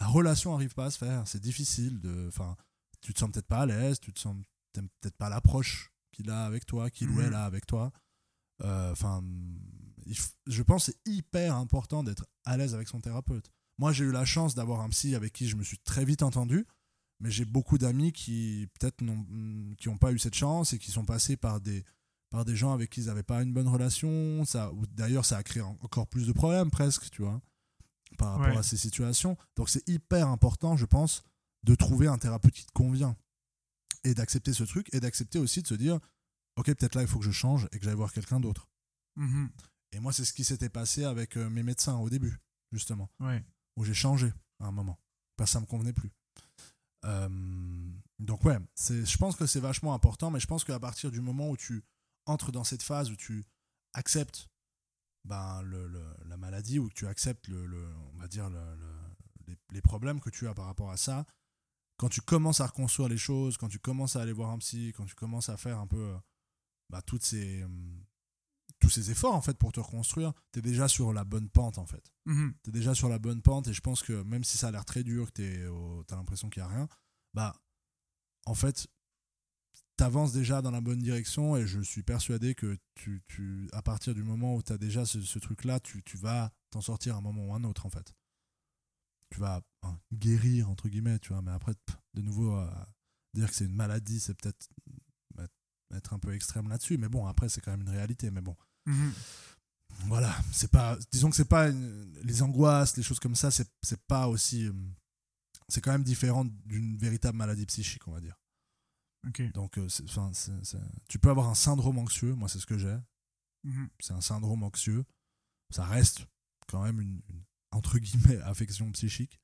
la 0.00 0.06
relation 0.06 0.52
n'arrive 0.52 0.74
pas 0.74 0.86
à 0.86 0.90
se 0.90 0.98
faire. 0.98 1.26
C'est 1.26 1.40
difficile 1.40 2.00
de. 2.00 2.26
Enfin, 2.28 2.56
tu 3.00 3.12
te 3.14 3.18
sens 3.18 3.30
peut-être 3.30 3.46
pas 3.48 3.60
à 3.62 3.66
l'aise, 3.66 3.98
tu 4.00 4.12
te 4.12 4.18
sens 4.20 4.36
peut-être 4.72 5.16
pas 5.16 5.28
l'approche 5.28 5.92
qu'il 6.12 6.30
a 6.30 6.44
avec 6.44 6.66
toi, 6.66 6.90
qu'il 6.90 7.08
ou 7.10 7.14
Mhm. 7.14 7.20
elle 7.26 7.34
a 7.34 7.44
avec 7.44 7.66
toi. 7.66 7.92
Euh, 8.62 8.92
Enfin, 8.92 9.22
je 10.46 10.62
pense 10.62 10.86
que 10.86 10.92
c'est 10.92 11.10
hyper 11.12 11.54
important 11.56 12.02
d'être 12.02 12.24
à 12.44 12.56
l'aise 12.56 12.74
avec 12.74 12.88
son 12.88 13.00
thérapeute. 13.00 13.50
Moi, 13.78 13.92
j'ai 13.92 14.04
eu 14.04 14.10
la 14.12 14.24
chance 14.24 14.54
d'avoir 14.54 14.80
un 14.80 14.88
psy 14.88 15.14
avec 15.14 15.32
qui 15.32 15.48
je 15.48 15.56
me 15.56 15.62
suis 15.62 15.78
très 15.78 16.04
vite 16.04 16.22
entendu, 16.22 16.66
mais 17.20 17.30
j'ai 17.30 17.44
beaucoup 17.44 17.78
d'amis 17.78 18.12
qui 18.12 18.66
peut-être 18.78 19.00
n'ont 19.02 19.24
qui 19.76 19.88
n'ont 19.88 19.98
pas 19.98 20.12
eu 20.12 20.18
cette 20.18 20.34
chance 20.34 20.72
et 20.72 20.78
qui 20.78 20.90
sont 20.90 21.04
passés 21.04 21.36
par 21.36 21.60
des 21.60 21.84
par 22.30 22.44
des 22.44 22.56
gens 22.56 22.72
avec 22.72 22.90
qui 22.90 23.00
ils 23.02 23.06
n'avaient 23.06 23.22
pas 23.22 23.42
une 23.42 23.52
bonne 23.54 23.68
relation. 23.68 24.44
Ça, 24.44 24.70
d'ailleurs, 24.92 25.24
ça 25.24 25.36
a 25.38 25.42
créé 25.42 25.62
en- 25.62 25.76
encore 25.82 26.06
plus 26.08 26.26
de 26.26 26.32
problèmes 26.32 26.70
presque, 26.70 27.08
tu 27.10 27.22
vois. 27.22 27.40
Par 28.16 28.32
rapport 28.32 28.46
Ouais. 28.52 28.56
à 28.58 28.62
ces 28.62 28.76
situations. 28.76 29.36
Donc 29.56 29.68
c'est 29.68 29.86
hyper 29.88 30.28
important, 30.28 30.76
je 30.76 30.86
pense, 30.86 31.22
de 31.64 31.74
trouver 31.74 32.06
un 32.06 32.18
thérapeute 32.18 32.54
qui 32.54 32.64
te 32.66 32.72
convient 32.72 33.16
et 34.04 34.14
d'accepter 34.14 34.52
ce 34.52 34.64
truc 34.64 34.88
et 34.94 35.00
d'accepter 35.00 35.38
aussi 35.38 35.62
de 35.62 35.66
se 35.66 35.74
dire, 35.74 35.98
ok, 36.56 36.66
peut-être 36.66 36.94
là 36.94 37.02
il 37.02 37.08
faut 37.08 37.18
que 37.18 37.24
je 37.24 37.30
change 37.32 37.68
et 37.72 37.78
que 37.78 37.84
j'aille 37.84 37.94
voir 37.96 38.12
quelqu'un 38.12 38.40
d'autre. 38.40 38.68
Mhm. 39.16 39.50
Et 39.92 40.00
moi, 40.00 40.12
c'est 40.12 40.24
ce 40.24 40.32
qui 40.32 40.44
s'était 40.44 40.68
passé 40.68 41.04
avec 41.04 41.36
euh, 41.36 41.48
mes 41.48 41.62
médecins 41.62 41.96
au 41.96 42.10
début, 42.10 42.36
justement, 42.72 43.08
Ouais. 43.20 43.42
où 43.76 43.84
j'ai 43.84 43.94
changé 43.94 44.32
à 44.60 44.66
un 44.66 44.70
moment. 44.70 44.98
Parce 45.36 45.50
que 45.50 45.52
ça 45.54 45.60
me 45.60 45.66
convenait 45.66 45.92
plus. 45.94 46.10
Euh, 47.04 47.28
donc 48.18 48.44
ouais, 48.44 48.58
c'est, 48.74 49.06
je 49.06 49.18
pense 49.18 49.36
que 49.36 49.46
c'est 49.46 49.60
vachement 49.60 49.94
important, 49.94 50.30
mais 50.30 50.40
je 50.40 50.46
pense 50.46 50.64
qu'à 50.64 50.78
partir 50.80 51.10
du 51.10 51.20
moment 51.20 51.48
où 51.50 51.56
tu 51.56 51.82
entres 52.26 52.52
dans 52.52 52.64
cette 52.64 52.82
phase 52.82 53.10
où 53.10 53.16
tu 53.16 53.44
acceptes 53.94 54.48
ben, 55.28 55.62
le, 55.62 55.86
le- 55.86 56.16
la 56.26 56.36
maladie, 56.36 56.78
ou 56.78 56.88
que 56.88 56.94
tu 56.94 57.06
acceptes 57.06 57.46
le, 57.48 57.66
le- 57.66 57.94
on 58.14 58.18
va 58.18 58.26
dire 58.26 58.50
le- 58.50 58.74
le- 58.76 59.46
les, 59.46 59.56
les 59.70 59.82
problèmes 59.82 60.20
que 60.20 60.30
tu 60.30 60.48
as 60.48 60.54
par 60.54 60.66
rapport 60.66 60.90
à 60.90 60.96
ça, 60.96 61.24
quand 61.96 62.08
tu 62.08 62.20
commences 62.20 62.60
à 62.60 62.66
reconstruire 62.66 63.08
les 63.08 63.16
choses, 63.18 63.56
quand 63.56 63.68
tu 63.68 63.78
commences 63.78 64.16
à 64.16 64.22
aller 64.22 64.32
voir 64.32 64.50
un 64.50 64.58
psy, 64.58 64.92
quand 64.96 65.04
tu 65.06 65.14
commences 65.14 65.48
à 65.48 65.56
faire 65.56 65.78
un 65.78 65.86
peu 65.86 66.16
bah, 66.90 67.02
toutes 67.02 67.24
ces, 67.24 67.62
hum, 67.64 68.04
tous 68.80 68.90
ces 68.90 69.10
efforts 69.10 69.34
en 69.34 69.40
fait 69.42 69.58
pour 69.58 69.72
te 69.72 69.80
reconstruire, 69.80 70.32
tu 70.52 70.60
es 70.60 70.62
déjà 70.62 70.86
sur 70.88 71.12
la 71.12 71.24
bonne 71.24 71.48
pente 71.48 71.78
en 71.78 71.86
fait. 71.86 72.12
Mhm. 72.26 72.54
Tu 72.62 72.70
es 72.70 72.72
déjà 72.72 72.94
sur 72.94 73.08
la 73.08 73.18
bonne 73.18 73.42
pente 73.42 73.68
et 73.68 73.72
je 73.72 73.80
pense 73.80 74.02
que 74.02 74.22
même 74.22 74.44
si 74.44 74.58
ça 74.58 74.68
a 74.68 74.70
l'air 74.70 74.84
très 74.84 75.02
dur, 75.02 75.32
que 75.32 76.02
tu 76.06 76.14
as 76.14 76.16
l'impression 76.16 76.48
qu'il 76.50 76.62
n'y 76.62 76.68
a 76.68 76.72
rien, 76.72 76.88
bah 77.34 77.54
en 78.46 78.54
fait, 78.54 78.86
tu 79.98 80.04
avances 80.04 80.32
déjà 80.32 80.62
dans 80.62 80.70
la 80.70 80.80
bonne 80.80 81.00
direction 81.00 81.56
et 81.56 81.66
je 81.66 81.80
suis 81.80 82.02
persuadé 82.02 82.54
que 82.54 82.78
tu, 82.94 83.22
tu, 83.28 83.68
à 83.72 83.82
partir 83.82 84.14
du 84.14 84.22
moment 84.22 84.54
où 84.54 84.62
tu 84.62 84.72
as 84.72 84.78
déjà 84.78 85.04
ce, 85.04 85.20
ce 85.20 85.38
truc-là, 85.38 85.80
tu, 85.80 86.02
tu 86.04 86.16
vas 86.16 86.52
t'en 86.70 86.80
sortir 86.80 87.16
un 87.16 87.20
moment 87.20 87.46
ou 87.48 87.54
un 87.54 87.64
autre 87.64 87.84
en 87.84 87.90
fait. 87.90 88.14
Tu 89.30 89.40
vas 89.40 89.60
hein, 89.82 89.98
guérir, 90.12 90.70
entre 90.70 90.88
guillemets, 90.88 91.18
tu 91.18 91.30
vois, 91.34 91.42
mais 91.42 91.50
après, 91.50 91.72
de 92.14 92.22
nouveau, 92.22 92.54
euh, 92.56 92.70
dire 93.34 93.48
que 93.50 93.54
c'est 93.54 93.66
une 93.66 93.74
maladie, 93.74 94.20
c'est 94.20 94.34
peut-être 94.34 94.68
être 95.94 96.12
un 96.12 96.18
peu 96.18 96.34
extrême 96.34 96.68
là-dessus, 96.68 96.98
mais 96.98 97.08
bon, 97.08 97.26
après, 97.26 97.48
c'est 97.48 97.62
quand 97.62 97.70
même 97.70 97.80
une 97.80 97.88
réalité, 97.88 98.30
mais 98.30 98.42
bon 98.42 98.54
Mhm. 98.86 99.12
voilà, 100.06 100.34
c'est 100.52 100.70
pas, 100.70 100.98
disons 101.10 101.30
que 101.30 101.36
c'est 101.36 101.46
pas 101.48 101.68
une- 101.68 102.12
les 102.24 102.42
angoisses, 102.42 102.96
les 102.98 103.02
choses 103.02 103.18
comme 103.18 103.34
ça, 103.34 103.50
c'est 103.50 103.66
c'est 103.82 104.00
pas 104.02 104.28
aussi, 104.28 104.66
euh, 104.66 104.72
c'est 105.68 105.80
quand 105.80 105.92
même 105.92 106.04
différent 106.04 106.44
d'une 106.66 106.96
véritable 106.98 107.38
maladie 107.38 107.64
psychique, 107.66 108.06
on 108.06 108.12
va 108.12 108.20
dire. 108.20 108.38
Donc, 109.54 109.78
euh, 109.78 109.88
tu 111.08 111.18
peux 111.18 111.30
avoir 111.30 111.48
un 111.48 111.54
syndrome 111.54 111.98
anxieux, 111.98 112.34
moi 112.34 112.48
c'est 112.48 112.58
ce 112.60 112.66
que 112.66 112.78
j'ai, 112.78 112.96
Mhm. 113.64 113.88
c'est 114.00 114.12
un 114.12 114.20
syndrome 114.20 114.62
anxieux, 114.62 115.04
ça 115.70 115.84
reste 115.84 116.26
quand 116.68 116.82
même 116.82 117.00
une, 117.00 117.20
une, 117.28 117.42
entre 117.72 117.98
guillemets 117.98 118.38
affection 118.44 118.90
psychique, 118.92 119.40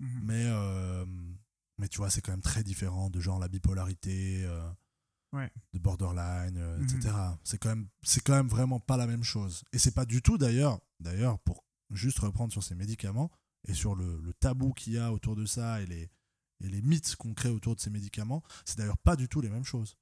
Mhm. 0.00 0.20
mais 0.22 0.44
euh, 0.46 1.06
mais 1.78 1.88
tu 1.88 1.98
vois, 1.98 2.10
c'est 2.10 2.20
quand 2.20 2.32
même 2.32 2.42
très 2.42 2.62
différent 2.64 3.08
de 3.10 3.20
genre 3.20 3.38
la 3.38 3.48
bipolarité. 3.48 4.44
euh, 4.44 4.70
Ouais. 5.34 5.52
de 5.74 5.78
borderline, 5.78 6.56
etc. 6.82 7.14
C'est 7.44 7.58
quand 7.58 7.68
même, 7.68 7.88
c'est 8.02 8.22
quand 8.22 8.32
même 8.34 8.48
vraiment 8.48 8.80
pas 8.80 8.96
la 8.96 9.06
même 9.06 9.22
chose. 9.24 9.62
Et 9.74 9.78
c'est 9.78 9.90
pas 9.92 10.06
du 10.06 10.22
tout 10.22 10.38
d'ailleurs, 10.38 10.80
d'ailleurs 11.00 11.38
pour 11.40 11.62
juste 11.90 12.18
reprendre 12.20 12.50
sur 12.50 12.62
ces 12.62 12.74
médicaments 12.74 13.30
et 13.66 13.74
sur 13.74 13.94
le, 13.94 14.18
le 14.22 14.32
tabou 14.32 14.72
qu'il 14.72 14.94
y 14.94 14.98
a 14.98 15.12
autour 15.12 15.36
de 15.36 15.44
ça 15.44 15.82
et 15.82 15.86
les, 15.86 16.08
et 16.60 16.68
les 16.68 16.82
mythes 16.82 17.16
qu'on 17.16 17.34
crée 17.34 17.50
autour 17.50 17.74
de 17.76 17.80
ces 17.80 17.90
médicaments, 17.90 18.42
c'est 18.64 18.78
d'ailleurs 18.78 18.98
pas 18.98 19.16
du 19.16 19.28
tout 19.28 19.40
les 19.40 19.48
mêmes 19.50 19.64
choses. 19.64 19.96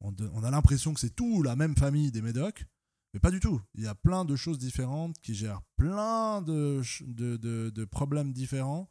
On, 0.00 0.12
de- 0.12 0.30
on 0.34 0.44
a 0.44 0.50
l'impression 0.50 0.94
que 0.94 1.00
c'est 1.00 1.14
tout 1.14 1.42
la 1.42 1.56
même 1.56 1.76
famille 1.76 2.12
des 2.12 2.22
médocs, 2.22 2.66
mais 3.14 3.20
pas 3.20 3.30
du 3.30 3.40
tout. 3.40 3.60
Il 3.74 3.82
y 3.82 3.86
a 3.88 3.94
plein 3.94 4.24
de 4.24 4.36
choses 4.36 4.58
différentes 4.58 5.18
qui 5.20 5.34
gèrent 5.34 5.62
plein 5.76 6.40
de, 6.42 6.82
de, 7.00 7.36
de- 7.36 7.70
de 7.74 7.84
problèmes 7.84 8.32
différents. 8.32 8.90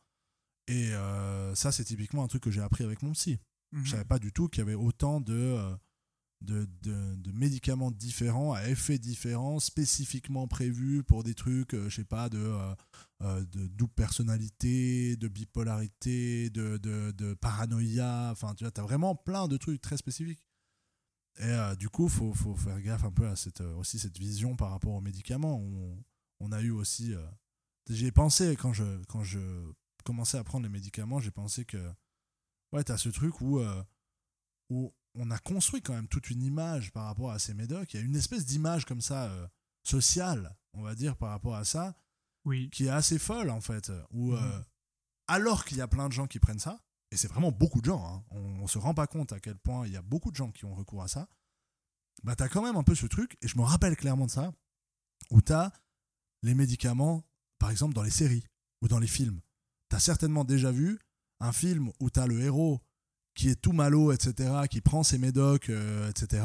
Et 0.68 0.92
euh, 0.94 1.56
ça, 1.56 1.72
c'est 1.72 1.86
typiquement 1.86 2.24
un 2.24 2.28
truc 2.28 2.44
que 2.44 2.52
j'ai 2.52 2.62
appris 2.62 2.84
avec 2.84 3.02
mon 3.04 3.14
psy. 3.14 3.40
Mhm. 3.72 3.86
Je 3.86 3.92
savais 3.92 4.06
pas 4.06 4.20
du 4.20 4.34
tout 4.34 4.50
qu'il 4.50 4.60
y 4.60 4.64
avait 4.64 4.74
autant 4.74 5.22
de, 5.22 5.34
euh, 5.34 5.76
de, 6.42 6.66
de- 6.82 7.16
médicaments 7.32 7.92
différents, 7.92 8.54
à 8.54 8.68
effets 8.70 9.00
différents, 9.00 9.60
spécifiquement 9.60 10.48
prévus 10.48 11.04
pour 11.04 11.24
des 11.24 11.34
trucs, 11.36 11.74
euh, 11.74 11.90
je 11.90 11.96
sais 11.98 12.04
pas, 12.06 12.30
de, 12.30 12.38
euh, 12.40 12.76
euh, 13.22 13.44
de 13.46 13.68
double 13.68 13.94
personnalité, 13.94 15.16
de 15.18 15.28
bipolarité, 15.28 16.50
de, 16.50 16.78
de, 16.78 17.12
paranoïa. 17.36 18.30
Enfin, 18.32 18.54
tu 18.56 18.64
vois, 18.64 18.74
as 18.76 18.82
vraiment 18.82 19.16
plein 19.16 19.48
de 19.48 19.58
trucs 19.58 19.82
très 19.82 19.98
spécifiques. 19.98 20.44
Et 21.40 21.44
euh, 21.44 21.76
du 21.76 21.90
coup, 21.90 22.08
faut, 22.10 22.34
faut 22.34 22.56
faire 22.56 22.82
gaffe 22.82 23.04
un 23.04 23.12
peu 23.12 23.28
à 23.28 23.36
cette, 23.36 23.62
aussi 23.62 24.00
cette 24.00 24.18
vision 24.18 24.56
par 24.56 24.72
rapport 24.72 24.94
aux 24.94 25.02
médicaments. 25.02 25.60
On, 25.60 26.04
on 26.40 26.52
a 26.52 26.62
eu 26.62 26.72
aussi. 26.72 27.14
euh, 27.14 27.28
J'y 27.90 28.08
ai 28.08 28.12
pensé 28.12 28.56
quand 28.56 28.74
je, 28.74 28.84
quand 29.06 29.24
je 29.24 29.40
commençais 30.04 30.38
à 30.38 30.44
prendre 30.44 30.64
les 30.66 30.72
médicaments, 30.72 31.20
j'ai 31.20 31.32
pensé 31.32 31.64
que 31.66 31.78
ouais, 32.74 32.84
t'as 32.84 32.98
ce 32.98 33.10
truc 33.10 33.40
où 34.70 34.94
on 35.18 35.32
a 35.32 35.38
construit 35.40 35.82
quand 35.82 35.94
même 35.94 36.08
toute 36.08 36.30
une 36.30 36.44
image 36.44 36.92
par 36.92 37.06
rapport 37.06 37.32
à 37.32 37.40
ces 37.40 37.54
médocs. 37.54 37.94
Il 37.94 38.00
y 38.00 38.04
a 38.04 38.06
une 38.06 38.16
espèce 38.16 38.46
d'image 38.46 38.86
comme 38.86 39.02
ça, 39.02 39.26
euh, 39.26 39.48
sociale, 39.84 40.56
on 40.74 40.82
va 40.82 40.96
dire, 40.96 41.16
par 41.18 41.30
rapport 41.30 41.56
à 41.56 41.66
ça, 41.66 41.96
Oui. 42.46 42.70
qui 42.72 42.86
est 42.86 42.90
assez 42.90 43.20
folle 43.20 43.50
en 43.50 43.62
fait. 43.62 43.92
Où, 44.12 44.32
Mhm. 44.32 44.38
euh, 44.44 44.62
alors 45.28 45.66
qu'il 45.66 45.78
y 45.78 45.82
a 45.82 45.88
plein 45.88 46.08
de 46.08 46.14
gens 46.14 46.28
qui 46.28 46.40
prennent 46.40 46.60
ça, 46.60 46.82
et 47.12 47.18
c'est 47.18 47.28
vraiment 47.28 47.52
beaucoup 47.52 47.80
de 47.82 47.86
gens, 47.86 48.06
hein, 48.06 48.24
on, 48.32 48.40
on 48.64 48.68
se 48.68 48.78
rend 48.78 48.94
pas 48.94 49.08
compte 49.08 49.32
à 49.34 49.40
quel 49.40 49.58
point 49.58 49.86
il 49.88 49.94
y 49.94 49.98
a 49.98 50.02
beaucoup 50.02 50.30
de 50.32 50.36
gens 50.36 50.52
qui 50.52 50.66
ont 50.66 50.74
recours 50.76 51.04
à 51.04 51.08
ça, 51.08 51.28
bah 52.24 52.36
t'as 52.36 52.50
quand 52.50 52.62
même 52.64 52.76
un 52.76 52.84
peu 52.84 52.96
ce 52.96 53.06
truc, 53.06 53.38
et 53.42 53.48
je 53.48 53.58
me 53.58 53.64
rappelle 53.64 53.96
clairement 53.96 54.26
de 54.26 54.32
ça, 54.32 54.52
où 55.32 55.42
t'as 55.42 55.72
les 56.44 56.54
médicaments, 56.54 57.24
par 57.60 57.72
exemple 57.72 57.94
dans 57.94 58.04
les 58.04 58.10
séries 58.12 58.46
ou 58.82 58.88
dans 58.88 59.00
les 59.00 59.08
films. 59.08 59.42
T'as 59.90 60.00
certainement 60.00 60.44
déjà 60.44 60.72
vu 60.72 61.00
un 61.40 61.52
film 61.54 61.92
où 62.00 62.10
t'as 62.10 62.28
le 62.28 62.40
héros 62.42 62.82
qui 63.38 63.50
est 63.50 63.56
tout 63.62 63.72
malo, 63.72 64.12
etc., 64.12 64.52
qui 64.70 64.82
prend 64.82 65.04
ses 65.04 65.18
médocs, 65.18 65.70
euh, 65.70 66.10
etc. 66.10 66.44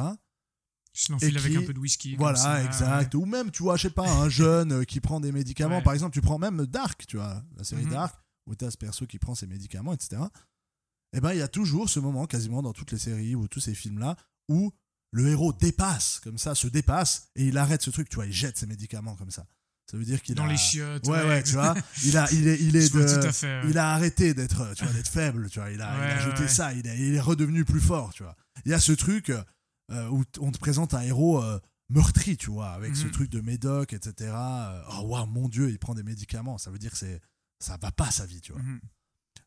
Je 0.95 1.11
l'enfile 1.13 1.35
Et 1.35 1.39
avec 1.39 1.53
qui- 1.53 1.57
un 1.59 1.63
peu 1.67 1.73
de 1.73 1.79
whisky. 1.79 2.17
Voilà, 2.17 2.37
ça, 2.37 2.63
exact. 2.63 3.15
Ou 3.15 3.25
même, 3.25 3.51
tu 3.51 3.63
vois, 3.63 3.77
je 3.77 3.83
sais 3.89 3.91
pas, 3.95 4.09
un 4.11 4.29
jeune 4.29 4.73
euh, 4.73 4.85
qui 4.85 5.01
prend 5.01 5.19
des 5.21 5.33
médicaments. 5.33 5.79
Ouais. 5.79 5.83
Par 5.83 5.95
exemple, 5.95 6.13
tu 6.13 6.21
prends 6.21 6.39
même 6.39 6.67
Dark, 6.67 7.07
tu 7.07 7.17
vois, 7.17 7.43
la 7.57 7.65
série 7.65 7.85
Mhm. 7.87 7.91
Dark, 7.93 8.15
où 8.47 8.55
tu 8.55 8.65
as 8.65 8.71
ce 8.71 8.77
perso 8.77 9.07
qui 9.07 9.19
prend 9.19 9.35
ses 9.35 9.47
médicaments, 9.47 9.95
etc. 9.95 10.21
Et 11.15 11.21
ben, 11.21 11.33
il 11.33 11.39
y 11.39 11.43
a 11.43 11.49
toujours 11.49 11.89
ce 11.89 11.99
moment, 11.99 12.27
quasiment 12.27 12.61
dans 12.63 12.73
toutes 12.75 12.93
les 12.93 12.99
séries 12.99 13.35
ou 13.35 13.49
tous 13.49 13.61
ces 13.61 13.75
films-là, 13.75 14.17
où 14.49 14.71
le 15.13 15.29
héros 15.29 15.53
dépasse, 15.55 16.21
comme 16.21 16.39
ça, 16.39 16.55
se 16.55 16.67
dépasse, 16.69 17.29
et 17.37 17.47
il 17.49 17.57
arrête 17.59 17.83
ce 17.83 17.91
truc, 17.91 18.09
tu 18.09 18.17
vois, 18.17 18.27
il 18.27 18.33
jette 18.33 18.57
ses 18.59 18.67
médicaments 18.67 19.17
comme 19.17 19.31
ça. 19.31 19.47
Ça 19.91 19.97
veut 19.99 20.05
dire 20.05 20.15
ouais. 20.15 20.21
qu'il 20.21 20.35
Dans 20.35 20.45
a... 20.45 20.49
les 20.49 20.57
chiottes. 20.57 21.07
Ouais, 21.07 21.23
ouais, 21.27 21.43
tu 21.43 21.53
vois, 21.53 21.75
il, 22.05 22.17
a, 22.17 22.31
il 22.33 22.49
est, 22.49 22.59
il 22.61 22.77
est 22.77 22.95
de- 22.95 23.21
tout 23.21 23.27
à 23.27 23.33
fait. 23.33 23.61
ouais. 23.63 23.71
il 23.71 23.77
a 23.79 23.93
arrêté 23.93 24.33
d'être 24.35 24.73
tu 24.75 24.85
vois 24.85 24.93
d'être 24.95 25.09
faible 25.09 25.51
tu 25.51 25.59
vois 25.61 25.71
il 25.71 25.83
a, 25.83 25.95
il 25.97 26.01
a 26.03 26.15
Ouais, 26.17 26.23
jeté 26.23 26.43
ouais. 26.43 26.49
ça 26.49 26.73
il, 26.73 26.89
a- 26.89 26.95
il 26.95 27.15
est 27.15 27.21
redevenu 27.21 27.65
plus 27.65 27.81
fort 27.81 28.13
tu 28.15 28.23
vois 28.23 28.37
il 28.65 28.71
y 28.71 28.75
a 28.75 28.81
ce 28.81 28.93
truc 28.93 29.31
euh, 29.91 30.09
où 30.09 30.25
on 30.41 30.51
te 30.53 30.59
présente 30.59 30.95
un 30.95 31.03
héros 31.03 31.43
euh, 31.43 31.59
meurtri 31.91 32.37
tu 32.39 32.51
vois 32.51 32.71
avec 32.71 32.97
ce 32.97 33.05
Mhm. 33.07 33.11
truc 33.11 33.31
de 33.31 33.41
médoc 33.43 33.93
etc 33.93 34.31
Euh, 34.35 34.83
oh 34.93 35.01
waouh 35.09 35.27
mon 35.27 35.49
dieu 35.49 35.69
il 35.69 35.79
prend 35.79 35.95
des 35.95 36.03
médicaments 36.05 36.57
ça 36.59 36.71
veut 36.71 36.79
dire 36.79 36.93
que 36.93 36.97
c'est 36.99 37.21
ça 37.61 37.77
va 37.77 37.91
pas 37.91 38.11
sa 38.11 38.25
vie 38.25 38.41
tu 38.41 38.53
vois 38.53 38.63
Mhm. 38.63 38.81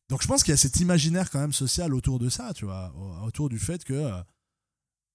donc 0.10 0.22
je 0.22 0.28
pense 0.28 0.44
qu'il 0.44 0.52
y 0.52 0.54
a 0.54 0.58
cet 0.58 0.80
imaginaire 0.80 1.32
quand 1.32 1.40
même 1.40 1.54
social 1.54 1.94
autour 1.94 2.20
de 2.20 2.30
ça 2.30 2.54
tu 2.54 2.66
vois 2.66 2.94
au- 2.96 3.26
autour 3.26 3.50
du 3.50 3.58
fait 3.58 3.84
que 3.84 3.94
euh, 3.94 4.22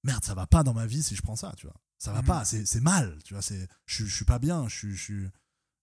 merde 0.02 0.24
ça 0.24 0.34
va 0.34 0.46
pas 0.46 0.62
dans 0.64 0.74
ma 0.74 0.86
vie 0.86 1.02
si 1.02 1.14
je 1.14 1.22
prends 1.22 1.36
ça 1.36 1.52
tu 1.56 1.66
vois 1.66 1.76
ça 2.00 2.12
va 2.12 2.20
Mhm. 2.22 2.26
pas 2.26 2.44
c'est 2.44 2.80
mal 2.80 3.16
tu 3.24 3.34
vois 3.34 3.42
c'est 3.42 3.68
je 3.86 4.04
je 4.04 4.12
suis 4.14 4.24
pas 4.24 4.38
bien 4.40 4.66
je 4.68 4.76
suis- 4.76 4.96
je 4.96 5.28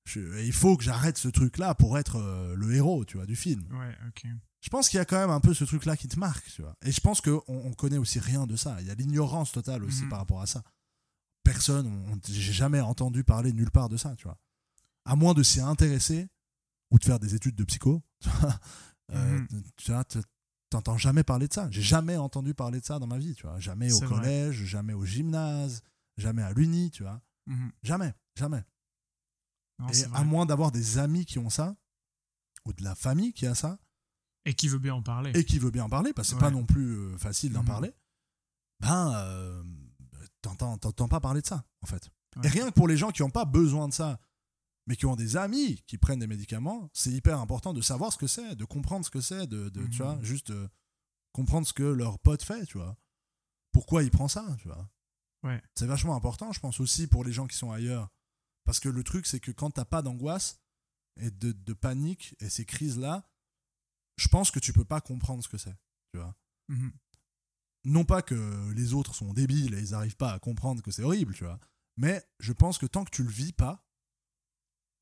je- 0.05 0.37
et 0.39 0.45
il 0.45 0.51
faut 0.53 0.75
que 0.77 0.83
j'arrête 0.83 1.17
ce 1.17 1.27
truc 1.29 1.57
là 1.57 1.73
pour 1.75 1.97
être 1.97 2.15
euh, 2.17 2.55
le 2.55 2.73
héros 2.73 3.05
tu 3.05 3.17
vois 3.17 3.25
du 3.25 3.35
film 3.35 3.61
Ouais, 3.71 3.95
ok. 4.07 4.25
je 4.61 4.69
pense 4.69 4.89
qu'il 4.89 4.97
y 4.97 5.01
a 5.01 5.05
quand 5.05 5.19
même 5.19 5.29
un 5.29 5.39
peu 5.41 5.53
ce 5.53 5.63
truc-là 5.65 5.95
qui 5.97 6.07
te 6.07 6.17
marque, 6.19 6.49
tu 6.51 6.61
vois. 6.61 6.75
Et 6.85 6.91
je 6.91 6.99
pense 7.01 7.21
qu'on 7.21 7.41
on 7.47 7.71
connaît 7.73 7.97
aussi 7.97 8.19
rien 8.19 8.47
de 8.47 8.55
ça. 8.55 8.77
Il 8.81 8.87
y 8.87 8.89
a 8.89 8.95
l'ignorance 8.95 9.51
totale 9.51 9.83
aussi 9.83 10.03
Mhm. 10.03 10.09
par 10.09 10.19
rapport 10.19 10.41
à 10.41 10.47
ça. 10.47 10.63
Personne, 11.43 11.87
on- 11.87 12.13
on- 12.13 12.19
j'ai 12.27 12.53
jamais 12.53 12.79
entendu 12.81 13.23
parler 13.23 13.53
nulle 13.53 13.71
part 13.71 13.87
de 13.89 13.97
ça, 13.97 14.15
tu 14.15 14.23
vois. 14.25 14.37
À 15.05 15.15
moins 15.15 15.33
de 15.33 15.43
s'y 15.43 15.61
intéresser 15.61 16.27
ou 16.91 16.99
de 16.99 17.05
faire 17.05 17.19
des 17.19 17.35
études 17.35 17.55
de 17.55 17.63
psycho, 17.63 18.01
tu 18.21 18.29
vois. 18.29 18.59
Euh, 19.13 19.39
Mhm. 19.39 19.63
tu 19.77 19.91
vois, 19.91 20.03
t'entends 20.69 20.97
jamais 20.97 21.23
parler 21.23 21.47
de 21.47 21.53
ça. 21.53 21.67
J'ai 21.71 21.81
jamais 21.81 22.17
entendu 22.17 22.53
parler 22.53 22.79
de 22.81 22.85
ça 22.85 22.99
dans 22.99 23.07
ma 23.07 23.17
vie, 23.17 23.35
tu 23.35 23.43
vois. 23.43 23.59
Jamais 23.59 23.91
au 23.93 23.99
vrai. 23.99 24.07
collège, 24.07 24.65
jamais 24.65 24.93
au 24.93 25.05
gymnase, 25.05 25.81
jamais 26.17 26.43
à 26.43 26.51
l'uni, 26.53 26.91
tu 26.91 27.03
vois. 27.03 27.21
Mhm. 27.45 27.71
Jamais, 27.83 28.13
jamais. 28.35 28.63
Non, 29.79 29.87
Et 29.89 29.93
c'est 29.93 30.11
à 30.13 30.23
moins 30.23 30.45
d'avoir 30.45 30.71
des 30.71 30.97
amis 30.97 31.25
qui 31.25 31.39
ont 31.39 31.49
ça, 31.49 31.75
ou 32.65 32.73
de 32.73 32.83
la 32.83 32.95
famille 32.95 33.33
qui 33.33 33.45
a 33.45 33.55
ça, 33.55 33.79
Et 34.45 34.53
qui 34.55 34.67
veut 34.67 34.79
bien 34.79 34.95
en 34.95 35.03
parler. 35.03 35.31
et 35.35 35.45
qui 35.45 35.59
veut 35.59 35.71
bien 35.71 35.83
en 35.85 35.89
parler, 35.89 36.13
parce 36.13 36.29
que 36.29 36.31
c'est 36.31 36.35
Ouais. 36.35 36.49
pas 36.49 36.51
non 36.51 36.65
plus 36.65 36.95
euh, 36.97 37.17
facile 37.17 37.53
d'en 37.53 37.61
Mhm. 37.61 37.67
parler, 37.67 37.93
ben, 38.79 39.13
euh, 39.15 39.63
t'entends, 40.41 41.07
pas 41.07 41.19
parler 41.19 41.41
de 41.41 41.47
ça, 41.47 41.65
en 41.81 41.87
fait. 41.87 42.09
Ouais. 42.37 42.45
Et 42.45 42.49
rien 42.49 42.69
que 42.69 42.73
pour 42.73 42.87
les 42.87 42.97
gens 42.97 43.11
qui 43.11 43.21
n'ont 43.21 43.29
pas 43.29 43.45
besoin 43.45 43.87
de 43.87 43.93
ça, 43.93 44.19
mais 44.87 44.95
qui 44.95 45.05
ont 45.05 45.15
des 45.15 45.35
amis 45.37 45.83
qui 45.85 45.97
prennent 45.97 46.19
des 46.19 46.27
médicaments, 46.27 46.89
c'est 46.93 47.11
hyper 47.11 47.39
important 47.39 47.73
de 47.73 47.81
savoir 47.81 48.11
ce 48.13 48.17
que 48.17 48.27
c'est, 48.27 48.55
de 48.55 48.65
comprendre 48.65 49.05
ce 49.05 49.09
que 49.11 49.21
c'est, 49.21 49.47
de, 49.47 49.69
de, 49.69 49.81
tu 49.87 50.01
Mhm. 50.01 50.07
vois, 50.07 50.19
juste 50.23 50.49
euh, 50.51 50.67
comprendre 51.33 51.67
ce 51.67 51.73
que 51.73 51.83
leur 51.83 52.17
pote 52.19 52.41
fait, 52.41 52.65
tu 52.65 52.77
vois. 52.77 52.97
Pourquoi 53.71 54.01
il 54.03 54.09
prend 54.11 54.27
ça, 54.27 54.55
tu 54.59 54.67
vois. 54.69 54.89
Ouais. 55.47 55.61
C'est 55.75 55.85
vachement 55.87 56.15
important, 56.15 56.51
je 56.51 56.59
pense, 56.59 56.79
aussi 56.79 57.07
pour 57.07 57.23
les 57.23 57.31
gens 57.33 57.47
qui 57.47 57.57
sont 57.57 57.71
ailleurs. 57.71 58.09
Parce 58.65 58.79
que 58.79 58.89
le 58.89 59.03
truc, 59.03 59.25
c'est 59.25 59.39
que 59.39 59.51
quand 59.51 59.71
t'as 59.71 59.85
pas 59.85 60.01
d'angoisse, 60.01 60.59
et 61.19 61.31
de, 61.31 61.51
de 61.51 61.73
panique 61.73 62.35
et 62.41 62.49
ces 62.49 62.63
crises-là, 62.65 63.27
je 64.17 64.27
pense 64.27 64.51
que 64.51 64.59
tu 64.59 64.71
peux 64.73 64.85
pas 64.85 65.01
comprendre 65.01 65.43
ce 65.43 65.47
que 65.49 65.57
c'est. 65.57 65.75
Tu 66.13 66.19
vois 66.19 66.35
Mhm. 66.69 66.91
non 67.85 68.03
pas 68.05 68.21
que 68.21 68.71
les 68.73 68.93
autres 68.93 69.15
sont 69.15 69.33
débiles 69.33 69.73
et 69.73 69.79
ils 69.81 69.91
n'arrivent 69.91 70.17
pas 70.17 70.33
à 70.33 70.39
comprendre 70.39 70.81
que 70.83 70.91
c'est 70.91 71.01
horrible, 71.03 71.33
tu 71.33 71.43
vois. 71.45 71.59
Mais 71.95 72.23
je 72.39 72.51
pense 72.53 72.77
que 72.77 72.85
tant 72.85 73.03
que 73.05 73.09
tu 73.09 73.23
le 73.23 73.29
vis 73.29 73.53
pas, 73.53 73.87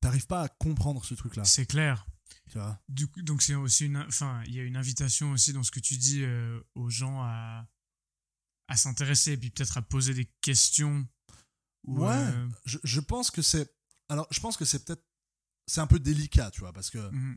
t'arrives 0.00 0.26
pas 0.26 0.42
à 0.42 0.48
comprendre 0.48 1.04
ce 1.04 1.14
truc-là, 1.14 1.44
C'est 1.44 1.66
clair. 1.66 2.06
tu 2.48 2.58
vois. 2.58 2.80
Du 2.88 3.08
coup, 3.08 3.20
donc 3.22 3.42
c'est 3.42 3.54
aussi 3.56 3.86
une, 3.86 3.98
enfin, 3.98 4.42
il 4.46 4.54
y 4.54 4.60
a 4.60 4.62
une 4.62 4.76
invitation 4.76 5.32
aussi 5.32 5.52
dans 5.52 5.62
ce 5.64 5.70
que 5.70 5.80
tu 5.80 5.96
dis 5.98 6.22
euh, 6.22 6.60
aux 6.74 6.88
gens 6.88 7.20
à, 7.22 7.66
à 8.68 8.76
s'intéresser 8.76 9.32
et 9.32 9.36
puis 9.36 9.50
peut-être 9.50 9.76
à 9.78 9.82
poser 9.82 10.14
des 10.14 10.26
questions. 10.40 11.06
ou, 11.84 12.04
Ouais. 12.04 12.14
euh, 12.16 12.48
Je, 12.64 12.78
je 12.82 13.00
pense 13.00 13.30
que 13.30 13.42
c'est, 13.42 13.72
alors 14.08 14.26
je 14.30 14.40
pense 14.40 14.56
que 14.56 14.64
c'est 14.64 14.84
peut-être, 14.84 15.04
c'est 15.66 15.80
un 15.80 15.86
peu 15.86 15.98
délicat, 16.00 16.50
tu 16.50 16.60
vois, 16.60 16.72
parce 16.72 16.90
que 16.90 16.98
mhm. 17.10 17.36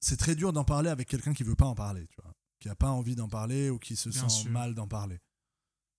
c'est 0.00 0.16
très 0.18 0.34
dur 0.34 0.52
d'en 0.52 0.64
parler 0.64 0.90
avec 0.90 1.08
quelqu'un 1.08 1.32
qui 1.34 1.42
veut 1.42 1.56
pas 1.56 1.66
en 1.66 1.74
parler, 1.74 2.06
tu 2.08 2.16
vois, 2.22 2.32
qui 2.60 2.68
a 2.68 2.74
pas 2.74 2.90
envie 2.90 3.14
d'en 3.14 3.28
parler 3.28 3.70
ou 3.70 3.78
qui 3.78 3.96
se 3.96 4.08
Bien 4.10 4.28
sent 4.28 4.42
sûr. 4.42 4.50
mal 4.50 4.74
d'en 4.74 4.88
parler. 4.88 5.18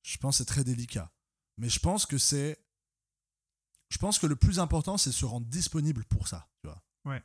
Je 0.04 0.18
pense 0.18 0.36
que 0.36 0.38
c'est 0.39 0.45
très 0.45 0.64
délicat. 0.64 1.12
Mais 1.58 1.70
je 1.70 1.80
pense 1.80 2.06
que 2.06 2.18
c'est, 2.18 2.58
je 3.89 3.97
pense 3.97 4.18
que 4.20 4.26
le 4.28 4.36
plus 4.36 4.60
important, 4.60 4.97
c'est 4.97 5.12
se 5.12 5.26
rendre 5.26 5.45
disponible 5.47 6.04
pour 6.06 6.28
ça, 6.28 6.49
tu 6.62 6.68
vois. 6.68 6.84
Ouais. 7.06 7.24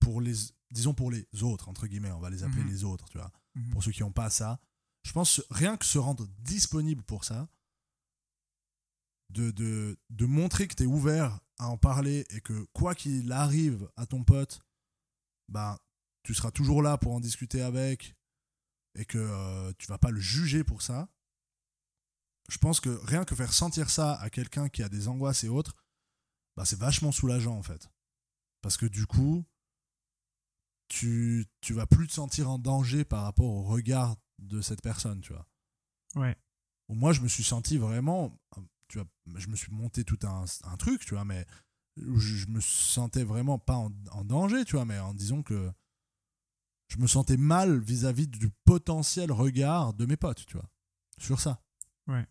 Pour 0.00 0.20
les, 0.20 0.34
disons 0.70 0.94
pour 0.94 1.10
les 1.10 1.26
autres 1.42 1.68
entre 1.68 1.86
guillemets, 1.86 2.10
on 2.12 2.20
va 2.20 2.30
les 2.30 2.42
appeler 2.42 2.62
Mhm. 2.64 2.70
les 2.70 2.84
autres, 2.84 3.08
tu 3.08 3.18
vois. 3.18 3.32
Mhm. 3.54 3.70
Pour 3.70 3.82
ceux 3.82 3.92
qui 3.92 4.02
n'ont 4.02 4.12
pas 4.12 4.30
ça, 4.30 4.60
je 5.04 5.12
pense 5.12 5.42
rien 5.50 5.76
que 5.76 5.84
se 5.84 5.98
rendre 5.98 6.26
disponible 6.40 7.02
pour 7.02 7.24
ça, 7.24 7.48
de, 9.30 9.96
montrer 10.20 10.68
que 10.68 10.74
tu 10.74 10.84
es 10.84 10.86
ouvert 10.86 11.40
à 11.58 11.68
en 11.68 11.76
parler 11.76 12.26
et 12.30 12.40
que 12.40 12.64
quoi 12.72 12.94
qu'il 12.94 13.32
arrive 13.32 13.90
à 13.96 14.06
ton 14.06 14.24
pote, 14.24 14.60
bah, 15.48 15.78
tu 16.22 16.34
seras 16.34 16.50
toujours 16.50 16.82
là 16.82 16.98
pour 16.98 17.12
en 17.14 17.20
discuter 17.20 17.62
avec 17.62 18.14
et 18.94 19.04
que 19.04 19.18
euh, 19.18 19.72
tu 19.78 19.86
vas 19.86 19.98
pas 19.98 20.10
le 20.10 20.20
juger 20.20 20.64
pour 20.64 20.82
ça. 20.82 21.08
Je 22.48 22.58
pense 22.58 22.80
que 22.80 22.90
rien 23.04 23.24
que 23.24 23.34
faire 23.34 23.52
sentir 23.52 23.90
ça 23.90 24.14
à 24.14 24.30
quelqu'un 24.30 24.68
qui 24.68 24.82
a 24.82 24.88
des 24.88 25.08
angoisses 25.08 25.44
et 25.44 25.48
autres, 25.48 25.76
bah, 26.56 26.64
c'est 26.64 26.78
vachement 26.78 27.12
soulageant 27.12 27.56
en 27.56 27.62
fait. 27.62 27.90
Parce 28.62 28.76
que 28.76 28.86
du 28.86 29.06
coup, 29.06 29.44
tu, 30.88 31.46
tu 31.60 31.74
vas 31.74 31.86
plus 31.86 32.06
te 32.06 32.12
sentir 32.12 32.50
en 32.50 32.58
danger 32.58 33.04
par 33.04 33.22
rapport 33.22 33.50
au 33.50 33.62
regard 33.62 34.16
de 34.38 34.60
cette 34.60 34.82
personne, 34.82 35.20
tu 35.20 35.32
vois. 35.32 35.46
Ouais. 36.14 36.36
Moi, 36.88 37.12
je 37.12 37.20
me 37.20 37.28
suis 37.28 37.44
senti 37.44 37.76
vraiment, 37.76 38.38
tu 38.88 38.98
vois, 38.98 39.06
je 39.36 39.48
me 39.48 39.56
suis 39.56 39.72
monté 39.72 40.04
tout 40.04 40.18
un, 40.22 40.44
un 40.64 40.76
truc, 40.76 41.04
tu 41.04 41.14
vois, 41.14 41.24
mais 41.24 41.46
je, 41.96 42.46
me 42.46 42.60
sentais 42.60 43.24
vraiment 43.24 43.58
pas 43.58 43.76
en, 43.76 43.92
en 44.12 44.24
danger, 44.24 44.64
tu 44.64 44.76
vois, 44.76 44.84
mais 44.84 44.98
en 44.98 45.14
disant 45.14 45.42
que 45.42 45.70
je 46.88 46.98
me 46.98 47.06
sentais 47.06 47.36
mal 47.36 47.78
vis-à-vis 47.78 48.26
du 48.26 48.50
potentiel 48.64 49.30
regard 49.30 49.92
de 49.92 50.06
mes 50.06 50.16
potes, 50.16 50.46
tu 50.46 50.56
vois, 50.56 50.70
sur 51.18 51.40
ça. 51.40 51.62
Ouais. 52.06 52.26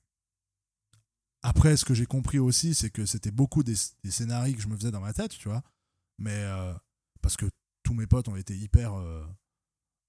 Après, 1.44 1.78
ce 1.78 1.86
que 1.86 1.94
j'ai 1.94 2.08
compris 2.08 2.40
aussi, 2.40 2.74
c'est 2.74 2.90
que 2.90 3.06
c'était 3.06 3.32
beaucoup 3.32 3.64
des, 3.64 3.76
des 4.04 4.12
scénarios 4.12 4.56
que 4.56 4.62
je 4.62 4.68
me 4.68 4.76
faisais 4.76 4.92
dans 4.92 5.02
ma 5.02 5.14
tête, 5.14 5.38
tu 5.38 5.48
vois, 5.48 5.64
mais 6.18 6.36
euh, 6.36 6.74
parce 7.22 7.38
que 7.38 7.46
tous 7.84 7.94
mes 7.94 8.08
potes 8.08 8.28
ont 8.28 8.36
été 8.36 8.58
hyper, 8.58 8.96
euh, 8.96 9.26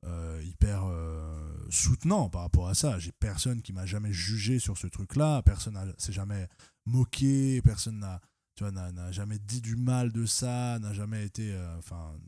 euh, 0.04 0.42
hyper 0.44 0.84
euh, 0.84 1.66
soutenants 1.70 2.28
par 2.30 2.42
rapport 2.42 2.68
à 2.68 2.74
ça. 2.74 2.98
J'ai 2.98 3.12
personne 3.12 3.62
qui 3.62 3.72
m'a 3.72 3.86
jamais 3.86 4.12
jugé 4.12 4.58
sur 4.58 4.76
ce 4.78 4.86
truc-là, 4.86 5.42
personne 5.42 5.74
n'a- 5.74 5.92
s'est 5.98 6.12
jamais 6.12 6.48
moqué, 6.86 7.60
personne 7.62 7.98
n'a, 7.98 8.20
tu 8.54 8.64
vois, 8.64 8.70
n'a, 8.72 8.92
n'a 8.92 9.10
jamais 9.12 9.38
dit 9.38 9.60
du 9.60 9.76
mal 9.76 10.12
de 10.12 10.24
ça, 10.26 10.78
n'a 10.78 10.92
jamais 10.94 11.24
été, 11.24 11.52
euh, 11.52 11.78
enfin, 11.78 12.18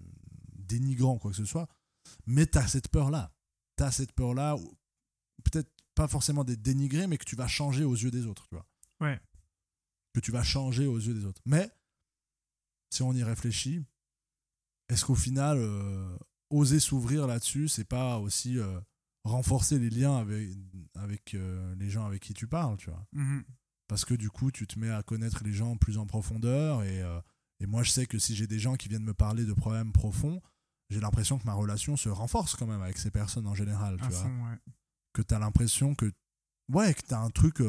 dénigrant 0.54 1.18
quoi 1.18 1.30
que 1.30 1.36
ce 1.36 1.44
soit. 1.44 1.68
Mais 2.26 2.46
t'as 2.46 2.66
cette 2.66 2.88
peur-là, 2.88 3.32
t'as 3.76 3.90
cette 3.90 4.12
peur-là, 4.12 4.56
où- 4.56 4.76
peut-être 5.44 5.70
pas 5.94 6.08
forcément 6.08 6.44
d'être 6.44 6.62
dénigré, 6.62 7.06
mais 7.06 7.18
que 7.18 7.24
tu 7.24 7.36
vas 7.36 7.48
changer 7.48 7.84
aux 7.84 7.94
yeux 7.96 8.10
des 8.10 8.26
autres, 8.26 8.46
tu 8.48 8.54
vois. 8.54 8.66
Ouais. 9.00 9.20
Que 10.12 10.20
tu 10.20 10.32
vas 10.32 10.42
changer 10.42 10.86
aux 10.86 10.98
yeux 10.98 11.14
des 11.14 11.24
autres. 11.24 11.40
Mais 11.46 11.70
si 12.90 13.02
on 13.02 13.12
y 13.12 13.22
réfléchit, 13.22 13.82
est-ce 14.88 15.04
qu'au 15.04 15.14
final, 15.14 15.58
euh, 15.58 16.16
oser 16.50 16.80
s'ouvrir 16.80 17.26
là-dessus, 17.26 17.68
c'est 17.68 17.84
pas 17.84 18.18
aussi 18.18 18.58
euh, 18.58 18.80
renforcer 19.24 19.78
les 19.78 19.90
liens 19.90 20.16
avec, 20.16 20.48
avec 20.94 21.34
euh, 21.34 21.74
les 21.76 21.90
gens 21.90 22.04
avec 22.06 22.22
qui 22.22 22.34
tu 22.34 22.46
parles, 22.46 22.76
tu 22.76 22.90
vois 22.90 23.06
Mhm. 23.12 23.44
Parce 23.88 24.04
que 24.04 24.14
du 24.14 24.30
coup, 24.30 24.52
tu 24.52 24.66
te 24.68 24.78
mets 24.78 24.90
à 24.90 25.02
connaître 25.02 25.42
les 25.42 25.52
gens 25.52 25.76
plus 25.76 25.98
en 25.98 26.06
profondeur. 26.06 26.84
Et, 26.84 27.02
euh, 27.02 27.20
et 27.58 27.66
moi, 27.66 27.82
je 27.82 27.90
sais 27.90 28.06
que 28.06 28.20
si 28.20 28.36
j'ai 28.36 28.46
des 28.46 28.60
gens 28.60 28.76
qui 28.76 28.88
viennent 28.88 29.02
me 29.04 29.14
parler 29.14 29.44
de 29.44 29.52
problèmes 29.52 29.92
profonds, 29.92 30.40
j'ai 30.90 31.00
l'impression 31.00 31.38
que 31.40 31.44
ma 31.44 31.54
relation 31.54 31.96
se 31.96 32.08
renforce 32.08 32.54
quand 32.54 32.66
même 32.68 32.82
avec 32.82 32.98
ces 32.98 33.10
personnes 33.10 33.46
en 33.48 33.54
général, 33.54 33.96
tu 33.98 34.04
À 34.04 34.08
vois 34.08 34.22
fond, 34.22 34.44
ouais. 34.48 34.58
que 35.12 35.22
tu 35.22 35.34
as 35.34 35.38
l'impression 35.40 35.94
que 35.96 36.12
ouais 36.72 36.94
que 36.94 37.02
tu 37.02 37.14
as 37.14 37.20
un 37.20 37.30
truc 37.30 37.60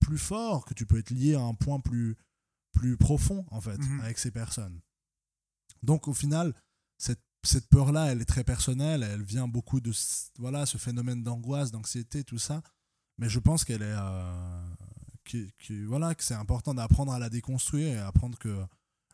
plus 0.00 0.18
fort 0.18 0.64
que 0.64 0.74
tu 0.74 0.86
peux 0.86 0.98
être 0.98 1.10
lié 1.10 1.34
à 1.34 1.40
un 1.40 1.54
point 1.54 1.80
plus 1.80 2.16
plus 2.72 2.96
profond 2.96 3.44
en 3.50 3.60
fait 3.60 3.78
Mhm. 3.78 4.00
avec 4.00 4.18
ces 4.18 4.30
personnes 4.30 4.80
donc 5.82 6.08
au 6.08 6.14
final 6.14 6.54
cette, 6.98 7.20
cette 7.44 7.68
peur 7.68 7.92
là 7.92 8.12
elle 8.12 8.20
est 8.20 8.24
très 8.26 8.44
personnelle 8.44 9.02
elle 9.02 9.22
vient 9.22 9.48
beaucoup 9.48 9.80
de 9.80 9.92
ce- 9.92 10.26
voilà 10.38 10.64
ce 10.66 10.78
phénomène 10.78 11.22
d'angoisse 11.22 11.70
d'anxiété 11.70 12.22
tout 12.24 12.38
ça 12.38 12.62
mais 13.18 13.28
je 13.28 13.38
pense 13.40 13.64
qu'elle 13.64 13.82
est 13.82 13.96
euh, 13.96 14.74
que, 15.24 15.48
que- 15.58 15.84
voilà 15.86 16.14
que 16.14 16.22
c'est 16.24 16.34
important 16.34 16.74
d'apprendre 16.74 17.12
à 17.12 17.18
la 17.18 17.28
déconstruire 17.30 17.88
et 17.96 17.98
apprendre 17.98 18.38
que 18.38 18.64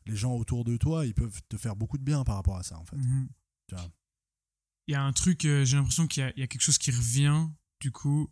les 0.07 0.17
gens 0.17 0.35
autour 0.35 0.65
de 0.65 0.77
toi 0.77 1.07
ils 1.07 1.15
peuvent 1.15 1.41
te 1.49 1.57
faire 1.57 1.77
beaucoup 1.77 1.99
de 1.99 2.05
bien 2.05 2.23
par 2.25 2.37
rapport 2.37 2.57
à 2.57 2.63
ça 2.63 2.79
en 2.79 2.85
fait 2.85 2.97
Mhm. 2.97 3.29
Il 4.87 4.93
y 4.93 4.95
a 4.95 5.03
un 5.03 5.13
truc, 5.13 5.45
euh, 5.45 5.67
j'ai 5.67 5.77
l'impression 5.77 6.07
qu'il 6.07 6.23
y 6.23 6.25
a, 6.27 6.33
il 6.35 6.41
y 6.41 6.43
a 6.43 6.47
quelque 6.47 6.63
chose 6.63 6.79
qui 6.79 6.91
revient, 6.91 7.47
du 7.81 7.93
coup. 7.93 8.31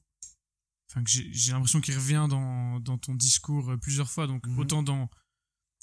Enfin, 0.91 1.03
j'ai 1.05 1.53
l'impression 1.53 1.83
qu'il 1.83 1.95
revient 1.95 2.27
dans, 2.31 2.81
dans 2.81 2.97
ton 2.97 3.15
discours 3.15 3.73
euh, 3.73 3.77
plusieurs 3.77 4.09
fois. 4.11 4.27
Donc, 4.27 4.47
Mhm. 4.47 4.59
autant 4.59 4.83
dans 4.83 5.11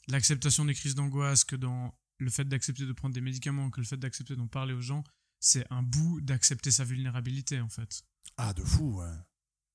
l'acceptation 0.07 0.66
des 0.66 0.74
crises 0.74 0.95
d'angoisse 0.95 1.43
que 1.43 1.55
dans 1.55 1.93
le 2.24 2.30
fait 2.32 2.45
d'accepter 2.45 2.86
de 2.86 2.93
prendre 2.93 3.13
des 3.13 3.21
médicaments, 3.21 3.69
que 3.69 3.80
le 3.82 3.86
fait 3.86 3.97
d'accepter 3.97 4.36
d'en 4.36 4.47
parler 4.47 4.74
aux 4.74 4.82
gens, 4.82 5.03
c'est 5.39 5.65
un 5.69 5.84
bout 5.84 6.21
d'accepter 6.21 6.71
sa 6.71 6.84
vulnérabilité, 6.86 7.59
en 7.61 7.69
fait. 7.69 8.03
ah 8.38 8.53
de 8.53 8.63
fou 8.63 8.99
ouais 9.01 9.11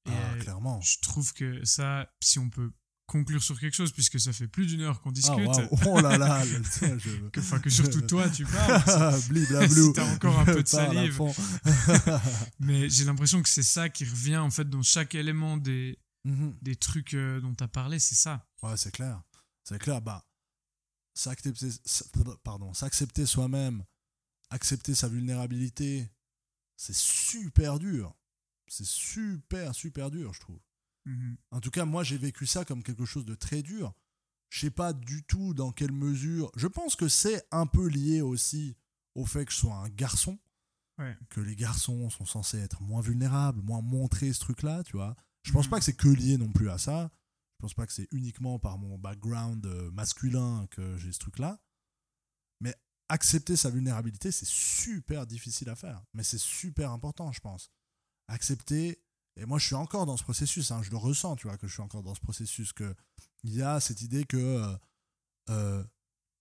Et, 0.07 0.11
Ah, 0.12 0.36
clairement 0.40 0.80
Je 0.80 0.96
trouve 1.03 1.32
que 1.34 1.64
ça, 1.64 2.11
si 2.20 2.38
on 2.38 2.49
peut 2.51 2.72
conclure 3.07 3.42
sur 3.42 3.59
quelque 3.59 3.74
chose, 3.74 3.92
puisque 3.92 4.20
ça 4.20 4.32
fait 4.34 4.49
plus 4.49 4.66
d'une 4.66 4.82
heure 4.82 5.01
qu'on 5.01 5.09
Ah, 5.11 5.12
discute, 5.12 5.46
waouh. 5.46 5.68
oh 5.86 6.01
là 6.01 6.18
là, 6.18 6.44
je- 6.46 7.28
que, 7.30 7.40
enfin, 7.40 7.59
que 7.59 7.70
surtout 7.70 8.03
toi, 8.03 8.28
tu 8.28 8.44
parles. 8.46 9.18
Si 9.70 9.92
t'as 9.94 10.14
encore 10.14 10.38
un 10.40 10.44
peu 10.44 10.62
de 10.62 10.68
salive. 10.76 11.18
Mais 12.61 12.88
j'ai 12.90 13.05
l'impression 13.05 13.42
que 13.42 13.49
c'est 13.49 13.62
ça 13.62 13.88
qui 13.88 14.05
revient, 14.05 14.36
en 14.38 14.51
fait, 14.51 14.68
dans 14.68 14.82
chaque 14.82 15.14
élément 15.14 15.57
des, 15.57 15.99
Mhm. 16.24 16.57
des 16.61 16.76
trucs 16.76 17.14
euh, 17.14 17.40
dont 17.40 17.55
tu 17.55 17.64
as 17.64 17.68
parlé, 17.68 17.99
c'est 17.99 18.14
ça. 18.16 18.46
Ouais, 18.62 18.76
c'est 18.76 18.90
clair. 18.92 19.22
C'est 19.64 19.78
clair. 19.78 20.03
Bah, 20.03 20.28
s'accepter, 21.19 21.69
pardon, 22.45 22.73
s'accepter 22.75 23.27
soi-même, 23.27 23.85
accepter 24.51 24.95
sa 24.95 25.09
vulnérabilité, 25.09 26.11
c'est 26.77 26.95
super 26.95 27.79
dur. 27.79 28.14
C'est 28.69 28.87
super, 28.87 29.75
super 29.75 30.11
dur, 30.11 30.33
je 30.35 30.41
trouve. 30.41 30.61
Mhm. 31.07 31.37
En 31.51 31.61
tout 31.61 31.71
cas, 31.71 31.85
moi, 31.85 32.05
j'ai 32.05 32.19
vécu 32.19 32.47
ça 32.47 32.64
comme 32.64 32.83
quelque 32.83 33.05
chose 33.07 33.25
de 33.25 33.35
très 33.35 33.62
dur. 33.62 33.95
Je 34.51 34.61
sais 34.61 34.71
pas 34.71 34.93
du 34.93 35.25
tout 35.25 35.55
dans 35.55 35.73
quelle 35.73 35.93
mesure. 35.93 36.51
Je 36.57 36.66
pense 36.66 36.95
que 36.97 37.09
c'est 37.09 37.43
un 37.51 37.66
peu 37.66 37.86
lié 37.89 38.20
aussi 38.20 38.77
au 39.15 39.24
fait 39.27 39.45
que 39.45 39.53
je 39.53 39.57
sois 39.57 39.74
un 39.74 39.89
garçon. 39.89 40.39
Ouais. 40.99 41.16
Que 41.31 41.40
les 41.40 41.57
garçons 41.57 42.11
sont 42.11 42.27
censés 42.27 42.59
être 42.59 42.82
moins 42.82 43.01
vulnérables, 43.01 43.61
moins 43.62 43.81
montrer 43.82 44.32
ce 44.32 44.40
truc-là, 44.40 44.82
tu 44.85 44.93
vois. 44.97 45.16
Je 45.43 45.53
pense 45.53 45.66
Mhm. 45.66 45.70
pas 45.70 45.78
que 45.78 45.85
c'est 45.85 45.97
que 45.97 46.09
lié 46.09 46.36
non 46.39 46.53
plus 46.53 46.69
à 46.70 46.78
ça. 46.78 47.11
Je 47.59 47.62
pense 47.64 47.74
pas 47.74 47.86
que 47.86 47.93
c'est 47.93 48.06
uniquement 48.12 48.60
par 48.60 48.78
mon 48.78 48.98
background 48.98 49.66
euh, 49.66 49.90
masculin 49.90 50.68
que 50.70 50.97
j'ai 50.97 51.12
ce 51.12 51.18
truc-là. 51.18 51.60
Mais 52.60 52.72
accepter 53.09 53.56
sa 53.56 53.68
vulnérabilité, 53.68 54.30
c'est 54.30 54.47
super 54.47 55.26
difficile 55.26 55.68
à 55.68 55.74
faire. 55.74 56.05
Mais 56.14 56.22
c'est 56.22 56.39
super 56.39 56.93
important, 56.93 57.32
je 57.32 57.40
pense. 57.40 57.72
Accepter. 58.28 59.02
Et 59.36 59.44
moi, 59.44 59.59
je 59.59 59.66
suis 59.66 59.74
encore 59.74 60.06
dans 60.06 60.16
ce 60.16 60.22
processus. 60.22 60.70
hein, 60.70 60.82
je 60.85 60.90
le 60.90 60.97
ressens, 60.97 61.35
tu 61.36 61.48
vois, 61.48 61.59
que 61.59 61.66
je 61.66 61.72
suis 61.72 61.82
encore 61.82 62.02
dans 62.05 62.14
ce 62.14 62.20
processus. 62.20 62.72
Que 62.72 62.94
il 63.43 63.55
y 63.55 63.62
a 63.62 63.80
cette 63.80 64.02
idée 64.02 64.24
que 64.24 64.36
euh, 64.36 64.76
euh, 65.51 65.85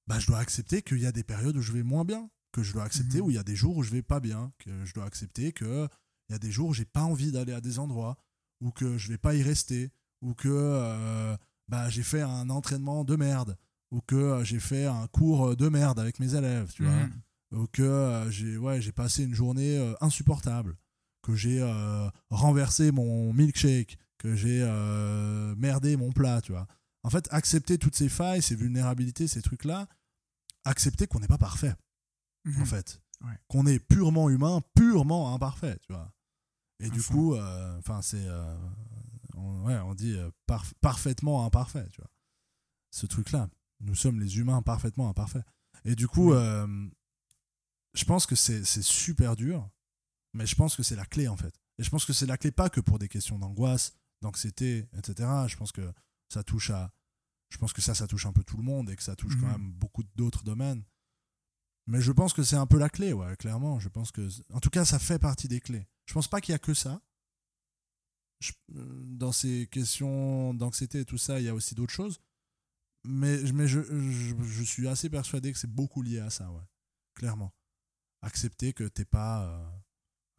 bah, 0.05 0.19
je 0.19 0.27
dois 0.27 0.37
accepter 0.39 0.83
qu'il 0.83 0.99
y 0.99 1.05
a 1.07 1.11
des 1.11 1.23
périodes 1.23 1.57
où 1.57 1.61
je 1.61 1.71
vais 1.71 1.83
moins 1.83 2.05
bien. 2.05 2.29
Que 2.51 2.61
je 2.61 2.73
dois 2.73 2.83
accepter 2.83 3.19
Mhm. 3.21 3.25
où 3.25 3.31
il 3.31 3.35
y 3.35 3.39
a 3.39 3.43
des 3.43 3.55
jours 3.55 3.75
où 3.77 3.81
je 3.83 3.89
vais 3.91 4.03
pas 4.03 4.19
bien. 4.19 4.53
Que 4.59 4.85
je 4.85 4.93
dois 4.93 5.05
accepter 5.05 5.51
que 5.51 5.87
il 6.29 6.33
y 6.33 6.35
a 6.35 6.39
des 6.39 6.51
jours 6.51 6.69
où 6.69 6.73
j'ai 6.75 6.85
pas 6.85 7.03
envie 7.03 7.31
d'aller 7.31 7.53
à 7.53 7.61
des 7.61 7.79
endroits. 7.79 8.17
Ou 8.61 8.71
que 8.71 8.97
je 8.99 9.07
vais 9.07 9.17
pas 9.17 9.33
y 9.35 9.41
rester. 9.41 9.91
Ou 10.21 10.33
que 10.33 10.47
euh, 10.49 11.35
bah, 11.67 11.89
j'ai 11.89 12.03
fait 12.03 12.21
un 12.21 12.49
entraînement 12.49 13.03
de 13.03 13.15
merde. 13.15 13.57
Ou 13.91 14.01
que 14.01 14.15
euh, 14.15 14.43
j'ai 14.43 14.59
fait 14.59 14.85
un 14.85 15.07
cours 15.07 15.55
de 15.55 15.69
merde 15.69 15.99
avec 15.99 16.19
mes 16.19 16.35
élèves, 16.35 16.71
tu 16.73 16.83
vois 16.83 16.91
Mhm. 16.91 17.21
ou 17.61 17.67
que 17.67 17.81
euh, 17.83 18.29
j'ai 18.29 18.57
ouais, 18.57 18.81
j'ai 18.81 18.91
passé 18.91 19.23
une 19.23 19.33
journée 19.33 19.77
euh, 19.77 19.93
insupportable, 20.01 20.75
que 21.21 21.33
j'ai 21.35 21.61
euh, 21.61 22.09
renversé 22.29 22.91
mon 22.91 23.31
milkshake, 23.31 23.97
que 24.17 24.35
j'ai 24.35 24.61
euh, 24.61 25.55
merdé 25.55 25.95
mon 25.95 26.11
plat, 26.11 26.41
tu 26.41 26.51
vois. 26.51 26.67
En 27.03 27.09
fait, 27.09 27.27
accepter 27.31 27.77
toutes 27.77 27.95
ces 27.95 28.09
failles, 28.09 28.41
ces 28.41 28.55
vulnérabilités, 28.55 29.27
ces 29.27 29.41
trucs-là, 29.41 29.87
accepter 30.65 31.07
qu'on 31.07 31.21
n'est 31.21 31.27
pas 31.27 31.37
parfait, 31.37 31.73
en 32.45 32.49
Mhm. 32.59 32.65
fait. 32.65 33.01
Ouais. 33.21 33.39
Qu'on 33.47 33.65
est 33.65 33.79
purement 33.79 34.29
humain, 34.29 34.61
purement 34.75 35.33
imparfait, 35.33 35.77
tu 35.87 35.93
vois. 35.93 36.11
Et 36.81 36.89
du 36.89 37.01
coup, 37.01 37.35
euh, 37.35 37.79
c'est. 38.01 38.27
euh, 38.27 38.57
on, 39.37 39.65
ouais, 39.65 39.77
on 39.79 39.93
dit 39.95 40.13
euh, 40.15 40.29
parf- 40.47 40.73
parfaitement 40.81 41.45
imparfait, 41.45 41.87
tu 41.91 42.01
vois. 42.01 42.09
Ce 42.91 43.05
truc-là. 43.05 43.49
Nous 43.79 43.95
sommes 43.95 44.19
les 44.19 44.37
humains 44.39 44.61
parfaitement 44.61 45.07
imparfaits. 45.09 45.45
Et 45.85 45.95
du 45.95 46.07
coup, 46.07 46.33
euh, 46.33 46.87
je 47.93 48.05
pense 48.05 48.25
que 48.25 48.35
c'est 48.35 48.63
c'est 48.65 48.81
super 48.83 49.35
dur, 49.35 49.69
mais 50.33 50.45
je 50.45 50.55
pense 50.55 50.75
que 50.75 50.83
c'est 50.83 50.95
la 50.95 51.05
clé, 51.05 51.27
en 51.27 51.37
fait. 51.37 51.53
Et 51.77 51.83
je 51.83 51.89
pense 51.89 52.05
que 52.05 52.13
c'est 52.13 52.25
la 52.25 52.37
clé 52.37 52.51
pas 52.51 52.69
que 52.69 52.81
pour 52.81 52.97
des 52.99 53.07
questions 53.07 53.37
d'angoisse, 53.39 53.93
d'anxiété, 54.21 54.87
etc. 54.97 55.29
Je 55.47 55.55
pense 55.55 55.71
que 55.71 55.93
ça 56.29 56.43
touche 56.43 56.71
à. 56.71 56.91
Je 57.49 57.57
pense 57.57 57.71
que 57.71 57.81
ça, 57.81 57.93
ça 57.95 58.07
touche 58.07 58.25
un 58.25 58.33
peu 58.33 58.43
tout 58.43 58.57
le 58.57 58.63
monde 58.63 58.89
et 58.89 58.95
que 58.95 59.03
ça 59.03 59.15
touche 59.15 59.35
quand 59.39 59.45
Mhm. 59.45 59.51
même 59.51 59.71
beaucoup 59.71 60.03
d'autres 60.15 60.43
domaines. 60.43 60.83
Mais 61.85 62.01
je 62.01 62.11
pense 62.11 62.33
que 62.33 62.43
c'est 62.43 62.57
un 62.57 62.65
peu 62.67 62.77
la 62.77 62.89
clé, 62.89 63.13
ouais, 63.13 63.35
clairement. 63.37 63.79
Je 63.79 63.87
pense 63.87 64.11
que, 64.11 64.27
en 64.53 64.59
tout 64.59 64.69
cas, 64.69 64.83
ça 64.83 64.99
fait 64.99 65.19
partie 65.19 65.47
des 65.47 65.61
clés. 65.61 65.87
Je 66.05 66.13
pense 66.13 66.27
pas 66.27 66.41
qu'il 66.41 66.51
y 66.51 66.55
a 66.55 66.59
que 66.59 66.73
ça. 66.73 67.01
Je- 68.39 68.53
dans 68.69 69.31
ces 69.31 69.67
questions 69.67 70.53
d'anxiété 70.53 71.01
et 71.01 71.05
tout 71.05 71.17
ça, 71.17 71.39
il 71.39 71.45
y 71.45 71.49
a 71.49 71.55
aussi 71.55 71.75
d'autres 71.75 71.93
choses. 71.93 72.19
Mais, 73.03 73.37
je, 73.67 74.63
suis 74.63 74.87
assez 74.87 75.09
persuadé 75.09 75.53
que 75.53 75.57
c'est 75.57 75.71
beaucoup 75.71 76.01
lié 76.01 76.19
à 76.19 76.29
ça, 76.29 76.51
ouais. 76.51 76.63
Clairement. 77.15 77.53
Accepter 78.21 78.73
que 78.73 78.83
t'es 78.83 79.05
pas 79.05 79.43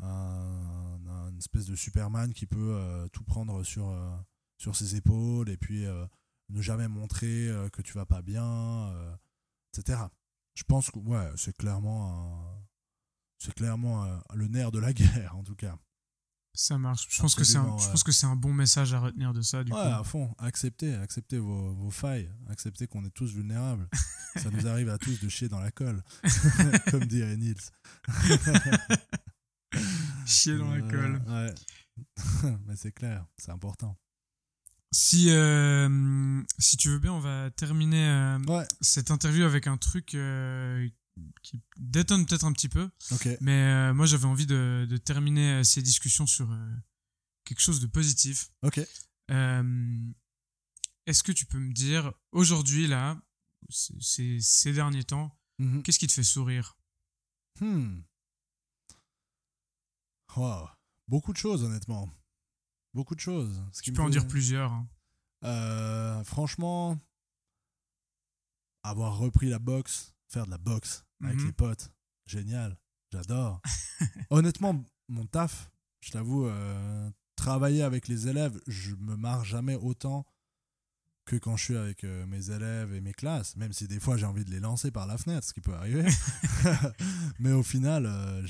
euh, 0.03 0.07
un, 0.07 1.37
espèce 1.39 1.67
de 1.67 1.77
Superman 1.77 2.35
qui 2.35 2.47
peut 2.47 2.75
euh, 2.75 3.09
tout 3.09 3.25
prendre 3.25 3.63
sur, 3.65 3.89
euh, 3.89 4.17
sur 4.59 4.77
ses 4.77 4.97
épaules 4.97 5.49
et 5.49 5.57
puis 5.57 5.87
ne 6.51 6.61
jamais 6.61 6.89
montrer 6.89 7.49
que 7.73 7.81
tu 7.81 7.95
vas 7.95 8.07
pas 8.07 8.23
bien, 8.23 8.93
etc. 9.73 10.01
Je 10.55 10.65
pense 10.65 10.91
que 10.91 10.99
ouais, 10.99 11.31
c'est 11.37 11.57
clairement 11.57 12.67
c'est 13.39 13.55
clairement 13.55 14.21
le 14.35 14.49
nerf 14.49 14.73
de 14.73 14.81
la 14.81 14.93
guerre 14.95 15.37
en 15.37 15.45
tout 15.45 15.55
cas. 15.55 15.79
Ça 16.55 16.77
marche. 16.77 17.07
Je 17.11 17.21
pense 17.23 17.35
que 17.37 17.45
c'est 17.45 17.57
un, 17.57 17.61
Absolument, 17.61 17.79
je 17.79 17.85
ouais. 17.87 17.91
pense 17.93 18.03
que 18.03 18.11
c'est 18.13 18.27
un 18.27 18.35
bon 18.37 18.53
message 18.53 18.93
à 18.93 18.99
retenir 19.01 19.33
de 19.33 19.43
ça, 19.43 19.63
du 19.63 19.71
ouais, 19.73 19.79
coup. 19.79 19.85
à 19.87 20.03
fond, 20.03 20.35
acceptez, 20.39 20.95
acceptez 20.97 21.39
vos, 21.39 21.73
vos 21.75 21.91
failles, 21.91 22.29
acceptez 22.49 22.87
qu'on 22.89 23.05
est 23.05 23.11
tous 23.11 23.33
vulnérables. 23.33 23.89
Ça 24.37 24.51
nous 24.51 24.67
arrive 24.67 24.89
à 24.89 24.99
tous 24.99 25.21
de 25.21 25.29
chier 25.29 25.49
dans 25.49 25.61
la 25.61 25.71
colle, 25.71 26.03
comme 26.91 27.05
dirait 27.05 27.37
Nils. 27.37 27.57
Chier 30.27 30.57
dans 30.59 30.71
la 30.71 30.85
Euh, 30.85 30.91
colle. 30.91 31.23
Ouais. 31.29 31.55
Mais 32.67 32.77
c'est 32.77 32.93
clair, 32.93 33.25
c'est 33.37 33.51
important. 33.51 33.97
Si, 34.91 35.31
euh, 35.31 36.43
si 36.59 36.77
tu 36.77 36.89
veux 36.89 36.99
bien, 36.99 37.13
on 37.13 37.21
va 37.21 37.51
terminer 37.51 38.09
euh, 38.09 38.39
Ouais, 38.47 38.67
cette 38.81 39.11
interview 39.11 39.45
avec 39.45 39.67
un 39.67 39.77
truc 39.77 40.15
euh, 40.15 40.89
qui 41.43 41.61
détonne 41.77 42.27
peut-être 42.27 42.45
un 42.45 42.53
petit 42.53 42.69
peu. 42.69 42.91
Mais 43.41 43.53
euh, 43.53 43.95
moi, 43.95 44.07
j'avais 44.07 44.25
envie 44.27 44.47
de, 44.47 44.87
de 44.89 44.97
terminer 44.97 45.53
euh, 45.61 45.63
ces 45.65 45.83
discussions 45.83 46.27
sur 46.27 46.51
euh, 46.51 46.71
quelque 47.45 47.61
chose 47.61 47.81
de 47.81 47.87
positif. 47.87 48.51
Ok. 48.63 48.81
Est-ce 51.07 51.23
que 51.23 51.33
tu 51.33 51.47
peux 51.47 51.59
me 51.59 51.73
dire, 51.73 52.13
aujourd'hui, 52.33 52.87
là, 52.87 53.21
ces- 53.71 54.73
derniers 54.73 55.05
temps, 55.05 55.35
Mhm. 55.59 55.83
qu'est-ce 55.83 55.99
qui 55.99 56.07
te 56.07 56.13
fait 56.13 56.23
sourire? 56.23 56.77
Hmm. 57.61 58.01
Wow. 60.37 60.69
Beaucoup 61.09 61.33
de 61.33 61.39
choses, 61.39 61.65
honnêtement. 61.65 62.09
Beaucoup 62.95 63.15
de 63.15 63.21
choses. 63.21 63.61
Ce 63.73 63.83
Tu 63.83 63.93
peux 63.93 64.03
en 64.03 64.09
dire 64.11 64.29
plusieurs. 64.29 64.71
hein. 64.73 64.89
Euh, 65.45 66.23
franchement, 66.25 66.99
avoir 68.83 69.17
repris 69.19 69.49
la 69.49 69.59
boxe, 69.59 70.13
faire 70.29 70.47
de 70.47 70.51
la 70.51 70.59
boxe 70.59 71.05
avec 71.23 71.37
Mhm. 71.39 71.47
les 71.47 71.53
potes, 71.53 71.93
génial, 72.27 72.79
j'adore. 73.13 73.61
Honnêtement, 74.31 74.85
mon 75.09 75.27
taf, 75.27 75.71
je 76.01 76.11
t'avoue, 76.11 76.47
euh, 76.47 77.11
travailler 77.37 77.83
avec 77.83 78.09
les 78.09 78.29
élèves, 78.29 78.59
je 78.67 78.95
me 78.95 79.17
marre 79.17 79.45
jamais 79.45 79.75
autant 79.77 80.27
que 81.25 81.37
quand 81.37 81.57
je 81.57 81.65
suis 81.65 81.77
avec 81.77 82.05
euh, 82.05 82.25
mes 82.27 82.51
élèves 82.51 82.93
et 82.95 83.01
mes 83.01 83.13
classes, 83.13 83.55
même 83.57 83.73
si 83.73 83.87
des 83.87 84.01
fois 84.01 84.17
j'ai 84.17 84.25
envie 84.27 84.45
de 84.45 84.51
les 84.51 84.61
lancer 84.61 84.91
par 84.91 85.07
la 85.07 85.19
fenêtre, 85.19 85.47
ce 85.47 85.53
qui 85.53 85.61
peut 85.61 85.75
arriver. 85.75 86.07
Mais 87.39 87.53
au 87.53 87.63
final, 87.63 88.07
euh, 88.07 88.47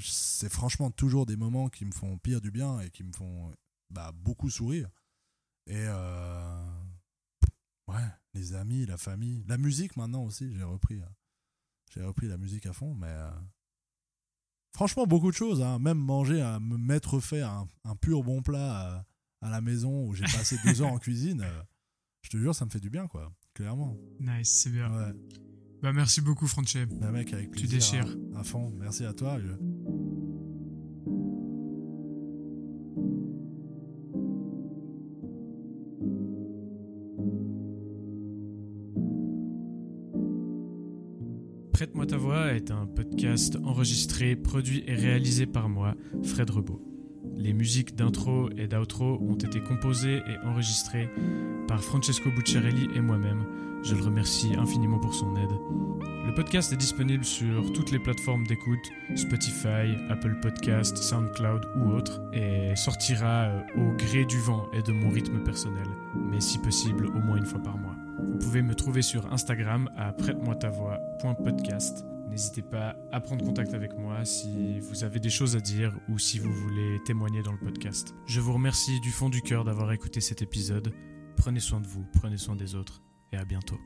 c'est 0.00 0.48
franchement 0.52 0.90
toujours 0.90 1.26
des 1.26 1.36
moments 1.36 1.68
qui 1.68 1.84
me 1.84 1.92
font 1.92 2.18
pire 2.18 2.40
du 2.40 2.50
bien 2.50 2.80
et 2.80 2.90
qui 2.90 3.04
me 3.04 3.12
font 3.12 3.54
bah, 3.90 4.10
beaucoup 4.14 4.50
sourire. 4.50 4.88
Et 5.68 5.86
ouais, 7.88 8.08
les 8.34 8.54
amis, 8.54 8.84
la 8.86 8.96
famille, 8.96 9.44
la 9.46 9.58
musique 9.58 9.96
maintenant 9.96 10.24
aussi, 10.24 10.52
j'ai 10.54 10.62
repris, 10.64 11.00
euh, 11.00 11.06
j'ai 11.94 12.02
repris 12.02 12.28
la 12.28 12.36
musique 12.38 12.66
à 12.66 12.72
fond, 12.72 12.94
mais 12.94 13.06
euh, 13.08 13.30
franchement 14.74 15.06
beaucoup 15.06 15.30
de 15.30 15.36
choses, 15.36 15.62
hein. 15.62 15.78
même 15.78 15.98
manger, 15.98 16.40
à 16.40 16.58
me 16.60 16.76
mettre 16.76 17.20
fait 17.20 17.42
un, 17.42 17.66
un 17.84 17.96
pur 17.96 18.22
bon 18.22 18.42
plat 18.42 19.04
à, 19.40 19.46
à 19.46 19.50
la 19.50 19.60
maison 19.60 20.06
où 20.06 20.14
j'ai 20.14 20.24
passé 20.24 20.56
deux 20.64 20.82
ans 20.82 20.92
en 20.94 20.98
cuisine, 20.98 21.42
euh, 21.42 21.62
je 22.22 22.30
te 22.30 22.36
jure, 22.36 22.54
ça 22.54 22.64
me 22.64 22.70
fait 22.70 22.80
du 22.80 22.90
bien, 22.90 23.06
quoi, 23.08 23.32
clairement. 23.54 23.96
Nice, 24.20 24.60
c'est 24.62 24.70
bien. 24.70 24.90
Ouais, 24.94 25.12
Bah, 25.82 25.92
merci 25.92 26.20
beaucoup, 26.20 26.46
Franche. 26.46 26.76
bah, 26.86 27.10
mec, 27.10 27.32
avec 27.32 27.50
Tu 27.50 27.66
plaisir. 27.66 27.78
déchires. 27.78 28.16
hein, 28.34 28.38
à 28.40 28.44
fond, 28.44 28.70
merci 28.78 29.04
à 29.04 29.12
toi. 29.12 29.38
Prête-moi 41.92 42.06
ta 42.06 42.16
voix 42.16 42.52
est 42.54 42.70
un 42.70 42.86
podcast 42.86 43.58
enregistré, 43.64 44.34
produit 44.34 44.82
et 44.86 44.94
réalisé 44.94 45.44
par 45.44 45.68
moi, 45.68 45.94
Fred 46.22 46.48
Rebaud. 46.48 46.80
Les 47.36 47.52
musiques 47.52 47.94
d'intro 47.94 48.48
et 48.56 48.66
d'outro 48.66 49.18
ont 49.20 49.34
été 49.34 49.60
composées 49.60 50.22
et 50.26 50.46
enregistrées 50.46 51.10
par 51.68 51.84
Francesco 51.84 52.30
Bucciarelli 52.30 52.88
et 52.96 53.00
moi-même. 53.02 53.44
Je 53.82 53.94
le 53.94 54.00
remercie 54.00 54.54
infiniment 54.56 55.00
pour 55.00 55.12
son 55.12 55.36
aide. 55.36 55.50
Le 56.26 56.32
podcast 56.34 56.72
est 56.72 56.78
disponible 56.78 57.26
sur 57.26 57.70
toutes 57.74 57.90
les 57.90 57.98
plateformes 57.98 58.46
d'écoute, 58.46 58.90
Spotify, 59.14 59.94
Apple 60.08 60.38
Podcast, 60.40 60.96
SoundCloud 60.96 61.66
ou 61.76 61.90
autres, 61.90 62.22
et 62.32 62.74
sortira 62.74 63.48
euh, 63.48 63.60
au 63.76 63.94
gré 63.98 64.24
du 64.24 64.38
vent 64.38 64.66
et 64.72 64.80
de 64.80 64.92
mon 64.92 65.10
rythme 65.10 65.40
personnel, 65.40 65.88
mais 66.14 66.40
si 66.40 66.56
possible 66.56 67.08
au 67.08 67.20
moins 67.20 67.36
une 67.36 67.44
fois 67.44 67.62
par 67.62 67.76
mois. 67.76 67.91
Vous 68.42 68.48
pouvez 68.48 68.62
me 68.62 68.74
trouver 68.74 69.02
sur 69.02 69.32
Instagram 69.32 69.88
à 69.96 70.12
prête-moi 70.12 70.56
ta 70.56 70.68
voix.podcast. 70.68 72.04
N'hésitez 72.28 72.60
pas 72.60 72.96
à 73.12 73.20
prendre 73.20 73.44
contact 73.44 73.72
avec 73.72 73.96
moi 73.96 74.24
si 74.24 74.80
vous 74.80 75.04
avez 75.04 75.20
des 75.20 75.30
choses 75.30 75.54
à 75.54 75.60
dire 75.60 75.96
ou 76.08 76.18
si 76.18 76.40
vous 76.40 76.52
voulez 76.52 76.98
témoigner 77.06 77.44
dans 77.44 77.52
le 77.52 77.58
podcast. 77.58 78.16
Je 78.26 78.40
vous 78.40 78.52
remercie 78.52 78.98
du 78.98 79.12
fond 79.12 79.28
du 79.28 79.42
cœur 79.42 79.62
d'avoir 79.62 79.92
écouté 79.92 80.20
cet 80.20 80.42
épisode. 80.42 80.92
Prenez 81.36 81.60
soin 81.60 81.80
de 81.80 81.86
vous, 81.86 82.04
prenez 82.14 82.36
soin 82.36 82.56
des 82.56 82.74
autres 82.74 83.00
et 83.30 83.36
à 83.36 83.44
bientôt. 83.44 83.78